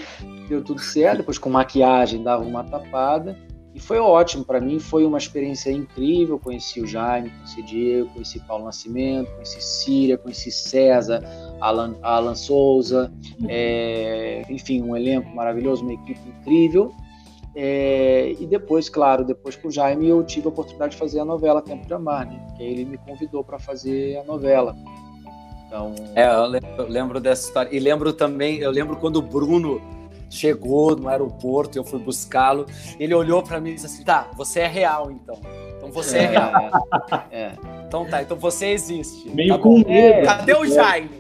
deu 0.51 0.63
tudo 0.63 0.81
certo, 0.81 1.19
depois 1.19 1.39
com 1.39 1.49
maquiagem 1.49 2.23
dava 2.23 2.43
uma 2.43 2.65
tapada. 2.65 3.39
E 3.73 3.79
foi 3.79 4.01
ótimo, 4.01 4.45
para 4.45 4.61
mim 4.61 4.81
foi 4.81 5.07
uma 5.07 5.17
experiência 5.17 5.71
incrível. 5.71 6.41
Conheci 6.41 6.81
o 6.81 6.87
Jaime, 6.87 7.31
conheci 7.31 7.61
o 7.61 7.65
Diego, 7.65 8.11
conheci 8.11 8.41
Paulo 8.41 8.65
Nascimento, 8.65 9.31
conheci 9.33 9.63
Síria, 9.63 10.19
conheci 10.19 10.51
César, 10.51 11.23
Alan, 11.61 11.95
Alan 12.03 12.35
Souza, 12.35 13.13
é, 13.49 14.43
enfim, 14.51 14.83
um 14.83 14.97
elenco 14.97 15.31
maravilhoso, 15.35 15.85
uma 15.85 15.95
equipe 15.95 16.21
incrível. 16.41 16.93
É, 17.55 18.35
e 18.41 18.47
depois, 18.47 18.89
claro, 18.89 19.25
depois 19.25 19.55
com 19.55 19.69
o 19.69 19.71
Jaime 19.71 20.09
eu 20.09 20.25
tive 20.25 20.47
a 20.47 20.51
oportunidade 20.51 20.93
de 20.93 20.99
fazer 20.99 21.21
a 21.21 21.25
novela 21.25 21.63
Tempo 21.63 21.87
de 21.87 21.95
Amar, 21.95 22.27
né? 22.27 22.43
Porque 22.49 22.65
ele 22.65 22.85
me 22.85 22.99
convidou 22.99 23.45
para 23.45 23.59
fazer 23.59 24.17
a 24.19 24.25
novela. 24.25 24.77
Então, 25.67 25.95
É, 26.17 26.29
lembro, 26.45 26.71
eu 26.77 26.89
lembro 26.89 27.21
dessa 27.21 27.47
história. 27.47 27.69
E 27.73 27.79
lembro 27.79 28.13
também, 28.13 28.59
eu 28.59 28.73
lembro 28.73 28.97
quando 28.97 29.17
o 29.17 29.23
Bruno 29.23 29.81
chegou 30.31 30.97
no 30.97 31.09
aeroporto, 31.09 31.77
eu 31.77 31.85
fui 31.85 31.99
buscá-lo. 31.99 32.65
Ele 32.99 33.13
olhou 33.15 33.43
pra 33.43 33.61
mim 33.61 33.71
e 33.71 33.75
disse 33.75 33.87
assim: 33.87 34.05
tá, 34.05 34.31
você 34.37 34.61
é 34.61 34.67
real 34.69 35.11
então. 35.11 35.39
Então 35.77 35.91
você 35.91 36.19
é 36.19 36.27
real. 36.27 36.53
é, 37.33 37.51
Então 37.87 38.07
tá, 38.07 38.23
então 38.23 38.37
você 38.37 38.67
existe. 38.69 39.29
Meio 39.31 39.57
Tá 39.57 39.59
com 39.59 39.79
medo. 39.81 40.25
Cadê 40.25 40.55
o 40.55 40.65
Jaime? 40.67 41.11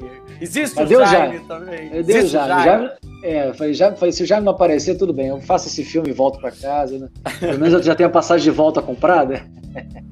Existe 0.40 0.74
Cadê 0.76 0.96
o 0.96 1.04
Jaime, 1.04 1.34
Jaime? 1.34 1.48
também. 1.48 1.88
Deus, 1.90 2.08
Existe 2.08 2.24
o 2.24 2.28
já, 2.30 2.48
já, 2.64 2.96
é, 3.22 3.48
eu 3.48 3.54
falei, 3.54 3.74
já, 3.74 3.94
falei, 3.94 4.12
se 4.12 4.22
o 4.22 4.26
Jaime 4.26 4.46
não 4.46 4.52
aparecer, 4.52 4.96
tudo 4.96 5.12
bem, 5.12 5.26
eu 5.26 5.38
faço 5.42 5.68
esse 5.68 5.84
filme 5.84 6.08
e 6.08 6.12
volto 6.12 6.38
para 6.40 6.50
casa, 6.50 6.98
né? 6.98 7.08
Pelo 7.38 7.58
menos 7.58 7.74
eu 7.74 7.82
já 7.82 7.94
tenho 7.94 8.08
a 8.08 8.12
passagem 8.12 8.44
de 8.44 8.50
volta 8.50 8.80
comprada. 8.80 9.42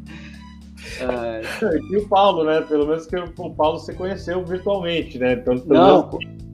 É, 1.00 1.42
E 1.92 1.96
o 1.96 2.08
Paulo, 2.08 2.42
né? 2.44 2.60
Pelo 2.62 2.86
menos 2.86 3.06
que 3.06 3.16
o 3.16 3.50
Paulo 3.54 3.78
você 3.78 3.94
conheceu 3.94 4.44
virtualmente, 4.44 5.16
né? 5.18 5.34
Então, 5.34 5.56
pelo 5.58 5.78
não, 5.78 6.10
menos- 6.10 6.47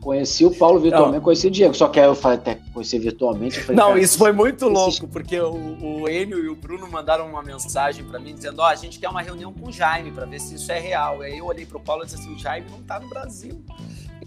conheci 0.00 0.44
o 0.44 0.50
Paulo 0.54 0.78
virtualmente, 0.80 1.22
conheci 1.22 1.46
o 1.46 1.50
Diego, 1.50 1.74
só 1.74 1.88
que 1.88 1.98
aí 2.00 2.06
eu 2.06 2.14
falei, 2.14 2.38
até 2.38 2.58
conhecer 2.72 2.98
virtualmente, 2.98 3.60
falei, 3.60 3.76
Não, 3.76 3.96
isso 3.98 4.16
foi 4.18 4.32
muito 4.32 4.64
esse- 4.66 4.74
louco, 4.74 5.08
porque 5.08 5.38
o, 5.40 5.52
o 6.02 6.08
Enio 6.08 6.38
e 6.44 6.48
o 6.48 6.54
Bruno 6.56 6.88
mandaram 6.90 7.26
uma 7.26 7.42
mensagem 7.42 8.04
pra 8.04 8.18
mim 8.18 8.34
dizendo: 8.34 8.60
Ó, 8.60 8.66
a 8.66 8.74
gente 8.74 8.98
quer 8.98 9.08
uma 9.08 9.22
reunião 9.22 9.52
com 9.52 9.68
o 9.68 9.72
Jaime 9.72 10.10
pra 10.10 10.24
ver 10.26 10.40
se 10.40 10.54
isso 10.54 10.70
é 10.72 10.78
real. 10.78 11.20
Aí 11.20 11.38
eu 11.38 11.46
olhei 11.46 11.66
pro 11.66 11.80
Paulo 11.80 12.02
e 12.02 12.06
disse 12.06 12.18
assim: 12.18 12.34
o 12.34 12.38
Jaime 12.38 12.66
não 12.70 12.80
tá 12.82 12.98
no 13.00 13.08
Brasil. 13.08 13.60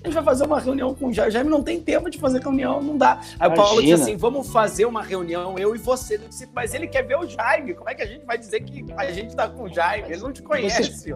A 0.03 0.07
gente 0.07 0.15
vai 0.15 0.23
fazer 0.23 0.45
uma 0.45 0.59
reunião 0.59 0.95
com 0.95 1.07
o 1.09 1.13
Jaime. 1.13 1.29
O 1.29 1.31
Jaime 1.33 1.49
não 1.49 1.61
tem 1.61 1.79
tempo 1.79 2.09
de 2.09 2.17
fazer 2.17 2.41
reunião, 2.41 2.81
não 2.81 2.97
dá. 2.97 3.21
Aí 3.39 3.49
o 3.49 3.53
Paulo 3.53 3.81
disse 3.81 3.87
Imagina. 3.89 4.03
assim: 4.03 4.17
vamos 4.17 4.49
fazer 4.51 4.85
uma 4.85 5.03
reunião, 5.03 5.59
eu 5.59 5.75
e 5.75 5.77
você. 5.77 6.15
Eu 6.15 6.27
disse, 6.27 6.49
mas 6.55 6.73
ele 6.73 6.87
quer 6.87 7.03
ver 7.03 7.17
o 7.17 7.27
Jaime. 7.27 7.73
Como 7.75 7.87
é 7.89 7.93
que 7.93 8.01
a 8.01 8.07
gente 8.07 8.25
vai 8.25 8.37
dizer 8.37 8.61
que 8.61 8.83
a 8.97 9.11
gente 9.11 9.35
tá 9.35 9.47
com 9.47 9.63
o 9.63 9.69
Jaime? 9.73 10.07
Ele 10.11 10.21
não 10.21 10.31
te 10.33 10.41
conhece. 10.41 11.13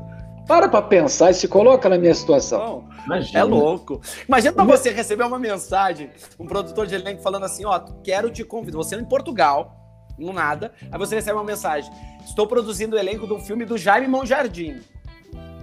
Para 0.47 0.69
pra 0.69 0.81
pensar 0.81 1.31
e 1.31 1.33
se 1.33 1.47
coloca 1.47 1.89
na 1.89 1.97
minha 1.97 2.13
situação. 2.13 2.87
Imagina. 3.05 3.39
É 3.39 3.43
louco. 3.43 4.01
Imagina 4.27 4.63
você 4.63 4.91
receber 4.91 5.23
uma 5.23 5.39
mensagem, 5.39 6.09
um 6.39 6.45
produtor 6.45 6.85
de 6.85 6.95
elenco 6.95 7.21
falando 7.21 7.45
assim, 7.45 7.65
ó, 7.65 7.79
quero 8.03 8.29
te 8.29 8.43
convidar, 8.43 8.77
você 8.77 8.95
em 8.95 9.05
Portugal, 9.05 9.75
no 10.17 10.31
nada, 10.31 10.71
aí 10.91 10.97
você 10.97 11.15
recebe 11.15 11.37
uma 11.37 11.43
mensagem, 11.43 11.91
estou 12.25 12.47
produzindo 12.47 12.95
o 12.95 12.99
elenco 12.99 13.27
do 13.27 13.39
filme 13.39 13.65
do 13.65 13.77
Jaime 13.77 14.07
Monjardim, 14.07 14.81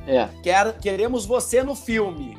É, 0.06 0.28
Quer, 0.42 0.76
queremos 0.78 1.24
você 1.24 1.62
no 1.62 1.74
filme. 1.74 2.36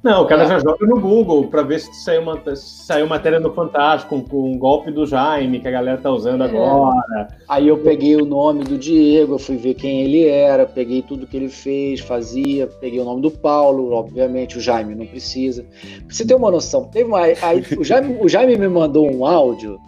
Não, 0.00 0.22
o 0.22 0.26
cara 0.26 0.44
É. 0.44 0.46
já 0.48 0.58
joga 0.60 0.86
no 0.86 1.00
Google 1.00 1.48
pra 1.48 1.62
ver 1.62 1.80
se 1.80 1.92
saiu, 2.04 2.22
uma, 2.22 2.36
se 2.54 2.84
saiu 2.86 3.06
matéria 3.08 3.40
no 3.40 3.52
Fantástico 3.52 4.22
com, 4.22 4.52
um 4.52 4.56
golpe 4.56 4.92
do 4.92 5.04
Jaime 5.04 5.58
que 5.58 5.66
a 5.66 5.72
galera 5.72 5.98
tá 5.98 6.08
usando 6.10 6.44
É. 6.44 6.46
agora. 6.46 7.28
Aí 7.48 7.66
eu 7.66 7.78
peguei 7.78 8.14
o 8.14 8.24
nome 8.24 8.62
do 8.62 8.78
Diego, 8.78 9.34
eu 9.34 9.38
fui 9.40 9.56
ver 9.56 9.74
quem 9.74 10.02
ele 10.02 10.24
era, 10.28 10.64
peguei 10.66 11.02
tudo 11.02 11.26
que 11.26 11.36
ele 11.36 11.48
fez, 11.48 11.98
fazia, 11.98 12.68
peguei 12.80 13.00
o 13.00 13.04
nome 13.04 13.22
do 13.22 13.30
Paulo, 13.30 13.90
obviamente, 13.92 14.56
o 14.56 14.60
Jaime 14.60 14.94
não 14.94 15.04
precisa. 15.06 15.64
Pra 15.64 16.14
você 16.14 16.24
ter 16.24 16.34
uma 16.36 16.50
noção, 16.50 16.84
teve 16.84 17.08
uma. 17.08 17.22
Aí, 17.22 17.64
o, 17.76 17.82
Jaime, 17.82 18.18
o 18.20 18.28
Jaime 18.28 18.56
me 18.56 18.68
mandou 18.68 19.10
um 19.12 19.26
áudio 19.26 19.80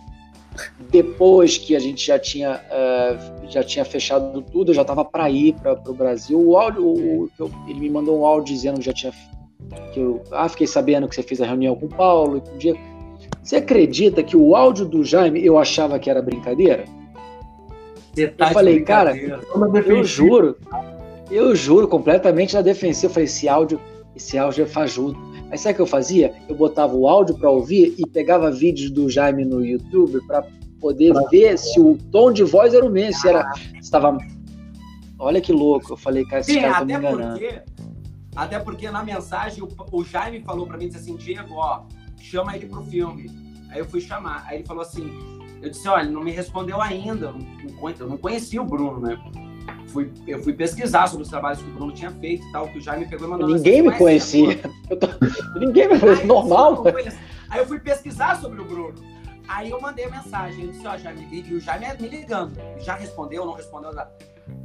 depois 0.91 1.57
que 1.57 1.77
a 1.77 1.78
gente 1.78 2.05
já 2.05 2.19
tinha, 2.19 2.61
eh, 2.69 3.16
já 3.49 3.62
tinha 3.62 3.85
fechado 3.85 4.43
tudo, 4.43 4.70
eu 4.70 4.74
já 4.74 4.82
estava 4.82 5.05
para 5.05 5.31
ir 5.31 5.55
para 5.55 5.78
o 5.89 5.95
Brasil. 5.95 6.41
O 6.41 6.57
áudio, 6.57 6.85
o- 6.85 7.31
ele 7.69 7.78
me 7.78 7.89
mandou 7.91 8.19
um 8.20 8.27
áudio 8.27 8.53
dizendo 8.55 8.81
que 8.81 8.87
já 8.87 8.93
tinha. 8.93 9.12
Que 9.93 10.01
eu, 10.01 10.23
ah, 10.32 10.49
fiquei 10.49 10.66
sabendo 10.66 11.09
que 11.09 11.15
você 11.15 11.23
fez 11.23 11.41
a 11.41 11.47
reunião 11.47 11.77
com 11.77 11.87
o 11.87 11.89
Paulo 11.89 12.39
e 12.39 12.41
com 12.41 12.55
o 12.55 12.59
Diego. 12.59 12.78
Você 13.43 13.57
acredita 13.57 14.23
que 14.23 14.37
o 14.37 14.55
áudio 14.55 14.85
do 14.85 15.05
Jaime 15.05 15.45
eu 15.45 15.59
achava 15.59 15.99
que 15.99 16.11
era 16.11 16.20
brincadeira? 16.20 16.85
tá 18.37 18.49
Eu 18.49 18.53
falei, 18.53 18.81
cara, 18.82 19.12
Uma 19.55 19.78
Eu 19.78 20.05
juro, 20.05 20.57
eu 21.31 21.55
juro 21.55 21.89
completamente 21.89 22.55
na 22.55 22.62
defensiva. 22.62 23.07
Eu 23.11 23.15
falei, 23.15 23.24
esse 23.24 23.49
áudio, 23.49 23.81
esse 24.15 24.37
áudio 24.37 24.65
é 24.65 24.66
fajuto. 24.66 25.19
Aí 25.51 25.59
sabe 25.59 25.73
o 25.73 25.77
que 25.77 25.82
eu 25.82 25.87
fazia? 25.87 26.32
Eu 26.49 26.55
botava 26.55 26.95
o 26.95 27.09
áudio 27.09 27.37
para 27.37 27.51
ouvir 27.51 27.95
e 27.99 28.07
pegava 28.09 28.51
vídeos 28.51 28.91
do 28.91 29.09
Jaime 29.09 29.45
no 29.45 29.65
YouTube 29.65 30.20
para 30.27 30.45
poder 30.81 31.12
ver 31.31 31.59
se 31.59 31.78
o 31.81 31.99
tom 32.11 32.32
de 32.32 32.45
voz 32.45 32.73
era 32.74 32.85
o 32.85 32.91
mesmo, 32.91 33.15
se 33.15 33.28
era. 33.28 33.53
Estava. 33.81 34.16
Olha 35.19 35.41
que 35.41 35.53
louco. 35.53 35.93
Eu 35.93 35.97
falei, 35.97 36.24
cara, 36.24 36.41
esses 36.41 36.55
Sim, 36.55 36.61
caras 36.61 36.74
estão 36.77 36.87
me 36.87 36.95
enganando. 36.95 37.39
porque, 37.39 37.62
até 38.40 38.58
porque 38.58 38.90
na 38.90 39.04
mensagem 39.04 39.62
o, 39.62 39.68
o 39.92 40.02
Jaime 40.02 40.40
falou 40.40 40.66
pra 40.66 40.78
mim, 40.78 40.86
disse 40.86 41.00
assim, 41.00 41.14
Diego, 41.14 41.56
ó, 41.56 41.82
chama 42.18 42.56
ele 42.56 42.64
pro 42.64 42.82
filme. 42.84 43.30
Aí 43.68 43.80
eu 43.80 43.84
fui 43.84 44.00
chamar. 44.00 44.46
Aí 44.46 44.56
ele 44.56 44.66
falou 44.66 44.82
assim: 44.82 45.12
eu 45.60 45.68
disse, 45.68 45.86
olha, 45.86 46.08
não 46.08 46.22
me 46.22 46.30
respondeu 46.30 46.80
ainda. 46.80 47.26
Eu 47.26 47.34
não, 47.34 47.90
eu 47.90 48.08
não 48.08 48.16
conhecia 48.16 48.62
o 48.62 48.64
Bruno, 48.64 48.98
né? 48.98 49.18
Fui, 49.88 50.10
eu 50.26 50.42
fui 50.42 50.54
pesquisar 50.54 51.06
sobre 51.06 51.24
os 51.24 51.28
trabalhos 51.28 51.60
que 51.60 51.68
o 51.68 51.72
Bruno 51.74 51.92
tinha 51.92 52.10
feito 52.12 52.42
e 52.46 52.52
tal, 52.52 52.66
que 52.68 52.78
o 52.78 52.80
Jaime 52.80 53.06
pegou 53.06 53.26
e 53.26 53.30
mandou 53.30 53.46
Ninguém 53.46 53.82
me 53.82 53.94
conhecia. 53.94 54.56
Tô... 54.88 55.58
Ninguém 55.58 55.88
me 55.88 56.00
conhecia. 56.00 56.24
Normal. 56.24 56.82
Aí 57.50 57.60
eu 57.60 57.66
fui 57.66 57.78
pesquisar 57.78 58.40
sobre 58.40 58.62
o 58.62 58.64
Bruno. 58.64 58.94
Aí 59.46 59.68
eu 59.68 59.78
mandei 59.82 60.06
a 60.06 60.10
mensagem, 60.10 60.62
ele 60.62 60.72
disse, 60.72 60.86
ó, 60.86 60.96
Jaime, 60.96 61.28
e 61.30 61.54
o 61.54 61.60
Jaime 61.60 61.86
me 62.00 62.08
ligando. 62.08 62.56
Já 62.78 62.94
respondeu, 62.94 63.44
não 63.44 63.52
respondeu 63.52 63.92
nada. 63.92 64.10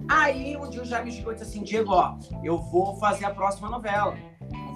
Aí 0.08 0.56
um 0.56 0.70
dia 0.70 0.82
o 0.82 0.86
Jaime 0.86 1.12
chegou 1.12 1.32
e 1.32 1.36
disse 1.36 1.50
assim, 1.50 1.64
Diego, 1.64 1.92
ó, 1.92 2.18
eu 2.44 2.58
vou 2.58 2.96
fazer 2.98 3.26
a 3.26 3.32
próxima 3.32 3.70
novela. 3.70 4.16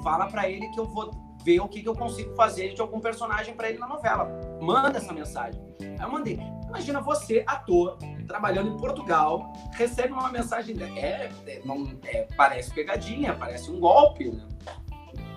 Fala 0.03 0.27
para 0.27 0.49
ele 0.49 0.68
que 0.69 0.80
eu 0.80 0.86
vou 0.86 1.11
ver 1.44 1.60
o 1.60 1.68
que, 1.68 1.81
que 1.81 1.88
eu 1.88 1.95
consigo 1.95 2.36
fazer 2.36 2.73
de 2.73 2.81
algum 2.81 2.99
personagem 2.99 3.53
para 3.53 3.69
ele 3.69 3.80
na 3.80 3.88
novela. 3.88 4.30
Manda 4.61 4.98
essa 4.98 5.14
mensagem. 5.14 5.61
Aí 5.81 5.98
eu 6.02 6.11
mandei. 6.11 6.40
Imagina 6.68 7.02
você, 7.02 7.44
ator, 7.48 7.98
trabalhando 8.27 8.69
em 8.69 8.77
Portugal, 8.77 9.52
recebe 9.73 10.14
uma 10.14 10.31
mensagem. 10.31 10.76
É, 10.98 11.30
é, 11.48 11.61
não, 11.65 11.88
é, 12.06 12.27
parece 12.36 12.73
pegadinha, 12.73 13.34
parece 13.34 13.72
um 13.72 13.80
golpe, 13.80 14.30
né? 14.30 14.44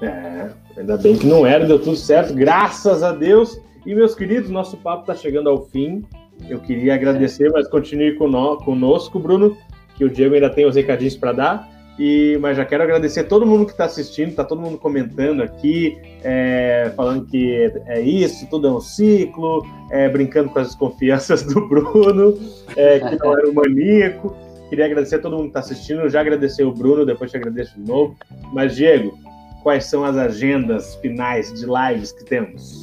É, 0.03 0.81
ainda 0.81 0.97
bem 0.97 1.17
que 1.17 1.27
não 1.27 1.47
era, 1.47 1.67
deu 1.67 1.79
tudo 1.79 1.97
certo, 1.97 2.35
graças 2.35 3.03
a 3.03 3.13
Deus. 3.13 3.59
E, 3.87 3.95
meus 3.95 4.15
queridos, 4.15 4.51
nosso 4.51 4.77
papo 4.77 5.03
está 5.03 5.15
chegando 5.15 5.49
ao 5.49 5.65
fim. 5.67 6.05
Eu 6.49 6.59
queria 6.61 6.95
agradecer, 6.95 7.51
mas 7.51 7.69
continue 7.69 8.15
conosco, 8.15 9.19
Bruno, 9.19 9.57
que 9.97 10.05
o 10.05 10.11
Diego 10.11 10.35
ainda 10.35 10.51
tem 10.51 10.67
os 10.67 10.75
recadinhos 10.75 11.17
para 11.17 11.33
dar. 11.33 11.73
E, 11.99 12.39
mas 12.41 12.57
já 12.57 12.65
quero 12.65 12.83
agradecer 12.83 13.25
todo 13.25 13.47
mundo 13.47 13.67
que 13.67 13.73
está 13.73 13.85
assistindo, 13.85 14.31
está 14.31 14.43
todo 14.43 14.61
mundo 14.61 14.79
comentando 14.79 15.43
aqui, 15.43 15.99
é, 16.25 16.91
falando 16.97 17.27
que 17.27 17.71
é, 17.87 18.01
isso, 18.01 18.49
tudo 18.49 18.67
é 18.67 18.73
um 18.73 18.81
ciclo, 18.81 19.65
é, 19.91 20.09
brincando 20.09 20.49
com 20.49 20.59
as 20.59 20.69
desconfianças 20.69 21.43
do 21.47 21.69
Bruno, 21.69 22.39
é, 22.77 22.99
que 22.99 23.17
não 23.19 23.39
era 23.39 23.49
um 23.49 23.53
maníaco. 23.53 24.35
Queria 24.71 24.87
agradecer 24.87 25.17
a 25.17 25.19
todo 25.19 25.37
mundo 25.37 25.43
que 25.45 25.59
está 25.59 25.61
assistindo, 25.61 26.09
já 26.09 26.23
agradecer 26.23 26.65
o 26.65 26.73
Bruno, 26.73 27.05
depois 27.05 27.31
te 27.31 27.37
agradeço 27.37 27.79
de 27.79 27.87
novo. 27.87 28.17
Mas, 28.55 28.75
Diego, 28.75 29.19
quais 29.63 29.85
são 29.85 30.03
as 30.03 30.17
agendas 30.17 30.95
finais 30.97 31.53
de 31.53 31.67
lives 31.67 32.11
que 32.13 32.25
temos? 32.25 32.83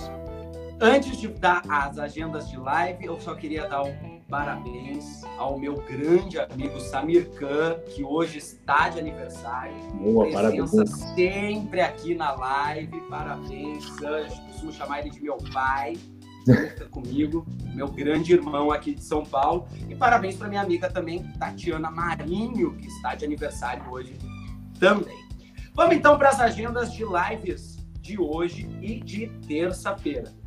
Antes 0.81 1.17
de 1.17 1.27
dar 1.27 1.61
as 1.67 1.99
agendas 1.99 2.49
de 2.49 2.57
live, 2.57 3.05
eu 3.05 3.19
só 3.19 3.35
queria 3.35 3.67
dar 3.67 3.83
um 3.83 4.21
parabéns 4.29 5.23
ao 5.37 5.59
meu 5.59 5.75
grande 5.75 6.39
amigo 6.39 6.79
Samir 6.79 7.29
Khan, 7.31 7.79
que 7.87 8.01
hoje 8.03 8.37
está 8.37 8.87
de 8.87 8.99
aniversário. 8.99 9.75
Boa, 9.95 10.25
Presença 10.25 10.77
parabéns. 10.77 11.15
sempre 11.15 11.81
aqui 11.81 12.15
na 12.15 12.31
live. 12.31 13.01
Parabéns, 13.09 13.83
Sanji. 13.97 14.39
Costumo 14.47 14.71
chamar 14.71 14.99
ele 14.99 15.09
de 15.09 15.21
meu 15.21 15.37
pai. 15.51 15.97
comigo, 16.91 17.45
meu 17.75 17.89
grande 17.89 18.33
irmão 18.33 18.71
aqui 18.71 18.95
de 18.95 19.03
São 19.03 19.25
Paulo. 19.25 19.67
E 19.89 19.95
parabéns 19.95 20.37
para 20.37 20.47
minha 20.47 20.61
amiga 20.61 20.89
também, 20.89 21.23
Tatiana 21.37 21.91
Marinho, 21.91 22.77
que 22.77 22.87
está 22.87 23.15
de 23.15 23.25
aniversário 23.25 23.83
hoje 23.91 24.17
também. 24.79 25.17
Vamos 25.73 25.95
então 25.95 26.17
para 26.17 26.29
as 26.29 26.39
agendas 26.39 26.93
de 26.93 27.03
lives 27.03 27.77
de 27.99 28.19
hoje 28.19 28.69
e 28.81 28.99
de 29.01 29.27
terça-feira. 29.45 30.38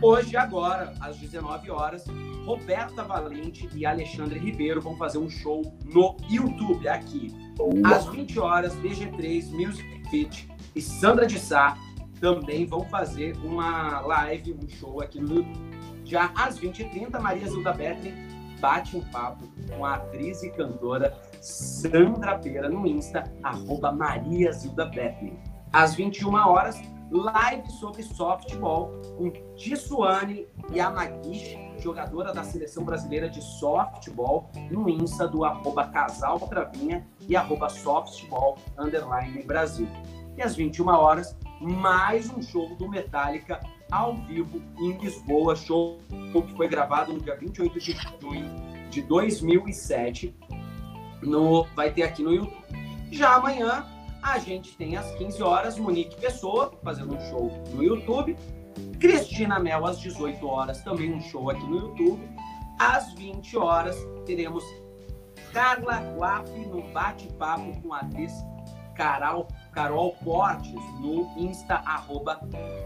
Hoje, 0.00 0.36
agora, 0.36 0.94
às 1.00 1.16
19 1.16 1.70
horas, 1.70 2.04
Roberta 2.44 3.02
Valente 3.02 3.68
e 3.74 3.86
Alexandre 3.86 4.38
Ribeiro 4.38 4.80
vão 4.80 4.96
fazer 4.96 5.18
um 5.18 5.30
show 5.30 5.62
no 5.84 6.16
YouTube, 6.28 6.86
aqui. 6.88 7.34
Às 7.84 8.06
20 8.06 8.38
horas, 8.38 8.74
BG3, 8.76 9.50
Music 9.50 10.08
Fit 10.10 10.48
e 10.74 10.80
Sandra 10.82 11.26
de 11.26 11.38
Sá 11.38 11.76
também 12.20 12.66
vão 12.66 12.84
fazer 12.86 13.36
uma 13.44 14.00
live, 14.00 14.54
um 14.54 14.68
show 14.68 15.00
aqui 15.00 15.20
no 15.20 15.36
YouTube. 15.36 15.74
Já 16.04 16.30
às 16.34 16.58
20h30, 16.58 17.18
Maria 17.20 17.48
Zilda 17.48 17.72
Betting 17.72 18.14
bate 18.60 18.96
um 18.96 19.00
papo 19.10 19.44
com 19.68 19.84
a 19.84 19.94
atriz 19.94 20.42
e 20.42 20.50
cantora 20.50 21.14
Sandra 21.40 22.38
Pera 22.38 22.68
no 22.68 22.86
Insta, 22.86 23.24
arroba 23.42 23.92
Maria 23.92 24.52
Zilda 24.52 24.86
Betting. 24.86 25.38
Às 25.72 25.94
21 25.94 26.34
horas, 26.34 26.80
live 27.14 27.70
sobre 27.70 28.02
softball 28.02 28.90
com 29.16 29.30
Tissuane 29.54 30.48
Yamagishi, 30.74 31.56
jogadora 31.78 32.32
da 32.32 32.42
seleção 32.42 32.84
brasileira 32.84 33.30
de 33.30 33.40
softball, 33.40 34.50
no 34.68 34.88
Insta 34.88 35.28
do 35.28 35.44
arroba 35.44 35.86
Casal 35.86 36.40
Travinha 36.40 37.06
e 37.28 37.36
arroba 37.36 37.68
Softball 37.68 38.58
Underline 38.76 39.44
Brasil. 39.44 39.88
E 40.36 40.42
às 40.42 40.56
21 40.56 40.88
horas, 40.88 41.36
mais 41.60 42.28
um 42.30 42.42
show 42.42 42.74
do 42.74 42.88
Metallica 42.88 43.60
ao 43.92 44.16
vivo 44.16 44.60
em 44.80 44.98
Lisboa, 44.98 45.54
show 45.54 45.98
que 46.08 46.56
foi 46.56 46.66
gravado 46.66 47.12
no 47.12 47.20
dia 47.20 47.36
28 47.36 47.78
de 47.78 47.92
junho 47.92 48.50
de 48.90 49.02
2007, 49.02 50.34
no, 51.22 51.62
vai 51.76 51.92
ter 51.92 52.02
aqui 52.02 52.24
no 52.24 52.34
YouTube. 52.34 52.64
Já 53.12 53.36
amanhã, 53.36 53.86
a 54.24 54.38
gente 54.38 54.74
tem 54.78 54.96
às 54.96 55.10
15 55.16 55.42
horas 55.42 55.78
Monique 55.78 56.18
Pessoa 56.18 56.72
fazendo 56.82 57.14
um 57.14 57.20
show 57.28 57.62
no 57.74 57.84
YouTube. 57.84 58.34
Cristina 58.98 59.58
Mel 59.60 59.84
às 59.84 60.00
18 60.00 60.44
horas, 60.46 60.82
também 60.82 61.12
um 61.12 61.20
show 61.20 61.50
aqui 61.50 61.62
no 61.62 61.76
YouTube. 61.76 62.26
Às 62.80 63.12
20 63.12 63.56
horas 63.58 63.94
teremos 64.24 64.64
Carla 65.52 66.00
Guap 66.16 66.48
no 66.48 66.82
bate-papo 66.90 67.80
com 67.82 67.92
a 67.92 67.98
atriz 67.98 68.32
Carol, 68.96 69.46
Carol 69.72 70.16
Portes 70.24 70.72
no 71.00 71.30
Insta 71.36 71.74
arroba 71.74 72.40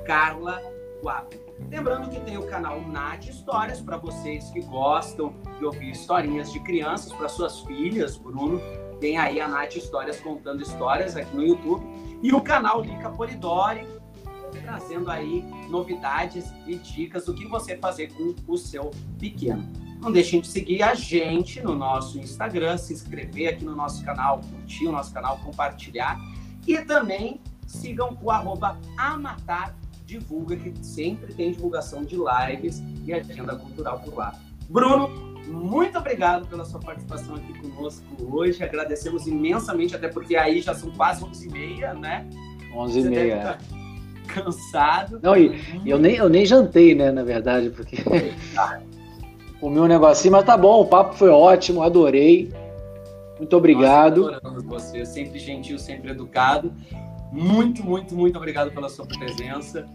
Carla 0.04 0.60
Guap. 1.02 1.32
Lembrando 1.70 2.10
que 2.10 2.20
tem 2.20 2.36
o 2.36 2.48
canal 2.48 2.80
Nath 2.80 3.26
Histórias 3.26 3.80
para 3.80 3.96
vocês 3.96 4.50
que 4.50 4.60
gostam 4.62 5.32
de 5.56 5.64
ouvir 5.64 5.92
historinhas 5.92 6.52
de 6.52 6.58
crianças 6.60 7.12
para 7.12 7.28
suas 7.28 7.60
filhas, 7.60 8.16
Bruno 8.16 8.60
tem 9.00 9.18
aí 9.18 9.40
a 9.40 9.48
Nath 9.48 9.76
Histórias 9.76 10.20
contando 10.20 10.62
histórias 10.62 11.16
aqui 11.16 11.34
no 11.34 11.44
YouTube. 11.44 11.84
E 12.22 12.32
o 12.32 12.40
canal 12.40 12.82
Lica 12.82 13.10
Polidori, 13.10 13.86
trazendo 14.62 15.10
aí 15.10 15.44
novidades 15.68 16.52
e 16.66 16.76
dicas 16.76 17.26
do 17.26 17.34
que 17.34 17.46
você 17.46 17.76
fazer 17.76 18.12
com 18.12 18.34
o 18.46 18.56
seu 18.56 18.90
pequeno. 19.18 19.66
Não 20.00 20.12
deixem 20.12 20.40
de 20.40 20.46
seguir 20.46 20.82
a 20.82 20.94
gente 20.94 21.60
no 21.60 21.74
nosso 21.74 22.18
Instagram, 22.18 22.78
se 22.78 22.92
inscrever 22.92 23.54
aqui 23.54 23.64
no 23.64 23.74
nosso 23.74 24.04
canal, 24.04 24.40
curtir 24.40 24.86
o 24.86 24.92
nosso 24.92 25.12
canal, 25.12 25.38
compartilhar. 25.38 26.18
E 26.66 26.78
também 26.82 27.40
sigam 27.66 28.16
o 28.22 28.30
arroba 28.30 28.78
Amatar 28.96 29.74
Divulga, 30.06 30.56
que 30.56 30.72
sempre 30.82 31.34
tem 31.34 31.52
divulgação 31.52 32.04
de 32.04 32.16
lives 32.16 32.82
e 33.04 33.12
agenda 33.12 33.56
cultural 33.56 34.00
por 34.00 34.14
lá. 34.16 34.32
Bruno, 34.68 35.27
muito 35.48 35.98
obrigado 35.98 36.46
pela 36.46 36.64
sua 36.64 36.80
participação 36.80 37.34
aqui 37.34 37.52
conosco 37.58 38.04
hoje. 38.20 38.62
Agradecemos 38.62 39.26
imensamente, 39.26 39.96
até 39.96 40.08
porque 40.08 40.36
aí 40.36 40.60
já 40.60 40.74
são 40.74 40.90
quase 40.90 41.24
11h30, 41.24 41.98
né? 41.98 42.28
11h30. 42.74 43.42
Tá 43.42 43.58
cansado. 44.28 45.18
Não, 45.22 45.36
e 45.36 45.58
eu 45.86 45.98
nem, 45.98 46.16
eu 46.16 46.28
nem 46.28 46.44
jantei, 46.44 46.94
né, 46.94 47.10
na 47.10 47.24
verdade, 47.24 47.70
porque 47.70 47.96
comi 49.58 49.80
um 49.80 49.86
negocinho, 49.86 50.32
mas 50.32 50.44
tá 50.44 50.56
bom, 50.56 50.82
o 50.82 50.86
papo 50.86 51.14
foi 51.14 51.30
ótimo, 51.30 51.82
adorei. 51.82 52.52
Muito 53.38 53.56
obrigado. 53.56 54.30
Nossa, 54.42 54.60
você, 54.62 55.06
sempre 55.06 55.38
gentil, 55.38 55.78
sempre 55.78 56.10
educado. 56.10 56.72
Muito, 57.32 57.84
muito, 57.84 58.14
muito 58.14 58.36
obrigado 58.36 58.70
pela 58.72 58.88
sua 58.88 59.06
presença. 59.06 59.86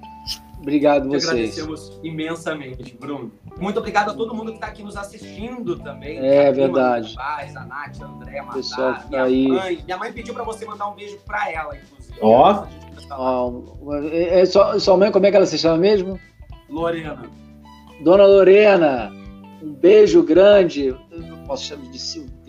Obrigado 0.63 1.09
vocês. 1.09 1.27
Agradecemos 1.27 1.99
imensamente, 2.01 2.95
Bruno. 2.97 3.33
Muito 3.59 3.79
obrigado 3.79 4.11
a 4.11 4.13
todo 4.13 4.33
mundo 4.33 4.51
que 4.51 4.57
está 4.57 4.67
aqui 4.67 4.81
nos 4.81 4.95
assistindo 4.95 5.77
também. 5.77 6.17
É 6.19 6.53
verdade. 6.53 7.13
Paz, 7.15 7.53
a 7.53 7.65
Nath, 7.65 8.01
a 8.01 8.05
André, 8.05 8.39
a 8.39 8.45
Pessoal 8.45 8.93
tá 8.93 9.05
minha 9.09 9.23
aí. 9.23 9.47
mãe. 9.49 9.79
Minha 9.83 9.97
mãe 9.97 10.13
pediu 10.13 10.33
para 10.33 10.45
você 10.45 10.65
mandar 10.65 10.87
um 10.87 10.95
beijo 10.95 11.17
para 11.25 11.51
ela, 11.51 11.75
inclusive. 11.75 12.17
Ó. 12.21 12.65
Oh. 13.11 13.93
É, 14.05 14.39
é, 14.39 14.45
sua, 14.45 14.79
sua 14.79 14.95
mãe, 14.95 15.11
como 15.11 15.25
é 15.25 15.31
que 15.31 15.35
ela 15.35 15.45
se 15.45 15.57
chama 15.57 15.77
mesmo? 15.77 16.17
Lorena. 16.69 17.23
Dona 18.01 18.25
Lorena, 18.25 19.11
um 19.61 19.73
beijo 19.73 20.23
grande. 20.23 20.87
Eu 20.87 20.97
não 21.11 21.43
posso 21.43 21.65
chamar 21.65 21.91
de 21.91 21.99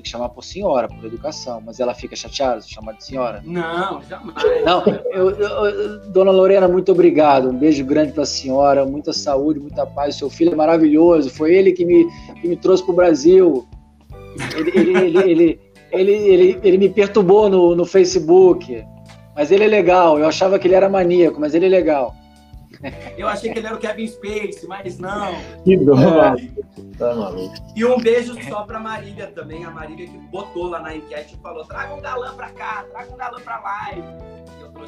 que 0.05 0.11
chamar 0.11 0.29
por 0.29 0.45
senhora, 0.45 0.87
por 0.87 1.05
educação, 1.05 1.61
mas 1.65 1.81
ela 1.81 1.95
fica 1.95 2.15
chateada 2.15 2.61
se 2.61 2.73
chamar 2.73 2.93
de 2.93 3.05
senhora? 3.05 3.43
Não, 3.45 4.01
jamais. 4.03 4.65
Não, 4.65 4.85
eu, 5.11 5.31
eu, 5.31 6.11
dona 6.11 6.31
Lorena, 6.31 6.69
muito 6.69 6.93
obrigado. 6.93 7.49
Um 7.49 7.59
beijo 7.59 7.85
grande 7.85 8.13
para 8.13 8.23
a 8.23 8.27
senhora, 8.27 8.85
muita 8.85 9.13
saúde, 9.13 9.59
muita 9.59 9.85
paz. 9.85 10.17
Seu 10.17 10.31
filho 10.31 10.53
é 10.53 10.55
maravilhoso, 10.55 11.31
foi 11.31 11.55
ele 11.55 11.73
que 11.73 11.85
me, 11.85 12.07
que 12.41 12.47
me 12.47 12.57
trouxe 12.57 12.85
para 12.85 12.93
o 12.93 12.97
Brasil. 12.97 13.67
Ele, 14.57 14.71
ele, 14.75 14.99
ele, 14.99 15.19
ele, 15.19 15.61
ele, 15.91 16.13
ele, 16.13 16.61
ele, 16.63 16.79
me 16.79 16.89
perturbou 16.89 17.49
no, 17.49 17.75
no 17.75 17.85
Facebook, 17.85 18.85
mas 19.35 19.51
ele 19.51 19.65
é 19.65 19.69
legal. 19.69 20.19
Eu 20.19 20.27
achava 20.27 20.59
que 20.59 20.69
ele 20.69 20.75
era 20.75 20.89
maníaco, 20.89 21.41
mas 21.41 21.55
ele 21.55 21.67
é 21.67 21.69
legal. 21.69 22.15
Eu 23.17 23.29
achei 23.29 23.53
que 23.53 23.59
ele 23.59 23.67
era 23.67 23.77
o 23.77 23.79
Kevin 23.79 24.07
Space, 24.07 24.67
mas 24.67 24.99
não. 24.99 25.35
Que 25.65 25.77
dó. 25.77 25.97
Tá 26.99 27.15
maluco. 27.15 27.55
E 27.75 27.85
um 27.85 27.99
beijo 27.99 28.37
só 28.49 28.63
pra 28.63 28.79
Marília 28.79 29.27
também, 29.29 29.65
a 29.65 29.71
Marília 29.71 30.07
que 30.07 30.19
botou 30.31 30.69
lá 30.69 30.81
na 30.81 30.95
enquete 30.95 31.35
e 31.35 31.43
falou: 31.43 31.65
traga 31.65 31.95
um 31.95 32.01
galã 32.01 32.35
pra 32.35 32.51
cá, 32.51 32.85
traga 32.91 33.13
um 33.13 33.17
galã 33.17 33.41
pra 33.41 33.61
live. 33.61 34.03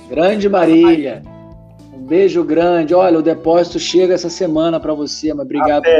Grande 0.08 0.48
Marília. 0.48 1.22
Um 1.92 2.04
beijo 2.04 2.44
grande. 2.44 2.94
Olha, 2.94 3.18
o 3.18 3.22
depósito 3.22 3.78
chega 3.78 4.14
essa 4.14 4.28
semana 4.28 4.78
para 4.78 4.92
você, 4.92 5.32
mas 5.32 5.44
obrigado. 5.44 5.84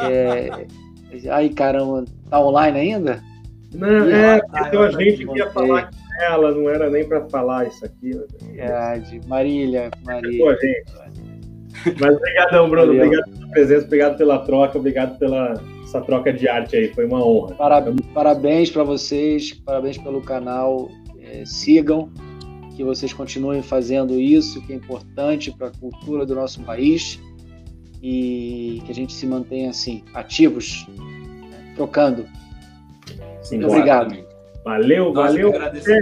É... 0.00 0.66
Aí, 1.30 1.48
caramba, 1.48 2.04
tá 2.28 2.38
online 2.38 2.78
ainda? 2.78 3.22
Não, 3.74 4.08
é, 4.10 4.40
porque 4.40 4.70
tem 4.70 4.78
uma 4.78 4.92
gente 4.92 5.26
que 5.26 5.38
ia 5.38 5.50
falar 5.50 5.90
com 5.90 6.05
ela, 6.20 6.52
não 6.52 6.68
era 6.68 6.90
nem 6.90 7.06
para 7.06 7.28
falar 7.28 7.66
isso 7.66 7.84
aqui. 7.84 8.12
Verdade. 8.52 9.20
Marília, 9.26 9.90
Marília. 10.04 10.44
Pô, 10.44 10.52
gente. 10.52 12.00
Mas 12.00 12.16
obrigadão, 12.16 12.68
Bruno. 12.68 12.86
Valeu. 12.86 13.06
Obrigado 13.06 13.30
pela 13.32 13.50
presença, 13.50 13.84
obrigado 13.86 14.16
pela 14.16 14.38
troca, 14.40 14.78
obrigado 14.78 15.18
pela 15.18 15.54
essa 15.84 16.00
troca 16.00 16.32
de 16.32 16.48
arte 16.48 16.76
aí. 16.76 16.88
Foi 16.92 17.06
uma 17.06 17.24
honra. 17.24 17.54
Parabéns 18.12 18.70
para 18.70 18.82
vocês, 18.82 19.52
parabéns 19.52 19.96
pelo 19.98 20.20
canal. 20.20 20.88
É, 21.20 21.44
sigam, 21.44 22.10
que 22.76 22.84
vocês 22.84 23.12
continuem 23.12 23.62
fazendo 23.62 24.20
isso, 24.20 24.60
que 24.66 24.72
é 24.72 24.76
importante 24.76 25.50
para 25.50 25.68
a 25.68 25.70
cultura 25.70 26.26
do 26.26 26.34
nosso 26.34 26.62
país 26.62 27.20
e 28.02 28.82
que 28.84 28.92
a 28.92 28.94
gente 28.94 29.12
se 29.12 29.26
mantenha 29.26 29.70
assim, 29.70 30.04
ativos, 30.14 30.86
trocando. 31.74 32.26
Sim, 33.42 33.64
obrigado. 33.64 34.25
Valeu, 34.66 35.12
Nós 35.12 35.32
valeu. 35.32 35.52
Até, 35.62 36.00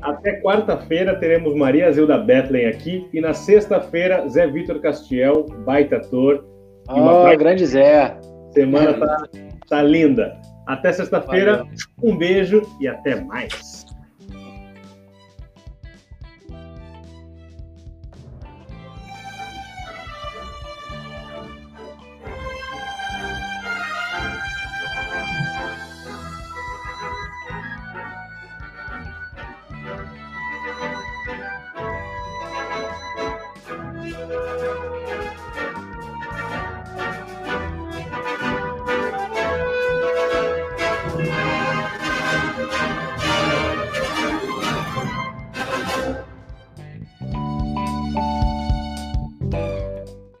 até 0.00 0.40
quarta-feira 0.40 1.14
teremos 1.16 1.54
Maria 1.54 1.92
Zilda 1.92 2.16
Bethlen 2.16 2.64
aqui 2.64 3.06
e 3.12 3.20
na 3.20 3.34
sexta-feira 3.34 4.26
Zé 4.26 4.46
Vitor 4.46 4.80
Castiel, 4.80 5.44
baita 5.66 5.96
ator. 5.96 6.42
Oh, 6.88 7.36
grande 7.36 7.66
Zé. 7.66 8.18
Semana 8.54 8.94
tá, 8.94 9.22
tá 9.68 9.82
linda. 9.82 10.34
Até 10.66 10.92
sexta-feira, 10.92 11.66
um 12.02 12.16
beijo 12.16 12.62
e 12.80 12.88
até 12.88 13.20
mais. 13.20 13.84